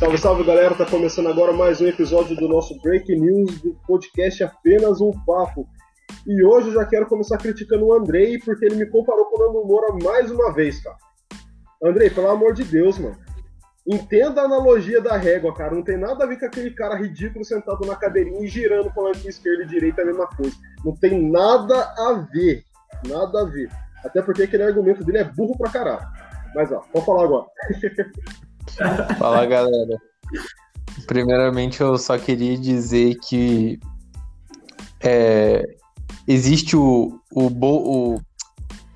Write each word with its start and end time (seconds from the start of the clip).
Salve, 0.00 0.16
salve 0.16 0.44
galera, 0.44 0.74
tá 0.74 0.86
começando 0.86 1.28
agora 1.28 1.52
mais 1.52 1.78
um 1.78 1.86
episódio 1.86 2.34
do 2.34 2.48
nosso 2.48 2.74
Break 2.80 3.14
News 3.14 3.60
do 3.60 3.74
podcast 3.86 4.42
Apenas 4.42 4.98
um 4.98 5.10
Papo. 5.26 5.68
E 6.26 6.42
hoje 6.42 6.68
eu 6.68 6.72
já 6.72 6.86
quero 6.86 7.04
começar 7.04 7.36
criticando 7.36 7.84
o 7.84 7.92
Andrei, 7.92 8.38
porque 8.38 8.64
ele 8.64 8.76
me 8.76 8.86
comparou 8.86 9.26
com 9.26 9.36
o 9.36 9.46
Nando 9.46 9.66
Moura 9.66 9.92
mais 10.02 10.30
uma 10.30 10.54
vez, 10.54 10.82
cara. 10.82 10.96
Andrei, 11.84 12.08
pelo 12.08 12.30
amor 12.30 12.54
de 12.54 12.64
Deus, 12.64 12.98
mano. 12.98 13.14
Entenda 13.86 14.40
a 14.40 14.44
analogia 14.46 15.02
da 15.02 15.18
régua, 15.18 15.54
cara. 15.54 15.74
Não 15.74 15.82
tem 15.82 15.98
nada 15.98 16.24
a 16.24 16.26
ver 16.26 16.38
com 16.38 16.46
aquele 16.46 16.70
cara 16.70 16.96
ridículo 16.96 17.44
sentado 17.44 17.86
na 17.86 17.94
cadeirinha 17.94 18.42
e 18.42 18.48
girando 18.48 18.90
com 18.94 19.06
a 19.06 19.10
esquerda 19.10 19.64
e 19.64 19.68
direita 19.68 20.00
é 20.00 20.04
a 20.04 20.06
mesma 20.06 20.26
coisa. 20.28 20.56
Não 20.82 20.96
tem 20.96 21.30
nada 21.30 21.78
a 21.98 22.26
ver. 22.32 22.64
Nada 23.06 23.42
a 23.42 23.44
ver. 23.44 23.68
Até 24.02 24.22
porque 24.22 24.44
aquele 24.44 24.62
argumento 24.62 25.04
dele 25.04 25.18
é 25.18 25.24
burro 25.24 25.58
pra 25.58 25.70
caralho. 25.70 26.08
Mas 26.54 26.72
ó, 26.72 26.80
pode 26.90 27.04
falar 27.04 27.24
agora. 27.24 27.46
Fala 29.18 29.46
galera. 29.46 29.96
Primeiramente 31.06 31.80
eu 31.80 31.96
só 31.98 32.18
queria 32.18 32.56
dizer 32.56 33.16
que 33.20 33.78
é, 35.00 35.62
existe 36.26 36.76
o, 36.76 37.20
o, 37.32 37.46
o 37.46 38.20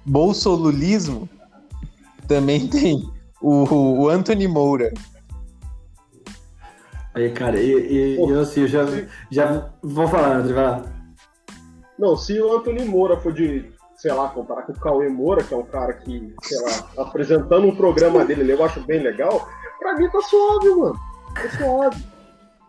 bolsolulismo, 0.05 1.29
também 2.29 2.67
tem 2.69 3.03
o, 3.41 4.03
o 4.03 4.09
Anthony 4.09 4.47
Moura. 4.47 4.93
Aí, 7.15 7.31
cara, 7.31 7.61
e, 7.61 8.15
e 8.15 8.17
eu 8.19 8.41
assim, 8.41 8.63
eu 8.63 8.69
já, 8.69 8.85
já 9.31 9.73
vou 9.83 10.09
falar, 10.09 10.39
André, 10.39 10.53
vai 10.53 10.65
lá. 10.65 10.85
Não, 11.97 12.17
se 12.17 12.41
o 12.41 12.57
Anthony 12.57 12.85
Moura 12.85 13.17
for 13.17 13.33
de, 13.33 13.73
sei 14.05 14.13
lá, 14.13 14.29
comparar 14.29 14.65
com 14.65 14.73
o 14.73 14.79
Cauê 14.79 15.09
Moura, 15.09 15.43
que 15.43 15.55
é 15.55 15.57
um 15.57 15.65
cara 15.65 15.95
que, 15.95 16.35
sei 16.43 16.61
lá, 16.61 16.91
apresentando 16.99 17.67
um 17.67 17.75
programa 17.75 18.23
dele, 18.23 18.53
eu 18.53 18.63
acho 18.63 18.79
bem 18.83 19.03
legal, 19.03 19.49
pra 19.79 19.97
mim 19.97 20.11
tá 20.11 20.21
suave, 20.21 20.69
mano. 20.75 20.95
Tá 21.35 21.57
suave. 21.57 22.05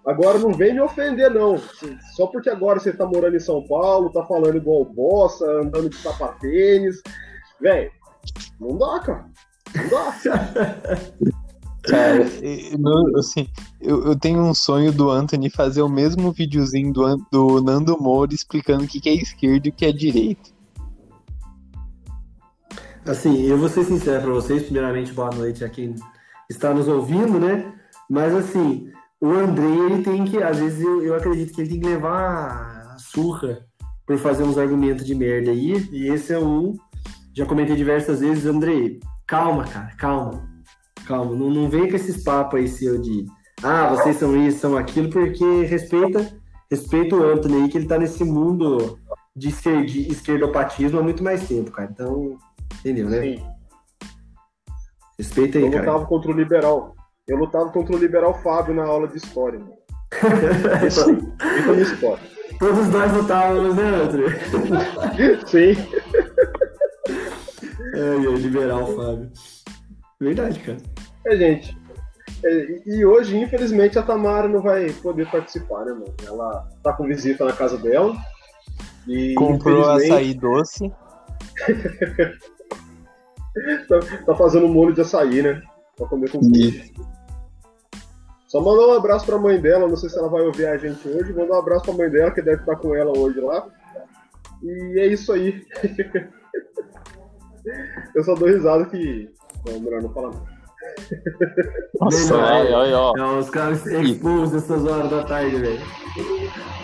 Agora 0.06 0.40
não 0.40 0.54
vem 0.54 0.74
me 0.74 0.80
ofender, 0.80 1.30
não. 1.30 1.58
Só 2.16 2.28
porque 2.28 2.50
agora 2.50 2.80
você 2.80 2.94
tá 2.94 3.06
morando 3.06 3.36
em 3.36 3.42
São 3.42 3.62
Paulo, 3.68 4.14
tá 4.14 4.24
falando 4.24 4.56
igual 4.56 4.86
bossa, 4.86 5.46
andando 5.46 5.90
de 5.90 5.98
sapatênis. 5.98 7.02
Velho, 7.60 7.92
não 8.58 8.78
dá, 8.78 9.00
cara. 9.02 9.26
Não 9.76 9.90
dá. 9.90 10.16
Cara, 11.84 12.24
eu, 12.42 13.20
assim, 13.20 13.48
eu, 13.80 14.06
eu, 14.06 14.16
tenho 14.18 14.40
um 14.40 14.56
sonho 14.56 14.92
do 14.92 15.12
Anthony 15.12 15.52
fazer 15.52 15.84
o 15.84 15.90
mesmo 15.90 16.32
videozinho 16.32 16.92
do, 16.92 17.16
do 17.32 17.62
Nando 17.62 17.96
Moura 18.02 18.34
explicando 18.34 18.86
o 18.86 18.88
que, 18.88 19.00
que 19.00 19.08
é 19.08 19.14
esquerda 19.14 19.68
e 19.68 19.70
o 19.70 19.74
que 19.74 19.86
é 19.86 19.92
direita. 19.92 20.55
Assim, 23.06 23.44
eu 23.44 23.58
vou 23.58 23.70
ser 23.70 23.84
sincero 23.84 24.24
para 24.24 24.34
vocês, 24.34 24.64
primeiramente, 24.64 25.14
boa 25.14 25.30
noite 25.30 25.64
a 25.64 25.70
quem 25.70 25.96
está 26.50 26.74
nos 26.74 26.88
ouvindo, 26.88 27.40
né? 27.40 27.74
Mas 28.10 28.34
assim, 28.34 28.92
o 29.22 29.30
André, 29.32 29.66
ele 29.66 30.04
tem 30.04 30.26
que, 30.26 30.42
às 30.42 30.58
vezes 30.60 30.82
eu, 30.82 31.04
eu 31.04 31.16
acredito 31.16 31.54
que 31.54 31.62
ele 31.62 31.70
tem 31.70 31.80
que 31.80 31.88
levar 31.88 32.94
a 32.94 32.98
surra 32.98 33.66
por 34.06 34.18
fazer 34.18 34.44
uns 34.44 34.58
argumentos 34.58 35.06
de 35.06 35.16
merda 35.16 35.52
aí, 35.52 35.88
e 35.92 36.08
esse 36.08 36.34
é 36.34 36.40
um, 36.40 36.76
já 37.34 37.46
comentei 37.46 37.76
diversas 37.76 38.20
vezes, 38.20 38.46
André, 38.46 39.00
calma, 39.26 39.66
cara, 39.66 39.96
calma 39.96 40.56
calma, 41.06 41.36
não, 41.36 41.50
não 41.50 41.70
vem 41.70 41.90
com 41.90 41.96
esses 41.96 42.24
papos 42.24 42.60
aí 42.60 42.68
seu 42.68 43.00
de 43.00 43.26
ah, 43.64 43.88
vocês 43.90 44.18
são 44.18 44.36
isso, 44.46 44.60
são 44.60 44.78
aquilo, 44.78 45.10
porque 45.10 45.64
respeita, 45.64 46.38
respeita 46.70 47.16
o 47.16 47.24
Anthony 47.24 47.64
aí, 47.64 47.70
que 47.70 47.78
ele 47.78 47.88
tá 47.88 47.98
nesse 47.98 48.24
mundo 48.24 49.00
de 49.36 49.50
esquerdopatismo 49.50 51.00
há 51.00 51.04
muito 51.04 51.24
mais 51.24 51.48
tempo, 51.48 51.72
cara. 51.72 51.90
Então, 51.92 52.38
entendeu, 52.80 53.10
né? 53.10 53.22
Sim. 53.22 53.44
Respeita 55.18 55.58
aí, 55.58 55.66
Eu 55.66 55.72
cara. 55.72 55.86
Eu 55.86 55.92
lutava 55.92 56.06
contra 56.08 56.32
o 56.32 56.34
liberal. 56.34 56.96
Eu 57.28 57.38
lutava 57.38 57.70
contra 57.72 57.96
o 57.96 58.00
liberal 58.00 58.34
Fábio 58.42 58.76
na 58.76 58.86
aula 58.86 59.08
de 59.08 59.18
história. 59.18 59.60
isso, 60.86 61.12
isso 61.12 61.72
é 61.72 61.82
história. 61.82 62.24
Todos 62.60 62.88
nós 62.90 63.12
lutávamos, 63.12 63.76
né, 63.76 63.84
André? 63.84 64.40
Sim. 65.48 65.76
É, 67.94 68.38
liberal 68.38 68.88
Fábio. 68.88 69.32
Verdade, 70.20 70.60
cara. 70.60 70.78
É, 71.26 71.36
gente. 71.36 71.78
É, 72.44 72.82
e 72.86 73.06
hoje, 73.06 73.38
infelizmente, 73.38 73.98
a 73.98 74.04
Tamara 74.04 74.48
não 74.48 74.62
vai 74.62 74.90
poder 75.02 75.30
participar, 75.30 75.86
né, 75.86 75.94
mano? 75.94 76.14
Ela 76.26 76.68
tá 76.84 76.94
com 76.94 77.08
visita 77.08 77.44
na 77.44 77.54
casa 77.54 77.78
dela. 77.78 78.16
E, 79.08 79.34
Comprou 79.36 79.90
açaí 79.90 80.34
doce. 80.34 80.92
tá, 83.88 84.00
tá, 84.26 84.36
fazendo 84.36 84.68
molho 84.68 84.94
de 84.94 85.02
açaí, 85.02 85.42
né? 85.42 85.62
Pra 85.96 86.08
comer 86.08 86.30
com 86.30 86.40
queijo. 86.40 86.94
Só 88.48 88.62
mandar 88.62 88.88
um 88.88 88.94
abraço 88.94 89.26
pra 89.26 89.38
mãe 89.38 89.60
dela, 89.60 89.88
não 89.88 89.96
sei 89.96 90.10
se 90.10 90.18
ela 90.18 90.30
vai 90.30 90.42
ouvir 90.44 90.66
a 90.66 90.78
gente 90.78 91.08
hoje. 91.08 91.34
Mandar 91.34 91.56
um 91.56 91.60
abraço 91.60 91.86
pra 91.86 91.94
mãe 91.94 92.10
dela, 92.10 92.32
que 92.32 92.42
deve 92.42 92.62
estar 92.62 92.76
com 92.76 92.96
ela 92.96 93.18
hoje 93.18 93.40
lá. 93.40 93.68
E 94.64 95.00
é 95.00 95.08
isso 95.08 95.34
aí. 95.34 95.66
Eu 98.14 98.24
só 98.24 98.36
dou 98.36 98.48
risada 98.48 98.86
que 98.86 99.30
não, 99.66 99.80
melhor 99.80 100.02
não 100.02 100.14
falar 100.14 100.32
não. 100.32 100.55
Nossa, 102.00 102.36
olha, 102.36 102.78
olha, 102.78 102.98
ó. 102.98 103.18
É, 103.18 103.40
os 103.40 103.50
caras 103.50 103.86
expulsam 103.86 104.58
essas 104.58 104.86
horas 104.86 105.10
da 105.10 105.24
tarde, 105.24 105.56
velho. 105.58 105.82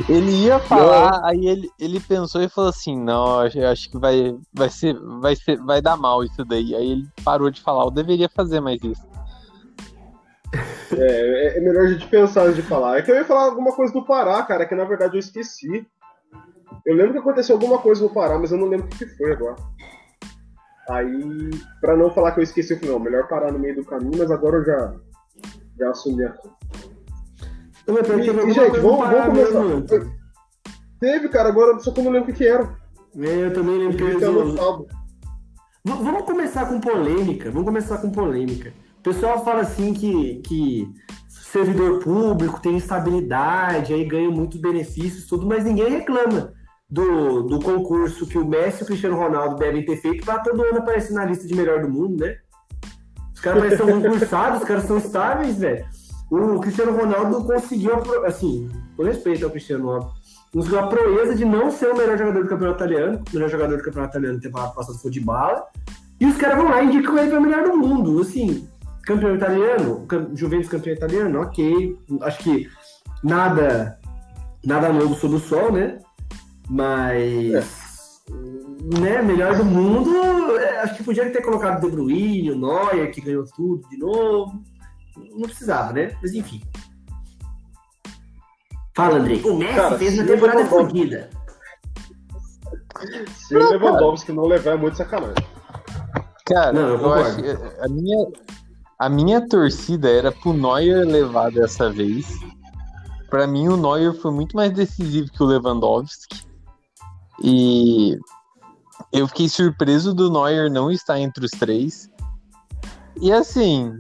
Ele 0.09 0.31
ia 0.45 0.59
falar, 0.59 1.19
não. 1.19 1.25
aí 1.25 1.47
ele, 1.47 1.69
ele 1.79 1.99
pensou 1.99 2.41
e 2.41 2.49
falou 2.49 2.69
assim: 2.69 2.97
não, 2.97 3.45
eu 3.47 3.67
acho 3.67 3.89
que 3.89 3.97
vai, 3.97 4.35
vai, 4.53 4.69
ser, 4.69 4.95
vai, 5.19 5.35
ser, 5.35 5.57
vai 5.57 5.81
dar 5.81 5.97
mal 5.97 6.23
isso 6.23 6.43
daí. 6.45 6.75
Aí 6.75 6.91
ele 6.91 7.07
parou 7.23 7.49
de 7.49 7.61
falar, 7.61 7.85
eu 7.85 7.91
deveria 7.91 8.29
fazer 8.29 8.59
mais 8.59 8.81
isso. 8.83 9.11
É, 10.97 11.57
é 11.57 11.59
melhor 11.61 11.85
a 11.85 11.89
gente 11.89 12.07
pensar 12.07 12.43
antes 12.43 12.57
de 12.57 12.61
falar. 12.61 12.97
É 12.97 13.01
que 13.01 13.11
eu 13.11 13.15
ia 13.15 13.25
falar 13.25 13.45
alguma 13.45 13.73
coisa 13.73 13.93
do 13.93 14.05
Pará, 14.05 14.41
cara, 14.43 14.65
que 14.65 14.75
na 14.75 14.83
verdade 14.83 15.15
eu 15.15 15.19
esqueci. 15.19 15.87
Eu 16.85 16.95
lembro 16.95 17.13
que 17.13 17.19
aconteceu 17.19 17.55
alguma 17.55 17.77
coisa 17.77 18.03
no 18.03 18.13
Pará, 18.13 18.37
mas 18.37 18.51
eu 18.51 18.57
não 18.57 18.67
lembro 18.67 18.87
o 18.87 18.89
que 18.89 19.05
foi 19.05 19.31
agora. 19.31 19.55
Aí, 20.91 21.49
pra 21.79 21.95
não 21.95 22.11
falar 22.11 22.33
que 22.33 22.39
eu 22.39 22.43
esqueci, 22.43 22.73
eu 22.73 22.79
falei, 22.79 22.93
não, 22.93 22.99
melhor 22.99 23.27
parar 23.27 23.51
no 23.51 23.59
meio 23.59 23.75
do 23.75 23.85
caminho, 23.85 24.17
mas 24.17 24.29
agora 24.29 24.57
eu 24.57 24.65
já, 24.65 24.93
já 25.79 25.89
assumi 25.89 26.23
a 26.23 26.35
e, 27.87 28.49
e, 28.49 28.53
gente, 28.53 28.79
vamos, 28.79 29.09
vamos 29.09 29.25
começar. 29.25 29.63
Mesmo. 29.63 30.11
Teve, 30.99 31.29
cara, 31.29 31.49
agora 31.49 31.79
só 31.79 31.91
que 31.91 31.99
eu 31.99 32.03
não 32.03 32.11
lembro 32.11 32.29
o 32.29 32.31
que, 32.31 32.37
que 32.37 32.47
era. 32.47 32.77
É, 33.17 33.45
eu 33.45 33.53
também 33.53 33.77
lembro 33.77 33.97
que 33.97 34.03
eu 34.03 34.85
Vamos 35.83 36.25
começar 36.25 36.67
com 36.67 36.79
polêmica. 36.79 37.49
Vamos 37.49 37.65
começar 37.65 37.97
com 37.97 38.11
polêmica. 38.11 38.71
O 38.99 39.01
pessoal 39.01 39.43
fala 39.43 39.61
assim 39.61 39.93
que, 39.93 40.41
que 40.45 40.87
servidor 41.27 42.03
público 42.03 42.61
tem 42.61 42.77
estabilidade, 42.77 43.93
aí 43.93 44.05
ganha 44.05 44.29
muitos 44.29 44.61
benefícios, 44.61 45.25
tudo, 45.25 45.45
mas 45.45 45.65
ninguém 45.65 45.89
reclama 45.89 46.53
do, 46.91 47.43
do 47.43 47.59
concurso 47.61 48.27
que 48.27 48.37
o 48.37 48.45
Messi 48.45 48.81
e 48.81 48.83
o 48.83 48.85
Cristiano 48.87 49.15
Ronaldo 49.15 49.55
devem 49.55 49.85
ter 49.85 49.95
feito 49.95 50.25
para 50.25 50.39
todo 50.39 50.61
ano 50.61 50.79
aparecer 50.79 51.13
na 51.13 51.23
lista 51.23 51.47
de 51.47 51.55
melhor 51.55 51.81
do 51.81 51.89
mundo, 51.89 52.25
né? 52.25 52.35
Os 53.33 53.39
caras 53.39 53.77
são 53.77 53.87
concursados, 53.87 54.61
os 54.61 54.67
caras 54.67 54.83
são 54.83 54.97
estáveis, 54.97 55.57
velho. 55.57 55.85
O 56.29 56.59
Cristiano 56.59 56.95
Ronaldo 56.95 57.43
conseguiu, 57.45 57.93
assim, 58.25 58.69
com 58.97 59.03
respeito 59.03 59.45
ao 59.45 59.51
Cristiano 59.51 59.85
Ronaldo, 59.85 60.13
conseguiu 60.53 60.79
a 60.79 60.87
proeza 60.87 61.33
de 61.33 61.45
não 61.45 61.71
ser 61.71 61.87
o 61.91 61.97
melhor 61.97 62.17
jogador 62.17 62.43
do 62.43 62.49
campeonato 62.49 62.83
italiano. 62.83 63.23
O 63.29 63.33
melhor 63.33 63.49
jogador 63.49 63.77
do 63.77 63.83
campeonato 63.83 64.17
italiano 64.17 64.39
temporada 64.41 64.71
passada 64.73 64.97
foi 64.97 65.11
de 65.11 65.21
bala. 65.21 65.65
E 66.19 66.25
os 66.25 66.37
caras 66.37 66.57
vão 66.57 66.69
lá 66.69 66.83
e 66.83 66.87
indicam 66.87 67.17
ele 67.17 67.29
para 67.29 67.39
o 67.39 67.41
melhor 67.41 67.63
do 67.63 67.77
mundo. 67.77 68.21
Assim, 68.21 68.67
campeão 69.03 69.33
italiano, 69.33 70.05
Juventus 70.35 70.69
campeão 70.69 70.93
italiano, 70.93 71.41
ok. 71.41 71.97
Acho 72.21 72.43
que 72.43 72.69
nada, 73.23 73.97
nada 74.63 74.93
novo 74.93 75.15
sob 75.15 75.35
o 75.35 75.39
sol, 75.39 75.71
né? 75.71 75.99
Mas. 76.71 77.53
É. 77.53 77.91
Né, 78.99 79.21
melhor 79.21 79.57
do 79.57 79.65
mundo, 79.65 80.57
é, 80.57 80.79
acho 80.79 80.95
que 80.95 81.03
podia 81.03 81.29
ter 81.29 81.41
colocado 81.41 81.83
o 81.83 81.89
De 81.89 81.95
Bruyne, 81.95 82.51
o 82.51 82.57
Neuer, 82.57 83.11
que 83.11 83.21
ganhou 83.21 83.43
tudo 83.55 83.87
de 83.89 83.97
novo. 83.97 84.63
Não 85.35 85.41
precisava, 85.41 85.91
né? 85.91 86.17
Mas 86.21 86.33
enfim. 86.33 86.61
Fala, 88.95 89.17
Andrei. 89.17 89.41
O 89.43 89.57
Messi 89.57 89.75
cara, 89.75 89.97
fez 89.97 90.17
uma 90.17 90.25
temporada 90.25 90.65
fodida. 90.65 91.29
Se 93.35 93.55
o 93.55 93.69
Lewandowski 93.69 94.31
não 94.31 94.45
levar 94.45 94.71
é 94.71 94.77
muito 94.77 94.97
sacanagem. 94.97 95.45
Cara, 96.45 96.71
não, 96.71 96.89
eu, 96.89 96.99
eu 96.99 97.13
acho 97.13 97.35
que 97.37 97.49
a 97.81 97.87
minha, 97.89 98.27
a 98.97 99.09
minha 99.09 99.47
torcida 99.47 100.09
era 100.09 100.31
pro 100.31 100.53
Neuer 100.53 101.05
levar 101.05 101.51
dessa 101.51 101.89
vez. 101.89 102.39
Para 103.29 103.45
mim, 103.45 103.67
o 103.67 103.77
Neuer 103.77 104.13
foi 104.13 104.31
muito 104.31 104.55
mais 104.55 104.71
decisivo 104.71 105.31
que 105.31 105.43
o 105.43 105.45
Lewandowski. 105.45 106.50
E 107.43 108.17
eu 109.11 109.27
fiquei 109.27 109.49
surpreso 109.49 110.13
do 110.13 110.31
Neuer 110.31 110.69
não 110.71 110.91
estar 110.91 111.19
entre 111.19 111.45
os 111.45 111.51
três. 111.51 112.09
E 113.19 113.31
assim, 113.31 113.91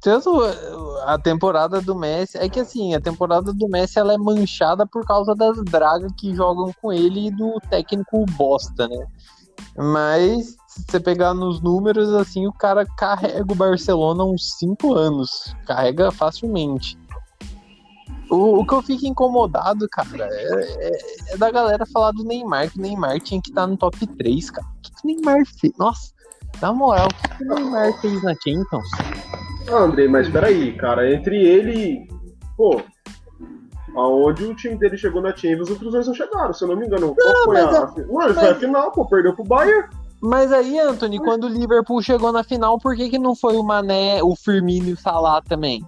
tanto 0.00 0.42
a 1.04 1.18
temporada 1.18 1.80
do 1.80 1.94
Messi, 1.94 2.36
é 2.36 2.48
que 2.48 2.60
assim, 2.60 2.94
a 2.94 3.00
temporada 3.00 3.52
do 3.52 3.68
Messi 3.68 3.98
ela 3.98 4.12
é 4.12 4.18
manchada 4.18 4.86
por 4.86 5.06
causa 5.06 5.34
das 5.34 5.62
dragas 5.64 6.12
que 6.18 6.34
jogam 6.34 6.72
com 6.82 6.92
ele 6.92 7.28
e 7.28 7.30
do 7.30 7.60
técnico 7.70 8.24
bosta, 8.36 8.88
né? 8.88 9.06
Mas 9.76 10.56
se 10.66 10.84
você 10.88 11.00
pegar 11.00 11.34
nos 11.34 11.60
números, 11.60 12.12
assim, 12.14 12.46
o 12.46 12.52
cara 12.52 12.86
carrega 12.96 13.52
o 13.52 13.54
Barcelona 13.54 14.24
uns 14.24 14.54
5 14.58 14.94
anos. 14.94 15.54
Carrega 15.66 16.10
facilmente. 16.10 16.98
O, 18.32 18.60
o, 18.60 18.66
que 18.66 18.72
eu 18.72 18.80
fico 18.80 19.04
incomodado, 19.04 19.86
cara, 19.90 20.26
é, 20.30 20.88
é, 20.88 21.34
é, 21.34 21.36
da 21.36 21.50
galera 21.50 21.84
falar 21.84 22.12
do 22.12 22.24
Neymar, 22.24 22.70
que 22.70 22.78
o 22.78 22.82
Neymar 22.82 23.20
tinha 23.20 23.38
que 23.42 23.50
estar 23.50 23.66
no 23.66 23.76
top 23.76 24.06
3, 24.06 24.50
cara. 24.50 24.66
O 24.66 24.80
que, 24.80 24.90
que 24.90 25.04
o 25.04 25.06
Neymar 25.06 25.44
fez? 25.60 25.70
Nossa, 25.78 26.14
na 26.62 26.72
moral, 26.72 27.08
o 27.08 27.28
que, 27.28 27.36
que 27.36 27.44
o 27.44 27.54
Neymar 27.54 28.00
fez 28.00 28.22
na 28.22 28.32
Champions? 28.42 28.88
Ah, 29.68 29.82
Andrei, 29.82 30.08
mas 30.08 30.30
peraí, 30.30 30.74
cara, 30.78 31.12
entre 31.12 31.44
ele. 31.44 32.08
Pô, 32.56 32.80
aonde 33.94 34.44
o 34.44 34.54
time 34.54 34.76
dele 34.76 34.96
chegou 34.96 35.20
na 35.20 35.36
Champions, 35.36 35.68
os 35.68 35.70
outros 35.72 35.92
dois 35.92 36.06
não 36.06 36.14
chegaram, 36.14 36.54
se 36.54 36.64
eu 36.64 36.68
não 36.68 36.76
me 36.76 36.86
engano. 36.86 37.14
Qual 37.14 37.44
foi 37.44 37.60
a. 37.60 37.68
A... 37.68 37.86
Não, 37.86 38.22
ele 38.22 38.32
mas... 38.32 38.38
foi 38.38 38.48
a 38.48 38.54
final, 38.54 38.92
pô, 38.92 39.04
perdeu 39.04 39.34
pro 39.34 39.44
Bayern. 39.44 39.90
Mas 40.22 40.50
aí, 40.52 40.78
Anthony, 40.78 41.18
quando 41.18 41.44
o 41.44 41.48
Liverpool 41.48 42.00
chegou 42.00 42.32
na 42.32 42.42
final, 42.42 42.78
por 42.78 42.96
que, 42.96 43.10
que 43.10 43.18
não 43.18 43.36
foi 43.36 43.56
o 43.56 43.62
Mané, 43.62 44.22
o 44.22 44.34
Firmino 44.34 44.88
e 44.88 44.92
o 44.92 44.96
Salah 44.96 45.42
também? 45.42 45.84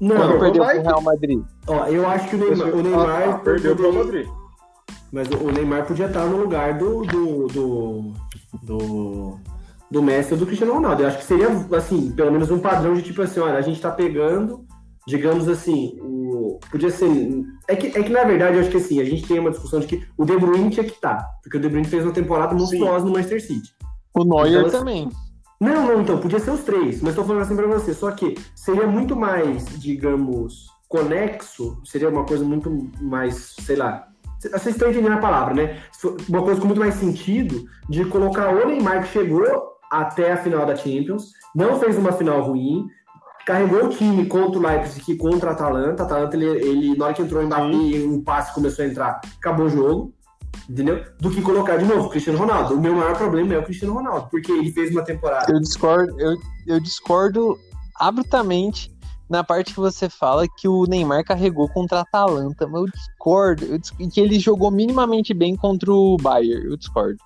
Não, 0.00 0.16
quando 0.16 0.38
perdeu 0.38 0.64
pro 0.64 0.82
Real 0.82 1.02
Madrid. 1.02 1.42
Ó, 1.66 1.86
eu 1.86 2.08
acho 2.08 2.28
que 2.28 2.36
o 2.36 2.38
Neymar, 2.38 2.68
o 2.68 2.82
Neymar 2.82 3.28
ah, 3.28 3.38
perdeu 3.38 3.74
pro 3.74 3.90
Real 3.90 4.04
Madrid. 4.04 4.28
Mas 5.12 5.28
o 5.28 5.50
Neymar 5.50 5.86
podia 5.86 6.06
estar 6.06 6.26
no 6.26 6.36
lugar 6.36 6.78
do 6.78 7.02
do, 7.02 7.46
do, 7.48 8.12
do, 8.62 9.38
do 9.90 10.02
Messi 10.02 10.34
ou 10.34 10.38
do 10.38 10.46
Cristiano 10.46 10.74
Ronaldo. 10.74 11.02
Eu 11.02 11.08
acho 11.08 11.18
que 11.18 11.24
seria, 11.24 11.48
assim, 11.76 12.12
pelo 12.12 12.30
menos 12.30 12.50
um 12.50 12.58
padrão 12.58 12.94
de 12.94 13.02
tipo 13.02 13.22
assim, 13.22 13.40
olha, 13.40 13.58
a 13.58 13.62
gente 13.62 13.80
tá 13.80 13.90
pegando, 13.90 14.64
digamos 15.06 15.48
assim, 15.48 15.98
o, 16.00 16.60
podia 16.70 16.90
ser... 16.90 17.08
É 17.66 17.74
que, 17.74 17.86
é 17.86 18.02
que, 18.02 18.10
na 18.10 18.24
verdade, 18.24 18.56
eu 18.56 18.60
acho 18.60 18.70
que 18.70 18.76
assim, 18.76 19.00
a 19.00 19.04
gente 19.04 19.26
tem 19.26 19.38
uma 19.38 19.50
discussão 19.50 19.80
de 19.80 19.86
que 19.86 20.06
o 20.16 20.24
De 20.24 20.36
Bruyne 20.36 20.70
tinha 20.70 20.84
que 20.84 20.92
estar, 20.92 21.16
tá, 21.16 21.28
porque 21.42 21.56
o 21.56 21.60
De 21.60 21.68
Bruyne 21.68 21.88
fez 21.88 22.04
uma 22.04 22.12
temporada 22.12 22.54
monstruosa 22.54 23.04
no 23.04 23.12
Manchester 23.12 23.42
City. 23.42 23.74
O 24.14 24.24
Neuer 24.24 24.66
então, 24.66 24.80
também. 24.80 25.08
Não, 25.60 25.86
não, 25.86 26.02
então, 26.02 26.18
podia 26.18 26.38
ser 26.38 26.52
os 26.52 26.62
três, 26.62 27.02
mas 27.02 27.10
estou 27.10 27.24
falando 27.24 27.42
assim 27.42 27.56
para 27.56 27.66
você. 27.66 27.92
Só 27.92 28.10
que 28.12 28.36
seria 28.54 28.86
muito 28.86 29.16
mais, 29.16 29.66
digamos, 29.80 30.68
conexo, 30.88 31.80
seria 31.84 32.08
uma 32.08 32.24
coisa 32.24 32.44
muito 32.44 32.90
mais, 33.00 33.56
sei 33.60 33.76
lá. 33.76 34.08
Vocês 34.40 34.68
estão 34.68 34.90
entendendo 34.90 35.14
a 35.14 35.18
palavra, 35.18 35.54
né? 35.54 35.80
Uma 36.28 36.42
coisa 36.42 36.60
com 36.60 36.68
muito 36.68 36.78
mais 36.78 36.94
sentido 36.94 37.64
de 37.88 38.04
colocar 38.04 38.50
o 38.50 38.66
Neymar 38.66 39.02
que 39.02 39.08
chegou 39.08 39.44
até 39.90 40.32
a 40.32 40.36
final 40.36 40.64
da 40.64 40.76
Champions, 40.76 41.32
não 41.54 41.80
fez 41.80 41.98
uma 41.98 42.12
final 42.12 42.42
ruim, 42.42 42.86
carregou 43.44 43.86
o 43.86 43.88
time 43.88 44.26
contra 44.26 44.58
o 44.58 44.62
Leipzig 44.62 45.16
contra 45.16 45.50
a 45.50 45.52
Atalanta. 45.54 46.04
A 46.04 46.06
Atalanta, 46.06 46.36
ele, 46.36 46.46
ele 46.46 46.96
na 46.96 47.06
hora 47.06 47.14
que 47.14 47.22
entrou 47.22 47.42
em 47.42 47.46
Mbappé, 47.46 48.06
um 48.06 48.22
passe 48.22 48.54
começou 48.54 48.84
a 48.84 48.88
entrar, 48.88 49.20
acabou 49.38 49.66
o 49.66 49.70
jogo 49.70 50.14
entendeu? 50.68 51.04
Do 51.18 51.30
que 51.30 51.42
colocar 51.42 51.76
de 51.76 51.84
novo 51.84 52.06
o 52.06 52.10
Cristiano 52.10 52.38
Ronaldo. 52.38 52.74
O 52.74 52.80
meu 52.80 52.94
maior 52.94 53.16
problema 53.16 53.54
é 53.54 53.58
o 53.58 53.64
Cristiano 53.64 53.94
Ronaldo, 53.94 54.28
porque 54.30 54.52
ele 54.52 54.72
fez 54.72 54.90
uma 54.90 55.02
temporada. 55.02 55.52
Eu 55.52 55.60
discordo, 55.60 56.20
eu, 56.20 56.36
eu 56.66 56.80
discordo 56.80 57.58
abruptamente 57.96 58.94
na 59.28 59.44
parte 59.44 59.74
que 59.74 59.80
você 59.80 60.08
fala 60.08 60.46
que 60.56 60.66
o 60.66 60.84
Neymar 60.86 61.24
carregou 61.24 61.68
contra 61.68 61.98
a 61.98 62.02
Atalanta, 62.02 62.66
mas 62.66 62.80
eu 62.80 62.86
discordo, 62.86 63.64
eu 63.66 63.78
discordo 63.78 64.10
que 64.10 64.20
ele 64.20 64.38
jogou 64.38 64.70
minimamente 64.70 65.34
bem 65.34 65.54
contra 65.54 65.92
o 65.92 66.16
Bayern, 66.16 66.70
eu 66.70 66.76
discordo. 66.76 67.18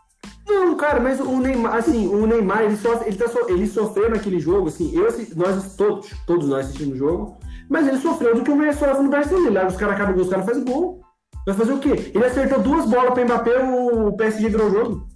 Não, 0.46 0.76
cara, 0.76 1.00
mas 1.00 1.20
o 1.20 1.38
Neymar, 1.38 1.76
assim, 1.76 2.08
o 2.08 2.26
Neymar, 2.26 2.62
ele, 2.62 2.76
só, 2.76 3.00
ele, 3.04 3.16
tá 3.16 3.28
so, 3.28 3.48
ele 3.48 3.66
sofreu 3.66 4.10
naquele 4.10 4.40
jogo, 4.40 4.68
assim, 4.68 4.92
eu, 4.94 5.08
nós 5.36 5.76
todos, 5.76 6.10
todos 6.26 6.48
nós 6.48 6.66
assistimos 6.66 6.94
o 6.94 6.98
jogo, 6.98 7.38
mas 7.68 7.86
ele 7.88 7.98
sofreu 7.98 8.34
do 8.34 8.42
que 8.42 8.50
o 8.50 8.56
Messi 8.56 8.80
sofre 8.80 9.02
no 9.02 9.10
Barcelona. 9.10 9.66
Os 9.66 9.76
caras 9.76 9.94
acabam 9.94 10.20
os 10.20 10.28
caras 10.28 10.44
fazem 10.44 10.62
gol. 10.64 11.00
Vai 11.46 11.54
fazer 11.54 11.72
o 11.72 11.78
quê? 11.78 12.12
Ele 12.14 12.24
acertou 12.24 12.60
duas 12.60 12.88
bolas 12.88 13.14
para 13.14 13.24
Mbappé, 13.24 13.58
o 13.58 14.12
PSG 14.12 14.48
virou 14.48 14.68
o 14.68 14.70
jogo. 14.70 15.08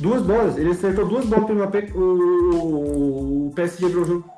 Duas 0.00 0.22
bolas. 0.22 0.56
Ele 0.56 0.70
acertou 0.70 1.06
duas 1.06 1.26
bolas 1.26 1.46
para 1.46 1.54
Mbappé, 1.54 1.92
o, 1.94 3.48
o 3.48 3.52
PSG 3.54 3.86
virou 3.88 4.02
o 4.02 4.06
jogo. 4.06 4.34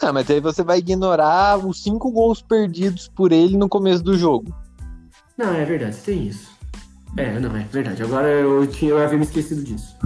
Ah, 0.00 0.12
mas 0.12 0.28
aí 0.30 0.40
você 0.40 0.64
vai 0.64 0.78
ignorar 0.78 1.64
os 1.64 1.82
cinco 1.82 2.10
gols 2.10 2.42
perdidos 2.42 3.08
por 3.08 3.30
ele 3.30 3.56
no 3.56 3.68
começo 3.68 4.02
do 4.02 4.18
jogo. 4.18 4.52
Não, 5.38 5.54
é 5.54 5.64
verdade, 5.64 5.96
tem 5.98 6.26
isso. 6.26 6.50
É, 7.16 7.38
não, 7.38 7.54
é 7.56 7.64
verdade. 7.64 8.02
Agora 8.02 8.28
eu, 8.28 8.66
tinha, 8.66 8.90
eu 8.90 8.98
havia 8.98 9.18
me 9.18 9.24
esquecido 9.24 9.62
disso. 9.62 9.96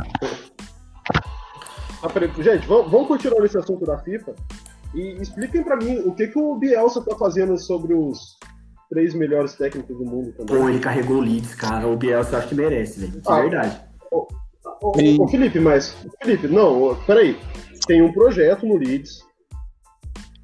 Ah, 2.03 2.43
gente, 2.43 2.67
vamos, 2.67 2.91
vamos 2.91 3.09
continuar 3.09 3.41
nesse 3.41 3.57
assunto 3.57 3.87
da 3.87 3.99
FIFA. 3.99 4.35
E 4.97 5.21
expliquem 5.21 5.63
para 5.63 5.77
mim 5.77 5.99
o 5.99 6.15
que, 6.15 6.27
que 6.27 6.39
o 6.39 6.55
Bielsa 6.55 7.05
tá 7.05 7.15
fazendo 7.17 7.59
sobre 7.59 7.93
os 7.93 8.39
três 8.89 9.13
melhores 9.13 9.55
técnicos 9.55 9.95
do 9.95 10.05
mundo 10.07 10.33
também. 10.33 10.57
Pô, 10.57 10.69
ele 10.71 10.81
carregou 10.81 11.19
o 11.19 11.21
Leeds, 11.21 11.55
cara. 11.55 11.87
O 11.87 11.99
Bielsa 11.99 12.33
eu 12.33 12.39
acho 12.39 12.49
que 12.49 12.55
merece, 12.55 13.01
velho. 13.01 13.19
É 13.19 13.21
ah, 13.27 13.39
é 13.39 13.43
verdade. 13.43 13.81
Ô, 14.11 14.27
ô, 14.81 15.23
ô, 15.23 15.29
Felipe, 15.29 15.61
mas. 15.61 15.95
Felipe, 16.23 16.49
não, 16.49 16.97
peraí. 17.05 17.39
Tem 17.87 18.01
um 18.01 18.11
projeto 18.11 18.65
no 18.65 18.79
Leeds. 18.79 19.21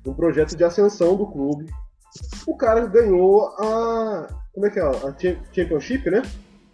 Um 0.07 0.13
projeto 0.13 0.55
de 0.55 0.65
ascensão 0.65 1.17
do 1.17 1.27
clube. 1.27 1.73
O 2.47 2.55
cara 2.55 2.87
ganhou 2.87 3.47
a. 3.59 4.29
Como 4.53 4.67
é 4.67 4.71
que 4.71 4.79
é? 4.79 4.83
A 4.83 5.17
Championship, 5.55 6.11
né? 6.11 6.21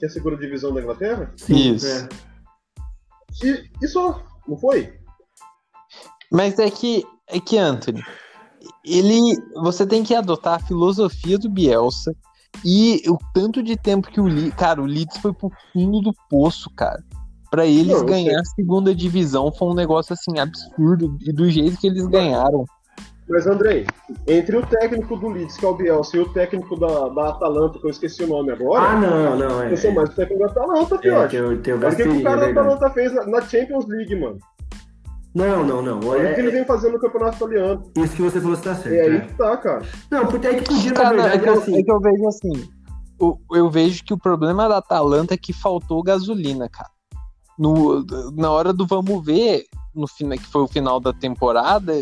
Que 0.00 0.04
é 0.04 0.08
a 0.08 0.10
segunda 0.10 0.36
divisão 0.36 0.74
da 0.74 0.80
Inglaterra. 0.80 1.32
Isso. 1.48 1.86
É. 1.86 2.08
E, 3.44 3.70
e 3.80 3.86
só, 3.86 4.20
não 4.48 4.58
foi? 4.58 4.98
Mas 6.32 6.58
é 6.58 6.68
que 6.70 7.04
é 7.30 7.40
que, 7.40 7.58
Anthony, 7.58 8.02
ele. 8.84 9.20
Você 9.62 9.86
tem 9.86 10.02
que 10.02 10.14
adotar 10.14 10.54
a 10.54 10.66
filosofia 10.66 11.38
do 11.38 11.48
Bielsa 11.48 12.14
e 12.64 13.02
o 13.08 13.18
tanto 13.34 13.62
de 13.62 13.76
tempo 13.76 14.10
que 14.10 14.20
o 14.20 14.26
Leeds. 14.26 14.54
Cara, 14.54 14.82
o 14.82 14.86
Leeds 14.86 15.18
foi 15.18 15.32
pro 15.32 15.50
fundo 15.72 16.00
do 16.00 16.12
poço, 16.28 16.70
cara. 16.74 17.02
Pra 17.50 17.66
eles 17.66 17.98
Não, 17.98 18.06
ganhar 18.06 18.40
a 18.40 18.44
segunda 18.44 18.94
divisão 18.94 19.50
foi 19.50 19.68
um 19.68 19.74
negócio 19.74 20.12
assim 20.12 20.38
absurdo. 20.38 21.16
E 21.22 21.32
do 21.32 21.48
jeito 21.50 21.78
que 21.78 21.86
eles 21.86 22.06
ganharam. 22.06 22.64
Mas, 23.28 23.46
Andrei, 23.46 23.86
entre 24.26 24.56
o 24.56 24.66
técnico 24.66 25.16
do 25.16 25.28
Leeds, 25.28 25.58
que 25.58 25.64
é 25.64 25.68
o 25.68 25.74
Bielsa, 25.74 26.16
e 26.16 26.20
o 26.20 26.28
técnico 26.30 26.76
da, 26.76 27.08
da 27.10 27.28
Atalanta, 27.28 27.78
que 27.78 27.86
eu 27.86 27.90
esqueci 27.90 28.24
o 28.24 28.26
nome 28.26 28.52
agora. 28.52 28.82
Ah, 28.82 29.00
não, 29.00 29.36
não. 29.36 29.62
É, 29.62 29.72
eu 29.72 29.76
sou 29.76 29.92
mais 29.92 30.08
o 30.08 30.14
técnico 30.14 30.44
da 30.44 30.50
Atalanta, 30.50 30.98
pior. 30.98 31.34
É, 31.34 31.42
o 31.42 31.58
que 31.58 31.72
o 31.72 32.22
cara 32.22 32.40
da 32.40 32.48
Atalanta 32.48 32.90
fez 32.90 33.14
na, 33.14 33.26
na 33.26 33.42
Champions 33.42 33.86
League, 33.86 34.18
mano? 34.18 34.38
Não, 35.38 35.64
não, 35.64 35.80
não. 35.80 36.00
Olha 36.08 36.22
é, 36.22 36.32
o 36.32 36.34
que 36.34 36.40
ele 36.40 36.50
vem 36.50 36.64
fazendo 36.64 36.94
no 36.94 36.98
campeonato 36.98 37.36
italiano. 37.36 37.84
Isso 37.96 38.16
que 38.16 38.22
você 38.22 38.40
falou 38.40 38.56
está 38.56 38.74
certo. 38.74 38.92
É 38.92 39.00
aí 39.02 39.16
é. 39.18 39.20
que 39.20 39.34
tá, 39.34 39.56
cara. 39.56 39.82
Não, 40.10 40.26
porque 40.26 40.48
é 40.48 40.54
que 40.54 40.64
podia, 40.64 40.92
cara, 40.92 41.16
na 41.16 41.28
verdade, 41.28 41.36
é 41.36 41.38
que, 41.38 41.48
assim... 41.58 41.78
é 41.78 41.82
que 41.84 41.92
eu 41.92 42.00
vejo 42.00 42.26
assim. 42.26 42.68
Eu, 43.20 43.40
eu 43.52 43.70
vejo 43.70 44.04
que 44.04 44.12
o 44.12 44.18
problema 44.18 44.68
da 44.68 44.78
Atalanta 44.78 45.34
é 45.34 45.36
que 45.36 45.52
faltou 45.52 46.02
gasolina, 46.02 46.68
cara. 46.68 46.90
No, 47.56 48.04
na 48.32 48.50
hora 48.50 48.72
do 48.72 48.84
vamos 48.84 49.24
ver, 49.24 49.64
no 49.94 50.08
final, 50.08 50.36
que 50.36 50.46
foi 50.46 50.62
o 50.62 50.68
final 50.68 50.98
da 50.98 51.12
temporada, 51.12 51.94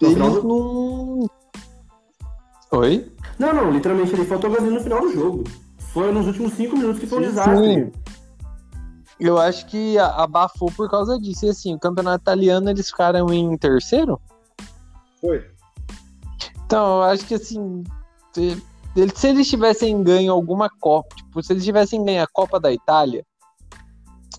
eles 0.00 0.16
não. 0.16 1.28
Oi? 2.72 3.12
Não, 3.38 3.52
não, 3.52 3.70
literalmente 3.70 4.14
ele 4.14 4.24
faltou 4.24 4.50
gasolina 4.50 4.78
no 4.78 4.82
final 4.82 5.00
do 5.02 5.12
jogo. 5.12 5.44
Foi 5.92 6.10
nos 6.10 6.26
últimos 6.26 6.54
cinco 6.54 6.78
minutos 6.78 6.98
que 6.98 7.06
foi 7.06 7.18
um 7.18 7.22
desastre. 7.22 7.74
Sim 7.74 8.03
eu 9.18 9.38
acho 9.38 9.66
que 9.66 9.98
abafou 9.98 10.70
por 10.72 10.90
causa 10.90 11.18
disso. 11.18 11.46
E 11.46 11.50
assim, 11.50 11.74
o 11.74 11.78
campeonato 11.78 12.22
italiano 12.22 12.70
eles 12.70 12.88
ficaram 12.88 13.32
em 13.32 13.56
terceiro? 13.56 14.20
Foi. 15.20 15.50
Então, 16.64 16.96
eu 16.96 17.02
acho 17.02 17.26
que 17.26 17.34
assim. 17.34 17.84
Se, 18.32 18.62
eles 18.96 19.48
tivessem 19.48 20.02
ganho 20.02 20.32
alguma 20.32 20.68
Copa, 20.68 21.14
tipo, 21.16 21.42
se 21.42 21.52
eles 21.52 21.64
tivessem 21.64 22.04
ganho 22.04 22.22
a 22.22 22.28
Copa 22.32 22.60
da 22.60 22.72
Itália, 22.72 23.24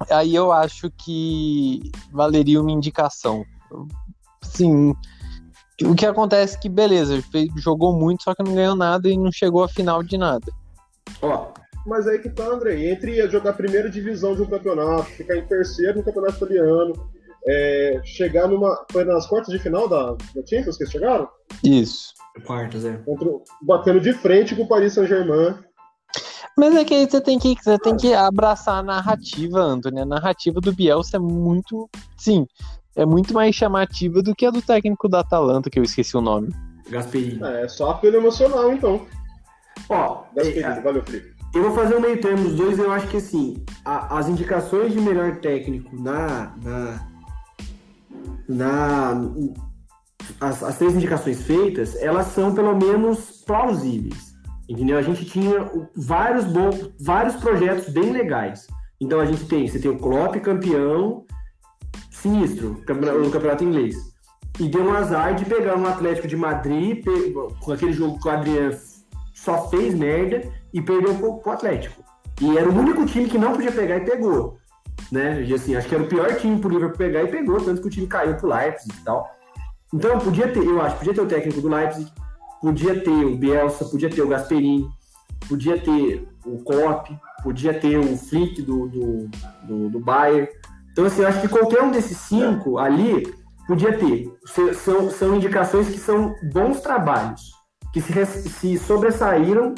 aí 0.10 0.34
eu 0.34 0.52
acho 0.52 0.90
que 0.92 1.92
valeria 2.12 2.62
uma 2.62 2.72
indicação. 2.72 3.46
Sim. 4.42 4.94
O 5.84 5.94
que 5.94 6.06
acontece 6.06 6.56
é 6.56 6.60
que, 6.60 6.70
beleza, 6.70 7.22
jogou 7.58 7.94
muito, 7.94 8.24
só 8.24 8.34
que 8.34 8.44
não 8.44 8.56
ganhou 8.56 8.76
nada 8.76 9.10
e 9.10 9.18
não 9.18 9.32
chegou 9.32 9.64
à 9.64 9.68
final 9.68 10.02
de 10.02 10.18
nada. 10.18 10.52
Ó, 11.22 11.48
mas 11.86 12.08
aí 12.08 12.20
que 12.20 12.30
tá, 12.30 12.46
André. 12.46 12.90
Entre 12.90 13.28
jogar 13.30 13.52
a 13.52 13.54
primeira 13.54 13.90
divisão 13.90 14.36
de 14.36 14.42
um 14.42 14.50
campeonato, 14.50 15.06
ficar 15.06 15.36
em 15.36 15.46
terceiro 15.46 16.00
no 16.00 16.04
campeonato 16.04 16.44
italiano, 16.44 16.94
é, 17.48 18.02
chegar 18.04 18.48
numa. 18.48 18.86
Foi 18.92 19.04
nas 19.04 19.28
quartas 19.28 19.54
de 19.54 19.60
final 19.60 19.88
da, 19.88 20.14
da 20.14 20.46
Champions 20.46 20.78
que 20.78 20.84
eles 20.84 20.92
chegaram? 20.92 21.30
Isso. 21.64 22.14
Quartas, 22.46 22.84
é. 22.84 22.98
Contra, 22.98 23.30
batendo 23.62 24.00
de 24.00 24.14
frente 24.14 24.56
com 24.56 24.64
o 24.64 24.68
Paris 24.68 24.94
Saint-Germain. 24.94 25.56
Mas 26.58 26.74
é 26.76 26.86
que 26.86 26.94
aí 26.94 27.10
você 27.10 27.22
tem 27.22 27.38
que, 27.38 27.56
você 27.62 27.78
tem 27.80 27.96
que 27.98 28.14
abraçar 28.14 28.80
a 28.80 28.84
narrativa, 28.84 29.60
Antônio. 29.60 30.04
A 30.04 30.06
narrativa 30.06 30.60
do 30.60 30.74
Bielsa 30.74 31.18
é 31.18 31.20
muito. 31.20 31.90
Sim, 32.18 32.48
é 32.96 33.06
muito 33.06 33.34
mais 33.34 33.54
chamativa 33.54 34.22
do 34.22 34.34
que 34.34 34.46
a 34.46 34.52
do 34.52 34.62
técnico 34.62 35.10
da 35.10 35.20
Atalanta, 35.20 35.70
que 35.70 35.78
eu 35.78 35.84
esqueci 35.84 36.16
o 36.16 36.22
nome. 36.22 36.50
Gasperini. 36.90 37.44
É, 37.44 37.68
só 37.68 37.92
apelo 37.92 38.18
emocional, 38.18 38.72
então. 38.72 39.06
Ó, 39.90 40.24
Gasperini, 40.34 40.64
é, 40.64 40.82
valeu, 40.82 41.04
Felipe. 41.04 41.35
Eu 41.56 41.64
vou 41.64 41.72
fazer 41.72 41.96
um 41.96 42.02
meio 42.02 42.20
termo 42.20 42.44
dos 42.44 42.56
dois. 42.56 42.78
Eu 42.78 42.92
acho 42.92 43.08
que 43.08 43.16
assim, 43.16 43.64
a, 43.86 44.20
as 44.20 44.28
indicações 44.28 44.92
de 44.92 45.00
melhor 45.00 45.38
técnico 45.38 45.96
na. 45.96 46.54
na, 46.62 47.08
na 48.50 49.32
as, 50.42 50.62
as, 50.62 50.78
três 50.78 50.94
indicações 50.94 51.44
feitas, 51.44 51.96
elas 51.96 52.28
são 52.28 52.54
pelo 52.54 52.76
menos 52.76 53.42
plausíveis. 53.48 54.36
Entendeu? 54.68 54.98
A 54.98 55.02
gente 55.02 55.24
tinha 55.24 55.72
vários 55.96 56.44
bons, 56.44 56.92
vários 57.00 57.38
projetos 57.38 57.88
bem 57.88 58.12
legais. 58.12 58.68
Então 59.00 59.22
a 59.22 59.26
gente 59.26 59.46
tem, 59.46 59.66
você 59.66 59.80
tem 59.80 59.90
o 59.90 59.98
Klopp 59.98 60.36
campeão 60.42 61.26
sinistro 62.12 62.82
no 62.86 63.32
campeonato 63.32 63.64
inglês. 63.64 63.96
E 64.60 64.68
deu 64.68 64.84
um 64.84 64.94
azar 64.94 65.36
de 65.36 65.46
pegar 65.46 65.78
um 65.78 65.86
Atlético 65.86 66.28
de 66.28 66.36
Madrid, 66.36 67.06
com 67.62 67.72
aquele 67.72 67.94
jogo 67.94 68.20
que 68.20 68.28
o 68.28 68.32
Adriano 68.32 68.76
só 69.34 69.70
fez 69.70 69.94
merda 69.94 70.42
e 70.76 70.82
perdeu 70.82 71.16
pro, 71.16 71.38
pro 71.38 71.54
Atlético. 71.54 72.04
E 72.42 72.58
era 72.58 72.70
o 72.70 72.78
único 72.78 73.06
time 73.06 73.30
que 73.30 73.38
não 73.38 73.54
podia 73.54 73.72
pegar 73.72 73.96
e 73.96 74.02
pegou. 74.02 74.58
Né? 75.10 75.42
E 75.44 75.54
assim, 75.54 75.74
acho 75.74 75.88
que 75.88 75.96
era 75.96 76.04
o 76.04 76.08
pior 76.08 76.36
time 76.36 76.60
pro 76.60 76.70
Liverpool 76.70 76.98
pegar 76.98 77.24
e 77.24 77.28
pegou, 77.28 77.62
tanto 77.62 77.82
que 77.82 77.88
o 77.88 77.90
time 77.90 78.08
caiu 78.08 78.36
pro 78.36 78.50
Leipzig 78.50 78.94
e 78.94 79.04
tal. 79.06 79.26
Então 79.94 80.20
podia 80.20 80.52
ter, 80.52 80.60
eu 80.60 80.82
acho, 80.82 80.98
podia 80.98 81.14
ter 81.14 81.22
o 81.22 81.28
técnico 81.28 81.62
do 81.62 81.70
Leipzig, 81.70 82.12
podia 82.62 83.00
ter 83.00 83.10
o 83.10 83.38
Bielsa, 83.38 83.86
podia 83.86 84.10
ter 84.10 84.22
o 84.22 84.28
Gasperini, 84.28 84.86
podia 85.48 85.80
ter 85.80 86.28
o 86.46 86.58
Klopp, 86.64 87.08
podia 87.42 87.74
ter 87.74 87.98
o 87.98 88.18
Flick 88.18 88.62
do, 88.62 88.90
do, 88.90 89.30
do, 89.64 89.90
do 89.90 90.00
Bayern. 90.00 90.50
Então, 90.92 91.06
assim, 91.06 91.22
eu 91.22 91.28
acho 91.30 91.40
que 91.40 91.48
qualquer 91.48 91.84
um 91.84 91.92
desses 91.92 92.18
cinco 92.18 92.78
ali 92.78 93.34
podia 93.66 93.98
ter. 93.98 94.30
São, 94.74 95.10
são 95.10 95.36
indicações 95.36 95.88
que 95.88 96.00
são 96.00 96.36
bons 96.52 96.82
trabalhos, 96.82 97.52
que 97.94 98.02
se, 98.02 98.26
se 98.26 98.78
sobressaíram 98.78 99.74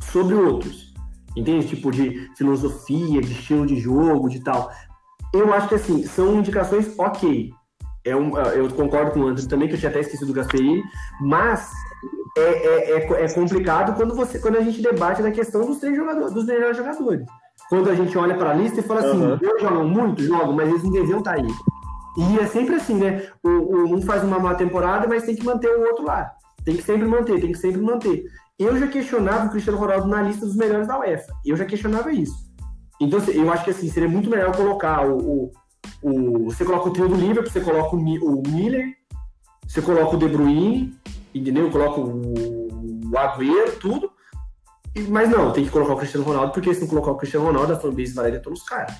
sobre 0.00 0.34
outros. 0.34 0.92
Entende? 1.36 1.68
Tipo, 1.68 1.90
de 1.90 2.28
filosofia, 2.36 3.20
de 3.20 3.32
estilo 3.32 3.66
de 3.66 3.78
jogo, 3.78 4.28
de 4.28 4.40
tal. 4.40 4.70
Eu 5.32 5.52
acho 5.54 5.68
que, 5.68 5.74
assim, 5.76 6.04
são 6.04 6.34
indicações 6.36 6.98
ok. 6.98 7.52
É 8.04 8.16
um, 8.16 8.36
eu 8.36 8.68
concordo 8.70 9.12
com 9.12 9.20
o 9.20 9.28
André 9.28 9.46
também, 9.46 9.68
que 9.68 9.74
eu 9.74 9.78
tinha 9.78 9.90
até 9.90 10.00
esquecido 10.00 10.28
do 10.28 10.32
Gasperini, 10.32 10.82
mas 11.20 11.70
é, 12.36 12.42
é, 12.42 12.90
é, 12.92 13.24
é, 13.24 13.32
complicado 13.32 13.94
quando, 13.94 14.14
você, 14.14 14.38
quando 14.38 14.56
a 14.56 14.62
gente 14.62 14.80
debate 14.80 15.22
na 15.22 15.30
questão 15.30 15.66
dos 15.66 15.78
três 15.78 15.96
jogadores, 15.96 16.32
dos 16.32 16.46
melhores 16.46 16.76
jogadores. 16.76 17.26
Quando 17.68 17.90
a 17.90 17.94
gente 17.94 18.16
olha 18.16 18.36
para 18.36 18.50
a 18.50 18.54
lista 18.54 18.80
e 18.80 18.82
fala 18.82 19.00
assim, 19.00 19.22
uhum. 19.22 19.38
eu 19.40 19.60
jogo 19.60 19.84
muito, 19.84 20.22
jogo, 20.22 20.52
mas 20.52 20.68
eles 20.68 20.82
não 20.82 20.90
deviam 20.90 21.18
estar 21.18 21.36
tá 21.36 21.42
aí. 21.42 21.48
E 22.16 22.38
é 22.38 22.46
sempre 22.46 22.74
assim, 22.74 22.94
né? 22.94 23.26
O, 23.42 23.48
o, 23.48 23.94
um 23.94 24.02
faz 24.02 24.24
uma 24.24 24.38
má 24.38 24.54
temporada, 24.54 25.06
mas 25.06 25.24
tem 25.24 25.36
que 25.36 25.44
manter 25.44 25.68
o 25.68 25.82
outro 25.82 26.04
lá. 26.04 26.32
Tem 26.64 26.76
que 26.76 26.82
sempre 26.82 27.06
manter, 27.06 27.40
tem 27.40 27.52
que 27.52 27.58
sempre 27.58 27.80
manter. 27.80 28.24
Eu 28.60 28.78
já 28.78 28.86
questionava 28.88 29.46
o 29.46 29.50
Cristiano 29.50 29.78
Ronaldo 29.78 30.06
na 30.06 30.20
lista 30.20 30.44
dos 30.44 30.54
melhores 30.54 30.86
da 30.86 30.98
UEFA. 30.98 31.32
Eu 31.46 31.56
já 31.56 31.64
questionava 31.64 32.12
isso. 32.12 32.36
Então, 33.00 33.18
assim, 33.18 33.32
eu 33.32 33.50
acho 33.50 33.64
que 33.64 33.70
assim, 33.70 33.88
seria 33.88 34.08
muito 34.08 34.28
melhor 34.28 34.54
colocar 34.54 35.06
o, 35.06 35.16
o, 35.16 35.52
o 36.02 36.44
Você 36.44 36.62
coloca 36.62 36.90
o 36.90 36.92
trio 36.92 37.08
do 37.08 37.14
Liverpool, 37.14 37.50
você 37.50 37.62
coloca 37.62 37.96
o, 37.96 37.98
Miller, 37.98 38.94
você 39.66 39.80
coloca 39.80 40.14
o 40.14 40.18
De 40.18 40.28
Bruyne, 40.28 40.94
entendeu? 41.34 41.70
Coloca 41.70 42.00
o, 42.00 43.08
o 43.10 43.18
Agüero, 43.18 43.78
tudo. 43.80 44.12
Mas 45.08 45.30
não, 45.30 45.52
tem 45.52 45.64
que 45.64 45.70
colocar 45.70 45.94
o 45.94 45.96
Cristiano 45.96 46.26
Ronaldo, 46.26 46.52
porque 46.52 46.74
se 46.74 46.82
não 46.82 46.88
colocar 46.88 47.12
o 47.12 47.16
Cristiano 47.16 47.46
Ronaldo, 47.46 47.72
a 47.72 47.80
fanbase 47.80 48.12
vai 48.12 48.38
todos 48.40 48.60
os 48.60 48.68
caras. 48.68 48.94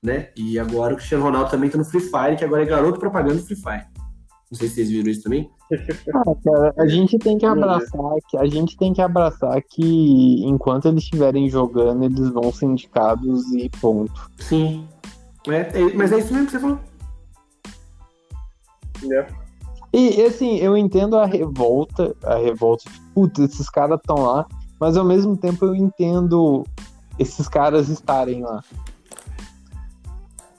Né? 0.00 0.28
E 0.36 0.56
agora 0.56 0.94
o 0.94 0.96
Cristiano 0.96 1.24
Ronaldo 1.24 1.50
também 1.50 1.68
tá 1.68 1.76
no 1.76 1.84
Free 1.84 2.00
Fire, 2.00 2.36
que 2.38 2.44
agora 2.44 2.62
é 2.62 2.66
garoto 2.66 3.00
propaganda 3.00 3.40
do 3.40 3.42
Free 3.44 3.56
Fire. 3.56 3.86
Não 4.50 4.58
sei 4.58 4.68
se 4.68 4.74
vocês 4.74 4.90
viram 4.90 5.10
isso 5.10 5.22
também. 5.22 5.50
Ah, 6.12 6.34
cara, 6.44 6.74
a 6.76 6.86
gente 6.88 7.16
tem 7.18 7.38
que 7.38 7.46
abraçar 7.46 8.16
que 8.28 8.36
a 8.36 8.46
gente 8.46 8.76
tem 8.76 8.92
que 8.92 9.00
abraçar 9.00 9.62
que 9.62 10.44
enquanto 10.44 10.88
eles 10.88 11.04
estiverem 11.04 11.48
jogando, 11.48 12.04
eles 12.04 12.30
vão 12.30 12.52
ser 12.52 12.66
indicados 12.66 13.52
e 13.52 13.68
ponto. 13.80 14.28
Sim. 14.38 14.88
É, 15.46 15.80
é, 15.80 15.94
mas 15.94 16.10
é 16.10 16.18
isso 16.18 16.32
mesmo 16.32 16.46
que 16.46 16.52
você 16.52 16.58
falou. 16.58 16.80
É. 19.12 19.26
E 19.92 20.22
assim, 20.22 20.56
eu 20.58 20.76
entendo 20.76 21.16
a 21.16 21.26
revolta, 21.26 22.14
a 22.24 22.36
revolta 22.36 22.90
de, 22.90 23.00
putz, 23.14 23.38
esses 23.38 23.68
caras 23.68 23.98
estão 24.00 24.24
lá, 24.24 24.46
mas 24.80 24.96
ao 24.96 25.04
mesmo 25.04 25.36
tempo 25.36 25.64
eu 25.64 25.74
entendo 25.74 26.64
esses 27.18 27.48
caras 27.48 27.88
estarem 27.88 28.42
lá. 28.42 28.62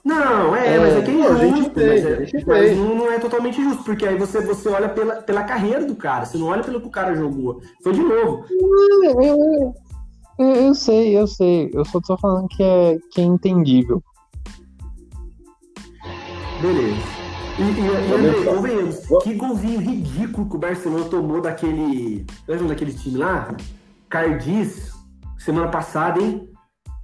Não, 0.04 0.54
é, 0.56 0.74
é 0.74 0.78
mas 0.80 0.96
é 0.96 1.02
que 1.02 1.10
é 1.10 1.36
gente 1.38 1.70
tem, 1.70 1.86
mas, 1.86 2.04
é, 2.04 2.26
gente 2.26 2.46
mas 2.46 2.76
não, 2.76 2.96
não, 2.96 3.12
é 3.12 3.20
totalmente 3.20 3.62
justo, 3.62 3.84
porque 3.84 4.04
aí 4.04 4.18
você, 4.18 4.40
você 4.40 4.68
olha 4.68 4.88
pela, 4.88 5.22
pela 5.22 5.44
carreira 5.44 5.84
do 5.84 5.94
cara, 5.94 6.24
você 6.24 6.36
não 6.36 6.48
olha 6.48 6.64
pelo 6.64 6.80
que 6.80 6.88
o 6.88 6.90
cara 6.90 7.14
jogou. 7.14 7.60
Foi 7.84 7.92
de 7.92 8.02
novo. 8.02 8.44
Eu, 8.50 9.22
eu, 9.22 9.74
eu, 10.38 10.74
sei, 10.74 11.16
eu 11.16 11.26
sei. 11.28 11.70
Eu 11.72 11.84
só 11.84 12.00
tô 12.00 12.18
falando 12.18 12.48
que 12.48 12.62
é, 12.62 12.98
que 13.12 13.20
é 13.20 13.24
entendível. 13.24 14.02
Beleza. 16.60 17.22
E, 17.58 17.62
e, 17.62 17.80
e 17.80 18.14
André, 18.14 18.44
convenhamos, 18.44 19.06
que 19.22 19.34
golzinho 19.34 19.80
ridículo 19.80 20.48
que 20.48 20.56
o 20.56 20.58
Barcelona 20.58 21.04
tomou 21.04 21.40
daquele. 21.40 22.26
Lembra 22.48 22.68
daquele 22.68 22.92
time 22.92 23.18
lá? 23.18 23.54
Cardiz, 24.08 24.90
semana 25.38 25.68
passada, 25.68 26.20
hein? 26.20 26.51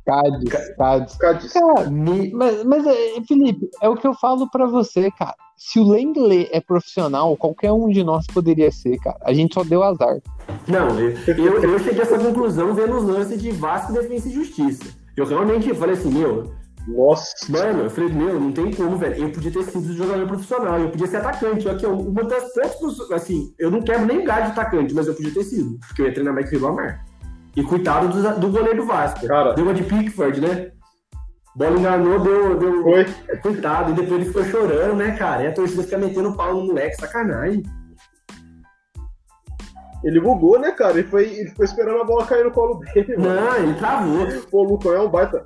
Cádiz, 0.09 0.75
Cádiz. 0.79 1.17
Cádiz. 1.19 1.53
Cara, 1.53 1.91
me... 1.91 2.33
mas, 2.33 2.65
mas, 2.65 2.87
é, 2.87 3.21
Felipe, 3.29 3.69
é 3.83 3.89
o 3.91 3.95
que 3.95 4.07
eu 4.07 4.15
falo 4.15 4.51
para 4.51 4.67
você, 4.67 5.11
cara. 5.11 5.35
Se 5.55 5.79
o 5.79 5.87
Lenglet 5.87 6.49
é 6.51 6.63
profissional, 6.63 7.37
qualquer 7.37 7.73
um 7.73 7.91
de 7.91 8.03
nós 8.03 8.27
poderia 8.27 8.73
ser, 8.73 8.97
cara. 9.01 9.19
A 9.23 9.35
gente 9.35 9.53
só 9.53 9.63
deu 9.63 9.83
azar. 9.83 10.19
Não, 10.67 10.99
eu, 10.99 11.15
eu, 11.27 11.63
eu 11.63 11.79
cheguei 11.81 12.01
a 12.01 12.05
essa 12.05 12.19
conclusão 12.19 12.73
vendo 12.73 12.97
os 12.97 13.05
lances 13.05 13.43
de 13.43 13.51
Vasco, 13.51 13.93
Defesa 13.93 14.29
e 14.29 14.33
Justiça. 14.33 14.85
Eu 15.15 15.27
realmente 15.27 15.75
falei 15.75 15.95
assim, 15.95 16.11
meu, 16.11 16.55
nossa. 16.87 17.35
Mano, 17.51 17.83
eu 17.83 17.91
falei, 17.91 18.11
meu, 18.11 18.41
não 18.41 18.51
tem 18.51 18.73
como, 18.73 18.97
velho. 18.97 19.25
Eu 19.25 19.31
podia 19.31 19.53
ter 19.53 19.65
sido 19.65 19.93
jogador 19.93 20.27
profissional, 20.27 20.79
eu 20.79 20.89
podia 20.89 21.07
ser 21.07 21.19
atacante. 21.19 21.69
Aqui, 21.69 21.85
uma 21.85 22.25
das 22.25 22.55
poucas, 22.55 23.11
assim, 23.11 23.53
eu 23.59 23.71
não 23.71 23.83
quero 23.83 24.07
nem 24.07 24.21
lugar 24.21 24.43
de 24.43 24.53
atacante, 24.53 24.95
mas 24.95 25.07
eu 25.07 25.15
podia 25.15 25.35
ter 25.35 25.45
sido, 25.45 25.79
porque 25.87 26.01
eu 26.01 26.07
ia 26.07 26.15
treinar 26.15 26.33
mais 26.33 26.49
que 26.49 26.57
o 26.57 26.67
Amar. 26.67 27.05
E 27.59 27.63
coitado 27.65 28.07
do, 28.07 28.39
do 28.39 28.53
goleiro 28.53 28.83
do 28.83 28.87
Vasco. 28.87 29.27
Cara. 29.27 29.53
Deu 29.53 29.65
uma 29.65 29.75
de 29.75 29.83
Pickford, 29.83 30.41
né? 30.41 30.71
Bola 31.57 31.77
enganou, 31.77 32.21
deu, 32.21 32.57
deu. 32.57 32.83
Foi. 32.85 33.05
Coitado. 33.43 33.91
E 33.91 33.95
depois 33.95 34.13
ele 34.21 34.27
ficou 34.27 34.45
chorando, 34.45 34.95
né, 34.95 35.17
cara? 35.17 35.43
E 35.43 35.47
a 35.49 35.53
torcida 35.53 35.83
fica 35.83 35.99
metendo 35.99 36.37
pau 36.37 36.55
no 36.55 36.67
moleque, 36.67 36.95
sacanagem. 36.95 37.65
Ele 40.05 40.21
bugou, 40.21 40.61
né, 40.61 40.71
cara? 40.71 40.93
Ele, 40.93 41.09
foi, 41.09 41.25
ele 41.25 41.49
ficou 41.49 41.65
esperando 41.65 42.01
a 42.01 42.05
bola 42.05 42.27
cair 42.27 42.45
no 42.45 42.53
colo 42.53 42.79
dele. 42.79 43.17
Não, 43.17 43.25
mano. 43.25 43.57
ele 43.57 43.75
travou. 43.75 44.27
Pô, 44.49 44.61
o 44.61 44.69
Lucão 44.75 44.93
é 44.93 45.01
um 45.01 45.09
baita. 45.09 45.45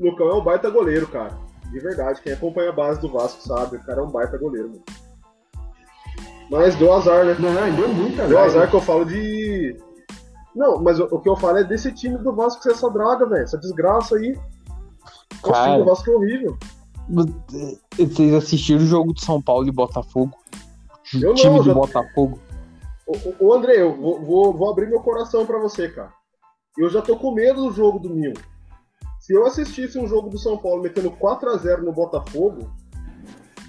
Lucão 0.00 0.30
é 0.30 0.34
um 0.34 0.42
baita 0.42 0.70
goleiro, 0.70 1.06
cara. 1.08 1.36
De 1.70 1.78
verdade, 1.78 2.22
quem 2.22 2.32
acompanha 2.32 2.70
a 2.70 2.74
base 2.74 3.02
do 3.02 3.12
Vasco 3.12 3.42
sabe, 3.42 3.76
o 3.76 3.84
cara 3.84 4.00
é 4.00 4.04
um 4.04 4.10
baita 4.10 4.38
goleiro, 4.38 4.70
mano. 4.70 4.82
Mas 6.50 6.74
deu 6.76 6.90
azar, 6.90 7.26
né? 7.26 7.36
Não, 7.38 7.76
deu 7.76 7.88
muito 7.88 8.14
azar. 8.14 8.28
Deu 8.28 8.38
azar 8.38 8.62
né? 8.62 8.66
que 8.68 8.76
eu 8.76 8.80
falo 8.80 9.04
de. 9.04 9.76
Não, 10.54 10.82
mas 10.82 11.00
o, 11.00 11.04
o, 11.04 11.18
que 11.18 11.28
eu 11.28 11.36
falo 11.36 11.58
é 11.58 11.64
desse 11.64 11.92
time 11.92 12.18
do 12.18 12.32
Vasco 12.34 12.62
ser 12.62 12.72
essa 12.72 12.90
draga, 12.90 13.26
velho. 13.26 13.42
Essa 13.42 13.58
desgraça 13.58 14.16
aí. 14.16 14.38
Cara, 15.42 15.50
o 15.50 15.64
time 15.64 15.78
do 15.78 15.84
Vasco 15.86 16.10
é 16.10 16.14
horrível. 16.14 16.58
Vocês 17.96 18.34
assistiram 18.34 18.82
o 18.82 18.86
jogo 18.86 19.14
de 19.14 19.24
São 19.24 19.40
Paulo 19.40 19.66
e 19.66 19.72
Botafogo? 19.72 20.36
Eu 21.14 21.34
time 21.34 21.56
não, 21.56 21.60
de 21.60 21.66
já... 21.66 21.74
Botafogo. 21.74 22.38
Ô, 23.38 23.52
André, 23.52 23.80
eu 23.80 23.96
vou, 23.96 24.20
vou, 24.22 24.52
vou 24.52 24.70
abrir 24.70 24.88
meu 24.88 25.00
coração 25.00 25.44
para 25.44 25.58
você, 25.58 25.88
cara. 25.88 26.12
Eu 26.78 26.88
já 26.88 27.02
tô 27.02 27.16
com 27.16 27.34
medo 27.34 27.68
do 27.68 27.72
jogo 27.72 27.98
do 27.98 28.10
Mil. 28.10 28.32
Se 29.20 29.34
eu 29.34 29.46
assistisse 29.46 29.98
um 29.98 30.06
jogo 30.06 30.30
do 30.30 30.38
São 30.38 30.56
Paulo 30.56 30.82
metendo 30.82 31.10
4 31.10 31.50
a 31.50 31.56
0 31.56 31.84
no 31.84 31.92
Botafogo, 31.92 32.70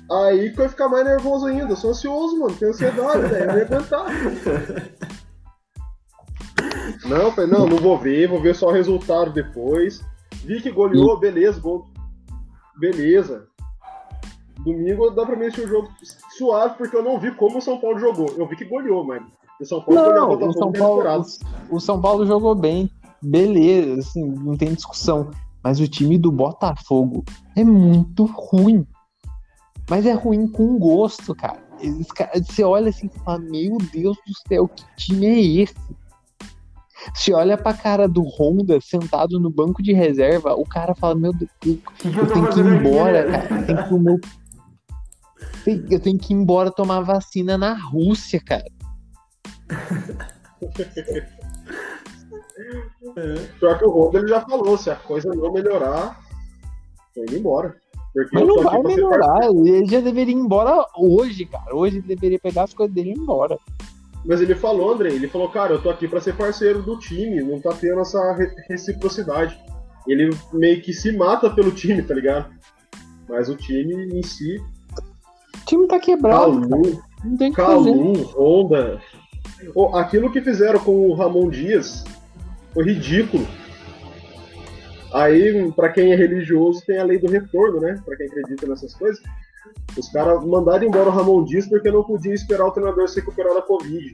aí 0.09 0.51
que 0.51 0.59
eu 0.59 0.63
ia 0.63 0.69
ficar 0.69 0.87
mais 0.87 1.05
nervoso 1.05 1.45
ainda. 1.45 1.73
Eu 1.73 1.75
sou 1.75 1.91
ansioso, 1.91 2.39
mano. 2.39 2.55
Tenho 2.55 2.71
ansiedade, 2.71 3.27
velho. 3.27 3.47
Não 3.47 3.57
ia 3.57 3.65
aguentar. 3.65 4.05
Não, 7.05 7.31
falei, 7.31 7.49
não, 7.49 7.67
não 7.67 7.77
vou 7.77 7.97
ver, 7.97 8.27
vou 8.27 8.41
ver 8.41 8.55
só 8.55 8.67
o 8.67 8.71
resultado 8.71 9.31
depois. 9.31 10.03
Vi 10.45 10.61
que 10.61 10.71
goleou, 10.71 11.19
beleza, 11.19 11.59
gol. 11.59 11.85
Beleza. 12.77 13.47
Domingo 14.63 15.09
dá 15.09 15.25
pra 15.25 15.35
mim 15.35 15.45
assistir 15.45 15.65
o 15.65 15.67
jogo 15.67 15.89
suave, 16.37 16.75
porque 16.77 16.95
eu 16.95 17.03
não 17.03 17.19
vi 17.19 17.31
como 17.31 17.57
o 17.57 17.61
São 17.61 17.79
Paulo 17.79 17.99
jogou. 17.99 18.33
Eu 18.37 18.47
vi 18.47 18.55
que 18.55 18.65
goleou, 18.65 19.03
mas 19.03 19.21
o 19.59 19.65
São 19.65 19.81
Paulo 19.81 20.13
não, 20.13 20.49
o 20.49 20.53
São 20.53 20.71
Paulo, 20.71 21.03
o, 21.69 21.75
o 21.75 21.79
São 21.79 22.01
Paulo 22.01 22.25
jogou 22.25 22.55
bem, 22.55 22.89
beleza, 23.21 23.99
assim, 23.99 24.23
não 24.23 24.55
tem 24.55 24.73
discussão. 24.73 25.29
Mas 25.63 25.79
o 25.79 25.87
time 25.87 26.17
do 26.17 26.31
Botafogo 26.31 27.23
é 27.55 27.63
muito 27.63 28.25
ruim. 28.25 28.85
Mas 29.89 30.05
é 30.05 30.13
ruim 30.13 30.47
com 30.47 30.77
gosto, 30.77 31.33
cara. 31.35 31.61
Você 32.33 32.63
olha 32.63 32.89
assim 32.89 33.09
e 33.13 33.19
fala, 33.19 33.39
meu 33.39 33.77
Deus 33.91 34.17
do 34.25 34.33
céu, 34.47 34.67
que 34.67 34.83
time 34.95 35.25
é 35.25 35.61
esse? 35.63 35.75
Você 37.13 37.33
olha 37.33 37.57
pra 37.57 37.73
cara 37.73 38.07
do 38.07 38.23
Honda 38.23 38.79
sentado 38.81 39.39
no 39.39 39.49
banco 39.49 39.81
de 39.81 39.93
reserva, 39.93 40.53
o 40.53 40.65
cara 40.65 40.95
fala, 40.95 41.15
meu 41.15 41.33
Deus, 41.33 41.51
eu, 41.65 41.79
eu 42.05 42.27
tenho 42.27 42.49
que 42.49 42.59
ir 42.59 42.65
embora, 42.65 43.31
cara. 43.31 43.55
Eu 43.55 43.65
tenho 43.65 43.87
que, 43.87 43.93
meu... 43.99 44.19
eu 45.91 45.99
tenho 45.99 46.19
que 46.19 46.33
ir 46.33 46.37
embora 46.37 46.71
tomar 46.71 47.01
vacina 47.01 47.57
na 47.57 47.73
Rússia, 47.73 48.39
cara. 48.43 48.65
É. 53.17 53.35
Pior 53.59 53.77
que 53.77 53.85
o 53.85 53.91
Honda 53.91 54.19
ele 54.19 54.27
já 54.27 54.41
falou, 54.41 54.77
se 54.77 54.89
a 54.89 54.95
coisa 54.95 55.29
não 55.33 55.51
melhorar, 55.51 56.19
tô 57.13 57.21
indo 57.21 57.37
embora. 57.37 57.75
Porque 58.13 58.29
Mas 58.31 58.47
não 58.47 58.61
vai 58.61 58.81
melhorar, 58.83 59.39
ele 59.43 59.87
já 59.87 59.99
deveria 59.99 60.35
ir 60.35 60.37
embora 60.37 60.85
hoje, 60.95 61.45
cara. 61.45 61.75
Hoje 61.75 61.97
ele 61.97 62.07
deveria 62.07 62.39
pegar 62.39 62.63
as 62.63 62.73
coisas 62.73 62.93
dele 62.93 63.09
e 63.09 63.13
ir 63.13 63.17
embora. 63.17 63.57
Mas 64.25 64.41
ele 64.41 64.55
falou, 64.55 64.93
André, 64.93 65.09
ele 65.09 65.27
falou, 65.27 65.49
cara, 65.49 65.73
eu 65.73 65.81
tô 65.81 65.89
aqui 65.89 66.07
pra 66.07 66.21
ser 66.21 66.35
parceiro 66.35 66.81
do 66.81 66.97
time, 66.97 67.43
não 67.43 67.59
tá 67.59 67.71
tendo 67.73 67.99
essa 67.99 68.19
reciprocidade. 68.69 69.59
ele 70.07 70.29
meio 70.53 70.81
que 70.81 70.93
se 70.93 71.11
mata 71.11 71.49
pelo 71.49 71.71
time, 71.71 72.01
tá 72.01 72.13
ligado? 72.13 72.49
Mas 73.27 73.49
o 73.49 73.55
time 73.55 73.93
em 74.17 74.23
si. 74.23 74.57
O 75.55 75.65
time 75.65 75.87
tá 75.87 75.99
quebrado. 75.99 76.61
Calu, 76.67 77.01
não 77.23 77.37
tem 77.37 77.49
que 77.49 77.55
Calu, 77.55 78.13
Honda. 78.35 79.01
Oh, 79.75 79.95
aquilo 79.95 80.31
que 80.31 80.41
fizeram 80.41 80.79
com 80.79 81.09
o 81.09 81.13
Ramon 81.13 81.49
Dias 81.49 82.03
foi 82.73 82.85
ridículo. 82.85 83.45
Aí, 85.13 85.71
para 85.73 85.89
quem 85.89 86.11
é 86.11 86.15
religioso, 86.15 86.83
tem 86.85 86.97
a 86.97 87.03
lei 87.03 87.19
do 87.19 87.29
retorno, 87.29 87.79
né? 87.79 88.01
Para 88.03 88.17
quem 88.17 88.25
acredita 88.25 88.65
nessas 88.67 88.95
coisas. 88.95 89.21
Os 89.97 90.09
caras 90.09 90.43
mandaram 90.45 90.85
embora 90.85 91.09
o 91.09 91.11
Ramon 91.11 91.43
Dias 91.43 91.67
porque 91.67 91.91
não 91.91 92.03
podia 92.03 92.33
esperar 92.33 92.65
o 92.65 92.71
treinador 92.71 93.07
se 93.07 93.19
recuperar 93.19 93.53
da 93.53 93.61
Covid. 93.61 94.13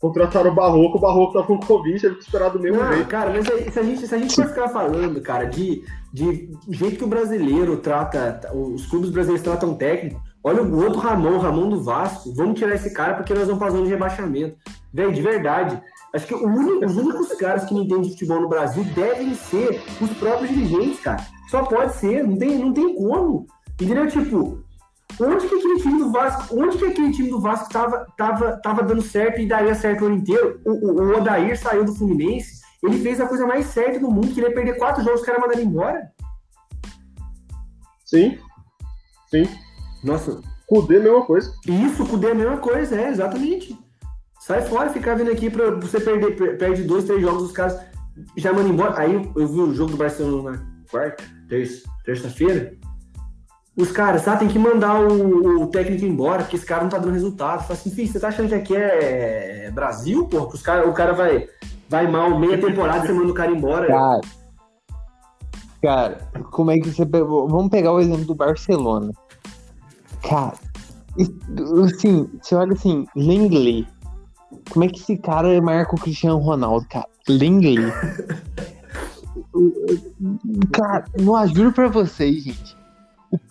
Contrataram 0.00 0.50
o 0.50 0.54
Barroco, 0.54 0.98
o 0.98 1.00
Barroco 1.00 1.32
tava 1.32 1.46
com 1.46 1.58
Covid, 1.58 1.98
teve 1.98 2.16
que 2.16 2.24
esperar 2.24 2.50
do 2.50 2.60
mesmo 2.60 2.78
não, 2.78 2.92
jeito. 2.92 3.08
Cara, 3.08 3.32
mas 3.32 3.46
se 3.46 3.78
a 3.78 3.82
gente, 3.82 4.06
se 4.06 4.14
a 4.14 4.18
gente 4.18 4.34
for 4.34 4.46
ficar 4.46 4.68
falando, 4.68 5.18
cara, 5.22 5.46
de, 5.46 5.82
de 6.12 6.50
jeito 6.68 6.98
que 6.98 7.04
o 7.04 7.08
brasileiro 7.08 7.78
trata, 7.78 8.50
os 8.54 8.84
clubes 8.86 9.08
brasileiros 9.08 9.42
tratam 9.42 9.74
técnico, 9.74 10.20
olha 10.42 10.62
o 10.62 10.84
outro 10.84 11.00
Ramon, 11.00 11.36
o 11.36 11.38
Ramon 11.38 11.70
do 11.70 11.82
Vasco, 11.82 12.34
vamos 12.34 12.58
tirar 12.58 12.74
esse 12.74 12.92
cara 12.92 13.14
porque 13.14 13.32
nós 13.32 13.46
vamos 13.46 13.62
fazer 13.62 13.78
um 13.78 13.84
de 13.84 13.90
rebaixamento. 13.90 14.58
Velho, 14.92 15.12
de 15.12 15.22
verdade. 15.22 15.82
Acho 16.14 16.26
que 16.26 16.34
único, 16.34 16.84
os 16.84 16.96
únicos 16.96 17.32
caras 17.32 17.64
que 17.64 17.74
não 17.74 17.82
entendem 17.82 18.02
de 18.02 18.10
futebol 18.10 18.42
no 18.42 18.48
Brasil 18.48 18.84
devem 18.94 19.34
ser 19.34 19.82
os 20.00 20.10
próprios 20.18 20.50
dirigentes, 20.50 21.00
cara. 21.00 21.24
Só 21.50 21.64
pode 21.64 21.94
ser, 21.94 22.22
não 22.22 22.36
tem, 22.36 22.58
não 22.58 22.72
tem 22.72 22.94
como. 22.94 23.46
Entendeu? 23.80 24.06
Tipo, 24.06 24.63
Onde 25.20 25.46
que 25.46 25.54
aquele 25.54 25.80
time 25.80 25.98
do 25.98 26.10
Vasco, 26.10 26.56
onde 26.58 26.78
que 26.78 26.86
aquele 26.86 27.12
time 27.12 27.28
do 27.28 27.40
Vasco 27.40 27.68
tava, 27.70 28.06
tava, 28.16 28.56
tava 28.58 28.82
dando 28.82 29.02
certo 29.02 29.40
e 29.40 29.46
daria 29.46 29.74
certo 29.74 30.02
o 30.02 30.06
ano 30.06 30.16
inteiro? 30.16 30.60
O, 30.64 30.70
o, 30.70 31.02
o 31.02 31.16
Odair 31.18 31.58
saiu 31.58 31.84
do 31.84 31.94
Fluminense, 31.94 32.60
ele 32.82 33.00
fez 33.00 33.20
a 33.20 33.26
coisa 33.26 33.46
mais 33.46 33.66
certa 33.66 34.00
do 34.00 34.10
mundo, 34.10 34.28
que 34.28 34.40
ele 34.40 34.48
ia 34.48 34.54
perder 34.54 34.76
quatro 34.76 35.02
jogos, 35.02 35.20
os 35.20 35.26
caras 35.26 35.40
mandaram 35.40 35.62
embora. 35.62 36.10
Sim. 38.04 38.38
Sim. 39.30 39.48
Nossa. 40.02 40.40
Cudê 40.66 40.96
é 40.96 40.98
a 40.98 41.02
mesma 41.02 41.24
coisa. 41.24 41.52
Isso, 41.66 42.06
Cudê 42.06 42.28
é 42.28 42.32
a 42.32 42.34
mesma 42.34 42.56
coisa, 42.58 43.00
é, 43.00 43.10
exatamente. 43.10 43.78
Sai 44.40 44.62
fora, 44.62 44.90
ficar 44.90 45.14
vindo 45.14 45.30
aqui 45.30 45.48
pra 45.48 45.70
você 45.70 45.98
perder, 46.00 46.58
perde 46.58 46.82
dois, 46.82 47.04
três 47.04 47.22
jogos, 47.22 47.44
os 47.44 47.52
caras 47.52 47.80
já 48.36 48.52
mandam 48.52 48.72
embora. 48.72 48.98
Aí 48.98 49.14
eu 49.14 49.48
vi 49.48 49.60
o 49.60 49.74
jogo 49.74 49.92
do 49.92 49.96
Barcelona 49.96 50.52
na 50.52 50.90
quarta, 50.90 51.24
terça, 51.48 51.88
terça-feira. 52.04 52.76
Os 53.76 53.90
caras, 53.90 54.24
tá, 54.24 54.36
tem 54.36 54.46
que 54.46 54.58
mandar 54.58 55.00
o, 55.00 55.62
o, 55.62 55.66
técnico 55.66 56.04
embora, 56.04 56.44
porque 56.44 56.54
esse 56.54 56.64
cara 56.64 56.82
não 56.82 56.90
tá 56.90 56.98
dando 56.98 57.12
resultado. 57.12 57.62
Fala 57.62 57.72
assim, 57.74 57.90
filho, 57.90 58.06
você 58.06 58.20
tá 58.20 58.28
achando 58.28 58.48
que 58.48 58.54
aqui 58.54 58.76
é 58.76 59.68
Brasil, 59.72 60.28
pô? 60.28 60.46
Os 60.46 60.62
cara, 60.62 60.88
o 60.88 60.92
cara 60.92 61.12
vai, 61.12 61.48
vai 61.88 62.06
mal 62.06 62.38
meia 62.38 62.56
temporada 62.56 63.04
você 63.04 63.12
manda 63.12 63.32
o 63.32 63.34
cara 63.34 63.50
embora. 63.50 63.88
Cara, 63.88 64.20
cara, 65.82 66.28
como 66.52 66.70
é 66.70 66.78
que 66.78 66.88
você. 66.88 67.04
Vamos 67.04 67.68
pegar 67.68 67.90
o 67.92 67.98
exemplo 67.98 68.24
do 68.24 68.34
Barcelona. 68.36 69.12
Cara, 70.22 70.54
assim, 71.84 72.30
você 72.40 72.54
olha 72.54 72.74
assim, 72.74 73.04
Lenglet. 73.16 73.88
Como 74.70 74.84
é 74.84 74.88
que 74.88 75.00
esse 75.00 75.16
cara 75.16 75.60
marca 75.60 75.96
o 75.96 76.00
Cristiano 76.00 76.38
Ronaldo, 76.38 76.86
cara? 76.88 77.08
Lenglet. 77.28 77.92
cara, 80.72 81.06
não 81.18 81.44
juro 81.48 81.72
pra 81.72 81.88
vocês, 81.88 82.44
gente 82.44 82.83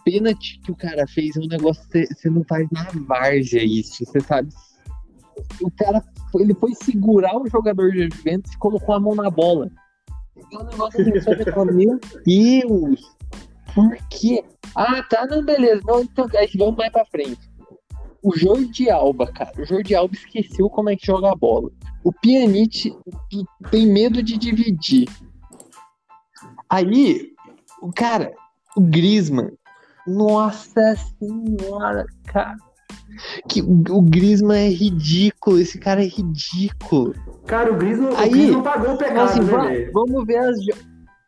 pênalti 0.04 0.60
que 0.60 0.72
o 0.72 0.76
cara 0.76 1.08
fez 1.08 1.36
é 1.36 1.40
um 1.40 1.48
negócio 1.48 1.88
que 1.90 2.06
você 2.06 2.30
não 2.30 2.44
faz 2.44 2.68
na 2.72 2.88
várzea 3.08 3.64
isso, 3.64 4.06
você 4.06 4.20
sabe? 4.20 4.50
O 5.62 5.72
cara, 5.72 6.04
ele 6.36 6.54
foi 6.54 6.74
segurar 6.76 7.36
o 7.36 7.48
jogador 7.48 7.92
de 7.92 8.10
Juventus 8.14 8.54
e 8.54 8.58
colocou 8.58 8.96
a 8.96 9.00
mão 9.00 9.16
na 9.16 9.30
bola. 9.30 9.70
É 10.52 10.58
um 10.58 10.64
negócio 10.64 11.02
assim, 11.02 11.12
você 11.12 11.52
fala, 11.52 11.72
meu 11.72 12.00
Deus, 12.26 13.16
por 13.74 13.98
quê? 14.10 14.44
Ah, 14.76 15.04
tá, 15.04 15.26
não, 15.26 15.44
beleza, 15.44 15.82
não, 15.86 16.02
então, 16.02 16.28
vamos 16.58 16.76
mais 16.76 16.92
pra 16.92 17.06
frente. 17.06 17.52
O 18.22 18.36
Jordi 18.38 18.90
Alba, 18.90 19.32
cara, 19.32 19.52
o 19.60 19.66
Jordi 19.66 19.94
Alba 19.96 20.14
esqueceu 20.14 20.70
como 20.70 20.90
é 20.90 20.96
que 20.96 21.06
joga 21.06 21.32
a 21.32 21.36
bola. 21.36 21.70
O 22.04 22.12
Pjanic 22.12 22.96
tem 23.70 23.88
medo 23.88 24.22
de 24.24 24.38
dividir. 24.38 25.10
Aí, 26.70 27.34
o 27.82 27.92
cara, 27.92 28.34
o 28.76 28.82
Griezmann, 28.82 29.52
nossa 30.08 30.96
senhora, 31.20 32.06
cara. 32.26 32.56
Que, 33.48 33.62
o 33.62 34.02
Griezmann 34.02 34.68
é 34.68 34.70
ridículo, 34.70 35.60
esse 35.60 35.78
cara 35.78 36.04
é 36.04 36.08
ridículo. 36.08 37.14
Cara, 37.46 37.72
o 37.72 37.78
Griezmann, 37.78 38.16
Aí, 38.18 38.28
o 38.28 38.32
Griezmann 38.32 38.64
pagou 38.64 38.94
o 38.94 38.98
pecado, 38.98 39.30
assim, 39.30 39.42
né, 39.42 39.92
vamos, 39.94 40.26
ver 40.26 40.38
as 40.38 40.58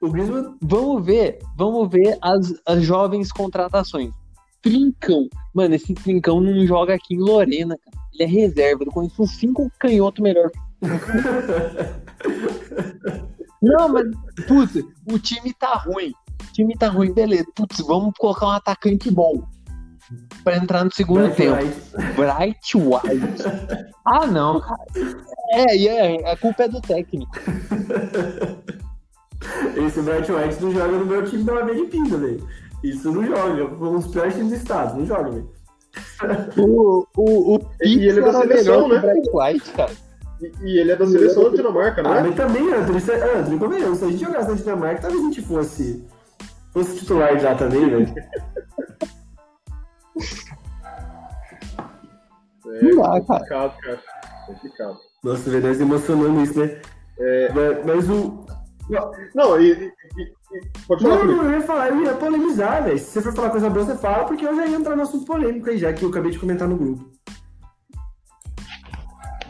o 0.02 0.10
Griezmann... 0.10 0.58
Vamos 0.62 1.06
ver, 1.06 1.40
vamos 1.56 1.90
ver 1.90 2.18
as, 2.22 2.54
as 2.66 2.84
jovens 2.84 3.32
contratações. 3.32 4.14
Trincão. 4.62 5.30
Mano, 5.54 5.76
esse 5.76 5.94
Trincão 5.94 6.42
não 6.42 6.66
joga 6.66 6.96
aqui 6.96 7.16
em 7.16 7.20
Lorena, 7.20 7.78
cara. 7.78 7.98
Ele 8.14 8.24
é 8.24 8.26
reserva. 8.26 8.84
Eu 8.84 8.92
conheço 8.92 9.22
uns 9.22 9.38
cinco 9.38 9.72
canhotos 9.80 10.24
melhor. 10.24 10.50
não, 13.62 13.90
mas, 13.90 14.08
putz, 14.48 14.84
o 15.12 15.20
time 15.20 15.54
tá 15.54 15.76
ruim 15.76 16.12
time 16.56 16.76
tá 16.76 16.88
ruim, 16.88 17.14
beleza. 17.14 17.46
Putz, 17.54 17.80
vamos 17.86 18.14
colocar 18.18 18.48
um 18.48 18.52
atacante 18.52 19.12
bom. 19.12 19.44
Pra 20.44 20.58
entrar 20.58 20.86
no 20.86 20.94
segundo 20.94 21.24
Bright 21.24 21.36
tempo. 21.36 21.58
White. 21.58 21.82
Bright 22.16 22.78
White. 22.78 23.90
ah, 24.06 24.28
não, 24.28 24.62
cara. 24.62 24.86
É, 25.52 25.76
e 25.76 25.88
é, 25.88 26.32
a 26.32 26.38
culpa 26.38 26.64
é 26.64 26.68
do 26.68 26.80
técnico. 26.80 27.32
Esse 29.76 30.02
Bright 30.02 30.32
White 30.32 30.62
não 30.62 30.72
joga 30.72 30.98
no 30.98 31.06
meu 31.06 31.26
time 31.26 31.44
da 31.44 31.54
Lameira 31.54 31.82
de 31.82 31.88
Pinda, 31.88 32.18
velho. 32.18 32.48
Isso 32.84 33.12
não 33.12 33.26
joga. 33.26 33.68
Foi 33.76 33.90
um 33.90 34.00
dos 34.00 34.08
piores 34.08 34.36
times 34.36 34.52
do 34.52 34.56
estado, 34.58 35.00
não 35.00 35.06
joga, 35.06 35.32
velho. 35.32 35.50
O, 36.58 37.06
o, 37.18 37.56
o 37.56 37.60
e 37.82 38.08
ele 38.08 38.20
é 38.20 38.22
da 38.22 38.34
seleção, 38.34 38.88
né? 38.88 39.00
Bright 39.00 39.30
White, 39.34 39.72
cara. 39.72 39.92
E, 40.42 40.52
e, 40.62 40.80
ele 40.80 40.92
é 40.92 40.96
da 40.96 41.08
seleção 41.08 41.44
da 41.44 41.50
Dinamarca, 41.50 42.04
né? 42.04 42.10
Ah, 42.10 42.22
mas 42.22 42.36
também, 42.36 42.74
Antônio, 42.74 43.02
Antônio, 43.40 43.60
convenhamos, 43.60 44.00
se 44.00 44.06
a 44.06 44.08
gente 44.10 44.24
jogasse 44.24 44.50
na 44.50 44.56
Dinamarca, 44.56 45.02
talvez 45.02 45.24
a 45.24 45.26
gente 45.26 45.42
fosse 45.42 46.06
fosse 46.76 46.98
titular 46.98 47.40
já 47.40 47.56
também, 47.56 47.90
velho. 47.90 48.14
É 52.68 52.82
não 52.82 53.02
dá, 53.02 53.22
complicado, 53.22 53.78
cara. 53.78 54.04
Complicado. 54.46 54.98
Nossa, 55.24 55.50
velho, 55.50 55.68
nós 55.68 55.80
emocionando 55.80 56.42
isso, 56.42 56.60
né? 56.60 56.82
É... 57.18 57.50
Mas 57.86 58.10
o. 58.10 58.46
Não, 59.34 59.60
e, 59.60 59.72
e, 59.72 59.86
e 59.88 60.86
pode 60.86 61.02
falar. 61.02 61.24
Não, 61.24 61.38
não, 61.38 61.44
eu 61.46 61.52
ia 61.52 61.62
falar, 61.62 61.90
eu 61.90 62.04
ia 62.04 62.14
polemizar, 62.14 62.84
velho. 62.84 63.00
Se 63.00 63.06
você 63.06 63.22
for 63.22 63.34
falar 63.34 63.50
coisa 63.50 63.70
boa, 63.70 63.86
você 63.86 63.96
fala, 63.96 64.26
porque 64.26 64.46
eu 64.46 64.56
já 64.56 64.68
ia 64.68 64.76
entrar 64.76 64.96
no 64.98 65.04
assunto 65.04 65.26
polêmico 65.26 65.70
aí, 65.70 65.78
já 65.78 65.94
que 65.94 66.04
eu 66.04 66.10
acabei 66.10 66.32
de 66.32 66.40
comentar 66.40 66.68
no 66.68 66.78
grupo. 66.78 67.10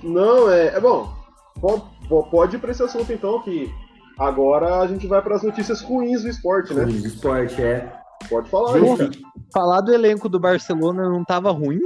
Não, 0.03 0.49
é, 0.51 0.67
é 0.67 0.79
bom. 0.79 1.11
Pode, 1.59 1.83
pode 2.29 2.55
ir 2.55 2.59
pra 2.59 2.71
esse 2.71 2.83
assunto 2.83 3.11
então, 3.11 3.41
que 3.41 3.73
Agora 4.17 4.79
a 4.79 4.87
gente 4.87 5.07
vai 5.07 5.21
para 5.21 5.35
as 5.35 5.43
notícias 5.43 5.81
ruins 5.81 6.23
do 6.23 6.29
esporte, 6.29 6.73
né? 6.73 6.83
Ruins 6.83 7.01
do 7.01 7.07
esporte, 7.07 7.61
é. 7.61 7.91
Pode 8.29 8.49
falar, 8.49 8.79
gente. 8.79 9.21
Falar 9.53 9.81
do 9.81 9.93
elenco 9.93 10.29
do 10.29 10.39
Barcelona 10.39 11.09
não 11.09 11.23
tava 11.23 11.51
ruim? 11.51 11.81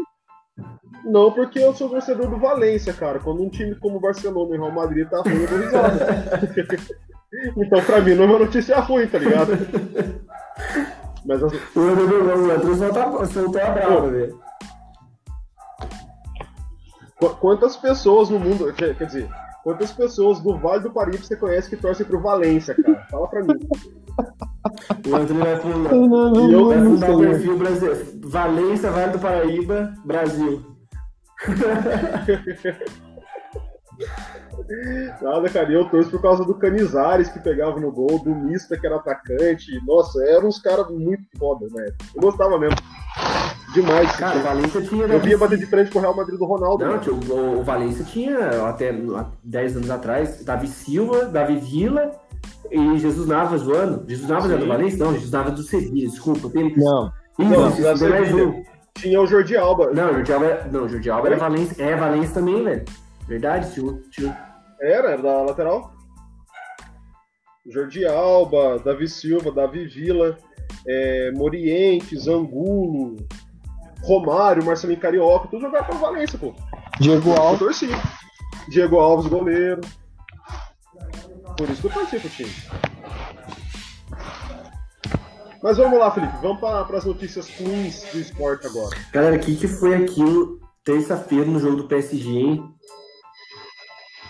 Não, 1.03 1.31
porque 1.31 1.59
eu 1.59 1.73
sou 1.73 1.89
torcedor 1.89 2.29
do 2.29 2.37
Valência, 2.37 2.93
cara. 2.93 3.19
Quando 3.19 3.41
um 3.41 3.49
time 3.49 3.75
como 3.75 3.97
o 3.97 4.01
Barcelona 4.01 4.55
e 4.55 4.59
Real 4.59 4.71
Madrid 4.71 5.07
tá 5.07 5.21
ruim, 5.21 5.41
eu 5.41 5.47
dou 5.47 5.59
risada. 5.59 6.39
então, 7.57 7.83
pra 7.83 8.01
mim, 8.01 8.15
não 8.15 8.25
é 8.25 8.27
uma 8.27 8.39
notícia 8.39 8.79
ruim, 8.79 9.07
tá 9.07 9.17
ligado? 9.17 9.53
Mas 11.25 11.43
as... 11.43 11.53
O 11.75 11.79
André 11.79 13.25
soltou 13.27 13.61
a 13.61 13.71
brava, 13.71 14.09
velho. 14.09 14.39
Quantas 17.39 17.75
pessoas 17.75 18.29
no 18.29 18.39
mundo. 18.39 18.71
Quer 18.73 18.93
dizer, 18.93 19.29
Quantas 19.63 19.91
pessoas 19.91 20.39
do 20.39 20.57
Vale 20.57 20.83
do 20.83 20.91
Paraíba 20.91 21.23
você 21.23 21.35
conhece 21.35 21.69
que 21.69 21.75
torcem 21.75 22.05
pro 22.05 22.21
Valência, 22.21 22.73
cara? 22.75 23.05
Fala 23.11 23.27
pra 23.27 23.43
mim. 23.43 23.59
O 25.07 25.15
Antônio 25.15 25.43
vai 25.43 25.55
fundar, 25.57 25.93
e 25.93 26.53
eu 26.53 26.67
vai 26.67 26.77
fundar 26.79 27.11
o 27.11 27.19
perfil 27.19 27.57
Brasil. 27.57 27.91
Valência, 28.23 28.91
Vale 28.91 29.11
do 29.11 29.19
Paraíba, 29.19 29.93
Brasil. 30.05 30.65
Nada, 35.21 35.49
cara, 35.49 35.71
eu 35.71 35.89
torço 35.89 36.09
por 36.09 36.21
causa 36.21 36.45
do 36.45 36.55
Canizares 36.55 37.29
que 37.29 37.39
pegava 37.39 37.79
no 37.79 37.91
gol, 37.91 38.23
do 38.23 38.33
Mista 38.33 38.77
que 38.77 38.85
era 38.85 38.95
atacante. 38.95 39.67
Nossa, 39.85 40.23
eram 40.25 40.47
uns 40.47 40.59
caras 40.59 40.89
muito 40.89 41.23
foda, 41.37 41.67
né? 41.71 41.87
Eu 42.15 42.21
gostava 42.21 42.57
mesmo. 42.57 42.77
Demais. 43.73 44.11
Cara, 44.15 44.39
o 44.39 44.43
Valência 44.43 44.81
tinha. 44.81 45.05
Eu 45.05 45.19
via 45.19 45.37
bater 45.37 45.57
de 45.57 45.65
frente 45.65 45.91
com 45.91 45.99
o 45.99 46.01
Real 46.01 46.15
Madrid 46.15 46.37
do 46.37 46.45
Ronaldo. 46.45 46.85
Não, 46.85 46.99
tio, 46.99 47.19
o, 47.29 47.59
o 47.59 47.63
Valência 47.63 48.03
tinha, 48.03 48.67
até 48.67 48.91
10 49.43 49.77
anos 49.77 49.89
atrás, 49.89 50.43
Davi 50.43 50.67
Silva, 50.67 51.25
Davi 51.25 51.57
Villa 51.57 52.11
e 52.71 52.97
Jesus 52.97 53.27
Navas 53.27 53.63
voando. 53.63 54.03
Jesus 54.07 54.29
Navas 54.29 54.51
era 54.51 54.59
do 54.59 54.67
Valência? 54.67 54.97
Não, 54.97 55.13
Jesus 55.13 55.31
Navas 55.31 55.53
do 55.53 55.63
Sevilla, 55.63 56.09
desculpa. 56.09 56.49
Tem... 56.49 56.75
Não. 56.75 57.11
Isso, 57.37 57.81
não, 57.81 57.97
tem 57.97 58.09
mais 58.09 58.33
um. 58.33 58.63
Tinha 58.95 59.21
o 59.21 59.27
Jordi 59.27 59.55
Alba. 59.55 59.91
Não, 59.93 60.09
o 60.09 60.13
Jordi 60.13 60.33
Alba, 60.33 60.67
não, 60.71 60.83
o 60.83 60.89
Jordi 60.89 61.09
Alba 61.09 61.27
era 61.27 61.37
Valência. 61.37 61.83
É, 61.83 61.95
Valência 61.95 62.33
também, 62.33 62.63
velho. 62.63 62.85
Verdade, 63.27 63.71
tio. 63.71 64.01
tio. 64.11 64.33
Era, 64.81 65.11
era 65.11 65.21
da 65.21 65.41
lateral. 65.43 65.93
Jordi 67.67 68.05
Alba, 68.05 68.79
Davi 68.79 69.07
Silva, 69.07 69.51
Davi 69.51 69.85
Vila, 69.85 70.37
é, 70.87 71.31
Morientes, 71.35 72.27
Angulo, 72.27 73.17
Romário, 74.03 74.65
Marcelinho 74.65 74.99
Carioca, 74.99 75.47
tudo 75.47 75.61
jogar 75.61 75.83
pra 75.83 75.95
Valência, 75.95 76.37
pô. 76.37 76.53
Diego 76.99 77.31
Alves. 77.33 77.81
Diego 78.69 78.99
Alves, 78.99 79.27
goleiro. 79.27 79.81
Por 81.57 81.69
isso 81.69 81.81
que 81.81 81.87
eu 81.87 81.91
torci 81.91 82.19
pro 82.19 82.29
time. 82.29 82.53
Mas 85.61 85.77
vamos 85.77 85.99
lá, 85.99 86.09
Felipe. 86.11 86.37
Vamos 86.41 86.59
para 86.59 86.97
as 86.97 87.05
notícias 87.05 87.49
ruins 87.59 88.03
do 88.13 88.19
esporte 88.19 88.65
agora. 88.65 88.95
Galera, 89.11 89.35
o 89.35 89.39
que, 89.39 89.55
que 89.55 89.67
foi 89.67 89.95
aquilo 89.95 90.59
terça-feira 90.85 91.45
no 91.45 91.59
jogo 91.59 91.77
do 91.77 91.87
PSG, 91.87 92.29
hein? 92.29 92.63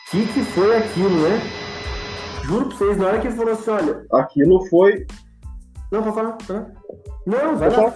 O 0.08 0.12
que, 0.12 0.28
que 0.34 0.44
foi 0.44 0.76
aquilo, 0.76 1.10
né? 1.22 1.40
Juro 2.44 2.68
pra 2.70 2.78
vocês, 2.78 2.98
na 2.98 3.06
hora 3.06 3.20
que 3.20 3.28
ele 3.28 3.36
falou 3.36 3.54
assim, 3.54 3.70
olha. 3.70 4.06
Aquilo 4.12 4.66
foi. 4.68 5.06
Não, 5.92 6.02
pode 6.02 6.16
falar, 6.16 6.38
falar. 6.42 6.72
Não, 7.28 7.56
vai 7.56 7.70
lá. 7.70 7.94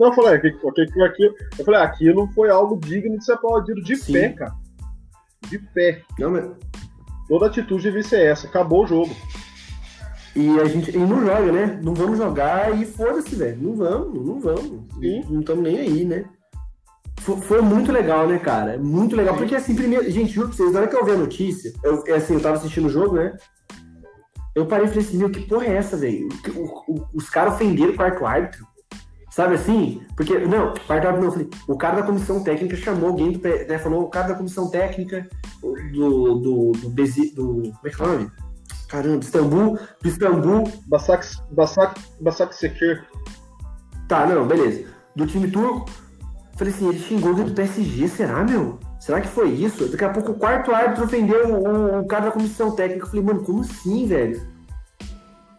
Não, 0.00 0.06
eu 0.06 0.14
falei, 0.14 0.38
o 0.38 0.40
que, 0.40 0.50
que 0.52 0.92
foi 0.92 1.04
aquilo? 1.04 1.34
Eu 1.58 1.64
falei, 1.66 1.80
aquilo 1.82 2.26
foi 2.34 2.48
algo 2.48 2.80
digno 2.80 3.18
de 3.18 3.24
ser 3.24 3.34
aplaudido 3.34 3.82
de 3.82 3.96
Sim. 3.96 4.14
pé, 4.14 4.28
cara. 4.30 4.54
De 5.50 5.58
pé. 5.58 6.02
Não, 6.18 6.30
mas... 6.30 6.50
Toda 7.28 7.46
atitude 7.46 7.82
devia 7.82 8.02
ser 8.02 8.22
essa. 8.22 8.46
Acabou 8.46 8.84
o 8.84 8.86
jogo. 8.86 9.14
E 10.34 10.58
a 10.58 10.64
gente 10.64 10.90
e 10.90 10.96
não 10.98 11.20
joga, 11.20 11.52
né? 11.52 11.78
Não 11.82 11.92
vamos 11.92 12.16
jogar 12.16 12.80
e 12.80 12.86
foda-se, 12.86 13.36
velho. 13.36 13.58
Não 13.60 13.74
vamos, 13.74 14.26
não 14.26 14.40
vamos. 14.40 14.80
Sim. 14.98 15.22
Não 15.28 15.40
estamos 15.40 15.62
nem 15.62 15.78
aí, 15.78 16.04
né? 16.06 16.24
Foi, 17.18 17.36
foi, 17.36 17.60
muito 17.60 17.92
legal, 17.92 18.26
né, 18.26 18.38
cara? 18.38 18.78
Muito 18.78 19.14
legal. 19.14 19.36
Porque 19.36 19.54
assim, 19.54 19.74
primeiro. 19.74 20.10
Gente, 20.10 20.32
juro 20.32 20.48
pra 20.48 20.56
vocês, 20.56 20.72
na 20.72 20.80
hora 20.80 20.88
que 20.88 20.96
eu 20.96 21.04
vi 21.04 21.10
a 21.10 21.16
notícia, 21.16 21.72
eu, 21.84 22.02
é 22.06 22.14
assim, 22.14 22.34
eu 22.34 22.40
tava 22.40 22.56
assistindo 22.56 22.86
o 22.86 22.90
jogo, 22.90 23.16
né? 23.16 23.36
Eu 24.54 24.64
parei 24.66 24.86
e 24.86 24.88
falei 24.88 25.04
assim, 25.04 25.18
meu, 25.18 25.30
que 25.30 25.46
porra 25.46 25.66
é 25.66 25.76
essa, 25.76 25.96
velho? 25.96 26.28
Os 27.14 27.28
caras 27.28 27.54
ofenderam 27.54 27.92
o 27.92 27.96
quarto 27.96 28.24
árbitro. 28.24 28.66
Sabe 29.30 29.54
assim? 29.54 30.02
Porque, 30.16 30.38
não, 30.40 30.74
quarto 30.86 31.06
árbitro 31.06 31.20
não, 31.20 31.26
eu 31.26 31.32
falei, 31.32 31.50
o 31.68 31.76
cara 31.76 31.96
da 32.00 32.02
comissão 32.02 32.42
técnica 32.42 32.76
chamou 32.76 33.10
alguém, 33.10 33.32
do, 33.32 33.38
né, 33.40 33.78
falou, 33.78 34.02
o 34.02 34.08
cara 34.08 34.28
da 34.28 34.34
comissão 34.34 34.68
técnica 34.68 35.28
do. 35.60 35.74
do. 35.92 36.34
do, 36.34 36.72
do, 36.72 36.90
do 36.90 37.72
como 37.72 37.86
é 37.86 37.90
que 37.90 38.02
é 38.02 38.04
o 38.04 38.08
nome? 38.08 38.30
Caramba, 38.88 39.24
Istambul, 39.24 39.78
do 40.02 40.08
Istambul. 40.08 40.64
Basak, 40.88 41.24
Basak, 41.52 42.00
Basak 42.20 42.54
Sekir. 42.56 43.06
Tá, 44.08 44.26
não, 44.26 44.46
beleza. 44.46 44.84
Do 45.14 45.26
time 45.26 45.48
turco. 45.48 45.88
Falei 46.56 46.74
assim, 46.74 46.88
ele 46.88 46.98
xingou 46.98 47.32
do 47.32 47.54
PSG, 47.54 48.08
será, 48.08 48.42
meu? 48.44 48.80
Será 48.98 49.20
que 49.20 49.28
foi 49.28 49.50
isso? 49.50 49.88
Daqui 49.88 50.04
a 50.04 50.10
pouco 50.10 50.32
o 50.32 50.34
quarto 50.34 50.74
árbitro 50.74 51.04
ofendeu 51.04 51.54
o, 51.54 52.00
o 52.00 52.06
cara 52.06 52.26
da 52.26 52.32
comissão 52.32 52.74
técnica. 52.74 53.06
Eu 53.06 53.08
falei, 53.08 53.24
mano, 53.24 53.44
como 53.44 53.60
assim, 53.60 54.06
velho? 54.06 54.42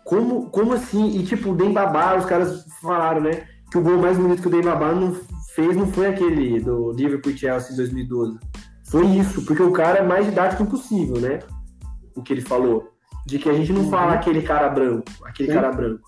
Como, 0.04 0.50
como 0.50 0.74
assim? 0.74 1.18
E 1.18 1.24
tipo, 1.24 1.52
o 1.52 1.56
Dembabá, 1.56 2.18
os 2.18 2.26
caras 2.26 2.66
falaram, 2.82 3.22
né? 3.22 3.48
Que 3.72 3.78
o 3.78 3.82
gol 3.82 3.98
mais 3.98 4.18
bonito 4.18 4.42
que 4.42 4.48
o 4.48 4.52
Dembabá 4.52 4.94
não 4.94 5.16
fez 5.56 5.76
não 5.76 5.88
foi 5.88 6.08
aquele 6.08 6.60
do 6.60 6.92
Liverpool 6.92 7.36
Chelsea 7.36 7.74
em 7.74 7.78
2012. 7.78 8.38
Foi 8.90 9.06
isso, 9.06 9.46
porque 9.46 9.64
o 9.64 9.72
cara 9.72 10.00
é 10.00 10.04
mais 10.04 10.26
didático 10.26 10.64
impossível, 10.64 11.20
né? 11.20 11.40
O 12.14 12.22
que 12.22 12.34
ele 12.34 12.42
falou. 12.42 12.92
De 13.26 13.40
que 13.40 13.50
a 13.50 13.54
gente 13.54 13.72
não 13.72 13.90
fala 13.90 14.12
uhum. 14.12 14.18
aquele 14.18 14.42
cara 14.42 14.68
branco, 14.68 15.06
aquele 15.24 15.50
Sim. 15.50 15.56
cara 15.56 15.72
branco. 15.72 16.02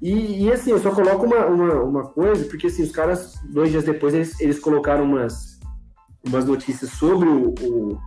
E, 0.00 0.44
e, 0.44 0.52
assim, 0.52 0.70
eu 0.70 0.78
só 0.78 0.94
coloco 0.94 1.26
uma, 1.26 1.46
uma, 1.46 1.82
uma, 1.82 2.02
coisa, 2.04 2.44
porque 2.44 2.68
assim, 2.68 2.82
os 2.82 2.92
caras, 2.92 3.34
dois 3.50 3.70
dias 3.70 3.84
depois, 3.84 4.14
eles, 4.14 4.40
eles 4.40 4.58
colocaram 4.58 5.04
umas, 5.04 5.58
umas 6.24 6.44
notícias 6.44 6.90
sobre 6.92 7.28
o, 7.28 7.54
o, 7.60 7.98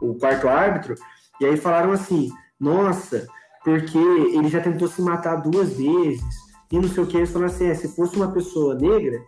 o 0.00 0.14
quarto 0.14 0.48
árbitro, 0.48 0.94
e 1.40 1.46
aí 1.46 1.56
falaram 1.56 1.90
assim, 1.90 2.30
nossa, 2.60 3.26
porque 3.64 3.98
ele 3.98 4.48
já 4.48 4.60
tentou 4.60 4.86
se 4.86 5.02
matar 5.02 5.36
duas 5.36 5.76
vezes, 5.76 6.22
e 6.72 6.78
não 6.78 6.88
sei 6.88 7.04
o 7.04 7.06
que, 7.06 7.18
eles 7.18 7.30
falaram 7.30 7.52
assim, 7.52 7.66
é, 7.66 7.74
se 7.74 7.94
fosse 7.94 8.16
uma 8.16 8.32
pessoa 8.32 8.74
negra, 8.74 9.22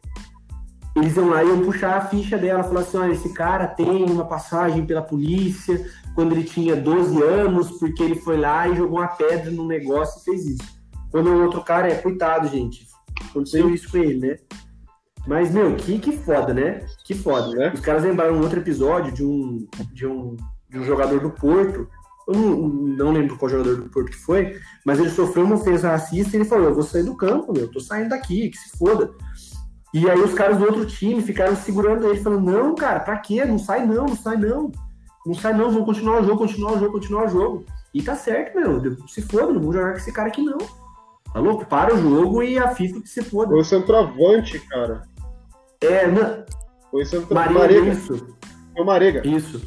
eles 0.97 1.15
iam 1.15 1.29
lá 1.29 1.45
e 1.45 1.49
iam 1.49 1.61
puxar 1.61 1.99
a 1.99 2.07
ficha 2.07 2.39
dela, 2.39 2.65
falar 2.65 2.81
assim, 2.81 2.97
olha, 2.97 3.13
esse 3.13 3.33
cara 3.35 3.67
tem 3.67 4.03
uma 4.05 4.25
passagem 4.25 4.87
pela 4.87 5.03
polícia, 5.03 5.85
quando 6.15 6.33
ele 6.33 6.45
tinha 6.45 6.75
12 6.75 7.23
anos, 7.23 7.73
porque 7.73 8.03
ele 8.03 8.15
foi 8.15 8.39
lá 8.39 8.67
e 8.67 8.77
jogou 8.77 8.99
uma 8.99 9.09
pedra 9.09 9.51
no 9.51 9.67
negócio 9.67 10.21
e 10.21 10.25
fez 10.25 10.47
isso. 10.47 10.75
Quando 11.11 11.31
o 11.31 11.43
outro 11.43 11.63
cara 11.63 11.89
é, 11.89 11.97
coitado, 11.97 12.49
gente, 12.49 12.87
aconteceu 13.29 13.69
isso 13.69 13.91
com 13.91 13.99
ele, 13.99 14.27
né? 14.27 14.39
Mas, 15.27 15.53
meu, 15.53 15.75
que, 15.77 15.99
que 15.99 16.13
foda, 16.13 16.55
né? 16.55 16.87
Que 17.05 17.15
foda. 17.15 17.49
Né? 17.51 17.73
Os 17.75 17.81
caras 17.81 18.05
lembraram 18.05 18.35
um 18.35 18.43
outro 18.43 18.61
episódio 18.61 19.13
de 19.13 19.25
um, 19.25 19.67
de 19.93 20.07
um, 20.07 20.37
de 20.69 20.79
um 20.79 20.85
jogador 20.85 21.21
do 21.21 21.31
Porto, 21.31 21.89
eu 22.27 22.35
não, 22.35 22.69
não, 22.69 23.13
lembro 23.13 23.37
qual 23.37 23.51
jogador 23.51 23.77
do 23.77 23.91
Porto 23.91 24.11
que 24.11 24.17
foi, 24.17 24.59
mas 24.85 24.99
ele 24.99 25.11
sofreu 25.11 25.45
uma 25.45 25.57
ofensa 25.57 25.91
racista 25.91 26.37
e 26.37 26.41
ele 26.41 26.49
falou: 26.49 26.69
Eu 26.69 26.75
vou 26.75 26.83
sair 26.83 27.03
do 27.03 27.17
campo, 27.17 27.53
meu, 27.53 27.63
eu 27.63 27.71
tô 27.71 27.81
saindo 27.81 28.09
daqui, 28.11 28.51
que 28.51 28.57
se 28.57 28.77
foda. 28.79 29.13
E 29.93 30.09
aí 30.11 30.19
os 30.19 30.35
caras 30.35 30.59
do 30.59 30.65
outro 30.65 30.87
time 30.87 31.23
ficaram 31.23 31.55
segurando 31.55 32.09
ele, 32.09 32.21
falando: 32.21 32.51
Não, 32.51 32.75
cara, 32.75 33.01
pra 33.01 33.19
quê? 33.19 33.45
Não 33.45 33.59
sai 33.59 33.87
não, 33.87 34.07
não 34.07 34.17
sai 34.17 34.37
não. 34.37 34.73
Não 35.27 35.35
sai 35.35 35.55
não, 35.55 35.71
vamos 35.71 35.87
continuar 35.87 36.21
o 36.21 36.25
jogo, 36.25 36.39
continuar 36.39 36.73
o 36.73 36.79
jogo, 36.79 36.93
continuar 36.93 37.27
o 37.27 37.29
jogo. 37.29 37.65
E 37.95 38.03
tá 38.03 38.15
certo, 38.15 38.57
meu. 38.57 39.09
Se 39.09 39.23
foda, 39.23 39.53
não 39.53 39.61
vou 39.61 39.73
jogar 39.73 39.93
com 39.93 39.99
esse 39.99 40.13
cara 40.13 40.29
aqui 40.29 40.43
não. 40.43 40.59
Tá 41.33 41.41
louco? 41.41 41.65
Para 41.65 41.95
o 41.95 41.99
jogo 41.99 42.43
e 42.43 42.59
a 42.59 42.69
FIFA 42.75 43.01
que 43.01 43.09
se 43.09 43.23
foda. 43.23 43.51
Foi 43.51 43.61
o 43.61 43.65
centroavante, 43.65 44.59
cara. 44.69 45.03
É, 45.81 46.07
não. 46.07 46.45
Foi 46.91 47.03
o 47.03 47.07
centroavante. 47.07 47.59
Marega, 47.59 47.89
isso. 47.89 48.27
Foi 48.73 48.83
o 48.83 48.85
Marega. 48.85 49.27
Isso. 49.27 49.63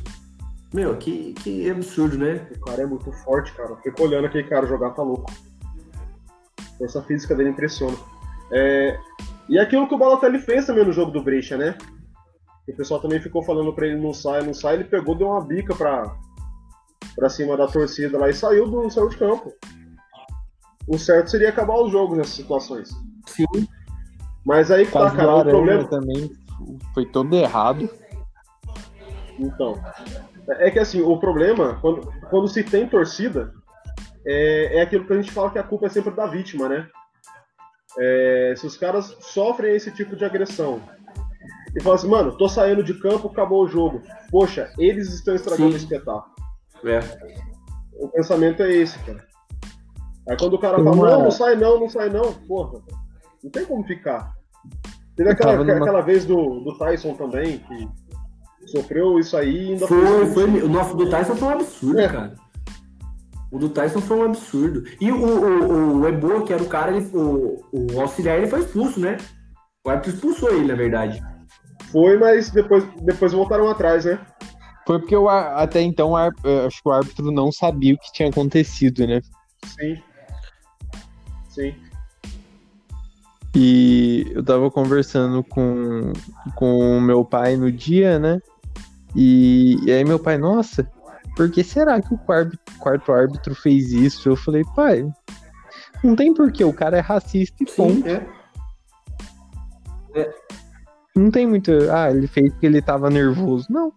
Meu, 0.74 0.96
que, 0.98 1.34
que 1.34 1.70
absurdo, 1.70 2.18
né? 2.18 2.48
O 2.56 2.60
cara 2.66 2.84
é 2.84 2.86
muito 2.86 3.12
forte, 3.24 3.54
cara. 3.54 3.76
Fico 3.78 4.04
olhando 4.04 4.26
aquele 4.26 4.48
cara 4.48 4.68
jogar, 4.68 4.92
tá 4.92 5.02
louco. 5.02 5.32
Essa 6.82 7.02
física 7.02 7.36
dele 7.36 7.50
impressiona. 7.50 7.98
É... 8.52 9.00
E 9.50 9.58
aquilo 9.58 9.88
que 9.88 9.96
o 9.96 9.98
Balotelli 9.98 10.40
fez 10.40 10.66
também 10.66 10.86
no 10.86 10.92
jogo 10.92 11.12
do 11.12 11.24
Brecha, 11.24 11.58
né? 11.58 11.78
o 12.68 12.76
pessoal 12.76 13.00
também 13.00 13.22
ficou 13.22 13.42
falando 13.42 13.74
pra 13.74 13.88
ele 13.88 14.02
não 14.02 14.14
sai, 14.14 14.46
não 14.46 14.54
sai, 14.54 14.76
ele 14.76 14.84
pegou, 14.84 15.16
deu 15.16 15.28
uma 15.28 15.40
bica 15.40 15.74
pra, 15.74 16.14
pra 17.16 17.30
cima 17.30 17.56
da 17.56 17.66
torcida 17.66 18.18
lá 18.18 18.30
e 18.30 18.34
saiu 18.34 18.70
do 18.70 18.90
saiu 18.90 19.08
de 19.08 19.18
campo. 19.18 19.54
O 20.88 20.98
certo 20.98 21.32
seria 21.32 21.50
acabar 21.50 21.76
os 21.82 21.92
jogos 21.92 22.18
nessas 22.18 22.34
situações. 22.34 22.90
Sim. 23.26 23.46
Mas 24.46 24.72
aí 24.72 24.86
que 24.86 24.92
tá, 24.92 25.12
cara, 25.12 25.36
o 25.38 25.44
problema. 25.44 25.86
também 25.86 26.32
foi 26.94 27.06
todo 27.06 27.34
errado. 27.36 27.90
Então. 29.38 29.76
É 30.50 30.72
que 30.72 30.80
assim, 30.80 31.02
o 31.02 31.18
problema, 31.20 31.78
quando, 31.82 32.10
quando 32.30 32.48
se 32.48 32.64
tem 32.64 32.88
torcida, 32.88 33.52
é, 34.26 34.78
é 34.78 34.82
aquilo 34.82 35.06
que 35.06 35.14
a 35.14 35.18
gente 35.18 35.32
fala 35.32 35.50
que 35.52 35.60
a 35.60 35.64
culpa 35.64 35.88
é 35.88 35.90
sempre 35.90 36.14
da 36.16 36.26
vítima, 36.26 36.70
né? 36.70 36.88
É, 38.00 38.54
se 38.56 38.66
os 38.66 38.78
caras 38.78 39.16
sofrem 39.20 39.76
esse 39.76 39.92
tipo 39.92 40.16
de 40.16 40.24
agressão 40.24 40.82
e 41.76 41.82
fala 41.82 41.96
assim, 41.96 42.08
mano, 42.08 42.38
tô 42.38 42.48
saindo 42.48 42.84
de 42.84 42.94
campo, 42.94 43.28
acabou 43.28 43.64
o 43.64 43.68
jogo. 43.68 44.02
Poxa, 44.32 44.72
eles 44.78 45.14
estão 45.14 45.36
estragando 45.36 45.70
Sim. 45.70 45.76
o 45.76 45.78
espetáculo. 45.78 46.36
É. 46.86 47.00
O 48.00 48.08
pensamento 48.10 48.64
é 48.64 48.72
esse, 48.72 48.98
cara. 49.00 49.26
Aí 50.30 50.38
quando 50.38 50.54
o 50.54 50.60
cara 50.60 50.78
fala, 50.78 50.92
uma... 50.92 51.10
não, 51.10 51.24
não 51.24 51.32
sai 51.32 51.56
não, 51.56 51.80
não 51.80 51.90
sai 51.90 52.10
não, 52.10 52.34
porra, 52.34 52.82
não 53.44 53.50
tem 53.50 53.66
como 53.66 53.84
ficar. 53.84 54.34
Teve 55.16 55.32
aquela, 55.32 55.56
numa... 55.58 55.74
aquela 55.74 56.02
vez 56.02 56.26
do, 56.26 56.62
do 56.62 56.78
Tyson 56.78 57.14
também, 57.14 57.60
que 57.60 57.90
sofreu 58.68 59.20
isso 59.20 59.36
aí 59.38 59.72
ainda 59.72 59.88
foi. 59.88 60.06
Foi, 60.06 60.28
foi 60.28 60.62
o 60.62 60.70
nosso 60.70 60.96
do 60.96 61.10
Tyson 61.10 61.36
foi 61.36 61.48
um 61.48 61.52
absurdo, 61.52 62.00
é. 62.00 62.08
cara. 62.08 62.36
O 63.52 63.58
do 63.58 63.70
Tyson 63.70 64.02
foi 64.02 64.18
um 64.18 64.24
absurdo. 64.24 64.84
E 65.00 65.12
o, 65.12 65.16
o, 65.16 66.00
o 66.00 66.08
Ebo, 66.08 66.44
que 66.44 66.52
era 66.52 66.62
o 66.62 66.68
cara, 66.68 66.96
ele, 66.96 67.06
o, 67.14 67.64
o 67.72 68.02
auxiliar, 68.02 68.38
ele 68.38 68.48
foi 68.48 68.60
expulso, 68.60 69.00
né? 69.00 69.18
O 69.86 69.90
árbitro 69.90 70.14
expulsou 70.14 70.50
ele, 70.50 70.68
na 70.68 70.76
verdade. 70.76 71.22
Foi, 71.92 72.18
mas 72.18 72.50
depois, 72.52 72.84
depois 73.02 73.32
voltaram 73.32 73.70
atrás, 73.70 74.04
né? 74.04 74.20
Foi 74.86 75.00
porque 75.00 75.16
o, 75.16 75.30
até 75.30 75.82
então 75.82 76.16
acho 76.16 76.82
que 76.82 76.90
o 76.90 76.92
árbitro 76.92 77.32
não 77.32 77.52
sabia 77.52 77.94
o 77.94 77.98
que 77.98 78.12
tinha 78.12 78.30
acontecido, 78.30 79.08
né? 79.08 79.22
Sim. 79.66 80.02
Sim. 81.50 81.76
E 83.56 84.32
eu 84.36 84.44
tava 84.44 84.70
conversando 84.70 85.44
com, 85.44 86.14
com 86.56 86.98
o 86.98 87.02
meu 87.02 87.26
pai 87.26 87.56
no 87.56 87.72
dia, 87.72 88.20
né? 88.20 88.40
E, 89.18 89.84
e 89.84 89.92
aí 89.92 90.06
meu 90.06 90.20
pai, 90.20 90.38
nossa, 90.38 90.84
por 91.36 91.50
que 91.50 91.64
será 91.64 92.00
que 92.00 92.14
o 92.14 92.18
quarto, 92.20 92.56
quarto 92.78 93.12
árbitro 93.12 93.56
fez 93.56 93.92
isso? 93.92 94.30
Eu 94.30 94.36
falei, 94.36 94.64
pai, 94.76 95.12
não 96.04 96.16
tem 96.16 96.32
porquê, 96.36 96.64
o 96.64 96.72
cara 96.72 96.98
é 96.98 97.00
racista 97.00 97.64
e 97.64 97.66
ponto. 97.66 98.08
É. 98.08 98.28
É. 100.14 100.34
Não 101.16 101.32
tem 101.32 101.48
muito. 101.48 101.72
Ah, 101.92 102.12
ele 102.12 102.28
fez 102.28 102.52
porque 102.52 102.68
ele 102.68 102.80
tava 102.80 103.10
nervoso. 103.10 103.66
Não. 103.72 103.92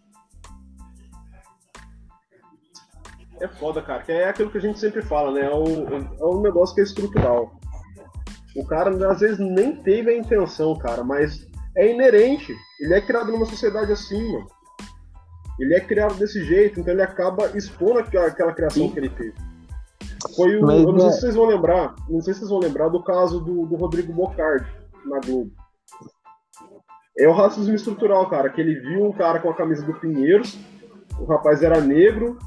É 3.41 3.49
foda, 3.49 3.83
cara. 3.83 4.03
Que 4.03 4.13
é 4.13 4.29
aquilo 4.29 4.51
que 4.51 4.57
a 4.57 4.61
gente 4.61 4.79
sempre 4.79 5.03
fala, 5.03 5.33
né? 5.33 5.43
É 5.43 5.55
um, 5.55 5.99
é 6.19 6.25
um 6.25 6.41
negócio 6.41 6.75
que 6.75 6.81
é 6.81 6.85
estrutural. 6.85 7.53
O 8.57 8.67
cara, 8.67 8.91
às 9.11 9.21
vezes, 9.21 9.39
nem 9.39 9.77
teve 9.83 10.11
a 10.11 10.17
intenção, 10.17 10.77
cara, 10.79 11.05
mas 11.05 11.47
é 11.77 11.93
inerente. 11.93 12.55
Ele 12.81 12.95
é 12.95 13.01
criado 13.03 13.31
numa 13.31 13.47
sociedade 13.47 13.93
assim, 13.93 14.33
mano. 14.33 14.60
Ele 15.61 15.75
é 15.75 15.81
criado 15.81 16.15
desse 16.15 16.43
jeito, 16.43 16.81
então 16.81 16.93
ele 16.93 17.03
acaba 17.03 17.57
expondo 17.57 17.99
aquela 17.99 18.53
criação 18.53 18.85
Sim. 18.87 18.93
que 18.93 18.99
ele 18.99 19.11
teve. 19.11 19.35
Foi 20.35 20.57
o, 20.57 20.63
Mas, 20.63 20.83
eu 20.83 20.93
não 20.93 21.01
sei 21.01 21.09
é... 21.09 21.13
se 21.13 21.21
vocês 21.21 21.35
vão 21.35 21.47
lembrar, 21.47 21.95
não 22.09 22.21
sei 22.21 22.33
se 22.33 22.41
vocês 22.41 22.51
vão 22.51 22.59
lembrar 22.59 22.89
do 22.89 23.03
caso 23.03 23.41
do, 23.41 23.67
do 23.67 23.77
Rodrigo 23.77 24.13
Bocardi 24.13 24.67
na 25.07 25.21
Globo. 25.21 25.51
É 27.19 27.29
o 27.29 27.33
racismo 27.33 27.75
estrutural, 27.75 28.29
cara, 28.31 28.49
que 28.49 28.61
ele 28.61 28.81
viu 28.81 29.05
um 29.05 29.13
cara 29.13 29.41
com 29.41 29.51
a 29.51 29.55
camisa 29.55 29.85
do 29.85 29.95
Pinheiros, 29.95 30.59
o 31.19 31.25
rapaz 31.25 31.63
era 31.63 31.81
negro, 31.81 32.39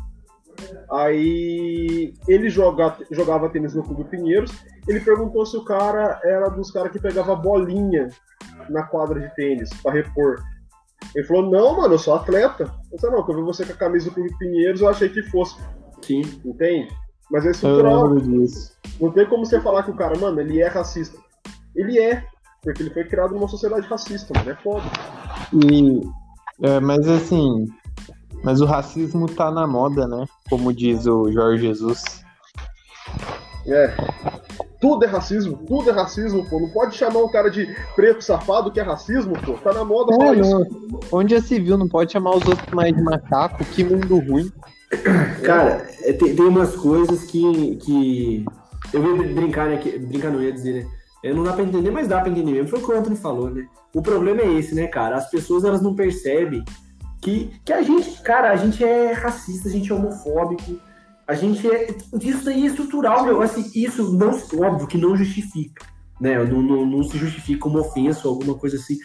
aí 0.91 2.13
ele 2.27 2.49
joga, 2.49 2.97
jogava 3.11 3.49
tênis 3.49 3.75
no 3.75 3.83
Clube 3.83 4.05
Pinheiros, 4.05 4.51
ele 4.87 4.99
perguntou 4.99 5.45
se 5.45 5.55
o 5.57 5.63
cara 5.63 6.19
era 6.23 6.49
dos 6.49 6.71
caras 6.71 6.91
que 6.91 6.99
pegava 6.99 7.35
bolinha 7.35 8.07
na 8.69 8.83
quadra 8.83 9.19
de 9.19 9.33
tênis 9.35 9.69
para 9.81 9.93
repor. 9.93 10.41
Ele 11.15 11.25
falou, 11.25 11.49
não, 11.49 11.77
mano, 11.77 11.93
eu 11.93 11.99
sou 11.99 12.15
atleta. 12.15 12.73
Eu 12.91 12.99
falei, 12.99 13.15
não, 13.15 13.25
que 13.25 13.31
eu 13.31 13.35
vi 13.35 13.41
você 13.41 13.65
com 13.65 13.73
a 13.73 13.75
camisa 13.75 14.09
do 14.09 14.15
Clube 14.15 14.37
Pinheiros, 14.37 14.81
eu 14.81 14.89
achei 14.89 15.09
que 15.09 15.23
fosse. 15.23 15.57
Sim. 16.01 16.21
Entende? 16.43 16.89
Mas 17.31 17.45
é 17.45 17.51
estrutural. 17.51 18.09
Não 18.99 19.11
tem 19.11 19.27
como 19.27 19.45
você 19.45 19.59
falar 19.61 19.83
que 19.83 19.91
o 19.91 19.95
cara, 19.95 20.17
mano, 20.19 20.39
ele 20.39 20.61
é 20.61 20.67
racista. 20.67 21.17
Ele 21.75 21.99
é, 21.99 22.23
porque 22.61 22.83
ele 22.83 22.91
foi 22.91 23.03
criado 23.05 23.33
numa 23.33 23.47
sociedade 23.47 23.87
racista, 23.87 24.33
mano, 24.37 24.51
é 24.51 24.55
foda. 24.55 24.85
E, 25.71 26.01
é, 26.61 26.79
mas 26.79 27.07
assim, 27.07 27.67
mas 28.43 28.61
o 28.61 28.65
racismo 28.65 29.27
tá 29.27 29.49
na 29.49 29.65
moda, 29.65 30.07
né? 30.07 30.25
Como 30.49 30.73
diz 30.73 31.07
o 31.07 31.31
Jorge 31.31 31.63
Jesus. 31.63 32.23
É. 33.65 33.93
Tudo 34.79 35.05
é 35.05 35.07
racismo, 35.07 35.57
tudo 35.65 35.89
é 35.89 35.93
racismo, 35.93 36.45
pô. 36.49 36.59
Não 36.59 36.69
pode 36.69 36.95
chamar 36.95 37.19
um 37.19 37.29
cara 37.29 37.49
de 37.49 37.73
preto 37.95 38.21
safado 38.21 38.71
que 38.71 38.79
é 38.79 38.83
racismo, 38.83 39.33
pô. 39.41 39.53
Tá 39.53 39.73
na 39.73 39.85
moda 39.85 40.13
é, 40.21 40.35
isso. 40.35 40.99
Onde 41.11 41.35
já 41.35 41.41
se 41.41 41.59
viu, 41.59 41.77
não 41.77 41.87
pode 41.87 42.11
chamar 42.11 42.31
os 42.31 42.45
outros 42.45 42.69
mais 42.73 42.93
de 42.93 43.01
macaco, 43.01 43.63
que 43.63 43.83
mundo 43.83 44.19
ruim. 44.19 44.51
Cara, 45.43 45.87
é, 46.01 46.13
tem, 46.13 46.35
tem 46.35 46.45
umas 46.45 46.75
coisas 46.75 47.23
que, 47.23 47.77
que. 47.77 48.45
Eu 48.93 49.17
ia 49.17 49.33
brincar, 49.33 49.69
né? 49.69 49.77
Que, 49.77 49.97
brincar 49.97 50.31
não 50.31 50.41
ia 50.41 50.51
dizer, 50.51 50.83
né? 50.83 50.91
É, 51.23 51.33
não 51.33 51.43
dá 51.43 51.53
pra 51.53 51.63
entender, 51.63 51.89
mas 51.89 52.07
dá 52.07 52.19
pra 52.19 52.29
entender 52.29 52.51
mesmo. 52.51 52.67
Foi 52.67 52.79
o 52.79 52.85
que 52.85 52.91
o 52.91 52.97
Anthony 52.97 53.15
falou, 53.15 53.49
né? 53.49 53.65
O 53.95 54.01
problema 54.01 54.41
é 54.41 54.53
esse, 54.53 54.75
né, 54.75 54.87
cara? 54.87 55.15
As 55.15 55.29
pessoas 55.29 55.63
elas 55.63 55.81
não 55.81 55.95
percebem 55.95 56.63
que, 57.21 57.51
que 57.63 57.71
a 57.71 57.81
gente, 57.81 58.21
cara, 58.21 58.51
a 58.51 58.55
gente 58.57 58.83
é 58.83 59.13
racista, 59.13 59.69
a 59.69 59.71
gente 59.71 59.89
é 59.89 59.95
homofóbico, 59.95 60.77
a 61.27 61.33
gente 61.33 61.69
é. 61.69 61.87
Isso 62.21 62.49
aí 62.49 62.63
é 62.63 62.67
estrutural, 62.67 63.25
meu. 63.25 63.41
Assim, 63.41 63.69
isso 63.75 64.13
não, 64.13 64.31
óbvio 64.59 64.87
que 64.87 64.97
não 64.97 65.15
justifica, 65.15 65.85
né? 66.19 66.43
Não, 66.43 66.61
não, 66.61 66.85
não 66.85 67.03
se 67.03 67.17
justifica 67.17 67.67
uma 67.67 67.81
ofensa 67.81 68.27
ou 68.27 68.35
alguma 68.35 68.55
coisa 68.55 68.77
assim. 68.77 68.97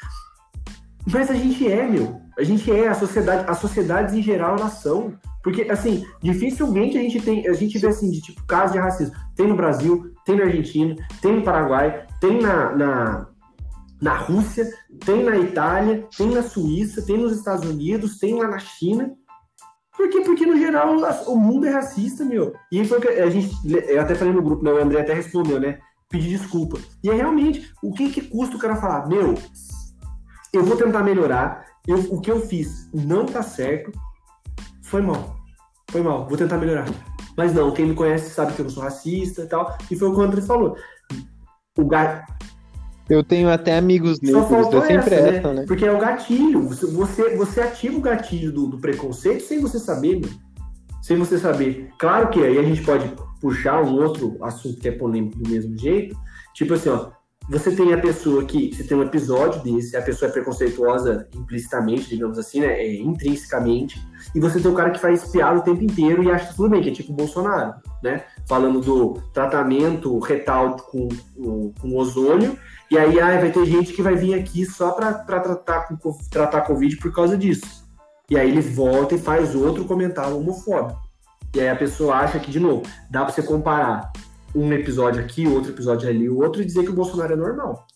Mas 1.10 1.30
a 1.30 1.34
gente 1.34 1.66
é, 1.70 1.86
meu. 1.86 2.20
A 2.38 2.44
gente 2.44 2.70
é, 2.70 2.88
a 2.88 2.94
sociedade, 2.94 3.50
as 3.50 3.58
sociedades 3.58 4.14
em 4.14 4.22
geral 4.22 4.56
elas 4.56 4.74
são. 4.74 5.14
Porque, 5.42 5.62
assim, 5.70 6.04
dificilmente 6.22 6.98
a 6.98 7.00
gente 7.00 7.20
tem, 7.20 7.46
a 7.46 7.52
gente 7.52 7.78
vê 7.78 7.86
assim, 7.86 8.10
de 8.10 8.20
tipo, 8.20 8.44
casos 8.46 8.72
de 8.72 8.78
racismo. 8.78 9.14
Tem 9.34 9.46
no 9.46 9.56
Brasil, 9.56 10.12
tem 10.24 10.36
na 10.36 10.44
Argentina, 10.44 10.94
tem 11.22 11.36
no 11.36 11.42
Paraguai, 11.42 12.06
tem 12.20 12.40
na, 12.40 12.76
na, 12.76 13.28
na 14.00 14.16
Rússia, 14.16 14.68
tem 15.04 15.24
na 15.24 15.38
Itália, 15.38 16.06
tem 16.16 16.28
na 16.30 16.42
Suíça, 16.42 17.02
tem 17.02 17.16
nos 17.16 17.36
Estados 17.36 17.68
Unidos, 17.68 18.18
tem 18.18 18.34
lá 18.34 18.48
na 18.48 18.58
China. 18.58 19.12
Por 19.98 20.08
quê? 20.08 20.20
Porque, 20.20 20.46
no 20.46 20.56
geral, 20.56 20.94
o 21.26 21.36
mundo 21.36 21.66
é 21.66 21.70
racista, 21.70 22.24
meu. 22.24 22.54
E 22.70 22.84
foi 22.84 23.00
que 23.00 23.08
a 23.08 23.28
gente. 23.28 23.50
Eu 23.66 24.00
até 24.00 24.14
falei 24.14 24.32
no 24.32 24.40
grupo, 24.40 24.62
né? 24.62 24.70
O 24.70 24.80
André 24.80 25.00
até 25.00 25.12
respondeu, 25.12 25.58
né? 25.58 25.80
Pedir 26.08 26.38
desculpa. 26.38 26.78
E 27.02 27.10
é 27.10 27.14
realmente, 27.14 27.74
o 27.82 27.92
que, 27.92 28.08
que 28.08 28.20
custa 28.20 28.56
o 28.56 28.60
cara 28.60 28.76
falar? 28.76 29.08
Meu, 29.08 29.34
eu 30.52 30.64
vou 30.64 30.76
tentar 30.76 31.02
melhorar. 31.02 31.66
Eu, 31.84 31.98
o 32.12 32.20
que 32.20 32.30
eu 32.30 32.40
fiz 32.40 32.88
não 32.94 33.26
tá 33.26 33.42
certo. 33.42 33.90
Foi 34.82 35.02
mal. 35.02 35.36
Foi 35.90 36.00
mal. 36.00 36.28
Vou 36.28 36.38
tentar 36.38 36.58
melhorar. 36.58 36.86
Mas 37.36 37.52
não, 37.52 37.72
quem 37.72 37.86
me 37.86 37.94
conhece 37.96 38.30
sabe 38.30 38.52
que 38.52 38.60
eu 38.60 38.66
não 38.66 38.70
sou 38.70 38.84
racista 38.84 39.42
e 39.42 39.46
tal. 39.48 39.76
E 39.90 39.96
foi 39.96 40.08
o 40.08 40.14
que 40.14 40.20
o 40.20 40.22
André 40.22 40.42
falou. 40.42 40.76
O, 41.76 41.84
gar, 41.84 42.24
eu 43.08 43.24
tenho 43.24 43.48
até 43.48 43.76
amigos 43.78 44.20
negros, 44.20 44.50
eu 44.50 44.82
sempre 44.82 45.14
essa, 45.14 45.28
essa 45.28 45.48
né? 45.48 45.60
né? 45.60 45.64
Porque 45.66 45.86
é 45.86 45.92
o 45.92 45.98
gatilho. 45.98 46.68
Você, 46.68 47.36
você 47.36 47.60
ativa 47.60 47.96
o 47.96 48.02
gatilho 48.02 48.52
do, 48.52 48.66
do 48.66 48.78
preconceito 48.78 49.42
sem 49.42 49.60
você 49.60 49.78
saber, 49.78 50.20
meu. 50.20 50.30
Sem 51.02 51.16
você 51.16 51.38
saber. 51.38 51.88
Claro 51.98 52.28
que 52.28 52.42
aí 52.42 52.58
a 52.58 52.62
gente 52.62 52.82
pode 52.82 53.10
puxar 53.40 53.82
um 53.82 53.94
outro 53.94 54.36
assunto 54.42 54.78
que 54.78 54.88
é 54.88 54.92
polêmico 54.92 55.38
do 55.38 55.48
mesmo 55.48 55.76
jeito. 55.78 56.14
Tipo 56.54 56.74
assim, 56.74 56.90
ó. 56.90 57.10
Você 57.48 57.74
tem 57.74 57.94
a 57.94 57.98
pessoa 57.98 58.44
que. 58.44 58.74
Você 58.74 58.84
tem 58.84 58.94
um 58.94 59.02
episódio 59.02 59.62
desse, 59.62 59.96
a 59.96 60.02
pessoa 60.02 60.28
é 60.28 60.32
preconceituosa 60.32 61.26
implicitamente, 61.34 62.10
digamos 62.10 62.38
assim, 62.38 62.60
né? 62.60 62.78
É, 62.78 62.94
intrinsecamente. 63.00 63.98
E 64.34 64.40
você 64.40 64.60
tem 64.60 64.70
o 64.70 64.74
cara 64.74 64.90
que 64.90 65.00
faz 65.00 65.26
piada 65.30 65.58
o 65.58 65.62
tempo 65.62 65.82
inteiro 65.82 66.22
e 66.22 66.30
acha 66.30 66.52
tudo 66.52 66.68
bem, 66.68 66.82
que 66.82 66.90
é 66.90 66.92
tipo 66.92 67.10
o 67.10 67.16
Bolsonaro, 67.16 67.72
né? 68.02 68.24
Falando 68.46 68.82
do 68.82 69.14
tratamento 69.32 70.18
retal 70.18 70.76
com, 70.76 71.08
com, 71.34 71.72
com 71.80 71.96
ozônio 71.96 72.58
e 72.90 72.96
aí 72.96 73.20
ah, 73.20 73.38
vai 73.38 73.50
ter 73.50 73.66
gente 73.66 73.92
que 73.92 74.02
vai 74.02 74.14
vir 74.14 74.34
aqui 74.34 74.64
só 74.64 74.92
para 74.92 75.12
tratar, 75.12 75.88
com, 75.88 76.12
tratar 76.30 76.62
Covid 76.62 76.96
por 76.96 77.12
causa 77.12 77.36
disso. 77.36 77.86
E 78.30 78.38
aí 78.38 78.50
ele 78.50 78.60
volta 78.60 79.14
e 79.14 79.18
faz 79.18 79.54
outro 79.54 79.84
comentário 79.84 80.36
homofóbico. 80.36 81.00
E 81.54 81.60
aí 81.60 81.68
a 81.68 81.76
pessoa 81.76 82.16
acha 82.16 82.38
que, 82.38 82.50
de 82.50 82.60
novo, 82.60 82.82
dá 83.10 83.24
para 83.24 83.32
você 83.32 83.42
comparar 83.42 84.12
um 84.54 84.72
episódio 84.72 85.22
aqui, 85.22 85.46
outro 85.46 85.72
episódio 85.72 86.08
ali, 86.08 86.28
o 86.28 86.38
outro 86.38 86.62
e 86.62 86.64
dizer 86.64 86.84
que 86.84 86.90
o 86.90 86.94
Bolsonaro 86.94 87.32
é 87.32 87.36
normal. 87.36 87.86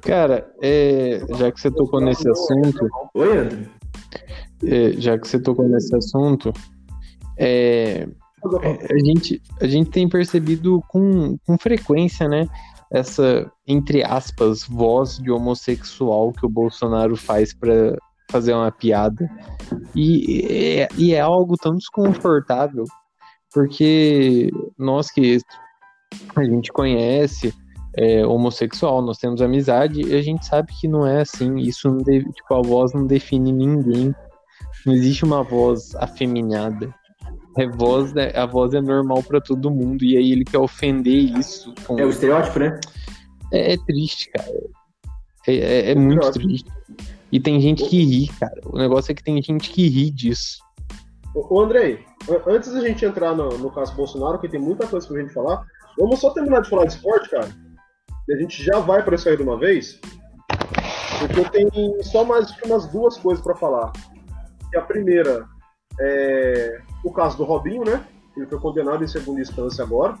Cara, 0.00 0.50
é, 0.62 1.20
já 1.36 1.50
que 1.50 1.60
você 1.60 1.70
tocou 1.70 2.00
nesse 2.00 2.28
assunto. 2.28 2.86
Oi, 3.14 3.38
André. 3.38 3.68
É, 4.66 4.92
já 4.92 5.18
que 5.18 5.26
você 5.26 5.38
tocou 5.38 5.66
nesse 5.66 5.94
assunto, 5.96 6.52
é, 7.38 8.06
a, 8.62 8.98
gente, 8.98 9.42
a 9.60 9.66
gente 9.66 9.90
tem 9.90 10.08
percebido 10.08 10.82
com, 10.88 11.36
com 11.46 11.58
frequência, 11.58 12.28
né? 12.28 12.46
Essa, 12.92 13.50
entre 13.66 14.04
aspas, 14.04 14.64
voz 14.64 15.18
de 15.18 15.30
homossexual 15.30 16.32
que 16.32 16.46
o 16.46 16.50
Bolsonaro 16.50 17.16
faz 17.16 17.52
para 17.54 17.96
fazer 18.30 18.52
uma 18.52 18.70
piada. 18.70 19.28
E 19.94 20.46
é, 20.80 20.88
e 20.96 21.14
é 21.14 21.20
algo 21.20 21.56
tão 21.56 21.74
desconfortável, 21.74 22.84
porque 23.52 24.50
nós 24.78 25.10
que 25.10 25.38
a 26.36 26.44
gente 26.44 26.72
conhece 26.72 27.52
é, 27.96 28.26
homossexual, 28.26 29.00
nós 29.02 29.18
temos 29.18 29.40
amizade, 29.40 30.02
e 30.02 30.14
a 30.14 30.22
gente 30.22 30.44
sabe 30.46 30.72
que 30.80 30.88
não 30.88 31.06
é 31.06 31.20
assim. 31.20 31.56
Isso 31.56 31.88
não 31.88 31.98
deve, 31.98 32.30
tipo, 32.32 32.54
a 32.54 32.60
voz 32.60 32.92
não 32.92 33.06
define 33.06 33.52
ninguém. 33.52 34.14
Não 34.84 34.92
existe 34.92 35.24
uma 35.24 35.42
voz 35.42 35.94
afeminada. 35.96 36.92
É 37.56 37.68
voz, 37.68 38.12
né? 38.12 38.32
A 38.34 38.46
voz 38.46 38.74
é 38.74 38.80
normal 38.80 39.22
para 39.22 39.40
todo 39.40 39.70
mundo. 39.70 40.04
E 40.04 40.16
aí 40.16 40.32
ele 40.32 40.44
quer 40.44 40.58
ofender 40.58 41.38
isso. 41.38 41.72
Com... 41.86 41.98
É 41.98 42.04
o 42.04 42.10
estereótipo, 42.10 42.58
né? 42.58 42.80
É, 43.52 43.74
é 43.74 43.76
triste, 43.78 44.30
cara. 44.30 44.52
É, 45.46 45.54
é, 45.54 45.90
é 45.92 45.94
muito 45.94 46.30
triste. 46.32 46.70
E 47.30 47.40
tem 47.40 47.60
gente 47.60 47.84
que 47.84 48.02
ri, 48.02 48.28
cara. 48.38 48.60
O 48.64 48.78
negócio 48.78 49.12
é 49.12 49.14
que 49.14 49.22
tem 49.22 49.40
gente 49.42 49.70
que 49.70 49.88
ri 49.88 50.10
disso. 50.10 50.58
Ô, 51.34 51.60
Andrei, 51.60 52.04
antes 52.46 52.72
da 52.72 52.80
gente 52.80 53.04
entrar 53.04 53.34
no, 53.34 53.48
no 53.58 53.70
caso 53.70 53.94
Bolsonaro, 53.94 54.38
que 54.38 54.48
tem 54.48 54.60
muita 54.60 54.86
coisa 54.86 55.06
pra 55.06 55.20
gente 55.20 55.32
falar, 55.32 55.64
vamos 55.98 56.20
só 56.20 56.30
terminar 56.30 56.62
de 56.62 56.70
falar 56.70 56.86
de 56.86 56.94
esporte, 56.94 57.28
cara. 57.30 57.48
E 58.28 58.34
a 58.34 58.38
gente 58.38 58.62
já 58.62 58.78
vai 58.78 59.02
para 59.02 59.16
isso 59.16 59.28
aí 59.28 59.36
de 59.36 59.42
uma 59.42 59.58
vez. 59.58 60.00
Porque 61.18 61.40
eu 61.40 61.50
tenho 61.50 62.02
só 62.04 62.24
mais 62.24 62.54
umas 62.64 62.86
duas 62.88 63.16
coisas 63.18 63.42
para 63.42 63.54
falar. 63.56 63.92
E 64.72 64.76
a 64.76 64.82
primeira 64.82 65.44
é 66.00 66.80
o 67.04 67.12
caso 67.12 67.36
do 67.36 67.44
Robinho, 67.44 67.84
né? 67.84 68.04
Ele 68.36 68.46
foi 68.46 68.58
condenado 68.58 69.04
em 69.04 69.06
segunda 69.06 69.40
instância 69.40 69.84
agora. 69.84 70.16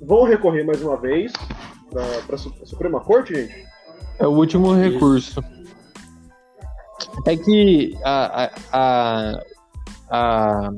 Vão 0.00 0.24
recorrer 0.24 0.64
mais 0.64 0.80
uma 0.80 0.96
vez 0.96 1.32
para 1.90 2.36
a 2.36 2.38
Suprema 2.66 3.00
Corte, 3.00 3.34
gente? 3.34 3.66
É 4.18 4.26
o 4.26 4.30
último 4.30 4.72
recurso. 4.72 5.42
É 7.26 7.36
que 7.36 7.98
a, 8.02 8.50
a, 8.72 9.40
a, 10.10 10.70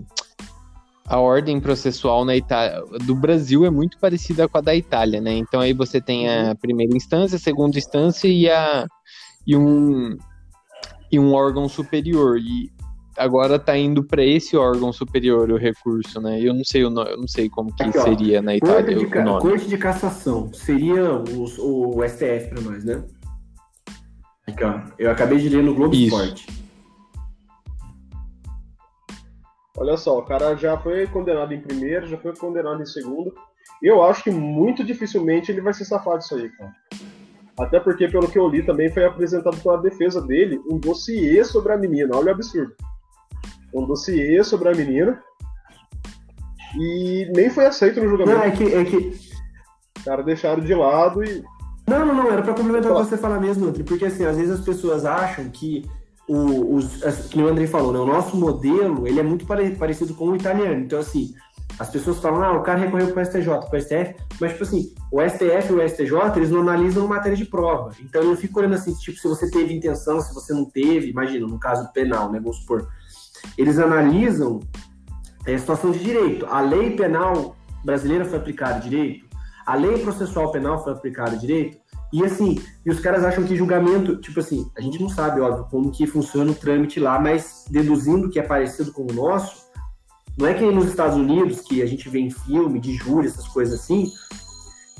a, 1.07 1.19
ordem 1.21 1.61
processual 1.61 2.25
na 2.25 2.35
Itália, 2.35 2.83
do 3.05 3.15
Brasil 3.15 3.65
é 3.65 3.71
muito 3.71 3.99
parecida 3.99 4.49
com 4.49 4.59
a 4.59 4.61
da 4.61 4.75
Itália, 4.75 5.21
né? 5.21 5.35
Então 5.35 5.61
aí 5.61 5.73
você 5.73 6.01
tem 6.01 6.29
a 6.29 6.49
uhum. 6.49 6.57
primeira 6.57 6.97
instância, 6.97 7.37
a 7.37 7.41
segunda 7.41 7.79
instância 7.79 8.27
e, 8.27 8.49
a, 8.49 8.87
e, 9.47 9.57
um, 9.57 10.17
e 11.11 11.19
um 11.19 11.33
órgão 11.33 11.69
superior. 11.69 12.39
E 12.39 12.73
agora 13.17 13.59
tá 13.59 13.77
indo 13.77 14.03
para 14.03 14.25
esse 14.25 14.57
órgão 14.57 14.93
superior 14.93 15.51
o 15.51 15.57
recurso, 15.57 16.21
né? 16.21 16.41
Eu 16.41 16.55
não 16.55 16.65
sei 16.65 16.85
o 16.85 16.91
nome, 16.91 17.11
eu 17.11 17.19
não 17.19 17.29
sei 17.29 17.49
como 17.49 17.75
que 17.75 17.83
Aqui, 17.83 17.99
seria 18.01 18.41
ó, 18.41 18.43
na 18.43 18.57
Itália 18.57 18.97
corte 18.97 19.11
de, 19.11 19.19
o 19.19 19.25
nome. 19.25 19.41
Corte 19.41 19.69
de 19.69 19.79
cassação 19.79 20.53
seria 20.53 21.15
o, 21.15 21.97
o 21.97 22.09
STF 22.09 22.51
para 22.51 22.61
nós, 22.63 22.85
né? 22.85 23.05
Aqui, 24.47 24.65
ó. 24.65 24.81
Eu 24.99 25.11
acabei 25.11 25.39
de 25.39 25.49
ler 25.49 25.63
no 25.63 25.75
Globo 25.75 25.95
Isso. 25.95 26.17
Esporte. 26.17 26.63
Olha 29.77 29.97
só, 29.97 30.19
o 30.19 30.23
cara 30.23 30.55
já 30.55 30.79
foi 30.79 31.07
condenado 31.07 31.53
em 31.53 31.61
primeiro, 31.61 32.07
já 32.07 32.19
foi 32.19 32.35
condenado 32.37 32.83
em 32.83 32.87
segundo. 32.87 33.35
Eu 33.83 34.03
acho 34.03 34.23
que 34.23 34.31
muito 34.31 34.85
dificilmente 34.85 35.51
ele 35.51 35.61
vai 35.61 35.73
se 35.73 35.85
safar 35.85 36.19
disso 36.19 36.37
aí, 36.37 36.49
cara. 36.51 36.73
Até 37.59 37.81
porque, 37.81 38.09
pelo 38.09 38.31
que 38.31 38.39
eu 38.39 38.49
li, 38.49 38.65
também 38.65 38.91
foi 38.91 39.05
apresentado 39.05 39.57
pela 39.59 39.77
defesa 39.77 40.21
dele 40.23 40.61
um 40.71 40.79
dossiê 40.79 41.45
sobre 41.45 41.73
a 41.73 41.77
menina. 41.77 42.17
Olha 42.17 42.29
o 42.29 42.35
absurdo. 42.35 42.75
Um 43.73 43.87
dossiê 43.87 44.43
sobre 44.45 44.69
a 44.69 44.75
menina 44.75 45.23
e 46.77 47.31
nem 47.35 47.51
foi 47.51 47.67
aceito 47.67 48.01
no 48.01 48.09
julgamento. 48.09 48.39
Não, 48.39 48.45
é 48.45 48.51
que. 48.51 48.75
É 48.75 48.85
que... 48.85 49.33
Os 49.99 50.05
caras 50.05 50.25
deixaram 50.25 50.63
de 50.63 50.75
lado 50.75 51.23
e. 51.23 51.43
Não, 51.87 52.07
não, 52.07 52.15
não, 52.15 52.31
era 52.31 52.43
pra 52.43 52.55
complementar 52.55 52.93
o 52.93 52.97
que 52.97 53.11
você 53.11 53.17
falar 53.17 53.41
mesmo, 53.41 53.67
André, 53.67 53.83
porque 53.83 54.05
assim, 54.05 54.25
às 54.25 54.37
vezes 54.37 54.61
as 54.61 54.65
pessoas 54.65 55.05
acham 55.05 55.49
que 55.51 55.85
o, 56.29 56.77
os, 56.77 57.03
que 57.29 57.43
o 57.43 57.49
André 57.49 57.67
falou, 57.67 57.93
né, 57.93 57.99
o 57.99 58.07
nosso 58.07 58.37
modelo, 58.37 59.07
ele 59.07 59.19
é 59.19 59.23
muito 59.23 59.45
parecido 59.45 60.15
com 60.15 60.29
o 60.29 60.37
italiano, 60.37 60.81
então 60.81 61.01
assim, 61.01 61.35
as 61.79 61.91
pessoas 61.91 62.19
falam, 62.19 62.43
ah, 62.43 62.53
o 62.53 62.63
cara 62.63 62.79
recorreu 62.79 63.13
para 63.13 63.23
o 63.23 63.27
STJ, 63.27 63.45
para 63.69 63.79
o 63.79 63.81
STF, 63.81 64.15
mas, 64.41 64.53
tipo 64.53 64.65
assim, 64.65 64.95
o 65.11 65.21
STF 65.21 65.73
e 65.73 65.75
o 65.75 65.89
STJ, 65.89 66.37
eles 66.37 66.51
não 66.51 66.61
analisam 66.61 67.09
matéria 67.09 67.37
de 67.37 67.45
prova. 67.45 67.93
Então, 68.01 68.23
eu 68.23 68.29
não 68.29 68.37
fico 68.37 68.59
olhando 68.59 68.75
assim, 68.75 68.95
tipo, 68.95 69.19
se 69.19 69.27
você 69.27 69.51
teve 69.51 69.75
intenção, 69.75 70.21
se 70.21 70.35
você 70.35 70.53
não 70.53 70.65
teve, 70.65 71.11
imagina, 71.11 71.47
no 71.47 71.59
caso 71.59 71.91
penal, 71.93 72.31
né, 72.31 72.39
vamos 72.39 72.59
supor. 72.59 72.87
Eles 73.57 73.79
analisam 73.79 74.61
é, 75.47 75.55
a 75.55 75.59
situação 75.59 75.91
de 75.91 75.99
direito. 75.99 76.47
A 76.47 76.61
lei 76.61 76.97
penal 76.97 77.57
brasileira 77.85 78.25
foi 78.25 78.39
aplicada 78.39 78.81
direito? 78.81 79.27
A 79.67 79.75
lei 79.75 79.99
processual 79.99 80.51
penal 80.51 80.83
foi 80.83 80.93
aplicada 80.93 81.37
direito? 81.37 81.83
E 82.13 82.23
assim, 82.25 82.63
e 82.85 82.91
os 82.91 83.01
caras 83.01 83.25
acham 83.25 83.45
que 83.45 83.57
julgamento, 83.57 84.17
tipo 84.17 84.39
assim, 84.39 84.71
a 84.77 84.83
gente 84.83 85.01
não 85.01 85.09
sabe, 85.09 85.41
óbvio, 85.41 85.67
como 85.71 85.91
que 85.91 86.07
funciona 86.07 86.51
o 86.51 86.55
trâmite 86.55 87.01
lá, 87.01 87.19
mas 87.19 87.65
deduzindo 87.71 88.29
que 88.29 88.39
é 88.39 88.43
parecido 88.43 88.93
com 88.93 89.11
o 89.11 89.15
nosso, 89.15 89.63
não 90.37 90.47
é 90.47 90.53
que 90.53 90.65
nos 90.65 90.89
Estados 90.89 91.17
Unidos, 91.17 91.63
que 91.63 91.83
a 91.83 91.87
gente 91.87 92.09
vê 92.11 92.19
em 92.19 92.31
filme, 92.31 92.81
de 92.81 92.95
júri, 92.95 93.29
essas 93.29 93.49
coisas 93.49 93.81
assim, 93.81 94.11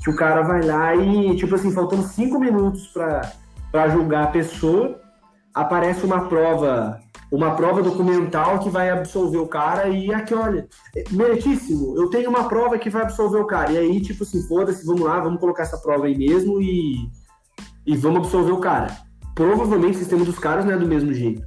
que 0.03 0.09
o 0.09 0.15
cara 0.15 0.41
vai 0.41 0.63
lá 0.63 0.95
e, 0.95 1.35
tipo 1.35 1.53
assim, 1.53 1.71
faltando 1.71 2.03
cinco 2.03 2.39
minutos 2.39 2.87
para 3.71 3.89
julgar 3.89 4.23
a 4.23 4.31
pessoa, 4.31 4.99
aparece 5.53 6.03
uma 6.03 6.27
prova, 6.27 6.99
uma 7.33 7.55
prova 7.55 7.81
documental 7.81 8.59
que 8.59 8.69
vai 8.69 8.91
absolver 8.91 9.39
o 9.39 9.47
cara 9.47 9.89
e 9.89 10.13
aqui, 10.13 10.35
olha, 10.35 10.67
meritíssimo, 11.09 11.97
eu 11.97 12.07
tenho 12.07 12.29
uma 12.29 12.47
prova 12.47 12.77
que 12.77 12.91
vai 12.91 13.01
absolver 13.01 13.39
o 13.39 13.47
cara. 13.47 13.71
E 13.71 13.77
aí, 13.79 13.99
tipo 14.01 14.21
assim, 14.21 14.39
foda-se, 14.47 14.85
vamos 14.85 15.01
lá, 15.01 15.19
vamos 15.19 15.39
colocar 15.39 15.63
essa 15.63 15.79
prova 15.79 16.05
aí 16.05 16.15
mesmo 16.15 16.61
e, 16.61 17.09
e 17.87 17.97
vamos 17.97 18.19
absolver 18.19 18.51
o 18.51 18.59
cara. 18.59 18.95
Provavelmente 19.33 19.95
o 19.95 19.99
sistema 19.99 20.23
dos 20.23 20.37
caras 20.37 20.63
não 20.63 20.73
é 20.73 20.77
do 20.77 20.85
mesmo 20.85 21.11
jeito. 21.11 21.43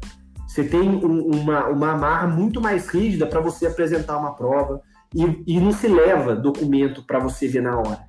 Você 0.49 0.65
tem 0.65 0.83
um, 0.83 1.31
uma, 1.31 1.69
uma 1.69 1.93
amarra 1.93 2.27
muito 2.27 2.61
mais 2.61 2.89
rígida 2.89 3.25
para 3.25 3.41
você 3.41 3.69
apresentar 3.69 4.19
uma 4.19 4.35
prova 4.35 4.83
e, 5.15 5.45
e 5.47 5.61
não 5.61 5.71
se 5.71 5.87
leva 5.87 6.35
documento 6.35 7.07
para 7.07 7.21
você 7.21 7.47
ver 7.47 7.63
na 7.63 7.79
hora. 7.79 8.01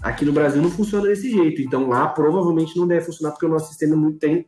Aqui 0.00 0.24
no 0.24 0.32
Brasil 0.32 0.62
não 0.62 0.70
funciona 0.70 1.08
desse 1.08 1.28
jeito, 1.28 1.60
então 1.60 1.88
lá 1.88 2.06
provavelmente 2.06 2.78
não 2.78 2.86
deve 2.86 3.06
funcionar 3.06 3.32
porque 3.32 3.46
o 3.46 3.48
nosso 3.48 3.70
sistema 3.70 4.08
é 4.08 4.12
tem 4.20 4.46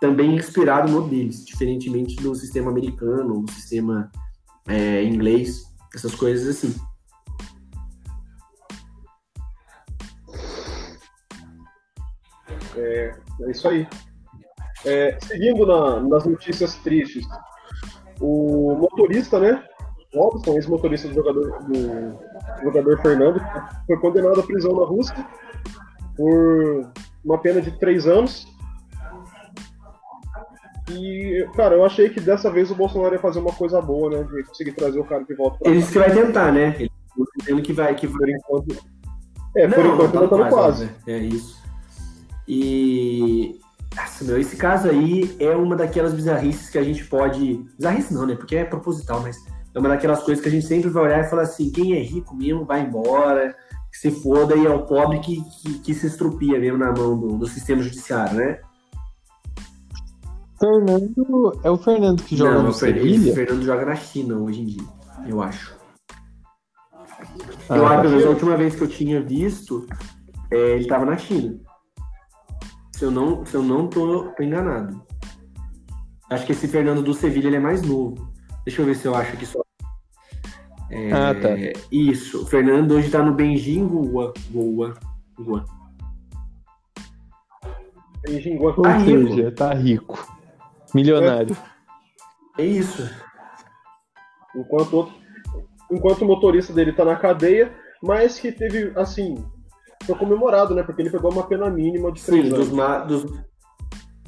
também 0.00 0.36
inspirado 0.36 0.90
no 0.90 1.08
deles, 1.08 1.44
diferentemente 1.44 2.16
do 2.16 2.34
sistema 2.34 2.70
americano, 2.70 3.42
do 3.42 3.52
sistema 3.52 4.10
é, 4.68 5.02
inglês, 5.02 5.64
essas 5.94 6.14
coisas 6.14 6.48
assim. 6.48 6.74
É, 12.76 13.14
é 13.42 13.50
isso 13.50 13.68
aí. 13.68 13.86
É, 14.84 15.18
seguindo 15.20 15.66
na, 15.66 16.00
nas 16.00 16.24
notícias 16.24 16.76
tristes, 16.76 17.26
o 18.20 18.74
motorista, 18.76 19.38
né? 19.40 19.64
Robson, 20.14 20.54
ex-motorista 20.54 21.08
do 21.08 21.14
jogador, 21.14 21.62
do 21.64 22.18
jogador 22.62 23.02
Fernando, 23.02 23.40
foi 23.86 23.98
condenado 23.98 24.40
à 24.40 24.42
prisão 24.42 24.72
na 24.74 24.86
Rússia 24.86 25.26
por 26.16 26.92
uma 27.24 27.38
pena 27.38 27.60
de 27.60 27.70
três 27.78 28.06
anos. 28.06 28.46
E, 30.90 31.46
cara, 31.56 31.74
eu 31.74 31.84
achei 31.84 32.08
que 32.08 32.20
dessa 32.20 32.50
vez 32.50 32.70
o 32.70 32.74
Bolsonaro 32.74 33.14
ia 33.14 33.20
fazer 33.20 33.40
uma 33.40 33.52
coisa 33.52 33.80
boa, 33.80 34.10
né? 34.10 34.22
De 34.22 34.44
conseguir 34.44 34.72
trazer 34.72 35.00
o 35.00 35.04
cara 35.04 35.24
de 35.24 35.34
volta 35.34 35.58
pra 35.58 35.70
Ele 35.70 35.80
disse 35.80 35.92
que 35.92 35.98
vai 35.98 36.12
tentar, 36.12 36.52
né? 36.52 36.76
Ele 37.46 37.62
que 37.62 37.72
vai. 37.72 37.94
Que... 37.94 38.06
Por 38.06 38.28
enquanto. 38.28 38.76
É, 39.56 39.66
por 39.66 39.84
enquanto 39.84 40.14
não, 40.14 40.28
tá 40.28 40.36
no 40.36 40.48
quase. 40.48 40.84
Né? 40.84 40.90
É 41.08 41.18
isso. 41.18 41.56
E 42.46 43.58
nossa, 43.96 44.24
meu, 44.24 44.38
esse 44.38 44.56
caso 44.56 44.90
aí 44.90 45.34
é 45.40 45.56
uma 45.56 45.74
daquelas 45.74 46.12
bizarrices 46.12 46.68
que 46.68 46.78
a 46.78 46.82
gente 46.82 47.04
pode. 47.06 47.64
Bizarrice 47.78 48.12
não, 48.12 48.26
né? 48.26 48.36
Porque 48.36 48.56
é 48.56 48.64
proposital, 48.64 49.20
mas 49.20 49.38
é 49.74 49.78
uma 49.78 49.88
daquelas 49.88 50.22
coisas 50.22 50.42
que 50.42 50.48
a 50.48 50.52
gente 50.52 50.66
sempre 50.66 50.90
vai 50.90 51.04
olhar 51.04 51.20
e 51.24 51.30
falar 51.30 51.42
assim: 51.42 51.70
quem 51.70 51.94
é 51.94 52.00
rico 52.00 52.36
mesmo 52.36 52.64
vai 52.64 52.82
embora, 52.82 53.56
que 53.90 53.98
se 53.98 54.10
foda, 54.10 54.54
e 54.54 54.66
é 54.66 54.70
o 54.70 54.84
pobre 54.84 55.18
que, 55.20 55.42
que, 55.62 55.78
que 55.78 55.94
se 55.94 56.06
estrupia 56.06 56.58
mesmo 56.58 56.78
na 56.78 56.92
mão 56.92 57.18
do, 57.18 57.38
do 57.38 57.46
sistema 57.46 57.82
judiciário, 57.82 58.36
né? 58.36 58.60
Fernando. 60.58 61.60
É 61.62 61.70
o 61.70 61.76
Fernando 61.76 62.22
que 62.22 62.36
joga 62.36 62.54
não, 62.54 62.62
no 62.64 62.72
Sevilha? 62.72 63.32
O 63.32 63.34
Fernando 63.34 63.62
joga 63.62 63.86
na 63.86 63.96
China 63.96 64.38
hoje 64.38 64.62
em 64.62 64.66
dia, 64.66 64.84
eu 65.28 65.42
acho. 65.42 65.76
Ah, 67.68 67.76
eu 67.76 67.86
acho 67.86 68.16
que 68.16 68.24
a 68.24 68.28
última 68.28 68.56
vez 68.56 68.74
que 68.74 68.82
eu 68.82 68.88
tinha 68.88 69.20
visto, 69.20 69.86
é, 70.50 70.76
ele 70.76 70.86
tava 70.86 71.04
na 71.04 71.16
China. 71.16 71.58
Se 72.92 73.04
eu 73.04 73.10
não, 73.10 73.44
se 73.44 73.54
eu 73.54 73.62
não 73.62 73.88
tô, 73.88 74.28
tô 74.36 74.42
enganado. 74.42 75.02
Acho 76.30 76.46
que 76.46 76.52
esse 76.52 76.66
Fernando 76.66 77.02
do 77.02 77.14
Sevilha 77.14 77.48
ele 77.48 77.56
é 77.56 77.60
mais 77.60 77.82
novo. 77.82 78.32
Deixa 78.64 78.82
eu 78.82 78.86
ver 78.86 78.96
se 78.96 79.06
eu 79.06 79.14
acho 79.14 79.32
aqui 79.32 79.46
só. 79.46 79.60
É, 80.90 81.12
ah, 81.12 81.34
tá. 81.34 81.48
Isso. 81.90 82.42
O 82.42 82.46
Fernando 82.46 82.92
hoje 82.92 83.10
tá 83.10 83.22
no 83.22 83.34
Benjin 83.34 83.86
Goa. 83.86 84.32
Goa. 84.50 84.94
Goa. 85.38 85.64
Benjin 88.22 88.56
Goa. 88.56 88.74
Tá 88.82 88.96
rico. 88.96 89.28
Seja, 89.28 89.52
tá 89.52 89.74
rico. 89.74 90.35
Milionário. 90.96 91.56
É, 92.58 92.62
é 92.62 92.66
isso. 92.66 93.08
Enquanto, 94.54 95.12
enquanto 95.92 96.22
o 96.22 96.26
motorista 96.26 96.72
dele 96.72 96.92
tá 96.92 97.04
na 97.04 97.16
cadeia, 97.16 97.70
mas 98.02 98.38
que 98.38 98.50
teve, 98.50 98.92
assim, 98.96 99.44
foi 100.04 100.14
comemorado, 100.14 100.74
né? 100.74 100.82
Porque 100.82 101.02
ele 101.02 101.10
pegou 101.10 101.30
uma 101.30 101.46
pena 101.46 101.68
mínima 101.68 102.10
de 102.10 102.22
três 102.22 102.46
Sim, 102.46 102.54
anos. 102.54 102.68
Dos, 102.70 103.24
dos... 103.24 103.38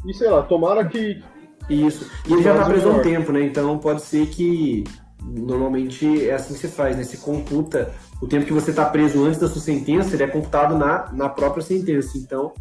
E 0.07 0.13
sei 0.13 0.29
lá, 0.29 0.43
tomara 0.43 0.87
que. 0.87 1.23
Isso. 1.71 2.11
E 2.29 2.35
ele 2.35 2.43
já 2.43 2.55
tá 2.55 2.67
preso 2.67 2.89
há 2.89 2.93
um 2.93 3.03
tempo, 3.03 3.33
né? 3.33 3.43
Então 3.43 3.79
pode 3.79 4.03
ser 4.03 4.27
que. 4.27 4.85
Normalmente 5.23 6.29
é 6.29 6.35
assim 6.35 6.55
que 6.55 6.61
se 6.61 6.69
faz, 6.69 6.97
né? 6.97 7.03
Se 7.03 7.19
computa 7.19 7.93
o 8.21 8.27
tempo 8.27 8.47
que 8.47 8.53
você 8.53 8.73
tá 8.73 8.85
preso 8.85 9.25
antes 9.25 9.41
da 9.41 9.49
sua 9.49 9.61
sentença, 9.61 10.15
ele 10.15 10.23
é 10.23 10.29
computado 10.29 10.77
na, 10.77 11.11
na 11.13 11.29
própria 11.29 11.63
sentença. 11.63 12.17
Então, 12.17 12.53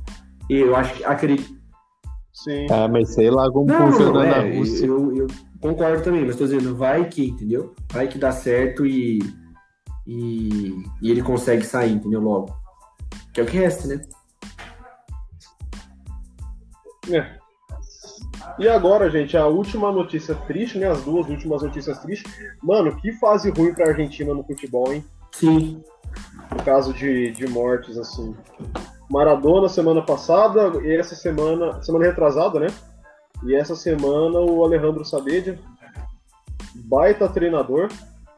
eu 0.49 0.75
acho 0.75 0.95
que 0.95 1.03
acredito. 1.03 1.56
Sim. 2.43 2.67
Ah, 2.69 2.87
mas 2.87 3.15
sei 3.15 3.31
lá 3.31 3.51
como 3.51 3.65
não, 3.65 3.91
funciona 3.91 4.25
é, 4.25 4.29
na 4.29 4.57
Rússia. 4.57 4.85
Eu, 4.85 5.15
eu, 5.15 5.27
concordo 5.59 6.03
também, 6.03 6.23
mas 6.23 6.35
tô 6.35 6.43
dizendo, 6.43 6.75
vai 6.75 7.09
que, 7.09 7.29
entendeu? 7.29 7.73
Vai 7.91 8.07
que 8.07 8.19
dá 8.19 8.31
certo 8.31 8.85
e, 8.85 9.17
e, 10.05 10.75
e 11.01 11.09
ele 11.09 11.23
consegue 11.23 11.65
sair, 11.65 11.93
entendeu? 11.93 12.21
Logo. 12.21 12.55
Que 13.33 13.41
é 13.41 13.43
o 13.43 13.47
que 13.47 13.57
resta, 13.57 13.87
né? 13.87 14.01
É. 17.09 17.37
E 18.59 18.67
agora, 18.67 19.09
gente, 19.09 19.35
a 19.35 19.47
última 19.47 19.91
notícia 19.91 20.35
triste, 20.35 20.77
né? 20.77 20.87
As 20.87 21.01
duas 21.01 21.27
últimas 21.27 21.63
notícias 21.63 21.97
tristes. 21.99 22.31
Mano, 22.61 22.95
que 22.97 23.13
fase 23.13 23.49
ruim 23.49 23.73
pra 23.73 23.89
Argentina 23.89 24.31
no 24.31 24.43
futebol, 24.43 24.93
hein? 24.93 25.03
Sim. 25.31 25.81
No 26.51 26.63
caso 26.63 26.93
de, 26.93 27.31
de 27.31 27.47
mortes, 27.47 27.97
assim. 27.97 28.35
Maradona 29.09 29.69
semana 29.69 30.01
passada, 30.01 30.81
e 30.83 30.95
essa 30.95 31.15
semana. 31.15 31.81
Semana 31.81 32.05
retrasada, 32.05 32.59
né? 32.59 32.67
E 33.43 33.55
essa 33.55 33.75
semana 33.75 34.39
o 34.39 34.63
Alejandro 34.65 35.05
Sabedia, 35.05 35.59
baita 36.75 37.29
treinador, 37.29 37.87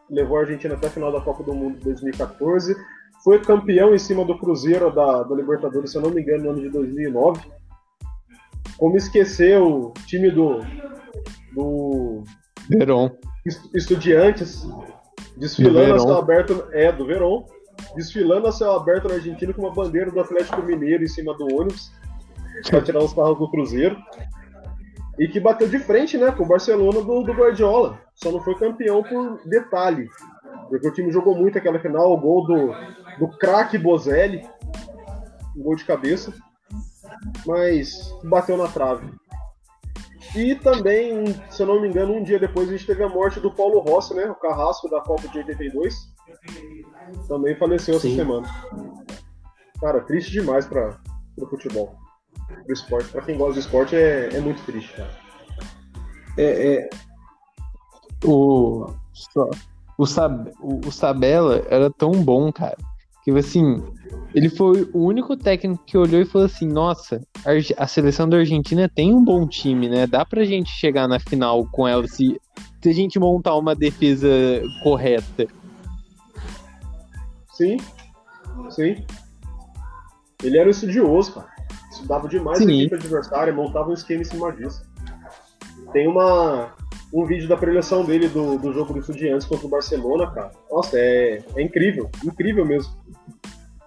levou 0.10 0.38
a 0.38 0.41
Argentina 0.41 0.75
até 0.75 0.88
a 0.88 0.91
final 0.91 1.12
da 1.12 1.21
Copa 1.21 1.43
do 1.43 1.53
Mundo 1.53 1.77
de 1.77 1.86
2014 1.86 2.75
foi 3.23 3.39
campeão 3.39 3.93
em 3.93 3.97
cima 3.97 4.23
do 4.25 4.38
Cruzeiro 4.38 4.93
da, 4.93 5.23
da 5.23 5.36
Libertadores, 5.36 5.91
se 5.91 5.97
eu 5.97 6.01
não 6.01 6.10
me 6.10 6.21
engano, 6.21 6.45
no 6.45 6.49
ano 6.51 6.62
de 6.62 6.69
2009. 6.69 7.41
Como 8.77 8.95
esquecer 8.95 9.60
o 9.60 9.93
time 10.05 10.32
do. 10.32 10.62
do. 11.53 12.24
Verón. 12.70 13.11
Estudiantes 13.74 14.67
desfilando 15.36 15.95
a 15.95 15.99
céu 15.99 16.17
aberto. 16.17 16.65
É, 16.72 16.91
do 16.91 17.05
Verón. 17.05 17.45
Desfilando 17.95 18.47
a 18.47 18.51
céu 18.51 18.73
aberto 18.73 19.07
na 19.07 19.15
Argentina 19.15 19.53
com 19.53 19.61
uma 19.61 19.73
bandeira 19.73 20.11
do 20.11 20.19
Atlético 20.19 20.61
Mineiro 20.61 21.03
em 21.03 21.07
cima 21.07 21.34
do 21.36 21.45
ônibus 21.45 21.91
para 22.69 22.82
tirar 22.82 23.03
os 23.03 23.13
carros 23.13 23.38
do 23.38 23.49
Cruzeiro. 23.49 23.97
E 25.17 25.27
que 25.27 25.39
bateu 25.39 25.67
de 25.67 25.80
frente 25.80 26.17
né, 26.17 26.32
com 26.32 26.43
o 26.43 26.47
Barcelona 26.47 27.01
do, 27.01 27.23
do 27.23 27.34
Guardiola. 27.34 27.99
Só 28.15 28.32
não 28.32 28.39
foi 28.39 28.55
campeão 28.55 29.03
por 29.03 29.41
detalhe. 29.45 30.09
Porque 30.69 30.88
o 30.88 30.93
time 30.93 31.11
jogou 31.11 31.36
muito 31.36 31.57
aquela 31.57 31.80
final, 31.80 32.13
o 32.13 32.17
gol 32.17 32.45
do, 32.45 32.75
do 33.17 33.27
craque 33.38 33.77
Bozelli, 33.77 34.47
um 35.57 35.63
gol 35.63 35.75
de 35.75 35.84
cabeça, 35.84 36.34
mas 37.45 38.15
bateu 38.23 38.55
na 38.55 38.67
trave. 38.67 39.11
E 40.36 40.53
também, 40.55 41.25
se 41.49 41.63
eu 41.63 41.67
não 41.67 41.82
me 41.82 41.88
engano, 41.88 42.13
um 42.13 42.23
dia 42.23 42.39
depois 42.39 42.69
a 42.69 42.71
gente 42.71 42.86
teve 42.86 43.03
a 43.03 43.09
morte 43.09 43.39
do 43.39 43.51
Paulo 43.51 43.80
Rossi, 43.80 44.13
né? 44.13 44.25
O 44.25 44.36
carrasco 44.36 44.88
da 44.89 45.01
Copa 45.01 45.27
de 45.27 45.39
82. 45.39 45.95
Também 47.27 47.55
faleceu 47.55 47.99
Sim. 47.99 48.07
essa 48.07 48.15
semana. 48.17 48.47
Cara, 49.79 50.01
triste 50.01 50.31
demais 50.31 50.65
para 50.65 50.99
o 51.37 51.47
futebol. 51.47 51.95
Pro 52.47 52.73
esporte. 52.73 53.09
Para 53.09 53.21
quem 53.21 53.37
gosta 53.37 53.53
de 53.53 53.59
esporte 53.59 53.95
é, 53.95 54.29
é 54.33 54.39
muito 54.39 54.63
triste, 54.65 54.93
cara. 54.95 55.09
É, 56.37 56.73
é, 56.73 56.89
O, 58.25 58.85
o, 59.97 60.05
Sab, 60.05 60.51
o, 60.61 60.91
Sabella 60.91 61.65
era 61.69 61.89
tão 61.89 62.11
bom, 62.11 62.51
cara. 62.51 62.77
Que 63.23 63.31
assim, 63.31 63.83
ele 64.33 64.49
foi 64.49 64.89
o 64.93 65.03
único 65.03 65.35
técnico 65.35 65.83
que 65.85 65.97
olhou 65.97 66.21
e 66.21 66.25
falou 66.25 66.45
assim: 66.45 66.67
Nossa, 66.67 67.21
a 67.77 67.87
seleção 67.87 68.27
da 68.27 68.37
Argentina 68.37 68.89
tem 68.89 69.13
um 69.13 69.23
bom 69.23 69.47
time, 69.47 69.89
né? 69.89 70.07
Dá 70.07 70.25
pra 70.25 70.45
gente 70.45 70.69
chegar 70.71 71.07
na 71.07 71.19
final 71.19 71.65
com 71.71 71.87
ela 71.87 72.07
se, 72.07 72.39
se 72.81 72.89
a 72.89 72.93
gente 72.93 73.19
montar 73.19 73.55
uma 73.55 73.75
defesa 73.75 74.29
correta. 74.83 75.47
Sim, 77.60 77.76
sim. 78.70 79.05
Ele 80.41 80.57
era 80.57 80.70
estudioso, 80.70 81.34
cara. 81.34 81.49
Estudava 81.91 82.30
demais 82.30 82.57
sim. 82.57 82.70
a 82.70 82.74
equipe 82.74 82.95
adversária, 82.95 83.51
montava 83.51 83.89
um 83.89 83.93
esquema 83.93 84.22
em 84.22 84.24
cima 84.24 84.49
disso. 84.53 84.82
Tem 85.91 86.07
uma, 86.07 86.74
um 87.14 87.26
vídeo 87.26 87.49
da 87.49 87.57
preleção 87.57 88.05
dele 88.05 88.30
do, 88.30 88.57
do 88.57 88.72
jogo 88.72 88.93
do 88.93 88.99
Estudiantes 88.99 89.45
contra 89.45 89.68
o 89.68 89.70
Barcelona, 89.70 90.32
cara. 90.32 90.51
Nossa, 90.72 90.97
é, 90.97 91.43
é 91.57 91.62
incrível, 91.62 92.10
incrível 92.24 92.64
mesmo. 92.64 92.93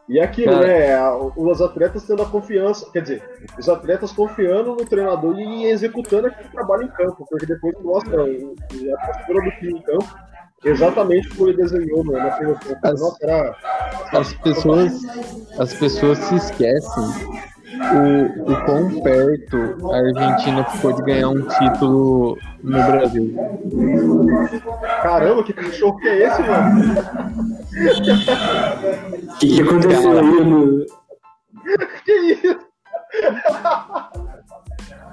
E 0.07 0.19
é 0.19 0.25
aquilo, 0.25 0.53
cara. 0.53 0.67
né? 0.67 1.11
Os 1.35 1.63
atletas 1.63 2.05
tendo 2.05 2.21
a 2.21 2.29
confiança, 2.29 2.91
quer 2.93 3.01
dizer, 3.01 3.23
os 3.59 3.71
atletas 3.71 4.13
confiando 4.13 4.73
no 4.73 4.85
treinador 4.85 5.41
e 5.41 5.65
executando 5.65 6.27
aquele 6.27 6.51
trabalho 6.51 6.83
em 6.83 6.89
campo, 6.89 7.27
porque 7.31 7.47
depois 7.47 7.75
mostra 7.81 8.23
a 8.23 9.07
postura 9.07 9.45
do 9.45 9.51
time 9.53 9.79
em 9.79 9.83
campo 9.83 10.32
exatamente 10.65 11.29
como 11.31 11.49
ele 11.49 11.57
desenhou 11.57 12.05
né, 12.05 12.19
na 12.19 12.31
preleção. 12.31 12.77
As, 12.83 13.23
era... 13.23 13.57
as 14.13 14.33
pessoas, 14.35 15.01
as 15.59 15.75
pessoas 15.75 16.19
se 16.19 16.35
esquecem 16.37 17.43
o, 17.73 18.53
o 18.53 18.65
quão 18.65 19.03
perto 19.03 19.91
a 19.91 19.97
Argentina 19.97 20.65
ficou 20.65 20.93
de 20.93 21.03
ganhar 21.03 21.29
um 21.29 21.43
título 21.43 22.39
no 22.63 22.83
Brasil. 22.85 23.35
Caramba, 25.03 25.43
que 25.43 25.53
cachorro 25.53 25.99
que 25.99 26.09
é 26.09 26.27
esse, 26.27 26.43
mano? 26.43 26.95
O 29.29 29.39
que, 29.39 29.47
que 29.49 29.63
aconteceu 29.63 30.19
aí, 30.19 30.45
mano? 30.45 30.87
que 32.05 32.13
isso? 32.13 32.59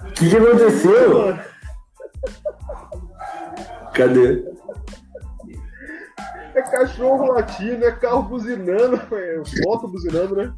O 0.03 0.11
que, 0.13 0.29
que 0.29 0.37
aconteceu? 0.37 1.37
Cadê? 3.93 4.58
Cachorro 6.79 7.33
latindo, 7.33 7.83
é 7.83 7.91
carro 7.91 8.23
buzinando, 8.23 8.95
é 9.11 9.41
moto 9.65 9.85
buzinando, 9.89 10.33
né? 10.33 10.53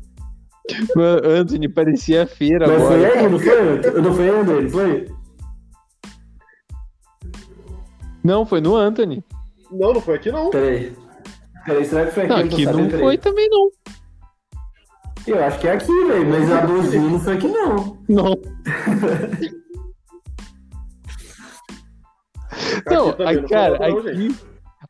Anthony 1.24 1.68
parecia 1.68 2.28
feira 2.28 2.68
Mas 2.68 2.84
agora. 2.84 3.00
foi 3.00 3.06
aí, 3.06 3.28
não 3.28 3.40
foi? 3.40 3.82
Não 4.02 4.14
foi 4.14 4.28
ele, 4.28 4.70
foi? 4.70 5.08
Não, 8.24 8.46
foi 8.46 8.62
no 8.62 8.76
Anthony. 8.76 9.26
Não, 9.72 9.94
não 9.94 10.02
foi 10.02 10.18
aqui 10.18 10.32
não. 10.32 10.52
Peraí. 10.52 10.96
Peraí, 11.66 11.86
será 11.86 12.06
que 12.06 12.12
foi 12.12 12.26
aqui? 12.26 12.34
Não, 12.34 12.38
aqui 12.38 12.66
não, 12.66 12.74
não 12.74 12.90
foi 12.92 13.18
também 13.18 13.50
não. 13.50 13.72
Eu 15.26 15.44
acho 15.44 15.60
que 15.60 15.68
é 15.68 15.72
aqui, 15.72 16.06
velho, 16.06 16.30
mas 16.30 16.52
a 16.52 16.66
dozinha 16.68 17.10
não 17.10 17.20
foi 17.20 17.34
aqui 17.34 17.48
não. 17.48 17.98
Não. 18.08 18.40
não, 22.86 23.10
aqui, 23.10 23.42
não 23.42 23.48
cara, 23.48 23.88
aqui, 23.88 24.36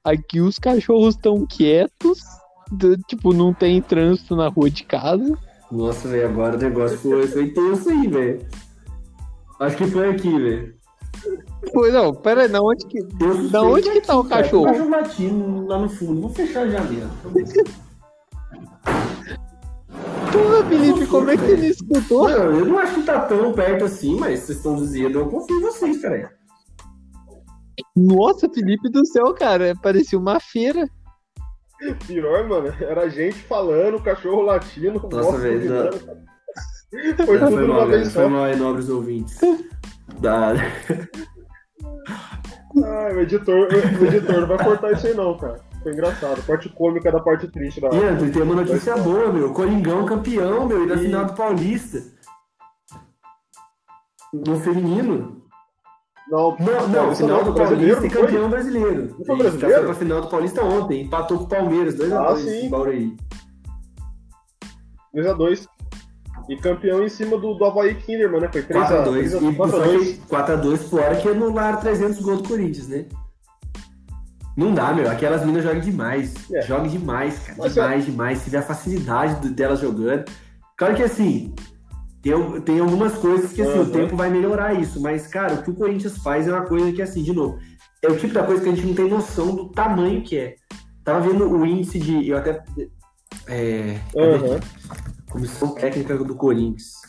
aqui 0.04 0.41
os 0.41 0.58
cachorros 0.58 1.16
estão 1.16 1.45
quietos, 1.45 2.20
tipo, 3.08 3.34
não 3.34 3.54
tem 3.54 3.82
trânsito 3.82 4.36
na 4.36 4.47
rua 4.47 4.70
de 4.70 4.84
casa. 4.84 5.38
Nossa, 5.72 6.08
velho, 6.08 6.28
agora 6.28 6.58
o 6.58 6.60
negócio 6.60 6.97
foi, 6.97 7.28
foi 7.28 7.49
tenso 7.49 7.89
aí, 7.89 8.08
velho. 8.08 8.45
Acho 9.60 9.78
que 9.78 9.88
foi 9.88 10.10
aqui, 10.10 10.30
velho. 10.30 10.76
Foi, 11.72 11.91
não, 11.91 12.14
pera 12.14 12.43
aí, 12.43 12.47
da 12.47 12.62
onde 12.62 12.86
que, 12.88 13.04
da 13.52 13.62
onde 13.62 13.89
que 13.91 14.02
tá 14.02 14.18
o 14.18 14.24
cachorro? 14.24 14.66
Tem 14.72 14.82
um 14.82 14.89
cachorro 14.89 14.89
latindo 14.89 15.68
lá 15.68 15.78
no 15.78 15.89
fundo, 15.89 16.22
vou 16.22 16.30
fechar 16.32 16.64
a 16.64 16.70
janela. 16.70 17.12
Porra, 20.32 20.64
Felipe, 20.66 21.06
como 21.08 21.30
é 21.30 21.38
que 21.38 21.43
ele 21.43 21.68
escutou? 21.68 22.30
Não, 22.30 22.60
eu 22.60 22.66
não 22.66 22.80
acho 22.80 22.95
que 22.95 23.04
tá 23.04 23.20
tão 23.20 23.52
perto 23.52 23.84
assim, 23.84 24.18
mas 24.18 24.39
vocês 24.39 24.58
estão 24.58 24.78
dizendo, 24.78 25.20
eu 25.20 25.30
confio 25.30 25.58
em 25.58 25.62
vocês, 25.62 26.02
cara. 26.02 26.40
Nossa, 27.95 28.49
Felipe 28.49 28.89
do 28.89 29.05
céu, 29.05 29.34
cara, 29.34 29.74
parecia 29.82 30.17
uma 30.17 30.39
feira. 30.39 30.88
Pior, 32.05 32.47
mano, 32.47 32.74
era 32.80 33.09
gente 33.09 33.38
falando, 33.38 34.01
cachorro 34.01 34.43
latindo, 34.43 35.01
Nossa, 35.11 35.38
velho. 35.38 35.91
Foi 37.26 37.39
tudo 37.39 37.51
foi 37.51 37.65
uma 37.65 37.86
vez 37.88 38.07
só. 38.09 38.22
Foi 38.22 38.30
mal 38.30 38.43
aí, 38.43 38.55
nobres 38.55 38.89
ouvintes. 38.89 39.39
Da... 40.19 40.53
Ai, 42.84 43.15
o 43.15 43.22
editor, 43.22 43.69
o 43.69 44.05
editor 44.05 44.41
não 44.41 44.47
vai 44.47 44.63
cortar 44.63 44.91
isso 44.91 45.07
aí 45.07 45.13
não, 45.15 45.38
cara. 45.38 45.61
Foi 45.82 45.93
engraçado. 45.93 46.45
Parte 46.45 46.69
cômica 46.69 47.11
da 47.11 47.19
parte 47.19 47.47
triste 47.47 47.82
da. 47.82 47.89
E 47.89 48.03
André, 48.03 48.30
tem 48.30 48.41
uma 48.43 48.55
notícia 48.55 48.95
boa, 48.97 49.32
meu. 49.32 49.51
Coringão 49.53 50.05
campeão, 50.05 50.67
meu, 50.67 50.84
e 50.84 50.88
da 50.88 50.97
final 50.97 51.26
do 51.26 51.34
Paulista. 51.34 52.03
No 54.34 54.59
feminino. 54.59 55.40
Não, 56.32 56.55
não, 56.57 56.88
não 56.88 57.13
final 57.13 57.43
do 57.43 57.53
Paulista 57.53 58.07
e 58.07 58.09
campeão 58.09 58.49
brasileiro. 58.49 59.13
Não 59.19 59.25
foi 59.25 59.38
brasileiro? 59.38 59.69
Já 59.69 59.77
foi 59.79 59.86
pra 59.86 59.95
final 59.95 60.21
do 60.21 60.27
Paulista 60.29 60.63
ontem, 60.63 61.01
empatou 61.01 61.39
com 61.39 61.43
o 61.43 61.47
Palmeiras, 61.47 61.95
2x2 61.97 62.13
ah, 62.13 62.36
sim. 62.38 62.69
Bauraí. 62.69 63.17
2x2. 65.13 65.67
E 66.47 66.55
campeão 66.55 67.03
em 67.03 67.09
cima 67.09 67.38
do, 67.38 67.53
do 67.53 67.65
Havaí 67.65 67.95
Kinderman, 67.95 68.39
né? 68.39 68.49
Foi 68.49 68.63
3x2. 68.63 69.57
4x2. 69.57 70.19
4x2 70.29 70.77
fora 70.77 71.15
que 71.17 71.27
anularam 71.27 71.82
300 71.82 72.21
gols 72.21 72.41
do 72.41 72.47
Corinthians, 72.47 72.88
né? 72.88 73.05
Não 74.55 74.73
dá, 74.73 74.93
meu. 74.93 75.11
Aquelas 75.11 75.45
minas 75.45 75.63
jogam 75.63 75.82
demais. 75.82 76.49
É. 76.53 76.61
Jogam 76.61 76.88
demais, 76.88 77.39
cara. 77.39 77.57
Mas 77.57 77.73
demais, 77.73 78.03
é... 78.03 78.05
demais. 78.09 78.38
Se 78.38 78.49
vê 78.49 78.57
a 78.57 78.61
facilidade 78.61 79.49
delas 79.49 79.82
jogando. 79.82 80.32
Claro 80.77 80.95
que 80.95 81.03
assim, 81.03 81.53
tem, 82.22 82.61
tem 82.61 82.80
algumas 82.80 83.13
coisas 83.13 83.51
que 83.51 83.61
assim, 83.61 83.80
uhum. 83.80 83.86
o 83.86 83.89
tempo 83.89 84.15
vai 84.15 84.30
melhorar 84.30 84.74
isso, 84.74 85.01
mas, 85.01 85.26
cara, 85.28 85.55
o 85.55 85.63
que 85.63 85.72
o 85.72 85.76
Corinthians 85.76 86.17
faz 86.17 86.47
é 86.47 86.51
uma 86.51 86.65
coisa 86.65 86.91
que, 86.91 87.01
assim, 87.01 87.24
de 87.24 87.34
novo, 87.34 87.59
é 88.01 88.07
o 88.07 88.17
tipo 88.17 88.34
da 88.34 88.43
coisa 88.43 88.61
que 88.61 88.69
a 88.69 88.74
gente 88.74 88.86
não 88.86 88.93
tem 88.93 89.09
noção 89.09 89.55
do 89.55 89.69
tamanho 89.69 90.24
que 90.24 90.38
é. 90.38 90.55
Tava 91.03 91.28
vendo 91.28 91.49
o 91.49 91.65
índice 91.65 91.99
de. 91.99 92.28
Eu 92.28 92.38
até. 92.38 92.63
É, 93.47 93.99
uhum. 94.13 94.59
Comissão 95.30 95.74
técnica 95.74 96.17
do 96.17 96.36
Corinthians. 96.36 97.01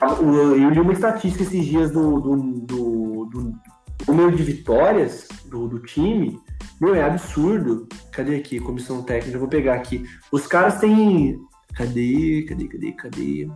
Eu 0.00 0.70
li 0.70 0.80
uma 0.80 0.92
estatística 0.92 1.42
esses 1.42 1.64
dias 1.64 1.90
do, 1.90 2.20
do, 2.20 2.36
do, 2.36 3.24
do 3.26 3.60
número 4.06 4.36
de 4.36 4.42
vitórias 4.42 5.28
do, 5.46 5.68
do 5.68 5.80
time. 5.80 6.38
Meu, 6.80 6.94
é 6.94 7.02
absurdo. 7.02 7.86
Cadê 8.12 8.36
aqui? 8.36 8.60
Comissão 8.60 9.02
técnica, 9.02 9.36
eu 9.36 9.40
vou 9.40 9.48
pegar 9.48 9.74
aqui. 9.74 10.04
Os 10.30 10.46
caras 10.46 10.78
têm. 10.78 11.38
Cadê? 11.74 12.46
Cadê? 12.48 12.68
Cadê? 12.68 12.92
Cadê? 12.92 13.50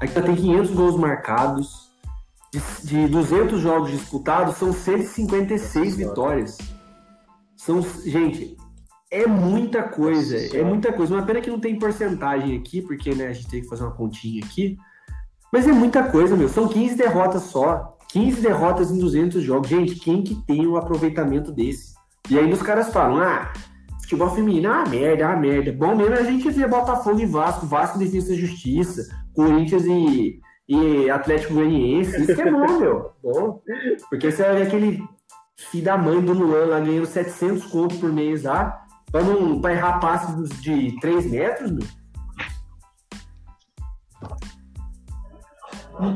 Aqui 0.00 0.20
tem 0.20 0.34
500 0.34 0.70
gols 0.70 0.96
marcados. 0.96 1.90
De, 2.52 2.60
de 2.84 3.06
200 3.06 3.60
jogos 3.60 3.92
disputados, 3.92 4.56
são 4.56 4.72
156 4.72 5.94
vitórias. 5.94 6.58
São, 7.56 7.80
gente, 8.04 8.56
é 9.08 9.26
muita 9.26 9.84
coisa, 9.84 10.36
é 10.56 10.64
muita 10.64 10.92
coisa. 10.92 11.14
Uma 11.14 11.24
pena 11.24 11.40
que 11.40 11.50
não 11.50 11.60
tem 11.60 11.78
porcentagem 11.78 12.56
aqui, 12.56 12.82
porque 12.82 13.14
né, 13.14 13.28
a 13.28 13.32
gente 13.32 13.48
tem 13.48 13.60
que 13.60 13.68
fazer 13.68 13.84
uma 13.84 13.92
continha 13.92 14.44
aqui. 14.44 14.76
Mas 15.52 15.68
é 15.68 15.72
muita 15.72 16.02
coisa, 16.04 16.36
meu. 16.36 16.48
São 16.48 16.66
15 16.66 16.96
derrotas 16.96 17.42
só. 17.42 17.96
15 18.08 18.40
derrotas 18.40 18.90
em 18.90 18.98
200 18.98 19.42
jogos. 19.42 19.68
Gente, 19.68 19.96
quem 19.96 20.22
que 20.22 20.34
tem 20.34 20.66
um 20.66 20.76
aproveitamento 20.76 21.52
desse? 21.52 21.94
E 22.28 22.38
aí 22.38 22.52
os 22.52 22.62
caras 22.62 22.92
falam, 22.92 23.20
ah, 23.20 23.52
futebol 24.10 24.30
feminino 24.30 24.66
é 24.66 24.70
uma 24.70 24.88
merda, 24.88 25.22
é 25.22 25.26
uma 25.26 25.36
merda. 25.36 25.72
Bom 25.72 25.94
mesmo 25.94 26.14
a 26.14 26.22
gente 26.22 26.50
vê 26.50 26.66
Botafogo 26.66 27.20
e 27.20 27.26
Vasco, 27.26 27.66
Vasco 27.66 27.98
Defesa 27.98 28.34
e 28.34 28.38
Justiça, 28.38 29.02
Corinthians 29.32 29.84
e, 29.84 30.40
e 30.68 31.08
Atlético 31.08 31.54
Goianiense. 31.54 32.22
Isso 32.22 32.34
que 32.34 32.42
é 32.42 32.50
bom, 32.50 32.78
meu. 32.78 33.12
Bom. 33.22 33.62
Porque 34.08 34.32
você 34.32 34.42
vai 34.42 34.56
ver 34.56 34.66
aquele 34.66 35.02
filho 35.56 35.84
da 35.84 35.96
mãe 35.96 36.20
do 36.20 36.32
Luan 36.32 36.66
lá 36.66 36.80
ganhando 36.80 37.06
700 37.06 37.66
contos 37.66 37.98
por 37.98 38.12
mês 38.12 38.42
lá, 38.42 38.84
pra, 39.12 39.22
não, 39.22 39.60
pra 39.60 39.72
errar 39.72 40.00
passes 40.00 40.60
de 40.60 40.98
3 41.00 41.30
metros, 41.30 41.70
meu. 41.70 41.86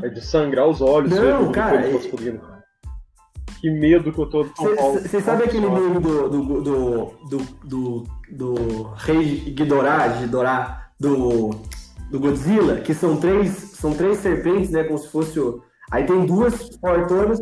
É 0.03 0.09
de 0.09 0.21
sangrar 0.21 0.67
os 0.67 0.81
olhos. 0.81 1.11
Não, 1.11 1.53
cara. 1.53 1.87
É... 1.87 2.54
Que 3.65 3.71
medo 3.71 4.13
que 4.13 4.19
eu 4.19 4.27
tô 4.27 4.45
de 4.45 4.55
São 4.55 4.77
Paulo. 4.77 5.01
Você 5.01 5.23
sabe 5.23 5.45
aquele 5.45 5.67
meme 5.67 5.99
do, 5.99 6.29
do, 6.29 6.61
do, 6.61 7.15
do, 7.31 7.47
do, 7.65 8.07
do 8.31 8.83
Rei 8.95 9.41
Ghidorah, 9.57 10.07
Ghidorah, 10.19 10.91
do, 11.01 11.49
do 12.11 12.21
Godzilla, 12.21 12.83
que 12.83 12.93
são 12.93 13.17
três, 13.17 13.49
são 13.49 13.95
três 13.95 14.19
serpentes, 14.19 14.69
né? 14.69 14.85
Como 14.85 14.99
se 14.99 15.09
fosse 15.09 15.41
o... 15.41 15.63
Aí 15.91 16.05
tem 16.05 16.27
duas 16.27 16.77
portonas. 16.77 17.41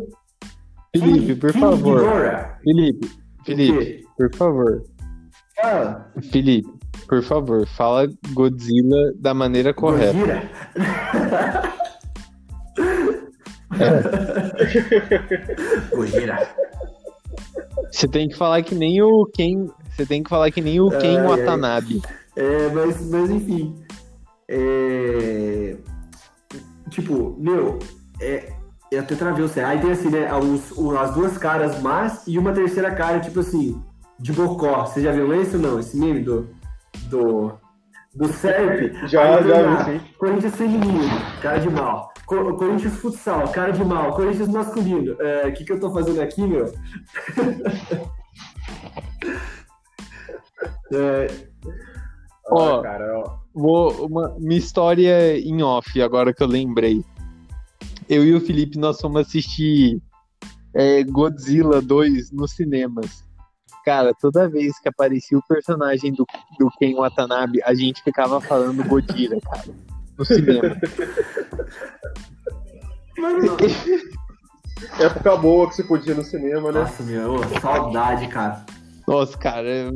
Felipe, 0.95 1.35
por 1.35 1.51
King 1.51 1.59
favor. 1.61 1.99
Ghidorah. 1.99 2.59
Felipe, 2.63 3.11
Felipe, 3.45 4.05
por 4.17 4.35
favor. 4.37 4.83
Ah. 5.61 6.05
Felipe, 6.31 6.69
por 7.05 7.21
favor, 7.21 7.67
fala 7.67 8.07
Godzilla 8.31 9.11
da 9.17 9.33
maneira 9.33 9.73
correta. 9.73 10.13
Godzilla? 10.13 11.73
É. 15.91 15.95
Gojira. 15.95 16.47
Você 17.91 18.07
tem 18.07 18.27
que 18.27 18.35
falar 18.35 18.61
que 18.63 18.75
nem 18.75 19.01
o 19.01 19.25
Ken. 19.25 19.67
Você 19.91 20.05
tem 20.05 20.23
que 20.23 20.29
falar 20.29 20.51
que 20.51 20.61
nem 20.61 20.79
o 20.79 20.89
Ken 20.89 21.21
Watanabe. 21.23 22.01
É, 22.35 22.69
mas, 22.69 23.09
mas 23.09 23.29
enfim. 23.29 23.75
É... 24.47 25.75
Tipo, 26.89 27.35
meu, 27.39 27.79
é, 28.19 28.53
eu 28.91 28.99
até 28.99 29.15
travei 29.15 29.43
o 29.43 29.47
céu. 29.47 29.67
Aí 29.67 29.79
tem 29.79 29.91
assim, 29.91 30.09
né? 30.09 30.31
Os, 30.33 30.71
as 30.97 31.13
duas 31.13 31.37
caras 31.37 31.81
más 31.81 32.23
e 32.27 32.37
uma 32.37 32.53
terceira 32.53 32.91
cara, 32.91 33.19
tipo 33.19 33.39
assim, 33.39 33.81
de 34.19 34.31
bocó. 34.31 34.85
Você 34.85 35.01
já 35.01 35.11
viu 35.11 35.33
isso 35.41 35.57
ou 35.57 35.61
não? 35.61 35.79
Esse 35.79 35.97
meme 35.97 36.21
do. 36.21 36.47
Do. 37.09 37.53
Do 38.15 38.27
Serp? 38.27 38.93
Já, 39.07 39.37
Aí, 39.37 39.47
já 39.47 39.83
vi, 39.83 39.83
sim. 39.85 40.01
Corinthians 40.19 40.55
feminino, 40.55 41.09
cara 41.41 41.57
de 41.57 41.69
mal. 41.69 42.12
Corinthians 42.25 42.95
futsal, 42.97 43.47
cara 43.49 43.71
de 43.71 43.83
mal. 43.83 44.13
Corinthians 44.13 44.49
masculino. 44.49 45.15
O 45.15 45.21
é, 45.21 45.51
que, 45.51 45.63
que 45.63 45.71
eu 45.71 45.79
tô 45.79 45.91
fazendo 45.91 46.21
aqui, 46.21 46.41
meu? 46.41 46.65
é... 50.93 51.27
Ó, 52.49 52.81
cara, 52.81 53.19
ó. 53.19 53.37
Vou, 53.53 54.07
uma, 54.07 54.35
minha 54.39 54.59
história 54.59 55.37
em 55.39 55.61
off, 55.61 56.01
agora 56.01 56.33
que 56.33 56.41
eu 56.41 56.47
lembrei 56.47 57.03
eu 58.09 58.23
e 58.23 58.33
o 58.33 58.41
Felipe, 58.41 58.77
nós 58.77 58.99
fomos 58.99 59.21
assistir 59.21 60.01
é, 60.73 61.03
Godzilla 61.03 61.81
2 61.81 62.31
nos 62.31 62.51
cinemas. 62.51 63.23
Cara, 63.85 64.13
toda 64.19 64.49
vez 64.49 64.79
que 64.79 64.87
aparecia 64.87 65.37
o 65.37 65.47
personagem 65.47 66.13
do, 66.13 66.25
do 66.57 66.69
Ken 66.79 66.95
Watanabe, 66.95 67.61
a 67.63 67.73
gente 67.73 68.01
ficava 68.01 68.39
falando 68.39 68.87
Godzilla, 68.87 69.39
cara, 69.41 69.75
no 70.17 70.25
cinema. 70.25 70.77
Época 74.99 75.37
boa 75.37 75.69
que 75.69 75.75
você 75.75 75.83
podia 75.83 76.13
ir 76.13 76.15
no 76.15 76.23
cinema, 76.23 76.71
né? 76.71 76.81
Nossa, 76.81 77.03
meu, 77.03 77.37
saudade, 77.61 78.27
cara. 78.27 78.65
Nossa, 79.07 79.37
cara. 79.37 79.91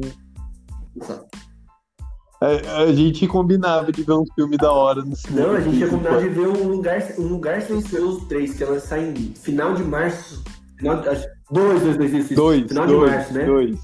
A, 2.39 2.81
a, 2.83 2.93
gente 2.93 3.27
combinava 3.27 3.91
de 3.91 4.03
ver 4.03 4.13
um 4.13 4.25
filme 4.35 4.57
da 4.57 4.71
hora 4.71 5.03
no 5.03 5.15
cinema. 5.15 5.47
Não, 5.47 5.55
a 5.55 5.61
gente 5.61 5.77
ia 5.77 5.87
combinar 5.87 6.19
de 6.19 6.29
ver 6.29 6.47
um 6.47 6.67
lugar, 6.67 7.01
um 7.17 7.27
lugar 7.27 7.61
silencioso 7.61 8.25
3, 8.27 8.53
que 8.53 8.63
ela 8.63 8.79
sai 8.79 9.09
em 9.09 9.33
final 9.33 9.73
de 9.73 9.83
março. 9.83 10.43
Final, 10.77 11.01
dois, 11.01 11.81
dois, 11.81 11.97
dois, 11.97 12.13
isso, 12.13 12.35
dois, 12.35 12.67
final 12.67 12.85
dois, 12.85 13.09
de 13.09 13.15
março, 13.15 13.33
né? 13.33 13.45
Dois. 13.45 13.79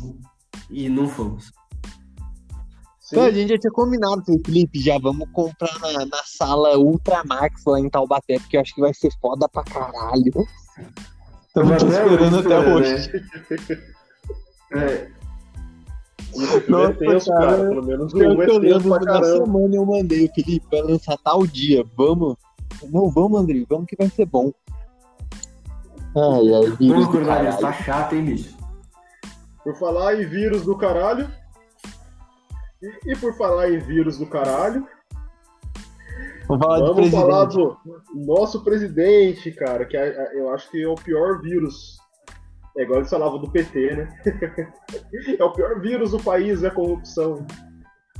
E 0.69 0.87
não 0.89 1.07
fomos. 1.07 1.51
Então, 3.11 3.23
a 3.23 3.31
gente 3.31 3.49
já 3.49 3.57
tinha 3.57 3.71
combinado 3.71 4.23
com 4.23 4.33
o 4.33 4.41
Felipe, 4.45 4.79
já 4.79 4.97
vamos 4.97 5.27
comprar 5.31 5.77
na, 5.79 6.05
na 6.05 6.23
sala 6.25 6.77
Ultramax 6.77 7.63
lá 7.65 7.79
em 7.79 7.89
Taubaté, 7.89 8.39
porque 8.39 8.57
eu 8.57 8.61
acho 8.61 8.73
que 8.73 8.81
vai 8.81 8.93
ser 8.93 9.11
foda 9.21 9.47
pra 9.49 9.63
caralho. 9.63 10.31
Estamos 11.47 11.83
esperando 11.83 12.39
até 12.39 12.59
hoje. 12.59 13.11
Né? 13.13 13.93
É. 14.75 15.07
Nossa, 16.67 16.93
é 16.93 16.93
tenso, 16.93 17.29
cara. 17.29 17.45
cara. 17.45 17.69
Pelo 17.69 17.85
menos 17.85 18.11
um 18.11 18.21
é 18.23 18.35
pra 18.35 18.99
caramba. 18.99 19.19
Na 19.19 19.23
semana 19.23 19.75
eu 19.75 19.85
mandei, 19.85 20.27
Felipe, 20.33 20.65
vai 20.71 20.81
lançar 20.81 21.15
tal 21.23 21.45
dia. 21.45 21.85
Vamos. 21.95 22.35
Não, 22.91 23.09
vamos, 23.11 23.39
André, 23.39 23.63
vamos 23.69 23.85
que 23.85 23.95
vai 23.95 24.09
ser 24.09 24.25
bom. 24.25 24.51
Ai, 26.15 26.53
ai, 26.53 26.71
vírus 26.77 27.07
do 27.07 27.23
caralho. 27.23 27.57
Tá 27.59 27.73
chato, 27.73 28.15
hein, 28.15 28.25
bicho? 28.25 28.57
Por 29.63 29.75
falar 29.77 30.19
em 30.19 30.25
vírus 30.25 30.63
do 30.63 30.75
caralho. 30.75 31.29
E, 32.83 33.11
e 33.11 33.15
por 33.15 33.33
falar 33.35 33.71
em 33.71 33.79
vírus 33.79 34.19
do 34.19 34.27
caralho. 34.27 34.85
Vamos 36.47 36.65
falar, 36.65 36.79
vamos 36.79 37.09
falar 37.09 37.45
do 37.45 37.77
nosso 38.13 38.63
presidente, 38.63 39.49
cara, 39.51 39.85
que 39.85 39.95
é, 39.95 40.37
eu 40.37 40.49
acho 40.49 40.69
que 40.69 40.83
é 40.83 40.87
o 40.87 40.95
pior 40.95 41.41
vírus 41.41 41.97
é 42.77 42.83
igual 42.83 42.99
eles 42.99 43.09
falavam 43.09 43.39
do 43.39 43.51
PT, 43.51 43.95
né? 43.95 44.09
é 45.39 45.43
o 45.43 45.51
pior 45.51 45.79
vírus 45.79 46.11
do 46.11 46.19
país, 46.19 46.63
é 46.63 46.67
a 46.67 46.71
corrupção. 46.71 47.45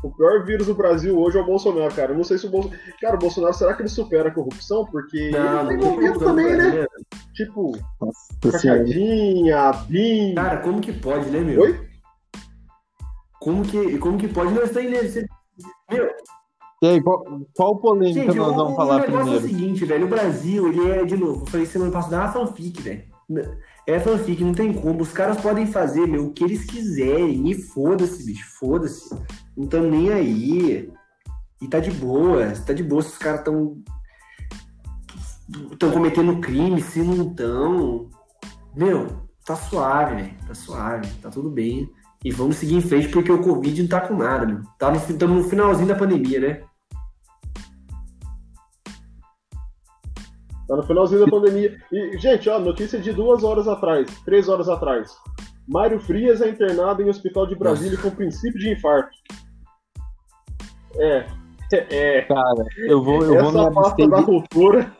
O 0.03 0.11
pior 0.11 0.45
vírus 0.45 0.67
do 0.67 0.75
Brasil 0.75 1.17
hoje 1.17 1.37
é 1.37 1.41
o 1.41 1.45
Bolsonaro, 1.45 1.93
cara. 1.95 2.11
Eu 2.11 2.17
não 2.17 2.23
sei 2.23 2.37
se 2.37 2.45
o 2.45 2.49
Bolsonaro. 2.49 2.79
Cara, 3.01 3.15
o 3.15 3.19
Bolsonaro, 3.19 3.53
será 3.53 3.73
que 3.73 3.81
ele 3.81 3.89
supera 3.89 4.29
a 4.29 4.33
corrupção? 4.33 4.85
Porque 4.85 5.31
não, 5.31 5.61
ele 5.61 5.67
tá 5.67 5.73
envolvido 5.73 6.19
também, 6.19 6.55
né? 6.55 6.85
Tipo, 7.33 7.71
Cachadinha, 8.41 9.71
BIM. 9.87 10.35
Cara, 10.35 10.57
como 10.57 10.81
que 10.81 10.93
pode, 10.93 11.29
né, 11.31 11.39
meu? 11.39 11.61
Oi? 11.61 11.92
Como 13.43 13.61
que, 13.61 13.97
como 13.97 14.17
que 14.17 14.29
pode 14.29 14.53
não 14.53 14.63
estar 14.63 14.81
em 14.81 14.89
Meu. 14.89 16.09
E 16.81 16.87
aí, 16.87 17.03
qual, 17.03 17.23
qual 17.53 17.77
polêmica 17.77 18.21
Gente, 18.21 18.37
nós 18.37 18.55
vamos 18.55 18.73
o, 18.73 18.75
falar 18.75 19.01
o 19.01 19.03
primeiro? 19.03 19.33
É 19.33 19.37
o 19.37 19.41
seguinte, 19.41 19.83
velho. 19.83 20.05
O 20.05 20.09
Brasil, 20.09 20.67
ele 20.69 20.91
é, 20.91 21.05
de 21.05 21.17
novo, 21.17 21.41
eu 21.41 21.47
falei 21.47 21.65
semana 21.65 21.91
passada, 21.91 22.15
uma 22.15 22.47
fanfic, 22.47 22.81
velho. 22.81 23.03
É 23.85 23.99
fanfic, 23.99 24.41
não 24.41 24.53
tem 24.53 24.73
como. 24.73 25.01
Os 25.01 25.11
caras 25.11 25.41
podem 25.41 25.67
fazer, 25.67 26.07
meu, 26.07 26.27
o 26.27 26.31
que 26.31 26.43
eles 26.43 26.63
quiserem. 26.63 27.49
E 27.49 27.53
foda-se, 27.53 28.25
bicho, 28.25 28.47
foda-se. 28.57 29.13
Não 29.57 29.67
tão 29.67 29.89
nem 29.89 30.09
aí. 30.09 30.89
E 31.61 31.67
tá 31.67 31.81
de 31.81 31.91
boa, 31.91 32.49
tá 32.65 32.71
de 32.71 32.83
boa 32.83 33.01
se 33.01 33.09
os 33.09 33.17
caras 33.17 33.43
tão. 33.43 33.77
estão 35.69 35.91
cometendo 35.91 36.39
crime, 36.39 36.81
se 36.81 37.01
não 37.01 37.27
estão. 37.27 38.09
Meu, 38.73 39.07
tá 39.45 39.55
suave, 39.57 40.15
velho. 40.15 40.33
Tá 40.47 40.55
suave, 40.55 41.07
tá 41.21 41.29
tudo 41.29 41.49
bem. 41.49 41.89
E 42.23 42.31
vamos 42.31 42.55
seguir 42.55 42.75
em 42.75 42.81
frente 42.81 43.09
porque 43.09 43.31
o 43.31 43.41
Covid 43.41 43.81
não 43.81 43.89
tá 43.89 44.01
com 44.01 44.15
nada, 44.15 44.45
meu. 44.45 44.61
Tá 44.79 44.89
no, 44.89 44.97
estamos 44.97 45.43
no 45.43 45.49
finalzinho 45.49 45.87
da 45.87 45.95
pandemia, 45.95 46.39
né? 46.39 46.63
Tá 50.67 50.77
no 50.77 50.83
finalzinho 50.83 51.25
da 51.25 51.29
pandemia. 51.29 51.77
E, 51.91 52.17
gente, 52.17 52.49
ó, 52.49 52.59
notícia 52.59 52.99
de 52.99 53.11
duas 53.11 53.43
horas 53.43 53.67
atrás, 53.67 54.07
três 54.23 54.47
horas 54.47 54.69
atrás. 54.69 55.11
Mário 55.67 55.99
Frias 55.99 56.41
é 56.41 56.49
internado 56.49 57.01
em 57.01 57.09
hospital 57.09 57.45
de 57.45 57.55
Brasília 57.55 57.97
Nossa. 57.97 58.09
com 58.09 58.15
princípio 58.15 58.59
de 58.59 58.71
infarto. 58.71 59.11
É. 60.97 61.25
É. 61.89 62.21
Cara, 62.21 62.67
eu 62.87 63.03
vou, 63.03 63.23
eu 63.23 63.35
Essa 63.35 63.51
vou 63.51 63.71
me 63.71 63.79
abster. 63.79 64.07
Da 64.07 64.21
cultura. 64.21 64.95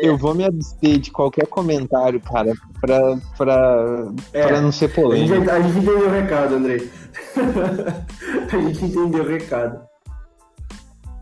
Eu 0.00 0.16
vou 0.16 0.34
me 0.34 0.44
abster 0.44 0.98
de 0.98 1.10
qualquer 1.10 1.46
comentário, 1.46 2.20
cara, 2.20 2.52
pra, 2.80 3.16
pra, 3.36 4.12
é. 4.32 4.46
pra 4.46 4.60
não 4.60 4.70
ser 4.70 4.88
polêmico. 4.94 5.34
A 5.34 5.38
gente, 5.38 5.50
a 5.50 5.60
gente 5.60 5.78
entendeu 5.78 6.06
o 6.06 6.10
recado, 6.10 6.54
Andrei. 6.54 6.90
a 8.52 8.56
gente 8.56 8.84
entendeu 8.84 9.24
o 9.24 9.28
recado. 9.28 9.80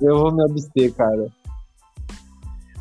Eu 0.00 0.18
vou 0.18 0.32
me 0.32 0.44
abster, 0.44 0.92
cara 0.94 1.26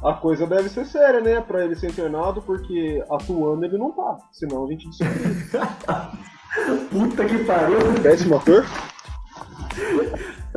a 0.06 0.14
coisa 0.14 0.46
deve 0.46 0.70
ser 0.70 0.86
séria, 0.86 1.20
né? 1.20 1.42
Pra 1.42 1.66
ele 1.66 1.76
ser 1.76 1.90
internado, 1.90 2.42
porque 2.42 3.04
atuando 3.10 3.66
ele 3.66 3.78
não 3.78 3.92
tá. 3.92 4.18
Senão 4.32 4.66
a 4.66 4.70
gente 4.70 4.88
descobre. 4.88 5.36
Puta 6.92 7.26
que 7.26 7.44
pariu. 7.44 7.78
Péssimo 8.02 8.38
ator? 8.38 8.66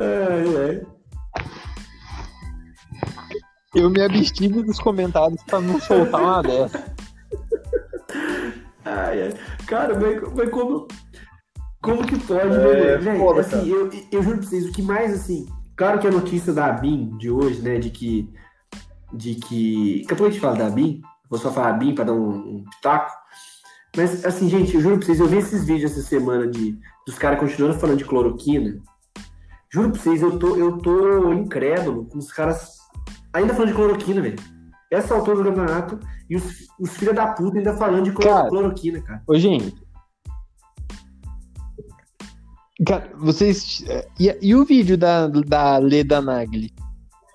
É, 0.01 0.75
é. 0.77 0.98
Eu 3.75 3.89
me 3.89 4.01
abstive 4.01 4.63
dos 4.63 4.79
comentários 4.79 5.43
pra 5.43 5.61
não 5.61 5.79
soltar 5.79 6.21
uma 6.21 6.41
dessa. 6.41 6.95
Ai, 8.83 9.21
ai. 9.23 9.33
Cara, 9.67 9.99
mas, 9.99 10.33
mas 10.33 10.49
como. 10.49 10.87
Como 11.81 12.05
que 12.05 12.19
pode, 12.19 12.55
é, 12.55 12.97
né? 12.97 13.01
Gente, 13.01 13.39
assim, 13.39 13.69
eu, 13.69 13.89
eu 14.11 14.23
juro 14.23 14.39
pra 14.39 14.47
vocês, 14.47 14.65
o 14.65 14.71
que 14.71 14.81
mais 14.81 15.13
assim. 15.13 15.47
Claro 15.77 15.99
que 15.99 16.07
a 16.07 16.11
notícia 16.11 16.51
da 16.51 16.71
BIM 16.71 17.15
de 17.17 17.29
hoje, 17.29 17.61
né? 17.61 17.77
De 17.77 17.89
que 17.89 18.27
de 19.13 19.35
que. 19.35 20.01
Daqui 20.01 20.13
a 20.13 20.15
pouco 20.15 20.25
a 20.25 20.31
gente 20.31 20.41
fala 20.41 20.57
da 20.57 20.69
BIM, 20.69 21.01
vou 21.29 21.39
só 21.39 21.51
falar 21.51 21.73
BIM 21.73 21.93
para 21.93 22.05
dar 22.05 22.13
um, 22.13 22.29
um 22.29 22.63
pitaco. 22.63 23.11
Mas, 23.95 24.25
assim, 24.25 24.49
gente, 24.49 24.75
eu 24.75 24.81
juro 24.81 24.97
pra 24.97 25.05
vocês, 25.05 25.19
eu 25.19 25.27
vi 25.27 25.37
esses 25.37 25.65
vídeos 25.65 25.91
essa 25.91 26.01
semana 26.01 26.47
de, 26.47 26.77
dos 27.05 27.17
caras 27.17 27.39
continuando 27.39 27.79
falando 27.79 27.97
de 27.97 28.05
cloroquina. 28.05 28.81
Juro 29.71 29.91
pra 29.91 30.01
vocês, 30.01 30.21
eu 30.21 30.37
tô, 30.39 30.55
eu 30.55 30.77
tô 30.77 31.33
incrédulo 31.33 32.05
com 32.05 32.17
os 32.17 32.31
caras 32.31 32.78
ainda 33.39 33.53
falando 33.53 33.69
de 33.69 33.75
cloroquina, 33.75 34.21
velho. 34.21 34.39
Essa 34.91 35.13
altura 35.13 35.37
do 35.37 35.43
campeonato 35.43 35.99
e 36.29 36.35
os, 36.35 36.67
os 36.79 36.97
filhos 36.97 37.15
da 37.15 37.27
puta 37.27 37.57
ainda 37.57 37.75
falando 37.75 38.03
de 38.05 38.11
cara, 38.13 38.49
cloroquina, 38.49 39.01
cara. 39.01 39.21
Ô, 39.27 39.37
gente. 39.37 39.75
Cara, 42.85 43.11
vocês. 43.17 43.83
E, 44.19 44.35
e 44.41 44.55
o 44.55 44.63
vídeo 44.65 44.97
da, 44.97 45.27
da 45.27 45.77
Leda 45.77 46.21
Nagli? 46.21 46.73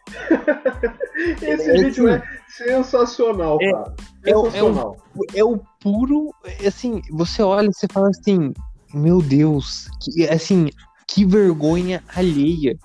Esse 1.42 1.70
é, 1.70 1.72
vídeo 1.74 2.08
é 2.08 2.22
sensacional, 2.48 3.58
é, 3.60 3.72
cara. 3.72 3.94
Sensacional. 4.24 4.96
É, 5.34 5.38
é, 5.38 5.44
o, 5.44 5.52
é 5.52 5.54
o 5.54 5.60
puro. 5.80 6.34
Assim, 6.66 7.02
você 7.10 7.42
olha 7.42 7.66
e 7.66 7.74
você 7.74 7.86
fala 7.90 8.08
assim: 8.08 8.52
Meu 8.92 9.20
Deus, 9.20 9.88
que, 10.00 10.28
assim, 10.28 10.70
que 11.06 11.24
vergonha 11.24 12.02
alheia. 12.14 12.76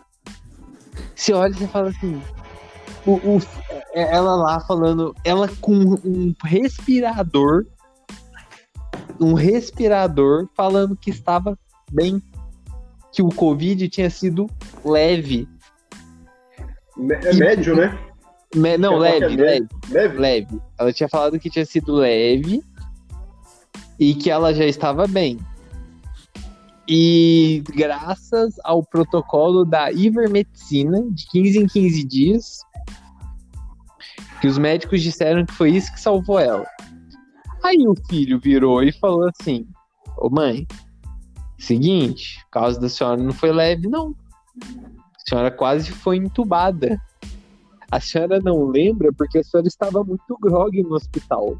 Você 1.16 1.34
olha 1.34 1.52
e 1.52 1.56
você 1.56 1.68
fala 1.68 1.90
assim. 1.90 2.22
O, 3.06 3.14
o, 3.14 3.42
é, 3.94 4.16
ela 4.16 4.36
lá 4.36 4.60
falando, 4.62 5.16
ela 5.24 5.48
com 5.62 5.74
um 6.04 6.34
respirador, 6.44 7.66
um 9.20 9.34
respirador 9.34 10.48
falando 10.56 10.96
que 10.96 11.10
estava 11.10 11.58
bem, 11.92 12.22
que 13.12 13.22
o 13.22 13.30
Covid 13.30 13.88
tinha 13.90 14.10
sido 14.10 14.48
leve. 14.84 15.48
É 16.98 17.34
médio, 17.34 17.76
né? 17.76 17.98
Me, 18.56 18.78
não, 18.78 18.98
leve, 18.98 19.36
leve, 19.36 19.68
leve, 19.90 20.18
leve. 20.18 20.62
Ela 20.78 20.92
tinha 20.92 21.08
falado 21.08 21.40
que 21.40 21.50
tinha 21.50 21.66
sido 21.66 21.94
leve 21.94 22.62
e 24.00 24.16
que 24.16 24.30
ela 24.30 24.54
já 24.54 24.66
estava 24.66 25.08
bem. 25.08 25.40
E 26.88 27.62
graças 27.70 28.56
ao 28.64 28.84
protocolo 28.84 29.64
da 29.64 29.92
ivermectina, 29.92 31.04
de 31.12 31.28
15 31.28 31.60
em 31.60 31.68
15 31.68 32.04
dias, 32.04 32.60
que 34.40 34.48
os 34.48 34.58
médicos 34.58 35.02
disseram 35.02 35.46
que 35.46 35.54
foi 35.54 35.72
isso 35.72 35.94
que 35.94 36.00
salvou 36.00 36.40
ela. 36.40 36.66
Aí 37.64 37.86
o 37.88 37.96
filho 38.10 38.40
virou 38.40 38.84
e 38.84 38.92
falou 38.92 39.30
assim: 39.30 39.68
Ô 40.18 40.30
mãe, 40.30 40.66
seguinte, 41.58 42.42
o 42.48 42.52
caso 42.52 42.80
da 42.80 42.90
senhora 42.90 43.22
não 43.22 43.34
foi 43.34 43.52
leve, 43.52 43.88
não. 43.88 44.16
A 44.62 45.30
senhora 45.30 45.52
quase 45.52 45.92
foi 45.92 46.18
entubada. 46.18 47.00
A 47.92 48.00
senhora 48.00 48.40
não 48.40 48.66
lembra 48.66 49.12
porque 49.12 49.40
a 49.40 49.44
senhora 49.44 49.68
estava 49.68 50.04
muito 50.04 50.38
grog 50.40 50.82
no 50.84 50.96
hospital. 50.96 51.58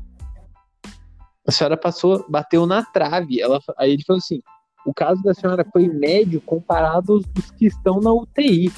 A 1.48 1.52
senhora 1.52 1.76
passou, 1.76 2.26
bateu 2.30 2.66
na 2.66 2.84
trave. 2.84 3.42
Ela, 3.42 3.60
aí 3.78 3.94
ele 3.94 4.04
falou 4.06 4.20
assim: 4.20 4.40
o 4.86 4.94
caso 4.94 5.22
da 5.24 5.34
senhora 5.34 5.66
foi 5.72 5.88
médio 5.88 6.40
comparado 6.42 7.14
aos 7.14 7.26
dos 7.26 7.52
que 7.52 7.66
estão 7.66 8.00
na 8.00 8.14
UTI. 8.14 8.72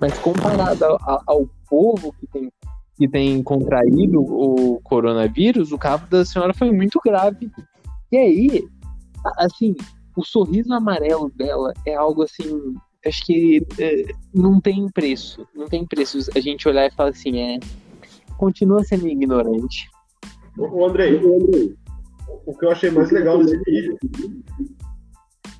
Mas 0.00 0.16
comparado 0.18 0.84
ao, 0.84 1.22
ao 1.26 1.48
povo 1.68 2.14
que 2.20 2.26
tem, 2.28 2.52
que 2.98 3.08
tem 3.08 3.40
contraído 3.42 4.20
o 4.20 4.80
coronavírus, 4.82 5.70
o 5.70 5.78
caso 5.78 6.04
da 6.10 6.24
senhora 6.24 6.52
foi 6.52 6.72
muito 6.72 7.00
grave. 7.02 7.50
E 8.10 8.16
aí, 8.16 8.68
assim, 9.36 9.76
o 10.16 10.24
sorriso 10.24 10.72
amarelo 10.74 11.30
dela 11.36 11.72
é 11.86 11.94
algo 11.94 12.24
assim. 12.24 12.74
Acho 13.06 13.24
que 13.24 13.64
é, 13.78 14.12
não 14.34 14.60
tem 14.60 14.88
preço. 14.88 15.46
Não 15.54 15.68
tem 15.68 15.86
preço 15.86 16.18
a 16.34 16.40
gente 16.40 16.68
olhar 16.68 16.86
e 16.86 16.90
falar 16.90 17.10
assim, 17.10 17.38
é. 17.38 17.60
Continua 18.36 18.82
sendo 18.82 19.06
ignorante. 19.06 19.88
O 20.58 20.84
Andrei, 20.84 21.20
o 22.46 22.54
que 22.56 22.64
eu 22.64 22.70
achei 22.70 22.90
mais 22.90 23.10
legal 23.10 23.38
desse 23.38 23.58
vídeo 23.58 23.98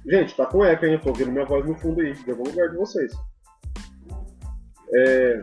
Gente, 0.07 0.35
tá 0.37 0.47
com 0.47 0.65
eco, 0.65 0.87
hein? 0.87 0.95
Eu 0.95 1.01
tô 1.01 1.11
ouvindo 1.11 1.31
minha 1.31 1.45
voz 1.45 1.65
no 1.67 1.75
fundo 1.75 2.01
aí, 2.01 2.13
de 2.13 2.31
algum 2.31 2.45
lugar 2.45 2.71
de 2.71 2.77
vocês. 2.77 3.13
É... 4.95 5.43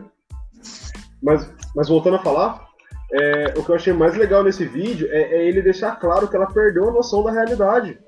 Mas, 1.26 1.52
mas 1.74 1.88
voltando 1.88 2.16
a 2.16 2.22
falar, 2.22 2.68
é... 3.12 3.52
o 3.56 3.64
que 3.64 3.70
eu 3.70 3.74
achei 3.74 3.92
mais 3.92 4.16
legal 4.16 4.44
nesse 4.44 4.64
vídeo 4.64 5.08
é, 5.10 5.22
é, 5.22 5.48
ele 5.48 5.60
deixar 5.60 5.96
claro 5.96 6.28
que 6.28 6.36
ela 6.36 6.46
perdeu 6.46 6.88
a 6.88 6.92
noção 6.92 7.24
da 7.24 7.32
realidade. 7.32 7.98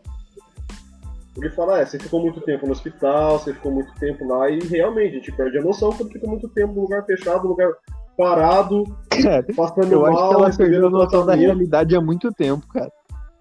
Ele 1.37 1.51
fala, 1.51 1.81
é, 1.81 1.85
você 1.85 1.99
ficou 1.99 2.21
muito 2.21 2.41
tempo 2.41 2.67
no 2.67 2.73
hospital, 2.73 3.39
você 3.39 3.53
ficou 3.53 3.73
muito 3.73 3.93
tempo 3.95 4.27
lá, 4.27 4.49
e 4.49 4.61
realmente 4.61 5.13
a 5.13 5.19
gente 5.19 5.33
perde 5.33 5.59
a 5.59 5.63
noção 5.63 5.93
quando 5.93 6.13
fica 6.13 6.27
muito 6.29 6.49
tempo 6.49 6.73
no 6.75 6.83
lugar 6.83 7.05
fechado, 7.05 7.43
no 7.43 7.51
lugar 7.51 7.73
parado, 8.17 8.85
cara, 9.23 9.45
passando 9.55 9.93
eu 9.93 10.01
mal. 10.03 10.33
Eu 10.33 10.45
acho 10.45 10.57
que 10.57 10.63
ela 10.63 10.71
perdeu 10.71 10.87
a 10.87 10.91
noção 10.91 11.27
da 11.27 11.35
realidade 11.35 11.97
há 11.97 12.01
muito 12.01 12.33
tempo, 12.33 12.65
cara. 12.69 12.93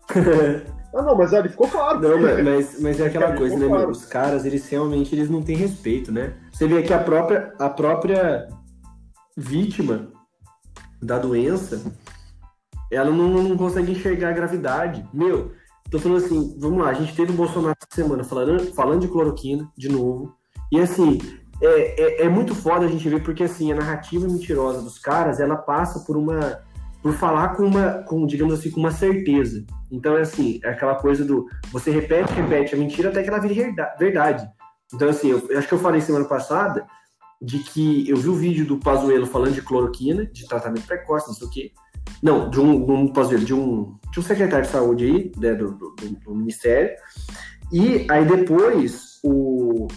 Ah, 0.95 1.01
não, 1.03 1.15
mas 1.15 1.31
ali 1.31 1.49
ficou 1.49 1.67
claro. 1.67 1.99
Não, 1.99 2.43
mas, 2.43 2.81
mas 2.81 2.99
é 2.99 3.05
aquela 3.05 3.35
coisa, 3.35 3.55
né, 3.55 3.67
claro. 3.67 3.81
meu? 3.83 3.89
Os 3.91 4.05
caras, 4.05 4.45
eles 4.45 4.67
realmente 4.67 5.13
eles 5.13 5.29
não 5.29 5.43
têm 5.43 5.55
respeito, 5.55 6.11
né? 6.11 6.33
Você 6.51 6.65
vê 6.65 6.81
que 6.81 6.91
a 6.91 6.97
própria, 6.97 7.53
a 7.59 7.69
própria 7.69 8.47
vítima 9.37 10.07
da 10.99 11.19
doença, 11.19 11.93
ela 12.91 13.11
não, 13.11 13.29
não 13.43 13.55
consegue 13.55 13.91
enxergar 13.91 14.29
a 14.29 14.33
gravidade. 14.33 15.07
Meu, 15.13 15.51
tô 15.91 15.99
falando 15.99 16.25
assim, 16.25 16.57
vamos 16.59 16.79
lá, 16.79 16.89
a 16.89 16.93
gente 16.93 17.15
teve 17.15 17.31
o 17.31 17.35
Bolsonaro 17.35 17.75
essa 17.79 18.01
semana 18.01 18.23
falando, 18.23 18.73
falando 18.73 19.01
de 19.01 19.07
cloroquina, 19.07 19.69
de 19.77 19.89
novo, 19.89 20.35
e 20.71 20.79
assim, 20.79 21.19
é, 21.61 22.23
é, 22.23 22.25
é 22.25 22.29
muito 22.29 22.55
foda 22.55 22.85
a 22.85 22.89
gente 22.89 23.07
ver, 23.07 23.23
porque 23.23 23.43
assim, 23.43 23.71
a 23.71 23.75
narrativa 23.75 24.27
mentirosa 24.27 24.81
dos 24.81 24.97
caras, 24.97 25.39
ela 25.39 25.55
passa 25.55 25.99
por 25.99 26.17
uma 26.17 26.65
por 26.99 27.13
falar 27.13 27.49
com 27.49 27.63
uma, 27.63 28.03
com, 28.03 28.25
digamos 28.25 28.55
assim, 28.55 28.71
com 28.71 28.79
uma 28.79 28.91
certeza. 28.91 29.63
Então 29.89 30.17
é 30.17 30.21
assim, 30.21 30.59
é 30.63 30.69
aquela 30.69 30.95
coisa 30.95 31.23
do 31.23 31.47
você 31.71 31.91
repete, 31.91 32.33
repete 32.33 32.73
a 32.73 32.77
mentira 32.77 33.09
até 33.09 33.21
que 33.21 33.29
ela 33.29 33.39
vire 33.39 33.73
verdade. 33.99 34.45
Então 34.93 35.07
assim, 35.07 35.29
eu, 35.29 35.47
eu 35.47 35.59
acho 35.59 35.67
que 35.67 35.73
eu 35.75 35.79
falei 35.79 36.01
semana 36.01 36.25
passada 36.25 36.85
de 37.41 37.59
que 37.59 38.09
eu 38.09 38.17
vi 38.17 38.29
o 38.29 38.35
vídeo 38.35 38.65
do 38.65 38.77
Pazuello 38.77 39.25
falando 39.25 39.53
de 39.53 39.61
cloroquina, 39.61 40.25
de 40.25 40.47
tratamento 40.47 40.87
precoce, 40.87 41.27
não 41.27 41.35
sei 41.35 41.47
o 41.47 41.49
quê. 41.49 41.71
Não, 42.21 42.49
de 42.49 42.59
um, 42.59 42.85
de 42.85 42.91
um 42.91 43.07
Pazuello, 43.07 43.45
de 43.45 43.53
um, 43.53 43.95
de 44.11 44.19
um 44.19 44.23
secretário 44.23 44.65
de 44.65 44.71
saúde 44.71 45.05
aí, 45.05 45.31
né, 45.37 45.53
do, 45.53 45.71
do, 45.73 45.95
do 46.25 46.35
ministério. 46.35 46.95
E 47.71 48.07
aí 48.09 48.25
depois 48.25 49.19
o, 49.23 49.87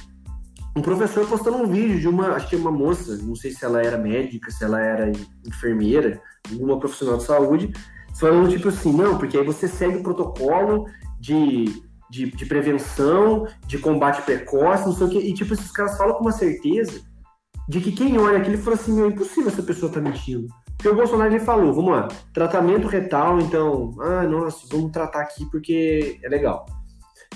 um 0.77 0.83
professor 0.83 1.27
postando 1.27 1.59
um 1.59 1.67
vídeo 1.67 1.99
de 1.99 2.09
uma, 2.09 2.33
acho 2.33 2.49
que 2.49 2.57
uma 2.57 2.71
moça, 2.71 3.17
não 3.23 3.35
sei 3.35 3.53
se 3.53 3.65
ela 3.65 3.81
era 3.81 3.97
médica, 3.97 4.51
se 4.51 4.65
ela 4.65 4.81
era 4.81 5.11
enfermeira, 5.47 6.21
uma 6.53 6.79
profissional 6.79 7.17
de 7.17 7.25
saúde, 7.25 7.73
falando 8.19 8.51
tipo 8.51 8.69
assim, 8.69 8.93
não, 8.93 9.17
porque 9.17 9.39
aí 9.39 9.45
você 9.45 9.67
segue 9.67 9.99
o 9.99 10.03
protocolo 10.03 10.87
de, 11.19 11.65
de, 12.11 12.31
de 12.31 12.47
prevenção, 12.47 13.47
de 13.67 13.79
combate 13.79 14.23
precoce, 14.23 14.87
não 14.87 14.95
sei 14.95 15.07
o 15.07 15.11
quê, 15.11 15.19
e 15.19 15.33
tipo, 15.33 15.55
esses 15.55 15.71
caras 15.71 15.97
falam 15.97 16.15
com 16.17 16.23
uma 16.23 16.33
certeza 16.33 17.01
de 17.71 17.81
que 17.81 17.93
quem 17.93 18.19
olha 18.19 18.39
aquilo 18.39 18.59
fala 18.59 18.75
assim, 18.75 18.93
meu, 18.93 19.05
é 19.05 19.09
impossível 19.11 19.49
essa 19.49 19.63
pessoa 19.63 19.93
tá 19.93 20.01
mentindo. 20.01 20.49
Porque 20.77 20.89
o 20.89 20.95
Bolsonaro 20.97 21.31
ele 21.31 21.39
falou, 21.39 21.73
vamos 21.73 21.93
lá, 21.93 22.09
tratamento 22.35 22.89
retal, 22.89 23.41
então, 23.41 23.95
ah, 24.01 24.25
nossa, 24.25 24.67
vamos 24.69 24.91
tratar 24.91 25.21
aqui 25.21 25.49
porque 25.53 26.19
é 26.21 26.29
legal. 26.29 26.67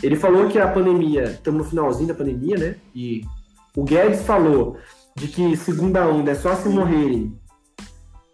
Ele 0.03 0.17
falou 0.17 0.49
que 0.49 0.59
a 0.59 0.67
pandemia, 0.67 1.23
estamos 1.23 1.63
no 1.63 1.71
finalzinho 1.71 2.09
da 2.09 2.15
pandemia, 2.15 2.57
né? 2.57 2.75
E 2.93 3.23
o 3.77 3.85
Guedes 3.85 4.23
falou 4.23 4.77
de 5.15 5.29
que 5.29 5.57
segunda 5.57 6.05
onda 6.05 6.33
é 6.33 6.35
só 6.35 6.57
se 6.57 6.69
morrerem 6.69 7.39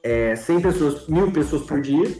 é, 0.03 0.34
100 0.34 0.61
pessoas, 0.62 1.07
mil 1.07 1.30
pessoas 1.30 1.64
por 1.64 1.82
dia. 1.82 2.16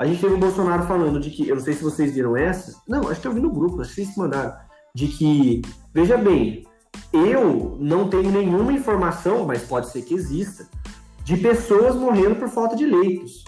A 0.00 0.04
gente 0.04 0.20
teve 0.20 0.34
o 0.34 0.38
Bolsonaro 0.38 0.82
falando 0.82 1.20
de 1.20 1.30
que, 1.30 1.48
eu 1.48 1.54
não 1.54 1.62
sei 1.62 1.74
se 1.74 1.84
vocês 1.84 2.12
viram 2.12 2.36
essa, 2.36 2.76
não, 2.88 3.08
acho 3.08 3.20
que 3.20 3.28
eu 3.28 3.32
vi 3.32 3.40
no 3.40 3.52
grupo, 3.52 3.80
acho 3.82 3.94
que 3.94 4.04
vocês 4.04 4.16
mandaram, 4.16 4.52
de 4.92 5.06
que, 5.06 5.62
veja 5.94 6.16
bem, 6.16 6.66
eu 7.12 7.76
não 7.80 8.08
tenho 8.08 8.30
nenhuma 8.30 8.72
informação, 8.72 9.44
mas 9.46 9.62
pode 9.62 9.90
ser 9.90 10.02
que 10.02 10.14
exista, 10.14 10.66
de 11.24 11.36
pessoas 11.36 11.96
morrendo 11.96 12.36
por 12.36 12.48
falta 12.48 12.76
de 12.76 12.86
leitos, 12.86 13.44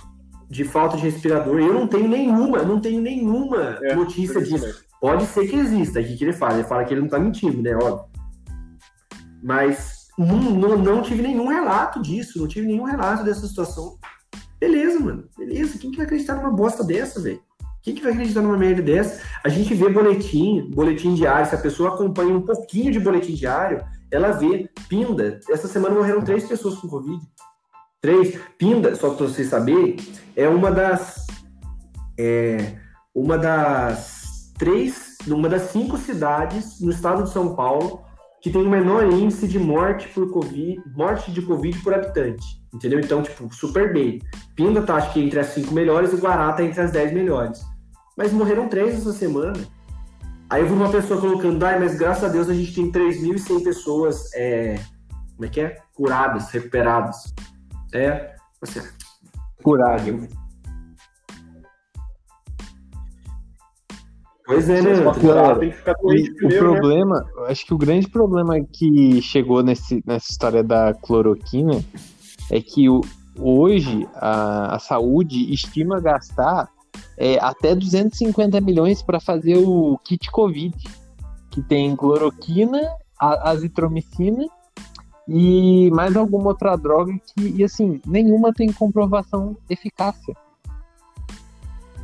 de 0.48 0.64
falta 0.64 0.96
de 0.96 1.02
respirador. 1.02 1.58
Eu 1.58 1.72
não 1.72 1.86
tenho 1.86 2.08
nenhuma, 2.08 2.62
não 2.62 2.80
tenho 2.80 3.00
nenhuma 3.00 3.78
é, 3.82 3.94
notícia 3.94 4.40
disso. 4.40 4.84
Pode 5.00 5.26
ser 5.26 5.46
que 5.46 5.56
exista, 5.56 6.00
aqui 6.00 6.16
que 6.16 6.24
ele 6.24 6.32
fala, 6.32 6.54
ele 6.54 6.64
fala 6.64 6.84
que 6.84 6.92
ele 6.92 7.02
não 7.02 7.08
tá 7.08 7.18
mentindo, 7.18 7.62
né, 7.62 7.76
óbvio. 7.76 8.06
Mas 9.42 10.08
não, 10.18 10.26
não, 10.26 10.78
não, 10.78 11.02
tive 11.02 11.22
nenhum 11.22 11.46
relato 11.46 12.02
disso, 12.02 12.40
não 12.40 12.48
tive 12.48 12.66
nenhum 12.66 12.84
relato 12.84 13.22
dessa 13.22 13.46
situação. 13.46 13.96
Beleza, 14.58 14.98
mano. 14.98 15.28
Beleza. 15.38 15.78
Quem 15.78 15.92
que 15.92 15.96
vai 15.96 16.06
acreditar 16.06 16.34
numa 16.34 16.50
bosta 16.50 16.82
dessa, 16.82 17.20
velho? 17.20 17.40
Quem 17.82 17.94
que 17.94 18.02
vai 18.02 18.12
acreditar 18.12 18.42
numa 18.42 18.56
merda 18.56 18.82
dessa? 18.82 19.22
A 19.44 19.48
gente 19.48 19.74
vê 19.74 19.88
boletim, 19.88 20.70
boletim 20.70 21.14
diário. 21.14 21.48
Se 21.48 21.54
a 21.54 21.58
pessoa 21.58 21.94
acompanha 21.94 22.34
um 22.34 22.42
pouquinho 22.42 22.92
de 22.92 23.00
boletim 23.00 23.34
diário, 23.34 23.84
ela 24.10 24.32
vê. 24.32 24.68
Pinda. 24.88 25.40
Essa 25.50 25.68
semana 25.68 25.94
morreram 25.94 26.22
três 26.22 26.46
pessoas 26.46 26.76
com 26.76 26.88
Covid. 26.88 27.22
Três. 28.00 28.38
Pinda, 28.58 28.94
só 28.94 29.10
pra 29.10 29.26
vocês 29.26 29.48
saberem, 29.48 29.96
é 30.36 30.48
uma 30.48 30.70
das. 30.70 31.26
É, 32.18 32.76
uma 33.14 33.38
das 33.38 34.52
três. 34.58 35.16
Uma 35.26 35.48
das 35.48 35.70
cinco 35.70 35.98
cidades 35.98 36.80
no 36.80 36.90
estado 36.90 37.24
de 37.24 37.30
São 37.30 37.54
Paulo 37.54 38.08
que 38.40 38.50
tem 38.50 38.62
o 38.62 38.70
menor 38.70 39.04
índice 39.12 39.48
de 39.48 39.58
morte 39.58 40.08
por 40.08 40.30
Covid, 40.30 40.80
morte 40.94 41.30
de 41.32 41.42
Covid 41.42 41.78
por 41.82 41.92
habitante. 41.92 42.57
Entendeu? 42.72 43.00
Então, 43.00 43.22
tipo, 43.22 43.52
super 43.54 43.92
bem. 43.92 44.20
Pinda 44.54 44.82
tá, 44.82 44.96
acho 44.96 45.12
que 45.12 45.20
entre 45.20 45.40
as 45.40 45.48
cinco 45.48 45.72
melhores 45.72 46.12
e 46.12 46.16
Guará 46.16 46.52
tá 46.52 46.62
entre 46.62 46.80
as 46.80 46.92
dez 46.92 47.12
melhores. 47.12 47.60
Mas 48.16 48.32
morreram 48.32 48.68
três 48.68 48.94
essa 48.98 49.12
semana. 49.12 49.58
Aí 50.50 50.62
eu 50.62 50.66
vi 50.66 50.72
uma 50.72 50.90
pessoa 50.90 51.20
colocando, 51.20 51.62
ai, 51.64 51.78
mas 51.78 51.96
graças 51.96 52.24
a 52.24 52.28
Deus 52.28 52.48
a 52.48 52.54
gente 52.54 52.74
tem 52.74 52.90
3.100 52.90 53.62
pessoas, 53.62 54.32
é, 54.34 54.80
como 55.36 55.44
é 55.44 55.48
que 55.48 55.60
é? 55.60 55.76
Curadas, 55.94 56.50
recuperadas. 56.50 57.34
É, 57.92 58.34
assim, 58.62 58.80
curado. 59.62 60.28
Pois 64.46 64.66
é, 64.70 64.80
né? 64.80 64.94
o 64.94 66.48
né? 66.48 66.58
problema, 66.58 67.20
né? 67.20 67.46
acho 67.48 67.66
que 67.66 67.74
o 67.74 67.78
grande 67.78 68.08
problema 68.08 68.54
que 68.72 69.20
chegou 69.20 69.62
nesse, 69.62 70.02
nessa 70.06 70.30
história 70.30 70.64
da 70.64 70.94
cloroquina 70.94 71.84
é 72.50 72.60
que 72.60 72.86
hoje 73.38 74.08
a, 74.14 74.76
a 74.76 74.78
saúde 74.78 75.52
estima 75.52 76.00
gastar 76.00 76.68
é, 77.16 77.38
até 77.40 77.74
250 77.74 78.60
milhões 78.60 79.02
para 79.02 79.20
fazer 79.20 79.58
o 79.58 79.98
kit 80.04 80.30
Covid, 80.30 80.76
que 81.50 81.62
tem 81.62 81.94
cloroquina, 81.96 82.80
a, 83.18 83.50
azitromicina 83.50 84.46
e 85.26 85.90
mais 85.90 86.16
alguma 86.16 86.48
outra 86.48 86.76
droga 86.76 87.12
que, 87.12 87.48
e 87.56 87.64
assim, 87.64 88.00
nenhuma 88.06 88.52
tem 88.52 88.72
comprovação 88.72 89.56
eficácia. 89.68 90.34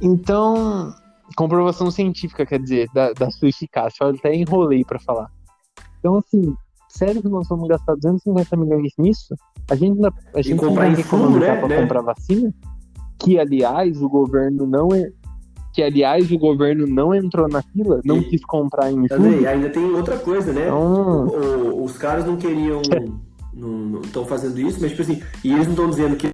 Então, 0.03 0.95
comprovação 1.37 1.91
científica, 1.91 2.45
quer 2.45 2.61
dizer, 2.61 2.89
da, 2.93 3.13
da 3.13 3.31
sua 3.31 3.49
eficácia. 3.49 4.05
Eu 4.05 4.11
até 4.11 4.35
enrolei 4.35 4.85
para 4.85 4.99
falar. 4.99 5.31
Então, 5.99 6.19
assim, 6.19 6.55
sério 6.89 7.23
que 7.23 7.29
nós 7.29 7.49
vamos 7.49 7.69
gastar 7.69 7.95
250 7.95 8.57
milhões 8.57 8.93
nisso? 8.99 9.35
A 9.71 9.75
gente, 9.75 9.99
a 10.35 10.43
gente 10.43 10.63
não 10.63 10.75
vai 10.75 10.93
economizar 10.93 11.55
né? 11.55 11.61
para 11.61 11.81
comprar 11.81 12.01
vacina? 12.03 12.53
Que, 13.19 13.39
aliás, 13.39 14.03
o 14.03 14.09
governo 14.09 14.67
não 14.67 14.89
é. 14.93 15.11
que 15.73 15.83
aliás 15.83 16.31
o 16.31 16.39
governo 16.39 16.87
não 16.87 17.15
entrou 17.15 17.49
na 17.49 17.63
fila, 17.63 18.01
não 18.05 18.19
e, 18.19 18.25
quis 18.25 18.45
comprar 18.45 18.93
em 18.93 19.09
julho. 19.09 19.49
Ainda 19.49 19.71
tem 19.71 19.85
outra 19.93 20.19
coisa, 20.19 20.53
né? 20.53 20.67
Então... 20.67 21.27
O, 21.27 21.81
o, 21.81 21.85
os 21.85 21.97
caras 21.97 22.27
não 22.27 22.37
queriam. 22.37 22.83
não 23.55 24.01
estão 24.03 24.27
fazendo 24.27 24.61
isso, 24.61 24.79
mas 24.81 24.91
tipo 24.91 25.03
assim, 25.03 25.23
e 25.43 25.53
eles 25.53 25.67
não 25.67 25.73
estão 25.73 25.91
dizendo 25.91 26.17
que. 26.17 26.33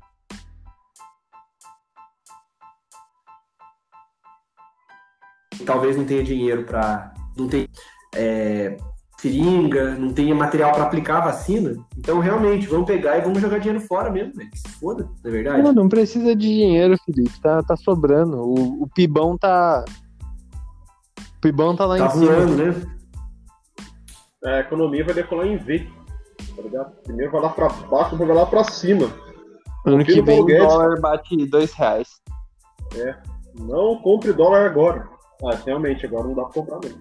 Talvez 5.64 5.96
não 5.96 6.04
tenha 6.04 6.24
dinheiro 6.24 6.64
para. 6.64 7.14
Não 7.36 7.46
tem. 7.46 7.68
É, 8.14 8.76
seringa, 9.20 9.94
não 9.96 10.12
tenha 10.12 10.34
material 10.34 10.72
para 10.72 10.84
aplicar 10.84 11.18
a 11.18 11.26
vacina. 11.26 11.76
Então, 11.96 12.20
realmente, 12.20 12.66
vamos 12.66 12.86
pegar 12.86 13.18
e 13.18 13.20
vamos 13.20 13.40
jogar 13.40 13.58
dinheiro 13.58 13.80
fora 13.86 14.10
mesmo, 14.10 14.34
velho. 14.34 14.50
Se 14.54 14.68
foda, 14.78 15.08
na 15.22 15.28
é 15.28 15.32
verdade. 15.32 15.62
Não, 15.62 15.72
não 15.72 15.88
precisa 15.88 16.34
de 16.34 16.48
dinheiro, 16.48 16.96
Felipe. 17.04 17.40
Tá, 17.40 17.62
tá 17.62 17.76
sobrando. 17.76 18.38
O, 18.38 18.82
o 18.84 18.88
Pibão 18.88 19.36
tá. 19.36 19.84
O 21.36 21.40
Pibão 21.40 21.76
tá 21.76 21.84
lá 21.84 21.98
tá 21.98 22.06
em 22.06 22.08
voando, 22.08 22.56
cima. 22.56 22.72
né? 22.72 22.86
É, 24.44 24.54
a 24.56 24.60
economia 24.60 25.04
vai 25.04 25.14
decolar 25.14 25.46
em 25.46 25.58
V. 25.58 25.86
Tá 26.56 26.62
ligado? 26.62 26.92
Primeiro 27.02 27.30
vai 27.30 27.42
lá 27.42 27.50
pra 27.50 27.68
baixo, 27.68 28.12
depois 28.12 28.28
vai 28.28 28.36
lá 28.36 28.46
pra 28.46 28.64
cima. 28.64 29.10
Ano 29.84 30.04
que 30.04 30.20
vem 30.22 30.40
o 30.40 30.46
dólar 30.46 31.00
bate 31.00 31.46
dois 31.46 31.72
reais. 31.72 32.08
É. 32.94 33.16
Não 33.58 33.96
compre 33.96 34.32
dólar 34.32 34.64
agora. 34.66 35.08
Ah, 35.44 35.58
realmente, 35.64 36.06
agora 36.06 36.24
não 36.24 36.34
dá 36.34 36.44
pra 36.44 36.52
comprar 36.52 36.78
mesmo. 36.80 37.00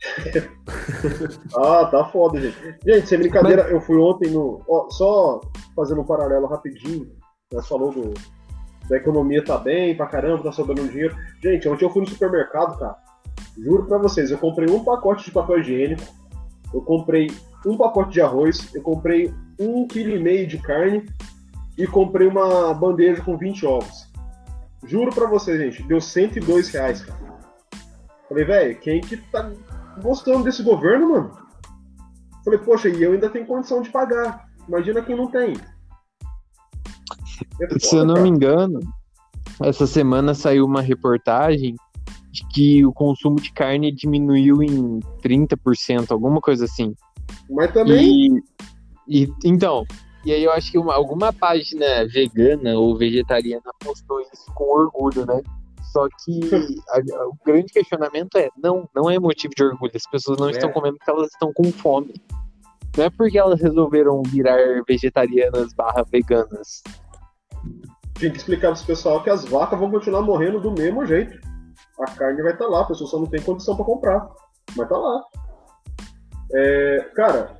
ah, 1.56 1.86
tá 1.86 2.04
foda, 2.06 2.40
gente. 2.40 2.56
Gente, 2.84 3.06
sem 3.06 3.18
brincadeira, 3.18 3.64
Mas... 3.64 3.72
eu 3.72 3.80
fui 3.80 3.98
ontem 3.98 4.30
no. 4.30 4.62
Ó, 4.68 4.88
só 4.90 5.40
fazendo 5.76 6.00
um 6.00 6.06
paralelo 6.06 6.46
rapidinho. 6.46 7.10
Né, 7.52 7.60
falou 7.62 7.92
do, 7.92 8.14
da 8.88 8.96
economia 8.96 9.44
tá 9.44 9.58
bem 9.58 9.96
pra 9.96 10.06
caramba, 10.06 10.42
tá 10.42 10.52
sobrando 10.52 10.88
dinheiro. 10.88 11.16
Gente, 11.42 11.68
ontem 11.68 11.84
eu 11.84 11.90
fui 11.90 12.02
no 12.02 12.08
supermercado, 12.08 12.78
cara. 12.78 12.96
Juro 13.56 13.86
pra 13.86 13.98
vocês, 13.98 14.30
eu 14.30 14.38
comprei 14.38 14.68
um 14.68 14.84
pacote 14.84 15.24
de 15.24 15.30
papel 15.30 15.60
higiênico, 15.60 16.02
eu 16.72 16.80
comprei 16.82 17.30
um 17.66 17.76
pacote 17.76 18.12
de 18.12 18.20
arroz, 18.20 18.74
eu 18.74 18.82
comprei 18.82 19.32
um 19.58 19.86
quilo 19.86 20.16
e 20.16 20.18
meio 20.18 20.46
de 20.46 20.58
carne 20.58 21.06
e 21.76 21.86
comprei 21.86 22.26
uma 22.26 22.72
bandeja 22.74 23.22
com 23.22 23.36
20 23.36 23.66
ovos. 23.66 24.10
Juro 24.86 25.14
pra 25.14 25.26
vocês, 25.26 25.58
gente, 25.58 25.82
deu 25.82 26.00
102 26.00 26.70
reais, 26.70 27.02
cara. 27.02 27.20
Falei, 28.28 28.44
velho, 28.44 28.78
quem 28.78 29.00
que 29.00 29.16
tá 29.16 29.50
gostando 30.00 30.44
desse 30.44 30.62
governo, 30.62 31.10
mano. 31.10 31.30
Falei, 32.44 32.58
poxa, 32.58 32.88
e 32.88 33.02
eu 33.02 33.12
ainda 33.12 33.28
tenho 33.28 33.46
condição 33.46 33.82
de 33.82 33.90
pagar. 33.90 34.48
Imagina 34.66 35.02
quem 35.02 35.16
não 35.16 35.30
tem. 35.30 35.54
É 37.60 37.68
foda, 37.68 37.80
Se 37.80 37.96
eu 37.96 38.04
não 38.04 38.14
cara. 38.14 38.24
me 38.24 38.30
engano, 38.30 38.80
essa 39.62 39.86
semana 39.86 40.34
saiu 40.34 40.64
uma 40.64 40.80
reportagem 40.80 41.74
de 42.30 42.46
que 42.48 42.86
o 42.86 42.92
consumo 42.92 43.36
de 43.36 43.52
carne 43.52 43.92
diminuiu 43.92 44.62
em 44.62 45.00
30%, 45.22 46.10
alguma 46.10 46.40
coisa 46.40 46.64
assim. 46.64 46.94
Mas 47.48 47.72
também. 47.72 48.42
E, 49.06 49.24
e 49.24 49.34
então, 49.44 49.84
e 50.24 50.32
aí 50.32 50.44
eu 50.44 50.52
acho 50.52 50.70
que 50.70 50.78
uma, 50.78 50.94
alguma 50.94 51.32
página 51.32 52.06
vegana 52.06 52.78
ou 52.78 52.96
vegetariana 52.96 53.70
postou 53.80 54.20
isso 54.20 54.52
com 54.54 54.64
orgulho, 54.64 55.26
né? 55.26 55.42
Só 55.90 56.06
que 56.24 56.40
a, 56.88 57.26
o 57.26 57.36
grande 57.44 57.72
questionamento 57.72 58.36
é: 58.36 58.48
não, 58.56 58.88
não 58.94 59.10
é 59.10 59.18
motivo 59.18 59.54
de 59.54 59.64
orgulho. 59.64 59.92
As 59.94 60.10
pessoas 60.10 60.38
não 60.38 60.48
é. 60.48 60.52
estão 60.52 60.70
comendo 60.72 60.96
porque 60.96 61.10
elas 61.10 61.28
estão 61.28 61.52
com 61.52 61.70
fome. 61.72 62.14
Não 62.96 63.04
é 63.04 63.10
porque 63.10 63.38
elas 63.38 63.60
resolveram 63.60 64.22
virar 64.22 64.58
vegetarianas 64.86 65.72
barra 65.74 66.04
veganas. 66.10 66.82
Tem 68.18 68.30
que 68.30 68.36
explicar 68.36 68.72
para 68.72 68.82
o 68.82 68.86
pessoal 68.86 69.22
que 69.22 69.30
as 69.30 69.44
vacas 69.44 69.78
vão 69.78 69.90
continuar 69.90 70.22
morrendo 70.22 70.60
do 70.60 70.72
mesmo 70.72 71.06
jeito. 71.06 71.38
A 72.00 72.10
carne 72.12 72.42
vai 72.42 72.52
estar 72.52 72.64
tá 72.64 72.70
lá, 72.70 72.82
a 72.82 72.86
pessoa 72.86 73.08
só 73.08 73.18
não 73.18 73.26
tem 73.26 73.40
condição 73.42 73.76
para 73.76 73.84
comprar. 73.84 74.28
Mas 74.76 74.88
tá 74.88 74.96
lá. 74.96 75.22
É, 76.52 77.10
cara, 77.14 77.58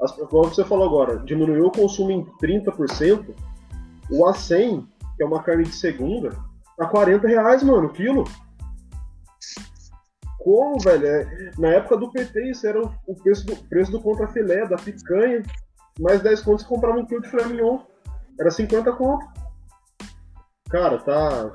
as, 0.00 0.12
como 0.12 0.44
você 0.44 0.64
falou 0.64 0.86
agora, 0.86 1.18
diminuiu 1.18 1.66
o 1.66 1.72
consumo 1.72 2.10
em 2.10 2.24
30%. 2.42 3.34
O 4.10 4.24
A100, 4.26 4.86
que 5.16 5.22
é 5.22 5.26
uma 5.26 5.42
carne 5.42 5.64
de 5.64 5.74
segunda, 5.74 6.30
Tá 6.76 6.86
40 6.86 7.26
reais, 7.26 7.62
mano, 7.62 7.92
quilo. 7.92 8.24
Como, 10.38 10.78
velho? 10.78 11.06
É, 11.06 11.50
na 11.58 11.68
época 11.68 11.96
do 11.96 12.10
PT, 12.10 12.50
isso 12.50 12.66
era 12.66 12.80
o 12.82 13.14
preço 13.22 13.46
do, 13.46 13.56
preço 13.68 13.90
do 13.90 14.00
contrafilé, 14.00 14.66
da 14.66 14.76
picanha. 14.76 15.42
Mais 15.98 16.20
10 16.20 16.42
contos 16.42 16.64
você 16.64 16.68
comprava 16.68 16.98
um 16.98 17.06
quilo 17.06 17.22
de 17.22 17.30
filé 17.30 17.46
mignon. 17.46 17.78
Era 18.38 18.50
50 18.50 18.92
conto. 18.92 19.24
Cara, 20.68 20.98
tá. 20.98 21.50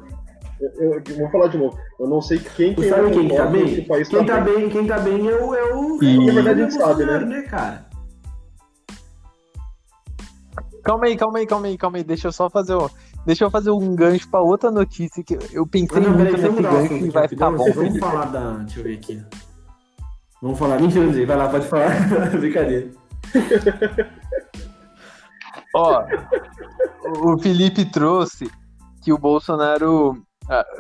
Eu, 0.60 0.94
eu, 1.08 1.18
vou 1.18 1.30
falar 1.30 1.48
de 1.48 1.58
novo. 1.58 1.78
Eu 2.00 2.08
não 2.08 2.22
sei 2.22 2.40
quem 2.40 2.74
que 2.74 2.90
sabe 2.90 3.12
quem 3.12 3.28
tá 3.28 3.46
bem? 3.46 3.86
Quem 3.86 4.26
tá, 4.26 4.26
tá 4.26 4.42
bem. 4.42 4.56
bem. 4.56 4.70
Quem 4.70 4.88
tá 4.88 5.00
bem 5.00 5.30
é 5.30 5.36
o. 5.36 5.54
É 5.54 5.74
o, 5.74 6.04
e... 6.04 6.26
Na 6.26 6.34
verdade 6.34 6.62
a 6.62 6.64
gente 6.70 6.74
sabe, 6.76 7.06
né? 7.06 7.20
né, 7.20 7.42
cara? 7.44 7.89
Calma 10.84 11.06
aí, 11.06 11.18
calma 11.18 11.40
aí, 11.40 11.46
calma 11.46 11.68
aí, 11.68 11.78
calma 11.78 11.98
aí. 11.98 12.04
Deixa 12.04 12.28
eu 12.28 12.32
só 12.32 12.50
fazer 12.50 12.74
o. 12.74 12.90
Deixa 13.26 13.44
eu 13.44 13.52
fazer 13.52 13.72
um 13.72 13.96
gancho 13.96 14.30
para 14.30 14.42
outra 14.42 14.72
notícia 14.72 15.24
que 15.24 15.38
eu 15.52 15.68
pensei 15.68 16.02
não, 16.02 16.12
muito 16.12 16.38
nesse 16.38 16.62
gancho 16.62 16.94
e 16.94 17.10
vai 17.10 17.28
ficar 17.28 17.52
bom. 17.52 17.72
Vamos 17.72 18.00
falar 18.00 18.26
da. 18.26 18.52
Deixa 18.58 18.80
eu 18.80 18.84
ver 18.84 18.96
aqui. 18.96 19.24
Vamos 20.42 20.58
falar. 20.58 20.80
Mentira. 20.80 21.26
Vai 21.26 21.38
lá, 21.38 21.50
pode 21.50 21.68
falar. 21.68 21.90
Brincadeira. 22.40 22.92
Ó, 25.76 26.04
o 27.24 27.38
Felipe 27.40 27.86
trouxe 27.92 28.50
que 29.04 29.12
o 29.12 29.18
Bolsonaro. 29.18 30.22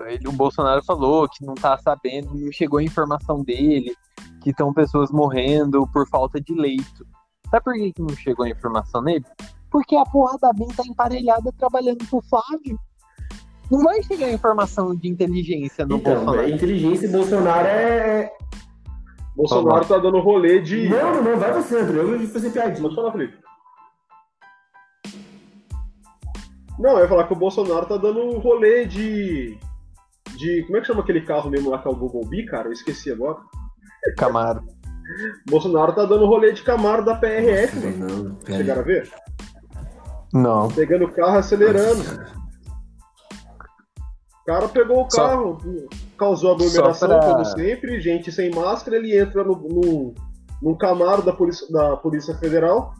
Ele, 0.07 0.27
o 0.27 0.31
Bolsonaro 0.31 0.83
falou 0.83 1.29
que 1.29 1.45
não 1.45 1.53
tá 1.53 1.77
sabendo, 1.77 2.33
não 2.33 2.51
chegou 2.51 2.79
a 2.79 2.83
informação 2.83 3.43
dele, 3.43 3.95
que 4.41 4.49
estão 4.49 4.73
pessoas 4.73 5.11
morrendo 5.11 5.87
por 5.93 6.07
falta 6.09 6.41
de 6.41 6.55
leito. 6.55 7.05
Sabe 7.51 7.63
por 7.63 7.73
que, 7.73 7.93
que 7.93 8.01
não 8.01 8.15
chegou 8.15 8.45
a 8.45 8.49
informação 8.49 9.01
nele? 9.01 9.25
Porque 9.69 9.95
a 9.95 10.03
porra 10.05 10.37
da 10.39 10.51
BIM 10.53 10.67
tá 10.67 10.83
emparelhada 10.85 11.51
trabalhando 11.57 12.05
pro 12.09 12.21
Flávio. 12.21 12.79
Não 13.69 13.83
vai 13.83 14.01
chegar 14.01 14.31
informação 14.31 14.95
de 14.95 15.07
inteligência 15.07 15.85
no 15.85 15.97
então, 15.97 16.15
Bolsonaro. 16.15 16.49
Inteligência 16.49 17.05
e 17.05 17.11
Bolsonaro 17.11 17.67
é. 17.67 18.21
é- 18.21 18.37
Bolsonaro 19.35 19.85
tá 19.85 19.97
dando 19.97 20.19
rolê 20.19 20.59
de. 20.59 20.89
Não, 20.89 21.23
não, 21.23 21.37
vai 21.37 21.53
você, 21.53 21.77
André. 21.77 21.99
Eu 21.99 22.17
vou 22.17 22.27
fazer 22.27 22.49
piadinha. 22.49 22.81
Pode 22.81 22.95
falar, 22.95 23.11
Felipe. 23.11 23.37
Não, 26.79 26.91
eu 26.91 26.99
ia 26.99 27.07
falar 27.07 27.25
que 27.25 27.33
o 27.33 27.37
Bolsonaro 27.37 27.85
tá 27.85 27.95
dando 27.95 28.37
rolê 28.39 28.85
de. 28.85 29.57
De. 30.35 30.63
Como 30.63 30.77
é 30.77 30.81
que 30.81 30.87
chama 30.87 31.01
aquele 31.01 31.21
carro 31.21 31.49
mesmo 31.49 31.69
lá 31.69 31.77
que 31.79 31.87
é 31.87 31.91
o 31.91 31.95
Google 31.95 32.25
B, 32.25 32.43
cara? 32.45 32.67
Eu 32.67 32.73
esqueci 32.73 33.11
agora. 33.11 33.39
Camaro. 34.17 34.63
Bolsonaro 35.47 35.93
tá 35.93 36.05
dando 36.05 36.25
rolê 36.25 36.51
de 36.51 36.61
Camaro 36.61 37.03
da 37.03 37.15
PRF, 37.15 37.75
Nossa, 37.75 37.97
mano. 37.97 38.37
Não, 38.47 38.57
Chegaram 38.57 38.81
a 38.81 38.85
ver? 38.85 39.09
Não. 40.33 40.67
Pegando 40.69 41.05
o 41.05 41.11
carro, 41.11 41.37
acelerando. 41.37 42.01
O 44.41 44.45
cara 44.45 44.67
pegou 44.67 45.01
o 45.01 45.07
carro, 45.07 45.59
Só... 45.61 45.97
causou 46.17 46.53
aglomeração, 46.53 47.07
pra... 47.07 47.19
como 47.19 47.45
sempre, 47.45 48.01
gente 48.01 48.31
sem 48.31 48.49
máscara, 48.53 48.97
ele 48.97 49.17
entra 49.17 49.43
no, 49.43 49.53
no, 49.53 50.13
no 50.61 50.77
Camaro 50.77 51.21
da 51.21 51.31
Polícia, 51.31 51.67
da 51.71 51.95
Polícia 51.97 52.35
Federal, 52.35 52.93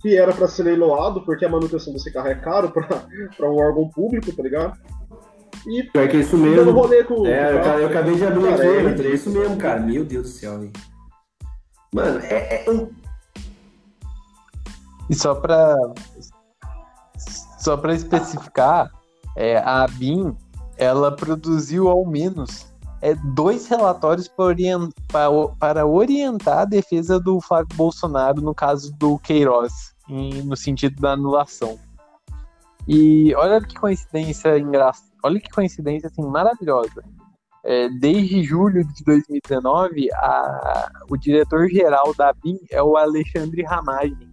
que 0.00 0.16
era 0.16 0.32
para 0.32 0.48
ser 0.48 0.64
leiloado, 0.64 1.22
porque 1.22 1.44
a 1.44 1.48
manutenção 1.48 1.92
desse 1.92 2.12
carro 2.12 2.28
é 2.28 2.34
caro 2.34 2.70
para 2.70 3.04
um 3.50 3.56
órgão 3.56 3.88
público, 3.90 4.34
tá 4.34 4.42
ligado? 4.42 4.76
E 5.66 5.80
é 5.94 6.06
que 6.06 6.16
é 6.16 6.20
isso 6.20 6.36
mesmo. 6.36 6.70
Rolê 6.70 7.02
com, 7.02 7.26
é, 7.26 7.52
eu, 7.52 7.80
eu, 7.80 7.86
acabei 7.88 8.14
de 8.14 8.24
abrir 8.24 8.42
cara, 8.42 8.54
aqui, 8.54 9.02
é, 9.02 9.06
é 9.06 9.14
isso 9.14 9.30
mesmo, 9.30 9.56
cara. 9.56 9.80
Meu 9.80 10.04
Deus 10.04 10.24
do 10.24 10.28
céu, 10.28 10.62
hein? 10.62 10.72
Mano, 11.92 12.20
é, 12.20 12.64
é. 12.64 12.88
E 15.08 15.14
só 15.14 15.34
pra 15.34 15.76
só 17.66 17.76
para 17.76 17.96
especificar, 17.96 18.92
é, 19.34 19.58
a 19.58 19.88
BIM 19.88 20.36
ela 20.76 21.10
produziu 21.10 21.88
ao 21.88 22.06
menos 22.06 22.72
é, 23.02 23.12
dois 23.34 23.66
relatórios 23.66 24.28
para, 24.28 25.30
para 25.58 25.84
orientar 25.84 26.58
a 26.58 26.64
defesa 26.64 27.18
do 27.18 27.40
Flávio 27.40 27.74
Bolsonaro 27.74 28.40
no 28.40 28.54
caso 28.54 28.94
do 29.00 29.18
Queiroz, 29.18 29.72
em, 30.08 30.42
no 30.42 30.56
sentido 30.56 31.00
da 31.00 31.14
anulação. 31.14 31.76
E 32.86 33.34
olha 33.34 33.60
que 33.60 33.74
coincidência 33.74 34.56
engraçada, 34.60 35.10
olha 35.24 35.40
que 35.40 35.50
coincidência 35.50 36.06
assim, 36.06 36.22
maravilhosa. 36.22 37.02
É, 37.64 37.88
desde 37.88 38.44
julho 38.44 38.84
de 38.84 39.02
2019, 39.02 40.08
a, 40.12 40.88
o 41.10 41.16
diretor-geral 41.16 42.14
da 42.14 42.32
BIM 42.32 42.60
é 42.70 42.80
o 42.80 42.96
Alexandre 42.96 43.64
Ramagem, 43.64 44.32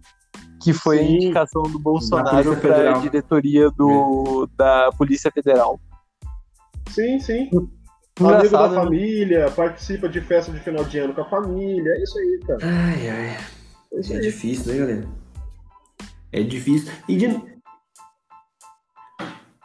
que 0.64 0.72
foi 0.72 0.98
Sim. 0.98 1.04
a 1.04 1.10
indicação 1.10 1.62
do 1.64 1.78
Bolsonaro 1.78 2.56
para 2.56 2.96
a 2.96 2.98
diretoria 2.98 3.70
do, 3.70 4.48
é. 4.50 4.56
da 4.56 4.90
Polícia 4.96 5.30
Federal. 5.30 5.78
Sim, 6.88 7.20
sim. 7.20 7.50
Engraçado, 8.18 8.40
Amigo 8.40 8.56
da 8.56 8.68
né? 8.68 8.74
família, 8.74 9.50
participa 9.50 10.08
de 10.08 10.22
festa 10.22 10.50
de 10.50 10.60
final 10.60 10.84
de 10.84 10.98
ano 10.98 11.12
com 11.12 11.20
a 11.20 11.28
família. 11.28 11.92
É 11.92 12.02
isso 12.02 12.18
aí, 12.18 12.40
cara. 12.46 12.58
Ai, 12.62 13.10
ai. 13.10 13.36
É, 13.92 14.16
é 14.16 14.20
difícil, 14.20 14.72
né, 14.72 14.78
galera? 14.78 15.08
É 16.32 16.42
difícil. 16.42 16.92
E 17.06 17.16
de... 17.16 17.26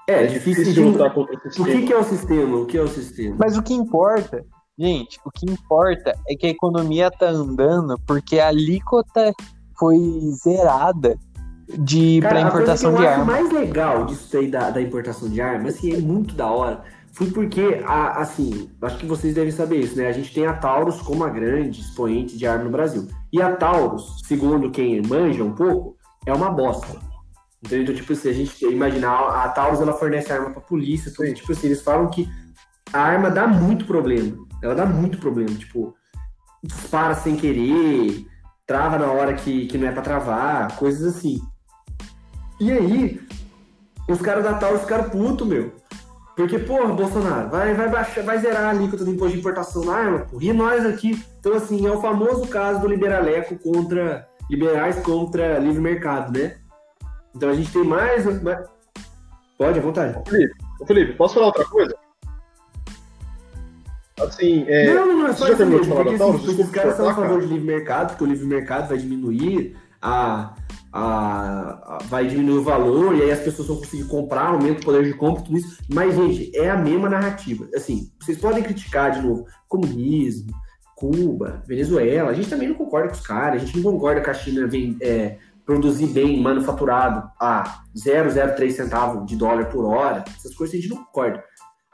É, 0.07 0.23
é 0.23 0.25
difícil, 0.25 0.63
difícil 0.63 0.73
de 0.73 0.81
lutar 0.81 1.13
contra 1.13 1.37
o 1.37 1.39
sistema. 1.39 1.67
O 1.67 1.71
que, 1.71 1.87
que 1.87 1.93
é 1.93 1.97
o 1.97 2.03
sistema? 2.03 2.57
O 2.57 2.65
que 2.65 2.77
é 2.77 2.81
o 2.81 2.87
sistema? 2.87 3.35
Mas 3.39 3.57
o 3.57 3.63
que 3.63 3.73
importa, 3.73 4.43
gente, 4.77 5.19
o 5.23 5.31
que 5.31 5.49
importa 5.49 6.13
é 6.27 6.35
que 6.35 6.47
a 6.47 6.49
economia 6.49 7.09
tá 7.09 7.29
andando 7.29 7.95
porque 8.05 8.39
a 8.39 8.47
alíquota 8.47 9.31
foi 9.79 9.97
zerada 10.43 11.17
de 11.79 12.19
para 12.21 12.41
importação 12.41 12.95
de 12.95 13.05
armas. 13.05 13.27
O 13.27 13.31
mais 13.31 13.51
legal 13.51 14.05
disso 14.05 14.37
aí 14.37 14.49
da, 14.49 14.69
da 14.69 14.81
importação 14.81 15.29
de 15.29 15.39
armas, 15.39 15.77
que 15.77 15.95
é 15.95 15.99
muito 15.99 16.35
da 16.35 16.47
hora, 16.47 16.83
foi 17.11 17.27
porque, 17.31 17.81
a, 17.85 18.21
assim, 18.21 18.69
acho 18.81 18.97
que 18.97 19.05
vocês 19.05 19.33
devem 19.35 19.51
saber 19.51 19.77
isso, 19.77 19.97
né? 19.97 20.07
A 20.07 20.11
gente 20.11 20.33
tem 20.33 20.45
a 20.45 20.53
Taurus 20.53 21.01
como 21.01 21.23
a 21.23 21.29
grande 21.29 21.81
expoente 21.81 22.37
de 22.37 22.47
arma 22.47 22.65
no 22.65 22.69
Brasil. 22.69 23.07
E 23.31 23.41
a 23.41 23.55
Taurus, 23.55 24.21
segundo 24.25 24.71
quem 24.71 25.01
manja 25.01 25.43
um 25.43 25.53
pouco, 25.53 25.95
é 26.25 26.33
uma 26.33 26.49
bosta. 26.49 26.87
Entendeu? 27.63 27.83
Então, 27.83 27.95
tipo 27.95 28.13
assim, 28.13 28.29
a 28.29 28.33
gente 28.33 28.65
imaginar, 28.65 29.43
a 29.43 29.49
Taurus 29.49 29.81
ela 29.81 29.93
fornece 29.93 30.31
arma 30.31 30.51
pra 30.51 30.61
polícia, 30.61 31.11
tudo. 31.13 31.33
Tipo 31.33 31.51
assim, 31.51 31.67
eles 31.67 31.81
falam 31.81 32.09
que 32.09 32.27
a 32.93 32.99
arma 32.99 33.29
dá 33.29 33.47
muito 33.47 33.85
problema. 33.85 34.37
Ela 34.63 34.75
dá 34.75 34.85
muito 34.85 35.17
problema. 35.17 35.49
Tipo, 35.49 35.93
dispara 36.63 37.15
sem 37.15 37.35
querer, 37.35 38.25
trava 38.69 38.99
na 38.99 39.11
hora 39.11 39.33
que, 39.33 39.65
que 39.65 39.79
não 39.79 39.87
é 39.87 39.91
pra 39.91 40.03
travar, 40.03 40.77
coisas 40.77 41.15
assim. 41.15 41.41
E 42.59 42.71
aí, 42.71 43.19
os 44.07 44.21
caras 44.21 44.43
da 44.43 44.53
Taurus 44.53 44.81
ficaram 44.81 45.09
putos, 45.09 45.47
meu. 45.47 45.73
Porque, 46.35 46.59
porra, 46.59 46.93
Bolsonaro, 46.93 47.49
vai, 47.49 47.73
vai, 47.73 47.89
baixar, 47.89 48.23
vai 48.23 48.37
zerar 48.37 48.65
a 48.65 48.69
alíquota 48.69 49.03
do 49.03 49.09
imposto 49.09 49.33
de 49.33 49.39
importação 49.39 49.83
na 49.83 49.95
arma, 49.95 50.19
porra. 50.19 50.43
E 50.43 50.53
nós 50.53 50.85
aqui. 50.85 51.19
Então, 51.39 51.55
assim, 51.55 51.87
é 51.87 51.91
o 51.91 51.99
famoso 51.99 52.47
caso 52.47 52.81
do 52.81 52.87
liberaleco 52.87 53.57
contra. 53.57 54.27
liberais 54.47 54.99
contra 54.99 55.57
livre 55.57 55.81
mercado, 55.81 56.31
né? 56.31 56.57
Então 57.35 57.49
a 57.49 57.55
gente 57.55 57.73
tem 57.73 57.83
mais. 57.83 58.23
mais... 58.43 58.69
Pode, 59.57 59.79
à 59.79 59.81
vontade. 59.81 60.29
Felipe, 60.29 60.53
Felipe, 60.85 61.13
posso 61.13 61.33
falar 61.33 61.47
outra 61.47 61.65
coisa? 61.65 61.95
Assim, 64.21 64.65
é... 64.67 64.93
Não, 64.93 65.05
não, 65.05 65.17
não, 65.19 65.27
é 65.27 65.33
só 65.33 65.47
isso 65.51 65.65
mesmo, 65.65 65.95
porque, 65.95 66.15
assim, 66.15 66.45
porque 66.45 66.61
os 66.61 66.69
caras 66.69 66.95
são 66.95 67.09
a 67.09 67.13
favor 67.13 67.41
de 67.41 67.47
livre 67.47 67.65
mercado, 67.65 68.09
porque 68.09 68.23
o 68.23 68.27
livre 68.27 68.45
mercado 68.45 68.89
vai 68.89 68.97
diminuir 68.97 69.75
a, 70.01 70.55
a, 70.91 71.95
a, 71.95 71.99
vai 72.05 72.27
diminuir 72.27 72.59
o 72.59 72.63
valor 72.63 73.15
e 73.15 73.23
aí 73.23 73.31
as 73.31 73.39
pessoas 73.39 73.67
vão 73.67 73.77
conseguir 73.77 74.05
comprar, 74.05 74.47
aumenta 74.47 74.81
o 74.81 74.85
poder 74.85 75.03
de 75.03 75.13
compra, 75.13 75.43
tudo 75.43 75.57
isso. 75.57 75.81
Mas, 75.89 76.15
gente, 76.15 76.55
é 76.55 76.69
a 76.69 76.77
mesma 76.77 77.09
narrativa. 77.09 77.67
Assim, 77.75 78.11
vocês 78.19 78.37
podem 78.37 78.63
criticar 78.63 79.11
de 79.11 79.21
novo 79.21 79.45
comunismo, 79.67 80.51
Cuba, 80.95 81.63
Venezuela. 81.65 82.31
A 82.31 82.33
gente 82.33 82.49
também 82.49 82.67
não 82.67 82.75
concorda 82.75 83.09
com 83.09 83.15
os 83.15 83.25
caras, 83.25 83.61
a 83.61 83.65
gente 83.65 83.77
não 83.77 83.91
concorda 83.91 84.21
que 84.21 84.29
a 84.29 84.33
China 84.33 84.67
vem 84.67 84.97
é, 85.01 85.37
produzir 85.65 86.07
bem 86.07 86.41
manufaturado 86.41 87.29
a 87.39 87.83
0,03 87.95 88.71
centavo 88.71 89.25
de 89.25 89.35
dólar 89.35 89.65
por 89.65 89.85
hora. 89.85 90.25
Essas 90.35 90.55
coisas 90.55 90.75
a 90.75 90.81
gente 90.81 90.89
não 90.89 91.03
concorda. 91.05 91.43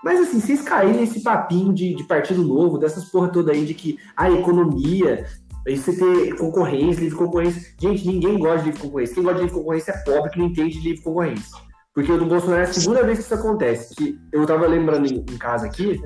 Mas 0.05 0.19
assim, 0.19 0.39
vocês 0.39 0.61
caírem 0.61 1.01
nesse 1.01 1.21
papinho 1.21 1.73
de, 1.73 1.95
de 1.95 2.03
partido 2.03 2.43
novo, 2.43 2.77
dessas 2.77 3.05
porra 3.05 3.27
toda 3.27 3.51
aí 3.51 3.65
de 3.65 3.73
que 3.73 3.97
a 4.15 4.29
economia, 4.29 5.25
aí 5.67 5.75
você 5.75 5.95
ter 5.95 6.35
concorrência, 6.35 7.01
livre 7.01 7.17
concorrência. 7.17 7.73
Gente, 7.79 8.05
ninguém 8.05 8.37
gosta 8.37 8.59
de 8.59 8.65
livre 8.65 8.81
concorrência. 8.81 9.15
Quem 9.15 9.23
gosta 9.23 9.39
de 9.39 9.45
livre 9.45 9.57
concorrência 9.57 9.91
é 9.93 9.97
pobre 9.97 10.29
que 10.29 10.37
não 10.37 10.45
entende 10.45 10.79
de 10.79 10.89
livre 10.89 11.03
concorrência. 11.03 11.57
Porque 11.91 12.11
o 12.11 12.19
do 12.19 12.25
Bolsonaro 12.27 12.61
é 12.61 12.65
a 12.65 12.73
segunda 12.73 13.03
vez 13.03 13.17
que 13.17 13.25
isso 13.25 13.33
acontece. 13.33 13.95
Que 13.95 14.19
eu 14.31 14.45
tava 14.45 14.67
lembrando 14.67 15.07
em, 15.07 15.17
em 15.17 15.37
casa 15.39 15.65
aqui, 15.65 15.99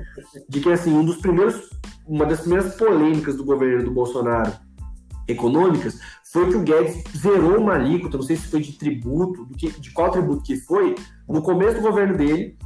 de 0.48 0.60
que 0.60 0.72
assim, 0.72 0.94
um 0.94 1.04
dos 1.04 1.18
primeiros, 1.18 1.68
uma 2.06 2.24
das 2.24 2.40
primeiras 2.40 2.74
polêmicas 2.76 3.36
do 3.36 3.44
governo 3.44 3.84
do 3.84 3.90
Bolsonaro 3.90 4.50
econômicas 5.28 6.00
foi 6.32 6.48
que 6.48 6.56
o 6.56 6.62
Guedes 6.62 7.04
zerou 7.14 7.58
uma 7.58 7.74
alíquota, 7.74 8.16
não 8.16 8.24
sei 8.24 8.36
se 8.36 8.46
foi 8.46 8.60
de 8.60 8.72
tributo, 8.78 9.46
de 9.54 9.90
qual 9.90 10.10
tributo 10.10 10.42
que 10.42 10.56
foi, 10.56 10.94
no 11.28 11.42
começo 11.42 11.76
do 11.76 11.82
governo 11.82 12.16
dele, 12.16 12.56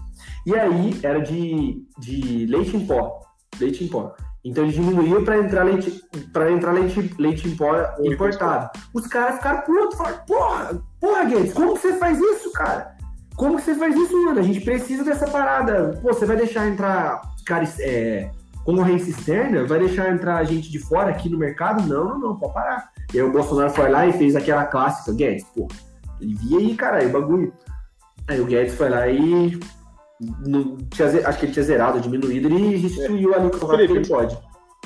e 0.46 0.54
aí 0.54 0.98
era 1.02 1.20
de, 1.20 1.86
de 1.98 2.46
leite 2.46 2.76
em 2.76 2.86
pó. 2.86 3.20
Leite 3.58 3.84
em 3.84 3.88
pó. 3.88 4.14
Então 4.44 4.64
ele 4.64 4.74
diminuiu 4.74 5.24
para 5.24 5.38
entrar 5.38 5.64
leite 5.64 6.02
para 6.32 6.52
entrar 6.52 6.72
leite, 6.72 7.14
leite 7.18 7.48
em 7.48 7.56
pó 7.56 7.72
importado. 8.02 8.70
Os 8.92 9.06
caras 9.06 9.36
ficaram 9.36 9.62
putos, 9.62 9.96
falaram, 9.96 10.18
porra, 10.26 10.82
porra, 11.00 11.24
Guedes, 11.24 11.54
como 11.54 11.74
que 11.74 11.80
você 11.80 11.94
faz 11.94 12.18
isso, 12.20 12.52
cara? 12.52 12.94
Como 13.36 13.56
que 13.56 13.62
você 13.62 13.74
faz 13.74 13.96
isso, 13.96 14.22
mano? 14.22 14.38
A 14.38 14.42
gente 14.42 14.60
precisa 14.60 15.02
dessa 15.02 15.26
parada. 15.26 15.98
Pô, 16.02 16.12
você 16.12 16.26
vai 16.26 16.36
deixar 16.36 16.68
entrar 16.68 17.22
caras, 17.44 17.78
é, 17.80 18.30
concorrência 18.64 19.10
externa? 19.10 19.66
Vai 19.66 19.78
deixar 19.78 20.12
entrar 20.12 20.44
gente 20.44 20.70
de 20.70 20.78
fora 20.78 21.10
aqui 21.10 21.28
no 21.28 21.38
mercado? 21.38 21.86
Não, 21.86 22.10
não, 22.10 22.18
não, 22.18 22.36
pode 22.36 22.52
parar. 22.52 22.90
E 23.12 23.18
aí 23.18 23.24
o 23.24 23.32
Bolsonaro 23.32 23.70
foi 23.70 23.88
lá 23.88 24.06
e 24.06 24.12
fez 24.12 24.36
aquela 24.36 24.66
clássica, 24.66 25.12
Guedes, 25.12 25.44
pô, 25.54 25.68
ele 26.20 26.34
via 26.34 26.58
aí, 26.58 26.74
caralho, 26.74 27.08
o 27.08 27.12
bagulho. 27.12 27.52
Aí 28.28 28.40
o 28.40 28.46
Guedes 28.46 28.74
foi 28.74 28.88
lá 28.88 29.08
e. 29.08 29.58
No, 30.46 30.76
tinha, 30.88 31.28
acho 31.28 31.38
que 31.38 31.46
ele 31.46 31.52
tinha 31.52 31.64
zerado, 31.64 32.00
diminuído, 32.00 32.48
ele 32.48 32.76
restituiu 32.76 33.32
é. 33.32 33.36
ali 33.36 33.46
o 33.46 33.50
que 33.50 33.92
ele 33.92 34.06
pode. 34.06 34.38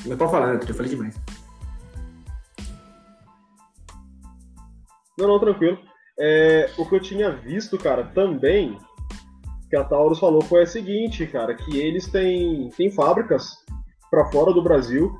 Não 0.06 0.16
pode 0.16 0.30
falar, 0.30 0.54
né? 0.54 0.60
Eu 0.66 0.74
falei 0.74 0.90
demais. 0.90 1.20
Não, 5.18 5.26
não, 5.26 5.38
tranquilo. 5.40 5.78
É, 6.18 6.70
o 6.78 6.86
que 6.86 6.94
eu 6.94 7.00
tinha 7.00 7.30
visto, 7.30 7.76
cara, 7.78 8.04
também, 8.04 8.78
que 9.68 9.76
a 9.76 9.84
Taurus 9.84 10.18
falou 10.18 10.42
foi 10.42 10.62
o 10.62 10.66
seguinte, 10.66 11.26
cara, 11.26 11.54
que 11.54 11.78
eles 11.78 12.08
têm, 12.08 12.70
têm 12.76 12.90
fábricas 12.90 13.56
para 14.10 14.30
fora 14.30 14.52
do 14.52 14.62
Brasil 14.62 15.12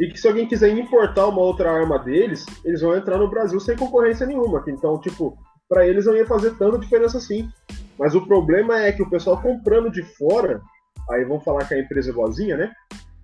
e 0.00 0.08
que 0.08 0.18
se 0.18 0.26
alguém 0.26 0.46
quiser 0.46 0.70
importar 0.76 1.26
uma 1.26 1.40
outra 1.40 1.70
arma 1.70 1.98
deles, 1.98 2.46
eles 2.64 2.80
vão 2.80 2.96
entrar 2.96 3.18
no 3.18 3.28
Brasil 3.28 3.60
sem 3.60 3.76
concorrência 3.76 4.26
nenhuma. 4.26 4.62
Então, 4.68 4.98
tipo, 5.00 5.36
para 5.68 5.86
eles 5.86 6.06
não 6.06 6.16
ia 6.16 6.26
fazer 6.26 6.56
tanta 6.56 6.78
diferença 6.78 7.18
assim. 7.18 7.48
Mas 7.98 8.14
o 8.14 8.26
problema 8.26 8.80
é 8.80 8.92
que 8.92 9.02
o 9.02 9.10
pessoal 9.10 9.40
comprando 9.40 9.90
de 9.90 10.02
fora, 10.02 10.60
aí 11.10 11.24
vão 11.24 11.40
falar 11.40 11.66
que 11.66 11.74
a 11.74 11.80
empresa 11.80 12.10
é 12.10 12.12
boazinha, 12.12 12.56
né? 12.56 12.72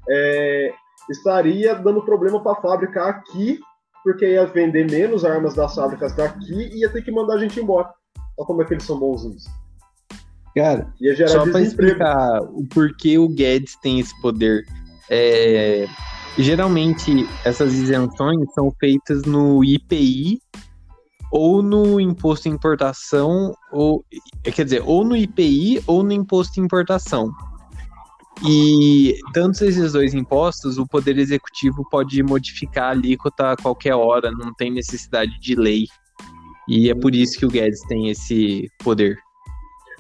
É, 0.09 0.73
estaria 1.11 1.75
dando 1.75 2.05
problema 2.05 2.43
para 2.43 2.53
a 2.53 2.61
fábrica 2.61 3.05
aqui, 3.05 3.59
porque 4.05 4.27
ia 4.27 4.47
vender 4.47 4.91
menos 4.91 5.25
armas 5.25 5.55
das 5.55 5.75
fábricas 5.75 6.15
daqui 6.15 6.53
e 6.53 6.81
ia 6.81 6.91
ter 6.91 7.03
que 7.03 7.11
mandar 7.11 7.35
a 7.35 7.39
gente 7.39 7.61
embora. 7.61 7.91
Olha 8.37 8.47
como 8.47 8.63
é 8.63 8.65
que 8.65 8.75
eles 8.75 8.85
são 8.85 8.99
bonzinhos. 8.99 9.45
Cara, 10.55 10.93
só 11.29 11.51
para 11.51 11.61
explicar 11.61 12.43
o 12.43 12.67
porquê 12.69 13.19
o 13.19 13.29
Guedes 13.29 13.77
tem 13.81 14.01
esse 14.01 14.19
poder. 14.21 14.65
É, 15.11 15.87
geralmente 16.37 17.27
essas 17.45 17.75
isenções 17.75 18.53
são 18.55 18.71
feitas 18.79 19.23
no 19.23 19.65
IPI 19.65 20.41
ou 21.31 21.63
no 21.63 22.01
imposto 22.01 22.49
de 22.49 22.55
importação, 22.55 23.55
ou 23.73 24.05
quer 24.43 24.65
dizer, 24.65 24.83
ou 24.85 25.05
no 25.05 25.17
IPI 25.17 25.83
ou 25.87 26.03
no 26.03 26.13
imposto 26.13 26.55
de 26.55 26.61
importação. 26.61 27.31
E 28.47 29.19
tanto 29.33 29.65
esses 29.65 29.93
dois 29.93 30.15
impostos, 30.15 30.79
o 30.79 30.87
Poder 30.87 31.19
Executivo 31.19 31.85
pode 31.91 32.23
modificar 32.23 32.85
a 32.85 32.91
alíquota 32.91 33.53
a 33.53 33.57
qualquer 33.57 33.95
hora, 33.95 34.31
não 34.31 34.55
tem 34.55 34.71
necessidade 34.71 35.39
de 35.41 35.55
lei. 35.55 35.87
E 36.69 36.91
é 36.91 36.95
por 36.95 37.15
isso 37.15 37.39
que 37.39 37.47
o 37.47 37.51
Guedes 37.51 37.81
tem 37.89 38.11
esse 38.11 38.71
poder. 38.85 39.19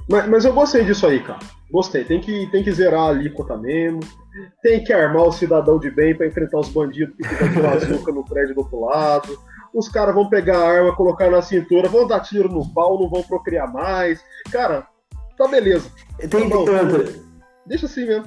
Mas, 0.09 0.29
mas 0.29 0.45
eu 0.45 0.53
gostei 0.53 0.85
disso 0.85 1.07
aí, 1.07 1.20
cara. 1.20 1.41
Gostei. 1.70 2.05
Tem 2.05 2.20
que, 2.20 2.47
tem 2.51 2.62
que 2.62 2.72
zerar 2.72 3.01
a 3.01 3.09
alíquota 3.09 3.57
mesmo. 3.57 4.01
Tem 4.62 4.85
que 4.85 4.93
armar 4.93 5.24
o 5.24 5.33
cidadão 5.33 5.79
de 5.79 5.91
bem 5.91 6.14
para 6.14 6.26
enfrentar 6.26 6.61
os 6.61 6.68
bandidos 6.68 7.14
que 7.16 7.26
ficam 7.26 7.53
com 7.55 7.68
açúcar 7.68 8.12
no 8.12 8.24
prédio 8.24 8.55
do 8.55 8.61
outro 8.61 8.81
lado. 8.81 9.39
Os 9.79 9.89
caras 9.89 10.12
vão 10.12 10.29
pegar 10.29 10.59
a 10.59 10.68
arma, 10.68 10.97
colocar 10.97 11.31
na 11.31 11.41
cintura, 11.41 11.89
vão 11.89 12.05
dar 12.05 12.18
tiro 12.18 12.49
no 12.49 12.68
pau, 12.68 12.99
não 12.99 13.09
vão 13.09 13.22
procriar 13.22 13.72
mais. 13.72 14.20
Cara, 14.51 14.85
tá 15.37 15.47
beleza. 15.47 15.89
Tem 16.18 16.51
tá 16.51 16.57
tanto. 16.64 17.24
Deixa 17.64 17.87
assim 17.87 18.05
mesmo. 18.05 18.24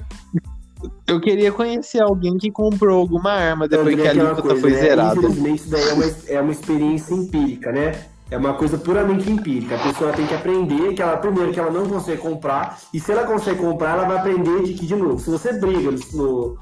Eu 1.06 1.20
queria 1.20 1.52
conhecer 1.52 2.02
alguém 2.02 2.38
que 2.38 2.50
comprou 2.50 2.98
alguma 2.98 3.32
arma 3.32 3.68
depois 3.68 3.94
que 3.94 4.06
a 4.06 4.10
alíquota 4.12 4.56
foi 4.56 4.70
né? 4.70 4.78
zerada. 4.78 5.18
Infelizmente, 5.18 5.60
isso 5.60 5.70
daí 5.70 5.88
é 5.88 5.92
uma, 5.92 6.04
é 6.28 6.40
uma 6.40 6.52
experiência 6.52 7.14
empírica, 7.14 7.70
né? 7.70 7.92
É 8.30 8.38
uma 8.38 8.54
coisa 8.54 8.78
puramente 8.78 9.30
empírica. 9.30 9.74
A 9.76 9.78
pessoa 9.78 10.12
tem 10.12 10.26
que 10.26 10.34
aprender 10.34 10.94
que 10.94 11.02
ela, 11.02 11.18
primeiro, 11.18 11.52
que 11.52 11.60
ela 11.60 11.70
não 11.70 11.86
consegue 11.86 12.22
comprar, 12.22 12.78
e 12.94 12.98
se 12.98 13.12
ela 13.12 13.24
consegue 13.24 13.60
comprar, 13.60 13.90
ela 13.98 14.08
vai 14.08 14.16
aprender 14.16 14.62
de 14.62 14.72
que, 14.72 14.86
de 14.86 14.96
novo, 14.96 15.18
se 15.18 15.28
você 15.28 15.52
briga 15.52 15.94
no, 16.14 16.56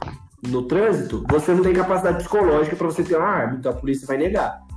no 0.48 0.62
trânsito, 0.62 1.24
você 1.30 1.54
não 1.54 1.62
tem 1.62 1.72
capacidade 1.72 2.18
psicológica 2.18 2.74
para 2.74 2.88
você 2.88 3.04
ter 3.04 3.16
uma 3.16 3.28
arma, 3.28 3.56
então 3.56 3.70
a 3.70 3.74
polícia 3.76 4.04
vai 4.04 4.18
negar. 4.18 4.68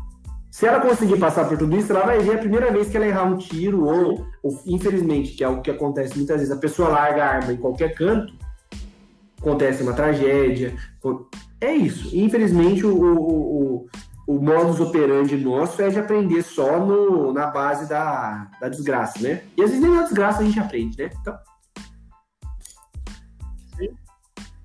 Se 0.54 0.68
ela 0.68 0.80
conseguir 0.80 1.18
passar 1.18 1.50
por 1.50 1.58
tudo 1.58 1.76
isso, 1.76 1.92
ela 1.92 2.06
vai 2.06 2.20
ver 2.20 2.36
a 2.36 2.38
primeira 2.38 2.72
vez 2.72 2.88
que 2.88 2.96
ela 2.96 3.08
errar 3.08 3.24
um 3.24 3.40
tiro, 3.40 3.86
ou, 3.86 4.24
ou 4.44 4.62
infelizmente, 4.68 5.32
que 5.32 5.44
é 5.44 5.48
o 5.48 5.62
que 5.64 5.72
acontece 5.72 6.16
muitas 6.16 6.38
vezes, 6.38 6.56
a 6.56 6.60
pessoa 6.60 6.90
larga 6.90 7.26
a 7.26 7.28
arma 7.28 7.54
em 7.54 7.58
qualquer 7.58 7.96
canto, 7.96 8.32
acontece 9.42 9.82
uma 9.82 9.94
tragédia. 9.94 10.76
É 11.60 11.74
isso. 11.74 12.16
Infelizmente, 12.16 12.86
o, 12.86 12.96
o, 12.96 13.88
o 14.28 14.34
modus 14.36 14.80
operandi 14.80 15.36
nosso 15.38 15.82
é 15.82 15.90
de 15.90 15.98
aprender 15.98 16.44
só 16.44 16.80
no, 16.80 17.34
na 17.34 17.48
base 17.48 17.90
da, 17.90 18.48
da 18.62 18.70
desgraça, 18.70 19.20
né? 19.24 19.42
E 19.58 19.64
às 19.64 19.72
vezes 19.72 19.84
nem 19.84 19.96
na 19.96 20.04
desgraça 20.04 20.42
a 20.44 20.46
gente 20.46 20.60
aprende, 20.60 20.96
né? 21.00 21.10
Então. 21.20 21.36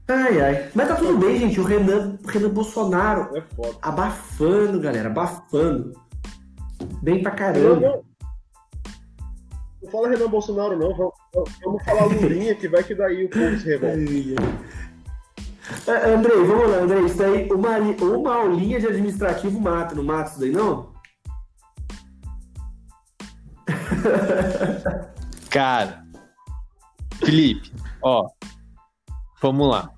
Ai, 0.08 0.40
ai. 0.40 0.70
Mas 0.74 0.88
tá 0.88 0.96
tudo 0.96 1.18
bem, 1.18 1.38
gente. 1.38 1.60
O 1.60 1.64
Renan, 1.64 2.18
o 2.24 2.28
Renan 2.28 2.48
Bolsonaro 2.48 3.36
é 3.36 3.44
abafando, 3.82 4.80
galera, 4.80 5.10
abafando. 5.10 5.92
Bem 7.02 7.22
pra 7.22 7.32
caramba. 7.32 8.02
Não 9.82 9.90
fala 9.90 10.08
Renan 10.08 10.28
Bolsonaro, 10.28 10.78
não. 10.78 10.96
Vamos, 10.96 11.14
vamos 11.62 11.84
falar 11.84 12.06
Lulinha, 12.06 12.54
que 12.54 12.68
vai 12.68 12.82
que 12.82 12.94
daí 12.94 13.26
o 13.26 13.30
povo 13.30 13.58
se 13.58 13.66
revolta. 13.66 13.98
É, 15.86 16.14
Andrei, 16.14 16.42
vamos 16.42 16.70
lá, 16.70 16.78
Andrei. 16.78 17.04
Isso 17.04 17.18
daí, 17.18 17.46
uma, 17.52 17.76
uma 17.78 18.34
aulinha 18.34 18.80
de 18.80 18.86
administrativo 18.86 19.60
mata, 19.60 19.94
não 19.94 20.02
mata 20.02 20.30
isso 20.30 20.40
daí, 20.40 20.52
não? 20.52 20.96
Cara, 25.50 26.02
Felipe, 27.18 27.72
ó, 28.02 28.26
vamos 29.42 29.68
lá. 29.68 29.97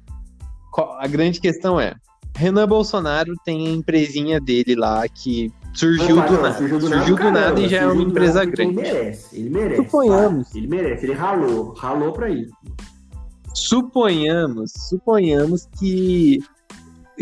A 0.98 1.06
grande 1.06 1.40
questão 1.40 1.80
é, 1.80 1.94
Renan 2.34 2.66
Bolsonaro 2.66 3.34
tem 3.44 3.68
a 3.68 3.70
empresinha 3.70 4.40
dele 4.40 4.74
lá 4.74 5.06
que 5.08 5.52
surgiu, 5.74 6.08
do, 6.08 6.14
não, 6.14 6.42
nada. 6.42 6.54
surgiu 6.54 6.78
do, 6.78 6.88
surgiu 6.88 7.16
nada, 7.16 7.16
do 7.16 7.24
nada. 7.24 7.40
Caramba, 7.40 7.60
e 7.60 7.68
já 7.68 7.78
é 7.78 7.86
uma 7.86 8.02
empresa 8.02 8.44
grande. 8.44 8.78
Ele 8.78 8.82
merece, 8.82 9.36
ele 9.36 9.50
merece. 9.50 9.82
Suponhamos. 9.82 10.48
Tá? 10.48 10.58
Ele 10.58 10.66
merece, 10.66 11.06
ele 11.06 11.14
ralou, 11.14 11.72
ralou 11.74 12.12
pra 12.12 12.30
isso. 12.30 12.52
Suponhamos, 13.54 14.72
suponhamos 14.72 15.68
que 15.78 16.38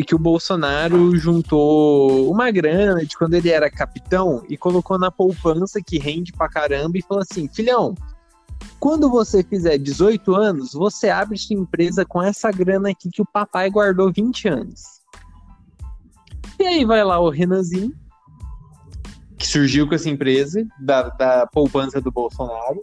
que 0.06 0.14
o 0.14 0.18
Bolsonaro 0.18 1.16
juntou 1.16 2.30
uma 2.30 2.52
grana 2.52 3.04
de 3.04 3.16
quando 3.16 3.34
ele 3.34 3.50
era 3.50 3.68
capitão 3.68 4.44
e 4.48 4.56
colocou 4.56 4.96
na 4.96 5.10
poupança 5.10 5.80
que 5.84 5.98
rende 5.98 6.32
pra 6.32 6.48
caramba 6.48 6.96
e 6.96 7.02
falou 7.02 7.22
assim: 7.22 7.48
filhão, 7.48 7.94
quando 8.78 9.10
você 9.10 9.42
fizer 9.42 9.78
18 9.78 10.34
anos, 10.34 10.72
você 10.72 11.10
abre 11.10 11.36
sua 11.36 11.56
empresa 11.56 12.04
com 12.04 12.22
essa 12.22 12.50
grana 12.50 12.90
aqui 12.90 13.10
que 13.10 13.22
o 13.22 13.26
papai 13.26 13.70
guardou 13.70 14.12
20 14.12 14.48
anos. 14.48 14.82
E 16.58 16.66
aí 16.66 16.84
vai 16.84 17.04
lá 17.04 17.18
o 17.20 17.30
Renanzinho, 17.30 17.92
que 19.36 19.46
surgiu 19.46 19.88
com 19.88 19.94
essa 19.94 20.08
empresa, 20.08 20.66
da, 20.80 21.08
da 21.10 21.46
poupança 21.46 22.00
do 22.00 22.10
Bolsonaro, 22.10 22.80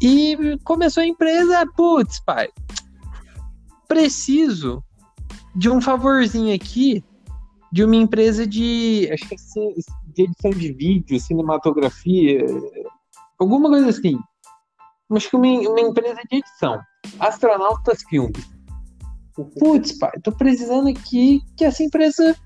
e 0.00 0.58
começou 0.64 1.02
a 1.02 1.06
empresa, 1.06 1.66
putz, 1.76 2.20
pai, 2.20 2.48
preciso 3.86 4.82
de 5.54 5.68
um 5.68 5.80
favorzinho 5.80 6.54
aqui 6.54 7.04
de 7.72 7.84
uma 7.84 7.96
empresa 7.96 8.46
de, 8.46 9.08
acho 9.12 9.28
que 9.28 9.34
é 9.34 9.38
de 10.06 10.22
edição 10.22 10.50
de 10.50 10.72
vídeo, 10.72 11.20
cinematografia, 11.20 12.44
alguma 13.38 13.68
coisa 13.68 13.90
assim. 13.90 14.18
Acho 15.12 15.30
que 15.30 15.36
uma, 15.36 15.46
uma 15.46 15.80
empresa 15.80 16.20
de 16.30 16.38
edição. 16.38 16.80
Astronautas 17.18 18.02
Filmes. 18.08 18.48
Putz, 19.58 19.98
pai, 19.98 20.12
tô 20.22 20.32
precisando 20.32 20.88
aqui 20.88 21.40
que 21.56 21.64
essa 21.64 21.82
empresa 21.82 22.36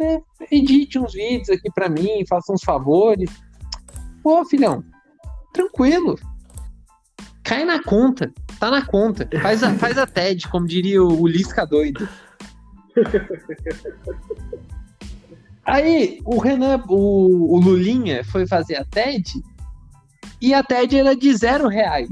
é, 0.00 0.20
edite 0.50 0.98
uns 0.98 1.12
vídeos 1.12 1.50
aqui 1.50 1.70
para 1.72 1.88
mim, 1.88 2.24
faça 2.28 2.52
uns 2.52 2.62
favores. 2.64 3.30
Pô, 4.22 4.44
filhão, 4.44 4.84
tranquilo. 5.52 6.18
Cai 7.42 7.64
na 7.64 7.82
conta, 7.82 8.32
tá 8.58 8.70
na 8.70 8.84
conta. 8.84 9.28
Faz 9.40 9.62
a, 9.62 9.72
faz 9.78 9.96
a 9.96 10.06
TED, 10.06 10.48
como 10.48 10.66
diria 10.66 11.02
o, 11.02 11.22
o 11.22 11.26
Lisca 11.26 11.64
doido. 11.66 12.08
Aí 15.64 16.20
o 16.24 16.38
Renan, 16.38 16.82
o, 16.88 17.54
o 17.54 17.60
Lulinha 17.60 18.24
foi 18.24 18.46
fazer 18.46 18.76
a 18.76 18.84
TED 18.84 19.40
e 20.40 20.54
a 20.54 20.62
TED 20.62 20.96
era 20.96 21.14
de 21.14 21.34
zero 21.36 21.68
reais. 21.68 22.08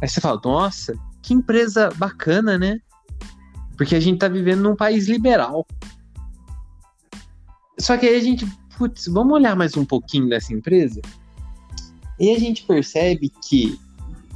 Aí 0.00 0.08
você 0.08 0.20
fala, 0.20 0.40
nossa, 0.44 0.94
que 1.22 1.34
empresa 1.34 1.90
bacana, 1.96 2.56
né? 2.58 2.78
Porque 3.76 3.94
a 3.94 4.00
gente 4.00 4.18
tá 4.18 4.28
vivendo 4.28 4.62
num 4.62 4.76
país 4.76 5.08
liberal. 5.08 5.66
Só 7.78 7.96
que 7.96 8.06
aí 8.06 8.16
a 8.16 8.22
gente, 8.22 8.46
putz, 8.78 9.06
vamos 9.06 9.34
olhar 9.34 9.56
mais 9.56 9.76
um 9.76 9.84
pouquinho 9.84 10.28
dessa 10.28 10.52
empresa? 10.54 11.00
E 12.18 12.30
a 12.30 12.38
gente 12.38 12.64
percebe 12.64 13.30
que 13.46 13.78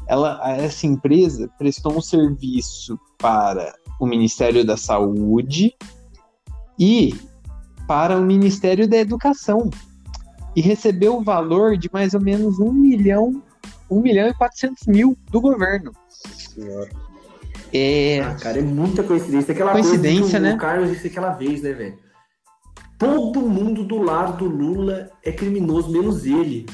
ela, 0.07 0.40
essa 0.57 0.86
empresa 0.86 1.48
prestou 1.57 1.96
um 1.96 2.01
serviço 2.01 2.98
para 3.16 3.74
o 3.98 4.07
Ministério 4.07 4.64
da 4.64 4.76
Saúde 4.76 5.74
e 6.78 7.14
para 7.86 8.18
o 8.18 8.22
Ministério 8.22 8.88
da 8.88 8.96
Educação. 8.96 9.70
E 10.55 10.61
recebeu 10.61 11.16
o 11.16 11.22
valor 11.22 11.76
de 11.76 11.88
mais 11.92 12.14
ou 12.14 12.20
menos 12.20 12.59
um 12.59 12.72
milhão, 12.72 13.42
um 13.90 14.01
milhão 14.01 14.28
e 14.28 14.34
quatrocentos 14.34 14.86
mil 14.86 15.16
do 15.30 15.40
governo. 15.40 15.92
Senhora. 16.09 16.90
É... 17.72 18.20
Ah, 18.20 18.34
cara, 18.34 18.59
é 18.59 18.62
muita 18.62 19.03
coincidência. 19.03 19.53
Aquela 19.53 19.72
coincidência, 19.72 20.38
né? 20.38 20.55
O 20.55 20.59
Carlos 20.59 20.90
disse 20.90 21.07
aquela 21.07 21.32
vez, 21.32 21.62
né, 21.62 21.72
velho? 21.72 21.98
Todo 22.98 23.40
mundo 23.40 23.84
do 23.84 24.03
lado 24.03 24.36
do 24.36 24.44
Lula 24.44 25.11
é 25.24 25.32
criminoso, 25.32 25.90
menos 25.90 26.26
ele. 26.26 26.66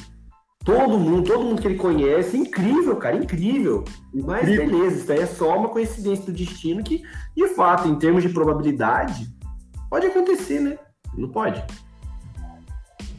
Todo 0.65 0.99
mundo, 0.99 1.23
todo 1.23 1.45
mundo 1.45 1.61
que 1.61 1.67
ele 1.69 1.77
conhece, 1.77 2.35
incrível, 2.37 2.97
cara, 2.97 3.15
incrível. 3.15 3.85
Mas 4.13 4.41
incrível. 4.41 4.65
beleza, 4.65 4.97
isso 4.97 5.11
aí 5.13 5.19
é 5.19 5.25
só 5.25 5.57
uma 5.57 5.69
coincidência 5.69 6.25
do 6.25 6.33
destino 6.33 6.83
que, 6.83 7.01
de 7.33 7.47
fato, 7.55 7.87
em 7.87 7.95
termos 7.95 8.21
de 8.21 8.27
probabilidade, 8.27 9.33
pode 9.89 10.07
acontecer, 10.07 10.59
né? 10.59 10.77
Não 11.15 11.29
pode. 11.29 11.63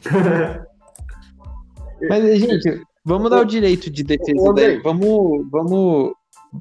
Mas, 2.08 2.38
gente, 2.38 2.82
vamos 3.04 3.30
dar 3.30 3.40
o 3.40 3.44
direito 3.44 3.90
de 3.90 4.02
defesa 4.04 4.52
dele. 4.52 4.80
Vamos, 4.82 5.50
vamos. 5.50 6.12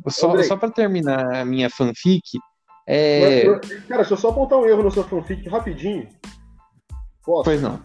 Só, 0.09 0.41
só 0.43 0.57
para 0.57 0.71
terminar 0.71 1.35
a 1.35 1.45
minha 1.45 1.69
fanfic. 1.69 2.39
É... 2.87 3.43
Cara, 3.87 4.01
deixa 4.01 4.13
eu 4.13 4.17
só 4.17 4.29
apontar 4.29 4.57
um 4.59 4.65
erro 4.65 4.83
na 4.83 4.91
sua 4.91 5.03
fanfic 5.03 5.47
rapidinho. 5.47 6.07
Posso? 7.23 7.43
Pois 7.43 7.61
não. 7.61 7.79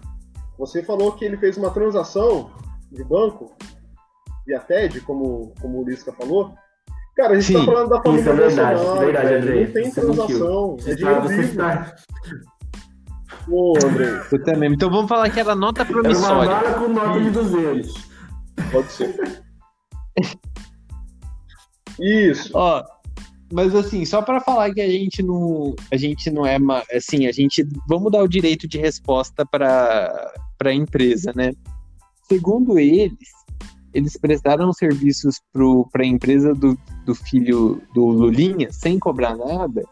Você 0.59 0.83
falou 0.83 1.13
que 1.13 1.25
ele 1.25 1.37
fez 1.37 1.57
uma 1.57 1.71
transação 1.71 2.51
de 2.91 3.03
banco, 3.03 3.53
via 4.47 4.61
TED, 4.61 5.01
como, 5.01 5.53
como 5.61 5.81
o 5.81 5.85
Lisca 5.85 6.13
falou. 6.13 6.55
Cara, 7.17 7.35
a 7.35 7.41
gente 7.41 7.53
tá 7.53 7.59
Sim, 7.61 7.67
tá 7.67 7.73
falando 7.73 7.89
da 7.91 8.03
família 8.03 8.21
isso 8.21 8.31
é 8.31 8.35
verdade, 8.35 8.75
Bolsonaro, 8.77 9.07
verdade, 9.07 9.35
André. 9.35 9.65
Não 9.65 9.73
tem 9.73 9.91
transação, 9.91 10.77
é 10.87 10.95
dinheiro 10.95 11.29
vivo. 11.29 11.57
Tá... 11.57 11.95
Pô, 13.47 13.75
André. 13.85 14.27
Eu 14.31 14.45
também. 14.45 14.73
Então 14.73 14.91
vamos 14.91 15.09
falar 15.09 15.31
que 15.31 15.41
era 15.41 15.55
nota 15.55 15.85
promissória. 15.85 16.51
Era 16.51 16.79
uma 16.79 16.87
com 16.87 16.93
nota 16.93 17.21
de 17.21 17.31
200. 17.31 17.95
Pode 18.71 18.93
ser. 18.93 19.43
Isso. 21.99 22.51
Ó, 22.55 22.83
mas 23.53 23.75
assim, 23.75 24.05
só 24.05 24.23
para 24.23 24.41
falar 24.41 24.73
que 24.73 24.81
a 24.81 24.89
gente 24.89 25.23
não, 25.23 25.75
a 25.93 25.97
gente 25.97 26.31
não 26.31 26.47
é, 26.47 26.57
assim, 26.95 27.27
a 27.27 27.33
gente 27.33 27.67
vamos 27.87 28.11
dar 28.11 28.23
o 28.23 28.29
direito 28.29 28.67
de 28.67 28.79
resposta 28.79 29.45
para 29.45 30.33
para 30.63 30.71
a 30.71 30.75
empresa, 30.75 31.33
né? 31.35 31.51
Segundo 32.29 32.79
eles, 32.79 33.31
eles 33.93 34.17
prestaram 34.17 34.73
serviços 34.73 35.41
para 35.91 36.05
a 36.05 36.07
empresa 36.07 36.55
do, 36.55 36.79
do 37.05 37.15
filho 37.17 37.83
do 37.93 38.07
Lulinha 38.07 38.71
sem 38.71 38.97
cobrar 38.97 39.37
nada, 39.37 39.83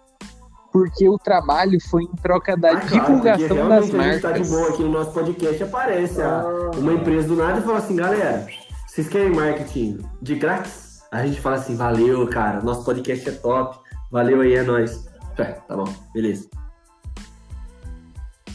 porque 0.72 1.08
o 1.08 1.18
trabalho 1.18 1.78
foi 1.88 2.04
em 2.04 2.16
troca 2.22 2.56
da 2.56 2.70
ah, 2.70 2.74
divulgação 2.74 3.48
claro, 3.48 3.68
das 3.68 3.90
marcas. 3.90 4.00
A 4.00 4.12
gente 4.12 4.22
tá 4.22 4.32
de 4.32 4.48
boa 4.48 4.68
aqui 4.68 4.82
no 4.82 4.90
nosso 4.90 5.12
podcast 5.12 5.62
aparece 5.62 6.22
ah. 6.22 6.70
uma 6.76 6.92
empresa 6.92 7.28
do 7.28 7.36
nada 7.36 7.58
e 7.58 7.62
fala 7.62 7.78
assim, 7.78 7.96
galera, 7.96 8.46
vocês 8.86 9.08
querem 9.08 9.34
marketing 9.34 9.98
de 10.22 10.34
grátis? 10.36 11.00
A 11.10 11.26
gente 11.26 11.40
fala 11.40 11.56
assim, 11.56 11.74
valeu, 11.74 12.26
cara, 12.28 12.62
nosso 12.62 12.84
podcast 12.84 13.28
é 13.28 13.32
top, 13.32 13.78
valeu 14.10 14.40
aí, 14.40 14.54
é 14.54 14.62
nóis. 14.62 15.08
É, 15.38 15.44
tá 15.44 15.76
bom, 15.76 15.92
beleza. 16.14 16.48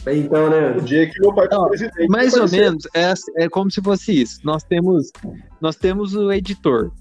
Então, 0.08 0.48
né? 0.48 0.70
O 0.70 0.80
dia 0.82 1.10
que 1.10 1.20
meu 1.20 1.34
pai 1.34 1.48
foi 1.48 1.68
presidente. 1.68 2.08
Mais 2.08 2.34
ou 2.34 2.48
menos, 2.48 2.86
é, 2.94 3.12
é 3.38 3.48
como 3.48 3.70
se 3.70 3.82
fosse 3.82 4.22
isso. 4.22 4.40
Nós 4.44 4.62
temos, 4.62 5.10
nós 5.60 5.74
temos 5.74 6.14
o 6.14 6.32
editor. 6.32 6.92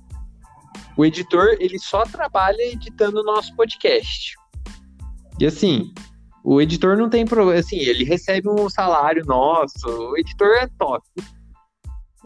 O 0.98 1.06
editor, 1.06 1.56
ele 1.60 1.78
só 1.78 2.04
trabalha 2.04 2.62
editando 2.64 3.20
o 3.20 3.24
nosso 3.24 3.56
podcast. 3.56 4.36
E 5.40 5.46
assim, 5.46 5.94
o 6.44 6.62
editor 6.62 6.98
não 6.98 7.10
tem 7.10 7.26
problema. 7.26 7.60
Assim, 7.60 7.78
ele 7.78 8.04
recebe 8.04 8.50
um 8.50 8.70
salário 8.70 9.24
nosso. 9.26 9.88
O 9.88 10.18
editor 10.18 10.48
é 10.58 10.68
top. 10.78 11.06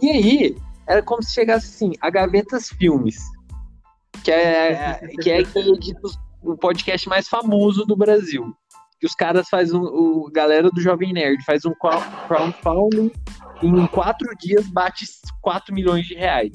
E 0.02 0.10
aí, 0.10 0.56
era 0.88 1.02
como 1.02 1.24
se 1.24 1.34
chegasse 1.34 1.68
assim, 1.68 1.94
a 2.02 2.10
Gavetas 2.10 2.70
Filmes. 2.70 3.18
Que 4.24 4.32
é, 4.32 5.08
que 5.22 5.32
é 5.32 5.44
quem 5.44 5.74
edita 5.74 6.02
o 6.42 6.58
podcast 6.58 7.08
mais 7.08 7.28
famoso 7.28 7.86
do 7.86 7.96
Brasil 7.96 8.54
que 9.00 9.08
os 9.08 9.16
caras 9.16 9.48
fazem 9.50 9.80
um, 9.80 9.84
o 9.84 10.30
galera 10.32 10.70
do 10.70 10.82
Jovem 10.82 11.14
Nerd 11.14 11.44
faz 11.46 11.66
um 11.66 11.74
crowdfunding 12.28 13.12
em 13.64 13.88
quatro 13.88 14.28
dias 14.38 14.68
bate 14.68 15.06
4 15.42 15.74
milhões 15.74 16.06
de 16.06 16.16
reais. 16.16 16.52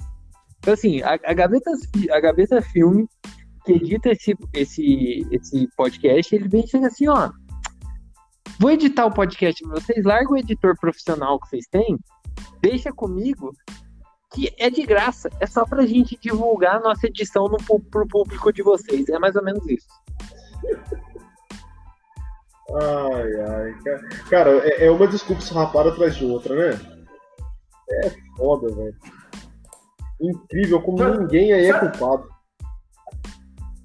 Então, 0.58 0.74
assim, 0.74 1.02
a, 1.02 1.12
a, 1.12 1.34
Gaveta, 1.34 1.70
a 2.10 2.20
Gaveta 2.20 2.62
Filme, 2.62 3.06
que 3.64 3.72
edita 3.72 4.10
esse, 4.10 4.36
esse, 4.52 5.26
esse 5.30 5.68
podcast, 5.76 6.34
ele 6.34 6.48
vem 6.48 6.66
chega 6.66 6.88
assim, 6.88 7.08
ó. 7.08 7.30
Vou 8.60 8.70
editar 8.70 9.06
o 9.06 9.12
podcast 9.12 9.62
de 9.62 9.70
vocês, 9.70 10.04
larga 10.04 10.32
o 10.32 10.36
editor 10.36 10.76
profissional 10.78 11.40
que 11.40 11.48
vocês 11.48 11.66
têm, 11.70 11.98
deixa 12.60 12.92
comigo, 12.92 13.52
que 14.32 14.52
é 14.58 14.68
de 14.68 14.82
graça. 14.84 15.30
É 15.40 15.46
só 15.46 15.64
pra 15.64 15.86
gente 15.86 16.18
divulgar 16.20 16.76
a 16.76 16.80
nossa 16.80 17.06
edição 17.06 17.48
no, 17.48 17.56
pro 17.80 18.06
público 18.06 18.52
de 18.52 18.62
vocês. 18.62 19.08
É 19.08 19.18
mais 19.18 19.34
ou 19.36 19.44
menos 19.44 19.66
isso. 19.66 19.88
Ai, 22.70 23.40
ai. 23.40 23.74
Cara, 24.28 24.50
é, 24.68 24.86
é 24.86 24.90
uma 24.90 25.06
desculpa 25.06 25.42
esfarrapada 25.42 25.90
atrás 25.90 26.16
de 26.16 26.24
outra, 26.24 26.54
né? 26.54 26.80
É 27.90 28.10
foda, 28.36 28.74
velho. 28.74 28.96
Incrível 30.20 30.82
como 30.82 31.04
ninguém 31.04 31.52
aí 31.52 31.66
é 31.66 31.78
culpado. 31.78 32.33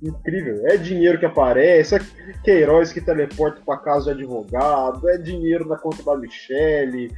Incrível. 0.01 0.65
É 0.67 0.77
dinheiro 0.77 1.19
que 1.19 1.25
aparece, 1.25 1.95
é 1.95 1.99
Queiroz 2.43 2.93
que 2.93 3.01
teleporta 3.01 3.61
para 3.65 3.77
casa 3.77 4.15
de 4.15 4.23
advogado, 4.23 5.09
é 5.09 5.17
dinheiro 5.17 5.67
na 5.67 5.77
conta 5.77 6.01
da 6.03 6.15
Michelle, 6.15 7.11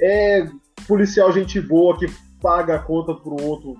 é 0.00 0.46
policial 0.88 1.30
gente 1.32 1.60
boa 1.60 1.98
que 1.98 2.06
paga 2.40 2.76
a 2.76 2.78
conta 2.78 3.14
pro 3.14 3.42
outro 3.42 3.76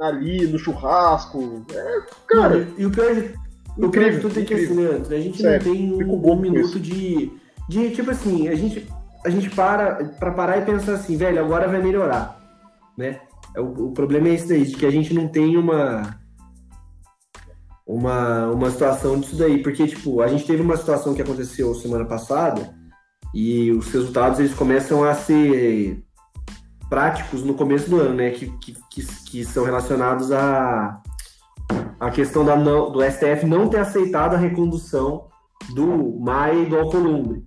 ali 0.00 0.46
no 0.46 0.58
churrasco. 0.58 1.64
É, 1.72 2.02
cara. 2.26 2.66
e 2.76 2.84
o 2.84 2.90
pior 2.90 3.14
de, 3.14 3.34
o 3.78 3.88
pior 3.88 4.10
de 4.10 4.20
tudo 4.20 4.40
é 4.40 4.44
que 4.44 4.54
assim, 4.54 4.86
a 4.86 5.20
gente 5.20 5.40
Sério, 5.40 5.66
não 5.66 5.72
tem 5.72 5.92
um, 5.92 6.32
um 6.32 6.36
minuto 6.36 6.80
de, 6.80 7.30
de. 7.68 7.90
Tipo 7.90 8.10
assim, 8.10 8.48
a 8.48 8.56
gente, 8.56 8.88
a 9.24 9.30
gente 9.30 9.50
para 9.50 10.04
para 10.18 10.32
parar 10.32 10.58
e 10.58 10.64
pensar 10.64 10.94
assim, 10.94 11.16
velho, 11.16 11.40
agora 11.40 11.68
vai 11.68 11.80
melhorar. 11.80 12.40
Né? 12.98 13.20
É, 13.56 13.60
o, 13.60 13.88
o 13.88 13.92
problema 13.92 14.28
é 14.28 14.34
esse 14.34 14.48
daí, 14.48 14.64
de 14.64 14.76
que 14.76 14.86
a 14.86 14.90
gente 14.90 15.14
não 15.14 15.28
tem 15.28 15.56
uma 15.56 16.23
uma, 17.86 18.46
uma 18.50 18.70
situação 18.70 19.18
disso 19.20 19.36
daí, 19.36 19.62
porque 19.62 19.86
tipo, 19.86 20.20
a 20.20 20.28
gente 20.28 20.46
teve 20.46 20.62
uma 20.62 20.76
situação 20.76 21.14
que 21.14 21.22
aconteceu 21.22 21.74
semana 21.74 22.04
passada 22.04 22.74
e 23.34 23.70
os 23.72 23.90
resultados 23.92 24.38
eles 24.38 24.54
começam 24.54 25.04
a 25.04 25.14
ser 25.14 26.02
práticos 26.88 27.42
no 27.42 27.54
começo 27.54 27.90
do 27.90 28.00
ano, 28.00 28.14
né, 28.14 28.30
que, 28.30 28.46
que, 28.58 28.74
que, 28.90 29.06
que 29.26 29.44
são 29.44 29.64
relacionados 29.64 30.30
a 30.32 31.02
a 31.98 32.10
questão 32.10 32.44
da 32.44 32.56
não, 32.56 32.90
do 32.90 33.02
STF 33.02 33.46
não 33.46 33.68
ter 33.68 33.78
aceitado 33.78 34.34
a 34.34 34.38
recondução 34.38 35.28
do 35.74 36.18
Maia 36.20 36.62
e 36.62 36.66
do 36.66 36.76
Alcolumbre. 36.76 37.42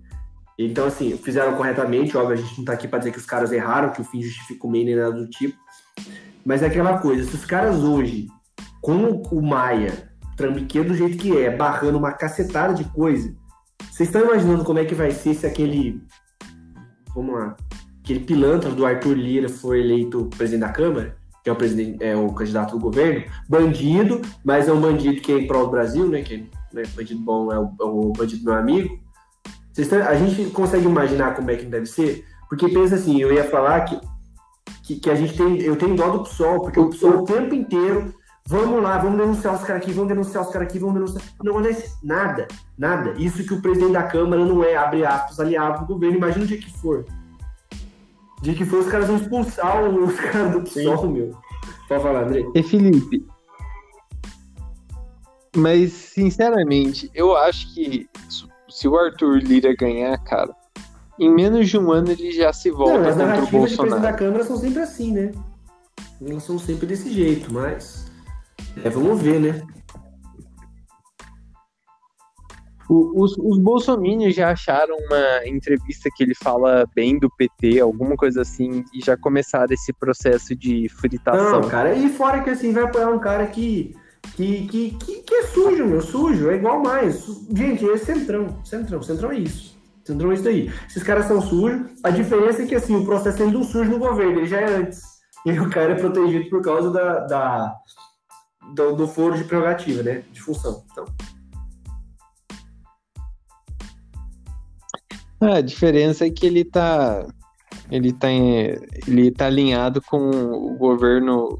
Então, 0.58 0.86
assim, 0.86 1.16
fizeram 1.16 1.54
corretamente, 1.54 2.16
óbvio, 2.16 2.34
a 2.34 2.36
gente 2.36 2.54
não 2.54 2.60
está 2.60 2.72
aqui 2.72 2.88
para 2.88 2.98
dizer 2.98 3.12
que 3.12 3.18
os 3.18 3.26
caras 3.26 3.52
erraram, 3.52 3.90
que 3.90 4.00
o 4.00 4.04
fim 4.04 4.20
justifica 4.20 4.66
o 4.66 4.70
meio 4.70 4.86
nem 4.86 4.96
nada 4.96 5.12
do 5.12 5.28
tipo, 5.28 5.56
mas 6.44 6.62
é 6.62 6.66
aquela 6.66 6.98
coisa, 6.98 7.28
se 7.28 7.36
os 7.36 7.44
caras 7.44 7.84
hoje, 7.84 8.26
com 8.80 9.22
o 9.30 9.40
Maia, 9.40 10.07
trambiqueiro 10.38 10.88
do 10.88 10.94
jeito 10.94 11.18
que 11.18 11.36
é, 11.36 11.54
barrando 11.54 11.98
uma 11.98 12.12
cacetada 12.12 12.72
de 12.72 12.84
coisa, 12.84 13.34
vocês 13.90 14.08
estão 14.08 14.22
imaginando 14.22 14.64
como 14.64 14.78
é 14.78 14.84
que 14.84 14.94
vai 14.94 15.10
ser 15.10 15.34
se 15.34 15.46
aquele. 15.46 16.00
Vamos 17.14 17.34
lá. 17.34 17.56
Aquele 18.02 18.20
pilantra 18.20 18.70
do 18.70 18.86
Arthur 18.86 19.14
Lira 19.14 19.48
for 19.48 19.76
eleito 19.76 20.30
presidente 20.36 20.60
da 20.60 20.72
Câmara, 20.72 21.16
que 21.44 21.50
é 21.50 21.52
o, 21.52 21.56
presidente, 21.56 22.02
é 22.02 22.16
o 22.16 22.32
candidato 22.32 22.70
do 22.70 22.80
governo, 22.80 23.24
bandido, 23.46 24.22
mas 24.42 24.66
é 24.66 24.72
um 24.72 24.80
bandido 24.80 25.20
que 25.20 25.32
é 25.32 25.40
em 25.40 25.46
prol 25.46 25.66
do 25.66 25.72
Brasil, 25.72 26.08
né? 26.08 26.22
Que 26.22 26.48
né, 26.72 26.84
bandido 26.94 27.20
bom 27.20 27.52
é 27.52 27.58
o, 27.58 27.70
é 27.80 27.84
o 27.84 28.12
bandido 28.12 28.44
meu 28.44 28.54
amigo. 28.54 28.98
Estão, 29.76 30.00
a 30.00 30.14
gente 30.14 30.50
consegue 30.50 30.86
imaginar 30.86 31.34
como 31.34 31.50
é 31.50 31.56
que 31.56 31.66
deve 31.66 31.86
ser? 31.86 32.24
Porque 32.48 32.68
pensa 32.68 32.94
assim, 32.94 33.20
eu 33.20 33.32
ia 33.32 33.44
falar 33.44 33.82
que 33.82 34.00
que, 34.88 34.96
que 34.96 35.10
a 35.10 35.14
gente 35.14 35.36
tem. 35.36 35.60
Eu 35.60 35.76
tenho 35.76 35.94
dó 35.94 36.08
do 36.08 36.22
PSOL, 36.22 36.62
porque 36.62 36.80
o 36.80 36.88
PSOL 36.88 37.18
o 37.18 37.24
tempo 37.24 37.54
inteiro. 37.54 38.14
Vamos 38.50 38.82
lá, 38.82 38.96
vamos 38.96 39.18
denunciar 39.18 39.54
os 39.54 39.60
caras 39.60 39.82
aqui, 39.82 39.92
vamos 39.92 40.08
denunciar 40.08 40.42
os 40.42 40.50
caras 40.50 40.68
aqui, 40.68 40.78
vamos 40.78 40.94
denunciar. 40.94 41.22
Não 41.44 41.52
acontece 41.52 41.94
nada, 42.02 42.48
nada. 42.78 43.12
Isso 43.18 43.44
que 43.44 43.52
o 43.52 43.60
presidente 43.60 43.92
da 43.92 44.04
Câmara 44.04 44.42
não 44.42 44.64
é, 44.64 44.74
abre 44.74 45.04
aspas, 45.04 45.38
aliado 45.38 45.80
do 45.80 45.92
governo. 45.92 46.16
Imagina 46.16 46.46
o 46.46 46.48
dia 46.48 46.56
que 46.56 46.72
for. 46.78 47.04
O 48.38 48.42
dia 48.42 48.54
que 48.54 48.64
for, 48.64 48.78
os 48.78 48.88
caras 48.88 49.06
vão 49.06 49.16
expulsar 49.18 49.84
os 49.90 50.18
caras 50.18 50.52
do 50.52 50.62
PSOL, 50.62 51.10
meu. 51.10 51.36
Pode 51.88 52.02
falar, 52.02 52.24
André. 52.24 52.42
E 52.54 52.62
Felipe. 52.62 53.26
Mas, 55.54 55.92
sinceramente, 55.92 57.10
eu 57.14 57.36
acho 57.36 57.74
que 57.74 58.08
se 58.66 58.88
o 58.88 58.96
Arthur 58.96 59.40
Lira 59.40 59.76
ganhar, 59.76 60.16
cara, 60.24 60.56
em 61.18 61.30
menos 61.30 61.68
de 61.68 61.76
um 61.76 61.92
ano 61.92 62.12
ele 62.12 62.32
já 62.32 62.50
se 62.54 62.70
volta 62.70 63.14
não, 63.14 63.26
contra 63.26 63.44
o 63.44 63.46
Bolsonaro. 63.46 63.96
As 63.96 64.02
da 64.02 64.12
Câmara 64.14 64.44
são 64.44 64.56
sempre 64.56 64.80
assim, 64.80 65.12
né? 65.12 65.32
Elas 66.26 66.44
são 66.44 66.58
sempre 66.58 66.86
desse 66.86 67.12
jeito, 67.12 67.52
mas. 67.52 68.07
É, 68.84 68.90
vamos 68.90 69.20
ver, 69.20 69.40
né? 69.40 69.62
os, 72.88 73.36
os 73.38 73.58
bolsominions 73.58 74.34
já 74.34 74.50
acharam 74.50 74.96
uma 74.96 75.46
entrevista 75.46 76.08
que 76.14 76.22
ele 76.22 76.34
fala 76.34 76.86
bem 76.94 77.18
do 77.18 77.30
PT, 77.30 77.80
alguma 77.80 78.16
coisa 78.16 78.40
assim, 78.40 78.82
e 78.94 79.04
já 79.04 79.16
começaram 79.16 79.72
esse 79.72 79.92
processo 79.92 80.56
de 80.56 80.88
fritação. 80.88 81.60
Não, 81.60 81.68
cara, 81.68 81.94
e 81.94 82.08
fora 82.08 82.42
que 82.42 82.50
assim, 82.50 82.72
vai 82.72 82.84
apoiar 82.84 83.10
um 83.10 83.18
cara 83.18 83.46
que, 83.46 83.94
que, 84.34 84.66
que, 84.66 84.90
que, 84.92 85.22
que 85.22 85.34
é 85.34 85.42
sujo, 85.48 85.84
meu, 85.84 86.00
sujo, 86.00 86.50
é 86.50 86.56
igual 86.56 86.82
mais. 86.82 87.26
Gente, 87.52 87.88
é 87.88 87.96
centrão, 87.98 88.58
centrão, 88.64 89.02
centrão 89.02 89.32
é 89.32 89.38
isso. 89.40 89.76
Syndrome 90.04 90.34
é 90.34 90.38
isso 90.38 90.48
aí. 90.48 90.72
Esses 90.88 91.02
caras 91.02 91.26
são 91.26 91.38
sujos. 91.42 91.82
A 92.02 92.08
diferença 92.08 92.62
é 92.62 92.66
que 92.66 92.74
assim, 92.74 92.96
o 92.96 93.04
processo 93.04 93.42
é 93.42 93.44
ainda 93.44 93.62
sujo 93.62 93.90
no 93.90 93.98
governo, 93.98 94.38
ele 94.38 94.46
já 94.46 94.58
é 94.58 94.76
antes. 94.76 95.02
E 95.44 95.52
o 95.60 95.68
cara 95.68 95.92
é 95.92 95.96
protegido 95.96 96.48
por 96.48 96.62
causa 96.62 96.90
da, 96.90 97.20
da 97.26 97.74
do, 98.74 98.94
do, 98.94 99.08
foro 99.08 99.36
de 99.36 99.44
prerrogativa, 99.44 100.02
né? 100.02 100.22
De 100.32 100.40
função. 100.40 100.84
Então. 100.90 101.04
a 105.40 105.60
diferença 105.60 106.26
é 106.26 106.30
que 106.30 106.46
ele 106.46 106.64
tá. 106.64 107.26
Ele 107.90 108.12
tá, 108.12 108.30
em, 108.30 108.76
ele 109.06 109.30
tá 109.30 109.46
alinhado 109.46 110.02
com 110.02 110.18
o 110.18 110.76
governo. 110.76 111.58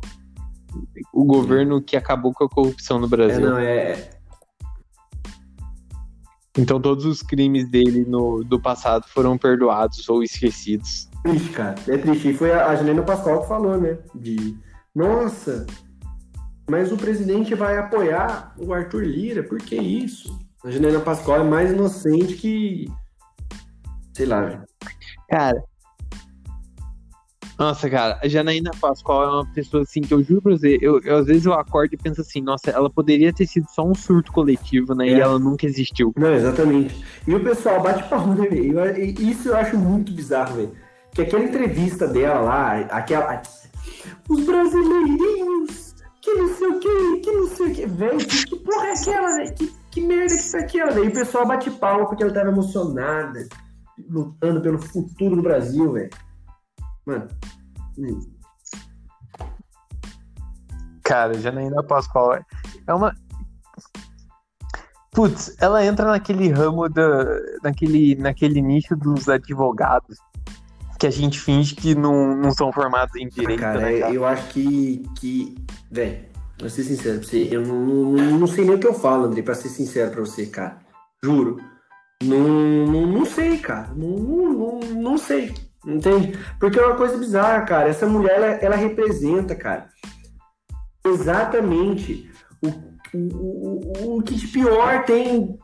O 1.13 1.25
governo 1.25 1.81
que 1.81 1.97
acabou 1.97 2.33
com 2.33 2.45
a 2.45 2.49
corrupção 2.49 2.99
no 2.99 3.09
Brasil. 3.09 3.47
É, 3.47 3.51
não, 3.51 3.59
é, 3.59 4.11
então 6.59 6.81
todos 6.81 7.05
os 7.05 7.23
crimes 7.23 7.71
dele 7.71 8.05
no, 8.05 8.43
do 8.43 8.61
passado 8.61 9.07
foram 9.09 9.39
perdoados 9.39 10.09
ou 10.09 10.25
esquecidos. 10.25 11.09
Triste, 11.23 11.51
cara. 11.51 11.77
É 11.87 11.97
triste. 11.97 12.31
E 12.31 12.35
foi 12.35 12.51
a, 12.51 12.67
a 12.67 12.75
Juliana 12.75 13.03
Pascoal 13.03 13.43
que 13.43 13.49
falou, 13.49 13.81
né? 13.81 13.97
De 14.13 14.57
nossa, 14.93 15.65
mas 16.69 16.93
o 16.93 16.97
presidente 16.97 17.55
vai 17.55 17.79
apoiar 17.79 18.55
o 18.59 18.73
Arthur 18.73 19.05
Lira, 19.05 19.43
por 19.43 19.59
que 19.59 19.77
isso? 19.77 20.39
A 20.65 20.71
Juliana 20.71 21.01
Pascoal 21.01 21.41
é 21.41 21.45
mais 21.45 21.71
inocente 21.71 22.35
que. 22.35 22.87
Sei 24.13 24.27
lá, 24.27 24.65
Cara, 25.29 25.63
nossa, 27.59 27.91
cara, 27.91 28.21
a 28.23 28.29
Janaína 28.29 28.71
Pascoal 28.81 29.25
é 29.25 29.33
uma 29.33 29.47
pessoa 29.53 29.83
assim 29.83 30.01
que 30.01 30.15
eu 30.15 30.23
juro 30.23 30.41
pra 30.41 30.53
você, 30.53 30.79
eu, 30.81 31.01
eu, 31.01 31.17
às 31.17 31.27
vezes 31.27 31.45
eu 31.45 31.53
acordo 31.53 31.93
e 31.93 31.97
penso 31.97 32.21
assim, 32.21 32.41
nossa, 32.41 32.71
ela 32.71 32.89
poderia 32.89 33.33
ter 33.33 33.47
sido 33.47 33.67
só 33.69 33.83
um 33.85 33.97
surto 33.97 34.31
coletivo, 34.31 34.95
né? 34.95 35.09
É. 35.09 35.17
E 35.17 35.21
ela 35.21 35.41
nunca 35.41 35.67
existiu. 35.67 36.15
Não, 36.17 36.33
exatamente. 36.33 37.05
E 37.27 37.35
o 37.35 37.43
pessoal 37.43 37.83
bate 37.83 38.09
palma, 38.09 38.37
né, 38.37 38.47
velho? 38.47 38.97
Isso 39.21 39.49
eu 39.49 39.57
acho 39.57 39.77
muito 39.77 40.13
bizarro, 40.13 40.55
velho. 40.55 40.73
Que 41.13 41.23
aquela 41.23 41.43
entrevista 41.43 42.07
dela 42.07 42.41
lá, 42.41 42.77
aquela. 42.91 43.43
Os 44.29 44.45
brasileirinhos, 44.45 45.88
que 46.29 46.35
não 46.35 46.55
sei 46.55 46.69
o 46.69 46.81
que, 46.81 47.21
que 47.21 47.33
não 47.33 47.49
sei 47.49 47.67
o 47.67 47.75
que. 47.75 47.87
Velho, 47.87 48.19
que, 48.19 48.45
que 48.45 48.57
porra 48.57 48.87
é 48.87 48.93
aquela, 48.93 49.37
velho? 49.37 49.55
Que, 49.55 49.75
que 49.91 50.01
merda 50.01 50.35
que 50.35 50.41
isso 50.41 50.57
é 50.57 50.61
aquela, 50.61 50.91
velho? 50.93 51.05
E 51.05 51.09
o 51.09 51.13
pessoal 51.13 51.47
bate 51.47 51.71
palma 51.71 52.07
porque 52.07 52.23
ela 52.23 52.33
tava 52.33 52.49
emocionada, 52.49 53.49
lutando 54.09 54.61
pelo 54.61 54.79
futuro 54.79 55.37
do 55.37 55.43
Brasil, 55.43 55.93
velho. 55.93 56.11
Mano. 57.07 57.29
Hum. 57.99 58.21
Cara, 61.03 61.35
Janaína 61.35 61.83
Pascoal 61.83 62.39
é 62.87 62.95
uma. 62.95 63.15
Putz, 65.11 65.57
ela 65.59 65.85
entra 65.85 66.07
naquele 66.07 66.51
ramo 66.51 66.89
da. 66.89 67.25
naquele, 67.63 68.15
naquele 68.17 68.61
nicho 68.61 68.95
dos 68.95 69.29
advogados 69.29 70.19
que 70.99 71.07
a 71.07 71.11
gente 71.11 71.39
finge 71.41 71.75
que 71.75 71.95
não, 71.95 72.37
não 72.37 72.51
são 72.51 72.73
formados 72.73 73.15
em 73.17 73.29
direito. 73.29 73.61
Cara, 73.61 73.81
né, 73.81 74.01
cara? 74.01 74.13
eu 74.13 74.25
acho 74.25 74.49
que. 74.49 75.03
que 75.19 75.55
velho, 75.91 76.27
pra 76.57 76.69
ser 76.69 76.83
sincero 76.83 77.19
pra 77.19 77.29
você, 77.29 77.49
eu 77.51 77.63
não, 77.63 77.85
não, 77.85 78.39
não 78.41 78.47
sei 78.47 78.65
nem 78.65 78.75
o 78.75 78.79
que 78.79 78.87
eu 78.87 78.95
falo, 78.95 79.27
André, 79.27 79.43
pra 79.43 79.55
ser 79.55 79.69
sincero 79.69 80.11
pra 80.11 80.21
você, 80.21 80.47
cara. 80.47 80.79
Juro. 81.23 81.59
Não, 82.23 82.87
não, 82.87 83.07
não 83.07 83.25
sei, 83.25 83.59
cara. 83.59 83.91
Não, 83.95 84.09
não, 84.09 84.81
não 84.81 85.19
sei. 85.19 85.55
Entende? 85.87 86.37
Porque 86.59 86.79
é 86.79 86.85
uma 86.85 86.97
coisa 86.97 87.17
bizarra, 87.17 87.63
cara. 87.63 87.89
Essa 87.89 88.07
mulher, 88.07 88.37
ela, 88.37 88.47
ela 88.47 88.77
representa, 88.77 89.55
cara, 89.55 89.89
exatamente 91.07 92.29
o, 92.63 92.69
o, 93.17 94.15
o, 94.15 94.19
o 94.19 94.23
que 94.23 94.35
de 94.35 94.49
pior 94.49 95.05
tem 95.05 95.59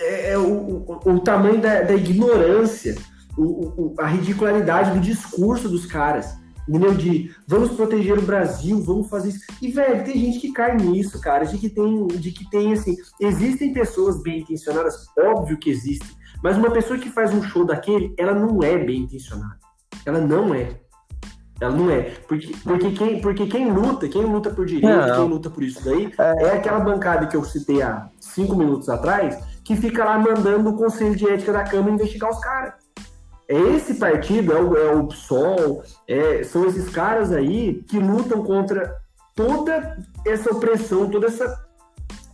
é, 0.00 0.30
é 0.30 0.38
o, 0.38 0.44
o, 0.44 1.00
o 1.04 1.20
tamanho 1.20 1.60
da, 1.60 1.82
da 1.82 1.94
ignorância, 1.94 2.96
o, 3.38 3.92
o, 3.92 3.94
a 3.98 4.06
ridicularidade 4.06 4.92
do 4.92 5.00
discurso 5.00 5.68
dos 5.68 5.86
caras. 5.86 6.36
Entendeu? 6.68 6.94
De 6.94 7.34
vamos 7.46 7.70
proteger 7.70 8.18
o 8.18 8.22
Brasil, 8.22 8.82
vamos 8.82 9.08
fazer 9.08 9.30
isso. 9.30 9.40
E, 9.62 9.70
velho, 9.70 10.04
tem 10.04 10.18
gente 10.18 10.38
que 10.38 10.52
cai 10.52 10.76
nisso, 10.76 11.18
cara, 11.18 11.46
de 11.46 11.56
que 11.56 11.70
tem, 11.70 12.06
de 12.08 12.30
que 12.30 12.48
tem 12.50 12.74
assim, 12.74 12.94
existem 13.18 13.72
pessoas 13.72 14.22
bem 14.22 14.40
intencionadas, 14.40 15.06
óbvio 15.18 15.56
que 15.56 15.70
existem, 15.70 16.10
mas 16.42 16.58
uma 16.58 16.70
pessoa 16.70 16.98
que 16.98 17.08
faz 17.08 17.32
um 17.32 17.42
show 17.42 17.64
daquele, 17.64 18.14
ela 18.18 18.34
não 18.34 18.62
é 18.62 18.76
bem 18.76 19.00
intencionada. 19.00 19.56
Ela 20.04 20.20
não 20.20 20.54
é. 20.54 20.78
Ela 21.60 21.74
não 21.74 21.90
é. 21.90 22.02
Porque, 22.28 22.52
porque, 22.62 22.90
quem, 22.92 23.20
porque 23.20 23.46
quem 23.46 23.72
luta, 23.72 24.06
quem 24.06 24.22
luta 24.22 24.50
por 24.50 24.64
direito, 24.64 24.94
não. 24.94 25.16
quem 25.16 25.28
luta 25.28 25.50
por 25.50 25.62
isso 25.62 25.84
daí, 25.84 26.12
é... 26.18 26.44
é 26.44 26.56
aquela 26.56 26.80
bancada 26.80 27.26
que 27.26 27.36
eu 27.36 27.44
citei 27.44 27.82
há 27.82 28.08
cinco 28.20 28.54
minutos 28.54 28.88
atrás, 28.88 29.42
que 29.64 29.74
fica 29.74 30.04
lá 30.04 30.18
mandando 30.18 30.70
o 30.70 30.76
Conselho 30.76 31.16
de 31.16 31.28
Ética 31.28 31.52
da 31.52 31.64
Câmara 31.64 31.94
investigar 31.94 32.30
os 32.30 32.40
caras. 32.40 32.74
É 33.48 33.58
esse 33.76 33.94
partido, 33.94 34.52
é 34.52 34.60
o, 34.60 34.76
é 34.76 34.94
o 34.94 35.06
PSOL, 35.06 35.82
é, 36.06 36.42
são 36.42 36.66
esses 36.66 36.90
caras 36.90 37.32
aí 37.32 37.82
que 37.88 37.98
lutam 37.98 38.44
contra 38.44 38.94
toda 39.34 39.96
essa 40.26 40.50
opressão, 40.50 41.08
toda 41.08 41.28
essa 41.28 41.66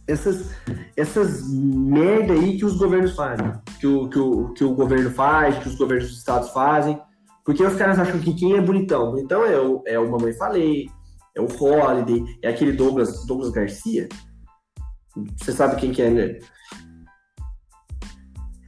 essas, 0.07 0.55
essas 0.97 1.49
merda 1.51 2.35
aí 2.35 2.59
que 2.59 2.65
os 2.65 2.77
governos 2.77 3.15
fazem, 3.15 3.53
que 3.81 3.87
o, 3.87 4.09
que, 4.09 4.19
o, 4.19 4.49
que 4.53 4.65
o 4.65 4.75
governo 4.75 5.11
faz, 5.11 5.59
que 5.59 5.69
os 5.69 5.77
governos 5.77 6.09
dos 6.09 6.19
estados 6.19 6.51
fazem, 6.51 7.01
porque 7.45 7.65
os 7.65 7.75
caras 7.77 7.99
acham 7.99 8.21
que 8.21 8.35
quem 8.35 8.57
é 8.57 8.61
bonitão? 8.61 9.11
Bonitão 9.11 9.45
é 9.45 9.59
o, 9.59 9.83
é 9.87 9.99
o 9.99 10.11
Mamãe 10.11 10.33
Falei, 10.35 10.89
é 11.35 11.41
o 11.41 11.47
Holiday, 11.47 12.23
é 12.43 12.49
aquele 12.49 12.73
Douglas, 12.73 13.25
Douglas 13.27 13.51
Garcia. 13.51 14.09
Você 15.37 15.53
sabe 15.53 15.77
quem 15.77 15.93
que 15.93 16.03
é, 16.03 16.11
né? 16.11 16.39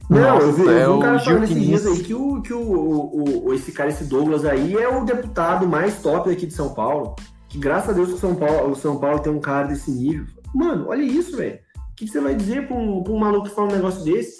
Não, 0.09 0.39
eu 0.39 0.53
vi, 0.53 0.67
é 0.67 0.87
um 0.87 0.99
cara 0.99 1.19
falando 1.19 1.43
esses 1.43 1.61
dias 1.61 1.85
aí 1.85 2.01
que, 2.01 2.13
o, 2.13 2.41
que 2.41 2.53
o, 2.53 2.61
o, 2.61 3.47
o, 3.47 3.53
esse 3.53 3.73
cara, 3.73 3.89
esse 3.89 4.05
Douglas 4.05 4.45
aí, 4.45 4.73
é 4.75 4.87
o 4.87 5.03
deputado 5.03 5.67
mais 5.67 6.01
top 6.01 6.29
aqui 6.29 6.45
de 6.45 6.53
São 6.53 6.73
Paulo. 6.73 7.15
Que 7.49 7.57
graças 7.57 7.89
a 7.89 7.93
Deus 7.93 8.13
o 8.13 8.17
São 8.17 8.35
Paulo, 8.35 8.71
o 8.71 8.75
São 8.75 8.99
Paulo 8.99 9.19
tem 9.19 9.31
um 9.31 9.39
cara 9.39 9.67
desse 9.67 9.91
nível. 9.91 10.25
Mano, 10.55 10.87
olha 10.87 11.01
isso, 11.01 11.35
velho. 11.35 11.59
O 11.91 11.95
que, 11.95 12.07
você 12.07 12.21
vai 12.21 12.35
dizer 12.35 12.67
pra 12.67 12.75
um, 12.75 13.03
pra 13.03 13.11
um 13.11 13.19
maluco 13.19 13.49
que 13.49 13.55
fala 13.55 13.67
um 13.67 13.75
negócio 13.75 14.03
desse? 14.03 14.37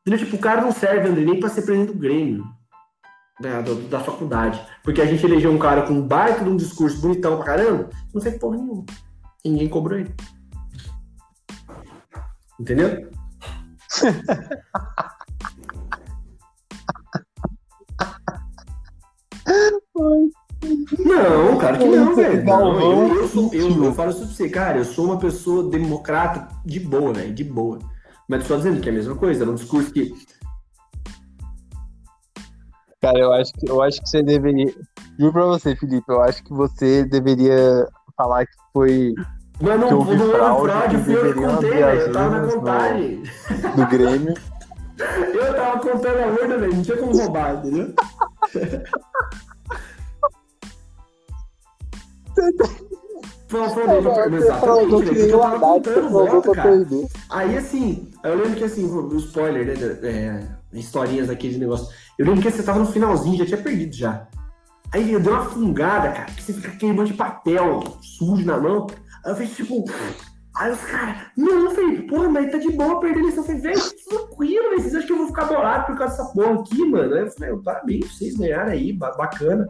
Entendeu? 0.00 0.24
Tipo, 0.24 0.36
o 0.36 0.40
cara 0.40 0.60
não 0.60 0.72
serve, 0.72 1.08
André, 1.08 1.24
nem 1.24 1.38
pra 1.38 1.48
ser 1.48 1.62
presidente 1.62 1.92
do 1.92 1.98
Grêmio. 1.98 2.44
Da, 3.40 3.60
da, 3.60 3.74
da, 3.74 4.00
faculdade. 4.00 4.60
Porque 4.82 5.00
a 5.00 5.06
gente 5.06 5.24
elegeu 5.24 5.50
um 5.50 5.58
cara 5.58 5.82
com 5.82 5.94
um 5.94 6.06
baita 6.06 6.44
de 6.44 6.50
um 6.50 6.56
discurso 6.56 7.00
bonitão 7.00 7.36
pra 7.36 7.46
caramba, 7.46 7.90
não 8.12 8.20
fez 8.20 8.36
porra 8.38 8.56
nenhuma. 8.56 8.84
Ninguém 9.44 9.68
cobrou 9.68 9.98
ele. 9.98 10.14
Entendeu? 12.58 13.10
Não, 21.04 21.58
cara, 21.58 21.78
que 21.78 21.84
não, 21.84 22.14
velho. 22.14 22.44
Não, 22.44 22.80
eu, 22.80 23.16
eu, 23.16 23.28
sou, 23.28 23.52
eu, 23.52 23.84
eu 23.84 23.92
falo 23.92 24.10
isso 24.10 24.20
pra 24.20 24.28
você, 24.28 24.48
cara, 24.48 24.78
eu 24.78 24.84
sou 24.84 25.06
uma 25.06 25.18
pessoa 25.18 25.68
democrata 25.68 26.48
de 26.64 26.78
boa, 26.80 27.12
velho, 27.12 27.34
de 27.34 27.44
boa. 27.44 27.78
Mas 28.28 28.46
só 28.46 28.56
dizendo 28.56 28.80
que 28.80 28.88
é 28.88 28.92
a 28.92 28.94
mesma 28.94 29.16
coisa, 29.16 29.42
era 29.42 29.50
um 29.50 29.56
discurso 29.56 29.92
que. 29.92 30.12
Cara, 33.00 33.18
eu 33.18 33.32
acho 33.32 33.52
que, 33.54 33.68
eu 33.68 33.82
acho 33.82 34.00
que 34.00 34.08
você 34.08 34.22
deveria. 34.22 34.72
Juro 35.18 35.32
pra 35.32 35.44
você, 35.46 35.74
Felipe, 35.74 36.06
eu 36.08 36.22
acho 36.22 36.42
que 36.44 36.52
você 36.52 37.04
deveria 37.04 37.86
falar 38.16 38.46
que 38.46 38.52
foi. 38.72 39.12
Mas 39.62 39.80
não, 39.80 39.90
não, 39.90 40.04
não 40.04 40.34
era 40.34 40.54
fraude, 40.56 40.98
fui 41.04 41.14
eu 41.14 41.32
que 41.32 41.40
contei, 41.40 41.70
velho. 41.70 42.00
Eu 42.00 42.12
tava 42.12 42.40
na 42.40 42.52
contagem. 42.52 43.22
Do 43.76 43.86
Grêmio. 43.86 44.34
eu 45.32 45.54
tava 45.54 45.78
contando 45.78 46.18
a 46.18 46.26
urna, 46.26 46.58
velho. 46.58 46.74
Não 46.74 46.82
tinha 46.82 46.96
como 46.96 47.16
roubar, 47.16 47.54
entendeu? 47.54 47.94
Aí 57.30 57.56
assim, 57.56 58.10
eu 58.24 58.34
lembro 58.34 58.56
que 58.56 58.64
assim, 58.64 58.84
o 58.84 59.16
spoiler, 59.16 59.66
né? 59.66 59.74
É, 60.02 60.46
historinhas 60.72 61.28
daquele 61.28 61.58
negócio. 61.58 61.88
Eu 62.18 62.26
lembro 62.26 62.42
que 62.42 62.50
você 62.50 62.62
tava 62.62 62.80
no 62.80 62.86
finalzinho, 62.86 63.36
já 63.38 63.46
tinha 63.46 63.62
perdido 63.62 63.94
já. 63.94 64.26
Aí 64.92 65.12
eu 65.12 65.20
dei 65.20 65.32
uma 65.32 65.44
fungada, 65.44 66.10
cara, 66.10 66.32
que 66.32 66.42
você 66.42 66.52
fica 66.52 66.86
monte 66.86 67.12
de 67.12 67.14
papel 67.14 67.82
sujo 68.00 68.44
na 68.44 68.58
mão. 68.58 68.86
Aí 69.24 69.32
eu 69.32 69.36
fiz 69.36 69.56
tipo. 69.56 69.84
Aí 70.56 70.70
os 70.70 70.80
caras, 70.80 71.16
não, 71.34 71.70
Felipe, 71.70 72.08
porra, 72.08 72.28
mas 72.28 72.52
tá 72.52 72.58
de 72.58 72.70
boa 72.72 73.00
perder 73.00 73.20
a 73.20 73.22
eleição. 73.22 73.42
Eu 73.42 73.46
falei, 73.46 73.60
velho, 73.62 73.80
tranquilo, 74.06 74.68
velho, 74.68 74.82
vocês 74.82 74.94
acham 74.94 75.06
que 75.06 75.12
eu 75.12 75.18
vou 75.18 75.26
ficar 75.28 75.44
bolado 75.46 75.86
por 75.86 75.96
causa 75.96 76.16
dessa 76.16 76.32
porra 76.32 76.60
aqui, 76.60 76.84
mano? 76.84 77.14
Aí 77.14 77.20
eu 77.20 77.30
falei, 77.30 77.56
parabéns, 77.64 78.18
vocês 78.18 78.36
ganharam 78.36 78.70
aí, 78.70 78.92
bacana. 78.92 79.66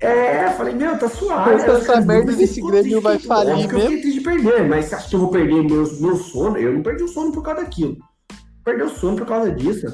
É, 0.00 0.50
falei, 0.50 0.74
meu, 0.74 0.98
tá 0.98 1.08
suave. 1.08 1.52
Mas 1.52 1.64
essa 1.64 2.00
merda 2.00 2.32
desse 2.32 2.60
Grêmio 2.60 3.00
vai 3.00 3.18
falir 3.18 3.56
mesmo. 3.56 3.78
Eu 3.78 3.90
fiquei 3.90 4.12
de 4.12 4.20
perder, 4.20 4.68
mas 4.68 4.92
acha 4.92 5.08
que 5.08 5.14
eu 5.14 5.20
vou 5.20 5.30
perder 5.30 5.62
meu, 5.62 5.84
meu 6.00 6.16
sono? 6.16 6.58
Eu 6.58 6.74
não 6.74 6.82
perdi 6.82 7.04
o 7.04 7.08
sono 7.08 7.32
por 7.32 7.42
causa 7.42 7.62
daquilo. 7.62 7.96
Perdi 8.64 8.82
o 8.82 8.90
sono 8.90 9.16
por 9.16 9.26
causa 9.26 9.50
disso. 9.52 9.86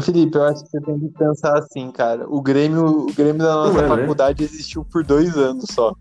Felipe, 0.00 0.36
eu 0.36 0.44
acho 0.44 0.64
que 0.64 0.70
você 0.70 0.80
tem 0.80 0.98
que 0.98 1.08
pensar 1.10 1.58
assim, 1.58 1.90
cara. 1.90 2.26
O 2.28 2.40
Grêmio, 2.40 2.86
o 2.86 3.12
Grêmio 3.12 3.42
da 3.42 3.54
nossa 3.54 3.78
é, 3.78 3.82
né? 3.82 3.88
faculdade 3.88 4.42
né? 4.42 4.48
existiu 4.50 4.84
por 4.84 5.04
dois 5.04 5.36
anos 5.36 5.66
só. 5.70 5.94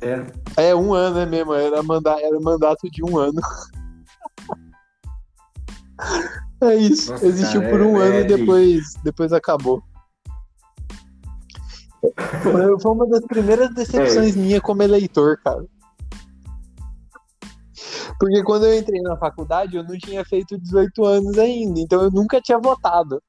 É. 0.00 0.24
É, 0.56 0.74
um 0.74 0.94
ano, 0.94 1.18
é 1.18 1.26
mesmo. 1.26 1.52
Era, 1.52 1.82
manda, 1.82 2.12
era 2.20 2.38
mandato 2.38 2.88
de 2.90 3.02
um 3.02 3.18
ano. 3.18 3.40
É 6.60 6.74
isso. 6.74 7.12
Nossa, 7.12 7.26
Existiu 7.26 7.60
cara, 7.60 7.72
por 7.72 7.80
um 7.82 8.00
é, 8.00 8.06
ano 8.06 8.14
é, 8.14 8.20
e 8.20 8.24
depois, 8.24 8.94
depois 9.04 9.32
acabou. 9.32 9.82
Foi, 12.42 12.80
foi 12.80 12.92
uma 12.92 13.06
das 13.08 13.24
primeiras 13.26 13.72
decepções 13.74 14.36
é. 14.36 14.38
minha 14.38 14.60
como 14.60 14.82
eleitor, 14.82 15.38
cara. 15.42 15.64
Porque 18.18 18.42
quando 18.42 18.66
eu 18.66 18.78
entrei 18.78 19.00
na 19.00 19.16
faculdade, 19.16 19.76
eu 19.76 19.84
não 19.84 19.96
tinha 19.96 20.24
feito 20.24 20.58
18 20.58 21.04
anos 21.04 21.38
ainda, 21.38 21.78
então 21.78 22.02
eu 22.02 22.10
nunca 22.10 22.40
tinha 22.40 22.58
votado. 22.58 23.22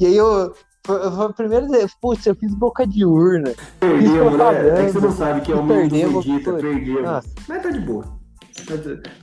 E 0.00 0.06
aí 0.06 0.16
eu. 0.16 0.52
Foi, 0.84 0.96
a 1.06 1.32
primeira 1.34 1.68
vez, 1.68 1.92
putz, 2.00 2.24
eu 2.26 2.34
fiz 2.34 2.54
boca 2.54 2.86
de 2.86 3.04
urna. 3.04 3.52
Perdemos, 3.78 4.38
né? 4.38 4.80
É 4.80 4.86
que 4.86 4.92
você 4.92 5.00
não 5.00 5.12
sabe 5.12 5.40
que 5.42 5.52
é 5.52 5.54
o 5.54 5.58
mundo 5.58 5.74
perdemos, 5.74 6.24
perdemos. 6.24 7.24
Mas 7.46 7.62
tá 7.62 7.70
de 7.70 7.80
boa. 7.80 8.18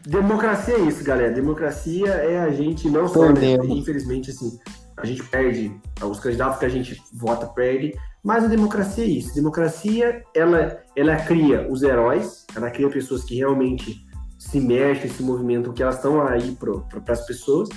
Democracia 0.06 0.76
é 0.76 0.82
isso, 0.82 1.04
galera. 1.04 1.34
Democracia 1.34 2.08
é 2.08 2.40
a 2.40 2.52
gente 2.52 2.90
não 2.90 3.08
só, 3.08 3.32
né, 3.32 3.56
infelizmente, 3.68 4.30
assim, 4.30 4.58
a 4.98 5.06
gente 5.06 5.24
perde, 5.24 5.76
os 6.02 6.20
candidatos 6.20 6.60
que 6.60 6.66
a 6.66 6.70
gente 6.70 7.02
vota 7.14 7.48
perde, 7.48 7.94
mas 8.24 8.44
a 8.44 8.48
democracia 8.48 9.04
é 9.04 9.08
isso. 9.08 9.32
A 9.32 9.36
democracia, 9.36 10.24
ela, 10.34 10.80
ela 10.96 11.16
cria 11.18 11.68
os 11.70 11.84
heróis, 11.84 12.46
ela 12.56 12.70
cria 12.72 12.90
pessoas 12.90 13.24
que 13.24 13.36
realmente 13.36 14.05
se 14.50 14.60
mexem, 14.60 15.10
se 15.10 15.24
movimentam, 15.24 15.74
que 15.74 15.84
elas 15.84 15.96
estão 15.96 16.26
aí 16.26 16.56
para 16.56 17.14
as 17.14 17.26
pessoas, 17.26 17.70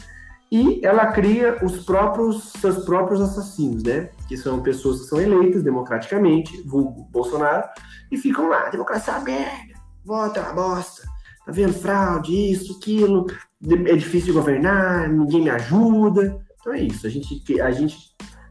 e 0.51 0.81
ela 0.85 1.07
cria 1.13 1.59
os 1.63 1.85
próprios 1.85 2.53
seus 2.61 2.85
próprios 2.85 3.21
assassinos, 3.21 3.83
né? 3.83 4.11
Que 4.27 4.37
são 4.37 4.63
pessoas 4.63 5.01
que 5.01 5.07
são 5.07 5.21
eleitas 5.21 5.63
democraticamente, 5.63 6.63
vulgo 6.63 7.07
Bolsonaro, 7.11 7.69
e 8.11 8.17
ficam 8.17 8.49
lá, 8.49 8.71
democracia 8.71 9.15
aberta, 9.15 9.79
vota 10.05 10.41
uma 10.41 10.53
bosta 10.53 11.09
tá 11.49 11.53
vendo 11.53 11.73
fraude, 11.73 12.53
isso, 12.53 12.77
aquilo, 12.77 13.27
é 13.67 13.97
difícil 13.97 14.27
de 14.27 14.33
governar, 14.33 15.09
ninguém 15.09 15.43
me 15.43 15.51
ajuda. 15.51 16.39
Então 16.61 16.75
é 16.75 16.83
isso, 16.83 17.07
a 17.07 17.11
gente, 17.11 17.61
a 17.61 17.71
gente 17.71 17.97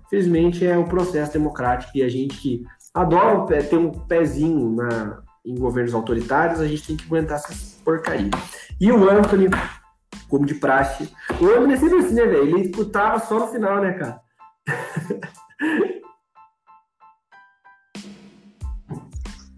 felizmente 0.10 0.65
é 0.65 0.76
um 0.76 0.85
processo 0.85 1.34
democrático 1.34 1.91
e 1.95 2.02
a 2.02 2.10
gente 2.10 2.35
que 2.38 2.65
adora 2.91 3.45
ter 3.61 3.77
um 3.77 3.91
pezinho 3.91 4.76
na, 4.76 5.22
em 5.45 5.53
governos 5.56 5.94
autoritários, 5.94 6.60
a 6.60 6.68
gente 6.68 6.88
tem 6.88 6.98
que 6.98 7.06
aguentar 7.06 7.38
essa 7.38 7.53
porcaria. 7.88 8.30
E 8.82 8.92
o 8.92 9.10
Anthony, 9.10 9.48
como 10.28 10.46
de 10.46 10.56
praxe, 10.56 11.10
o 11.40 11.46
Anthony 11.46 11.74
é 11.74 11.78
sempre 11.78 12.00
assim, 12.00 12.16
né, 12.16 12.26
velho? 12.26 12.58
Ele 12.58 12.68
escutava 12.68 13.18
só 13.20 13.40
no 13.40 13.48
final, 13.48 13.82
né, 13.82 13.94
cara? 13.94 14.20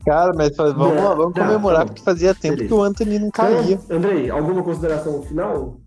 Cara, 0.06 0.32
mas 0.34 0.56
vamos 0.56 0.96
lá, 0.96 1.14
vamos 1.14 1.34
comemorar, 1.34 1.82
tá, 1.82 1.86
porque 1.88 2.02
fazia 2.02 2.34
tempo 2.34 2.56
beleza. 2.56 2.74
que 2.74 2.74
o 2.74 2.82
Anthony 2.82 3.20
não 3.20 3.30
caía. 3.30 3.76
Então, 3.76 3.98
Andrei, 3.98 4.32
alguma 4.32 4.64
consideração 4.64 5.22
final? 5.22 5.80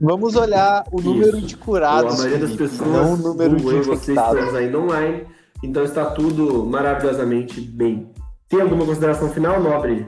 Vamos 0.00 0.36
olhar 0.36 0.84
o 0.90 1.02
número 1.02 1.36
Isso. 1.38 1.48
de 1.48 1.56
curados. 1.56 2.14
A 2.14 2.22
maioria 2.22 2.46
das 2.46 2.56
pessoas, 2.56 2.88
não 2.88 3.12
o 3.12 3.16
número 3.16 3.56
de 3.56 3.76
infectados. 3.76 4.40
Vocês 4.40 4.54
ainda 4.54 4.78
online, 4.78 5.26
então 5.62 5.82
está 5.82 6.06
tudo 6.12 6.64
maravilhosamente 6.64 7.60
bem. 7.60 8.14
Tem 8.48 8.60
alguma 8.60 8.86
consideração 8.86 9.28
final, 9.30 9.60
Nobre? 9.60 10.06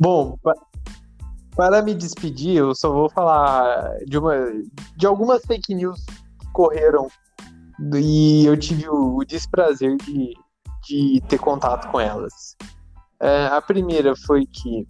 Bom, 0.00 0.36
para 1.54 1.82
me 1.82 1.94
despedir, 1.94 2.56
eu 2.56 2.74
só 2.74 2.90
vou 2.90 3.08
falar 3.10 3.98
de, 4.06 4.18
uma, 4.18 4.34
de 4.96 5.06
algumas 5.06 5.44
fake 5.44 5.74
news 5.74 6.04
que 6.40 6.52
correram 6.52 7.06
e 7.94 8.44
eu 8.46 8.58
tive 8.58 8.88
o, 8.88 9.22
desprazer 9.24 9.96
de, 9.98 10.34
de 10.86 11.22
ter 11.28 11.38
contato 11.38 11.90
com 11.90 12.00
elas. 12.00 12.56
É, 13.20 13.46
a 13.46 13.60
primeira 13.60 14.14
foi 14.16 14.46
que 14.46 14.86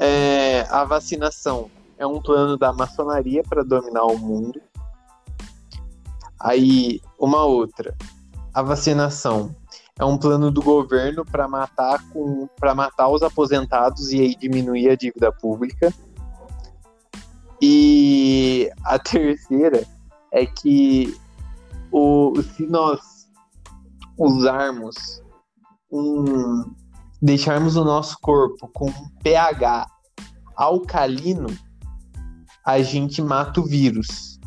é, 0.00 0.62
a 0.70 0.84
vacinação 0.84 1.70
é 1.98 2.06
um 2.06 2.20
plano 2.20 2.56
da 2.56 2.72
maçonaria 2.72 3.42
para 3.42 3.62
dominar 3.62 4.04
o 4.04 4.18
mundo. 4.18 4.60
Aí, 6.38 7.00
uma 7.18 7.44
outra, 7.44 7.96
a 8.56 8.62
vacinação 8.62 9.54
é 9.98 10.04
um 10.06 10.16
plano 10.16 10.50
do 10.50 10.62
governo 10.62 11.26
para 11.26 11.46
matar 11.46 12.02
com 12.08 12.48
para 12.58 12.74
matar 12.74 13.06
os 13.10 13.22
aposentados 13.22 14.10
e 14.12 14.20
aí 14.22 14.34
diminuir 14.34 14.88
a 14.88 14.96
dívida 14.96 15.30
pública. 15.30 15.92
E 17.60 18.70
a 18.82 18.96
terceira 18.98 19.86
é 20.32 20.46
que 20.46 21.14
o, 21.92 22.32
se 22.54 22.66
nós 22.66 23.28
usarmos 24.16 25.22
um 25.92 26.74
deixarmos 27.20 27.76
o 27.76 27.84
nosso 27.84 28.16
corpo 28.22 28.68
com 28.72 28.88
um 28.88 29.08
pH 29.22 29.86
alcalino, 30.56 31.48
a 32.64 32.80
gente 32.80 33.20
mata 33.20 33.60
o 33.60 33.66
vírus. 33.66 34.40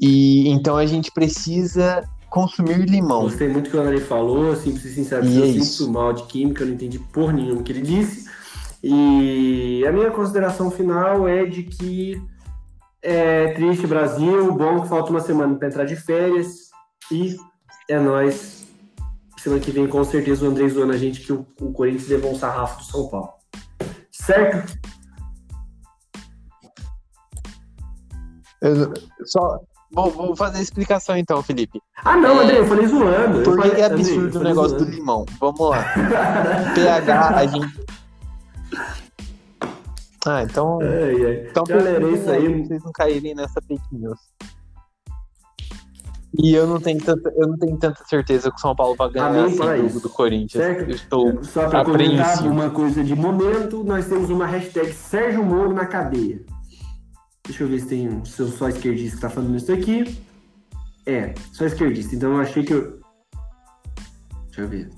E 0.00 0.48
então 0.48 0.76
a 0.76 0.86
gente 0.86 1.12
precisa 1.12 2.02
consumir 2.32 2.78
limão. 2.88 3.24
Gostei 3.24 3.46
muito 3.46 3.66
do 3.66 3.70
que 3.70 3.76
o 3.76 3.80
André 3.80 4.00
falou, 4.00 4.52
assim, 4.52 4.72
pra 4.72 4.80
ser 4.80 4.88
sincero, 4.88 5.26
e 5.26 5.36
eu 5.36 5.44
é 5.44 5.62
sinto 5.62 5.92
mal 5.92 6.14
de 6.14 6.22
química, 6.24 6.62
eu 6.62 6.68
não 6.68 6.74
entendi 6.74 6.98
por 6.98 7.30
nenhum 7.30 7.62
que 7.62 7.70
ele 7.70 7.82
disse. 7.82 8.26
E 8.82 9.84
a 9.86 9.92
minha 9.92 10.10
consideração 10.10 10.70
final 10.70 11.28
é 11.28 11.44
de 11.44 11.62
que 11.62 12.20
é 13.02 13.52
triste 13.52 13.86
Brasil, 13.86 14.50
bom 14.54 14.80
que 14.80 14.88
falta 14.88 15.10
uma 15.10 15.20
semana 15.20 15.54
para 15.56 15.68
entrar 15.68 15.84
de 15.84 15.94
férias 15.94 16.70
e 17.10 17.36
é 17.88 18.00
nós. 18.00 18.66
Semana 19.38 19.60
que 19.60 19.70
vem, 19.70 19.86
com 19.86 20.02
certeza, 20.02 20.46
o 20.46 20.48
André 20.48 20.68
zoando 20.68 20.92
a 20.92 20.96
gente 20.96 21.20
que 21.20 21.32
o, 21.34 21.46
o 21.60 21.70
Corinthians 21.72 22.08
levou 22.08 22.32
um 22.32 22.38
sarrafo 22.38 22.78
do 22.78 22.84
São 22.84 23.08
Paulo. 23.08 23.32
Certo? 24.10 24.78
Eu 28.62 28.94
só, 29.26 29.60
Vou, 29.94 30.10
vou, 30.10 30.34
fazer 30.34 30.58
a 30.58 30.62
explicação 30.62 31.16
então, 31.16 31.42
Felipe. 31.42 31.80
Ah, 32.02 32.16
não, 32.16 32.40
André, 32.40 32.58
eu 32.58 32.66
falei 32.66 32.86
zoando. 32.86 33.42
Por 33.42 33.60
que 33.60 33.80
é 33.80 33.84
absurdo 33.84 34.38
o 34.38 34.42
negócio 34.42 34.78
zoando. 34.78 34.86
do 34.86 34.90
limão? 34.90 35.26
Vamos 35.38 35.60
lá. 35.60 35.84
pH, 36.74 37.28
a 37.28 37.46
gente. 37.46 37.84
Ah, 40.26 40.42
então. 40.44 40.78
Ai, 40.80 41.26
ai. 41.26 41.46
Então, 41.50 41.64
Galera, 41.64 42.06
é 42.06 42.10
isso 42.10 42.30
aí. 42.30 42.64
Vocês 42.64 42.82
não 42.82 42.92
caírem 42.92 43.34
nessa 43.34 43.60
fake 43.60 43.82
news. 43.92 44.18
E 46.38 46.54
eu 46.54 46.66
não 46.66 46.80
tenho 46.80 46.98
tanta, 46.98 47.30
eu 47.36 47.46
não 47.46 47.58
tenho 47.58 47.76
tanta 47.76 48.02
certeza 48.06 48.50
que 48.50 48.56
o 48.56 48.60
São 48.60 48.74
Paulo 48.74 48.96
vai 48.96 49.10
ganhar 49.10 49.44
assim, 49.44 49.88
do, 49.88 50.00
do 50.00 50.08
Corinthians. 50.08 50.64
Certo? 50.64 50.88
Eu 50.88 50.94
estou 50.94 51.44
Só 51.44 51.68
para 51.68 51.84
comentar 51.84 52.46
uma 52.46 52.70
coisa 52.70 53.04
de 53.04 53.14
momento, 53.14 53.84
nós 53.84 54.06
temos 54.06 54.30
uma 54.30 54.46
hashtag 54.46 54.92
Sérgio 54.94 55.44
Moro 55.44 55.74
na 55.74 55.84
cadeia. 55.84 56.40
Deixa 57.44 57.64
eu 57.64 57.68
ver 57.68 57.80
se 57.80 57.86
tem 57.86 58.24
se 58.24 58.40
eu 58.40 58.48
só 58.48 58.68
esquerdista 58.68 59.16
que 59.16 59.22
tá 59.22 59.30
falando 59.30 59.56
isso 59.56 59.72
aqui. 59.72 60.22
É, 61.06 61.34
só 61.52 61.64
esquerdista. 61.64 62.14
Então 62.14 62.34
eu 62.34 62.40
achei 62.40 62.62
que 62.62 62.72
eu. 62.72 63.00
Deixa 64.46 64.60
eu 64.60 64.68
ver. 64.68 64.90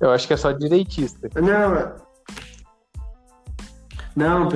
Eu 0.00 0.10
acho 0.10 0.26
que 0.26 0.34
é 0.34 0.36
só 0.36 0.52
direitista. 0.52 1.28
Não. 1.40 1.74
É- 1.76 1.96
não. 4.14 4.48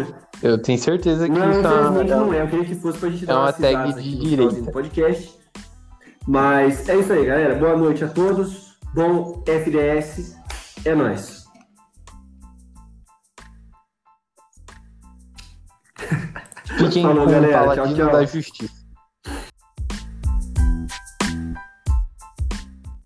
Eu 0.42 0.58
tenho 0.58 0.78
certeza 0.78 1.28
que 1.28 1.38
não, 1.38 1.50
isso 1.50 1.60
infelizmente 1.60 2.12
é... 2.12 2.16
não 2.16 2.34
é. 2.34 2.42
Eu 2.42 2.48
queria 2.48 2.64
que 2.66 2.74
fosse 2.74 2.98
pra 2.98 3.08
gente 3.08 3.24
é 3.24 3.26
dar 3.26 3.40
uma 3.40 3.52
tag 3.52 3.94
de 3.94 4.16
direita. 4.18 4.70
podcast. 4.70 5.34
Mas 6.26 6.88
é 6.88 6.96
isso 6.96 7.12
aí, 7.12 7.24
galera. 7.24 7.54
Boa 7.54 7.76
noite 7.76 8.04
a 8.04 8.08
todos. 8.08 8.76
Bom 8.94 9.42
FDS. 9.46 10.36
É 10.84 10.94
nóis. 10.94 11.35
Fiquem 16.76 17.02
Falou, 17.02 17.24
com 17.24 17.30
galera. 17.30 17.48
o 17.48 17.74
Paladino 17.74 17.96
tchau, 17.96 18.06
tchau. 18.10 18.12
da 18.20 18.26
Justiça. 18.26 18.85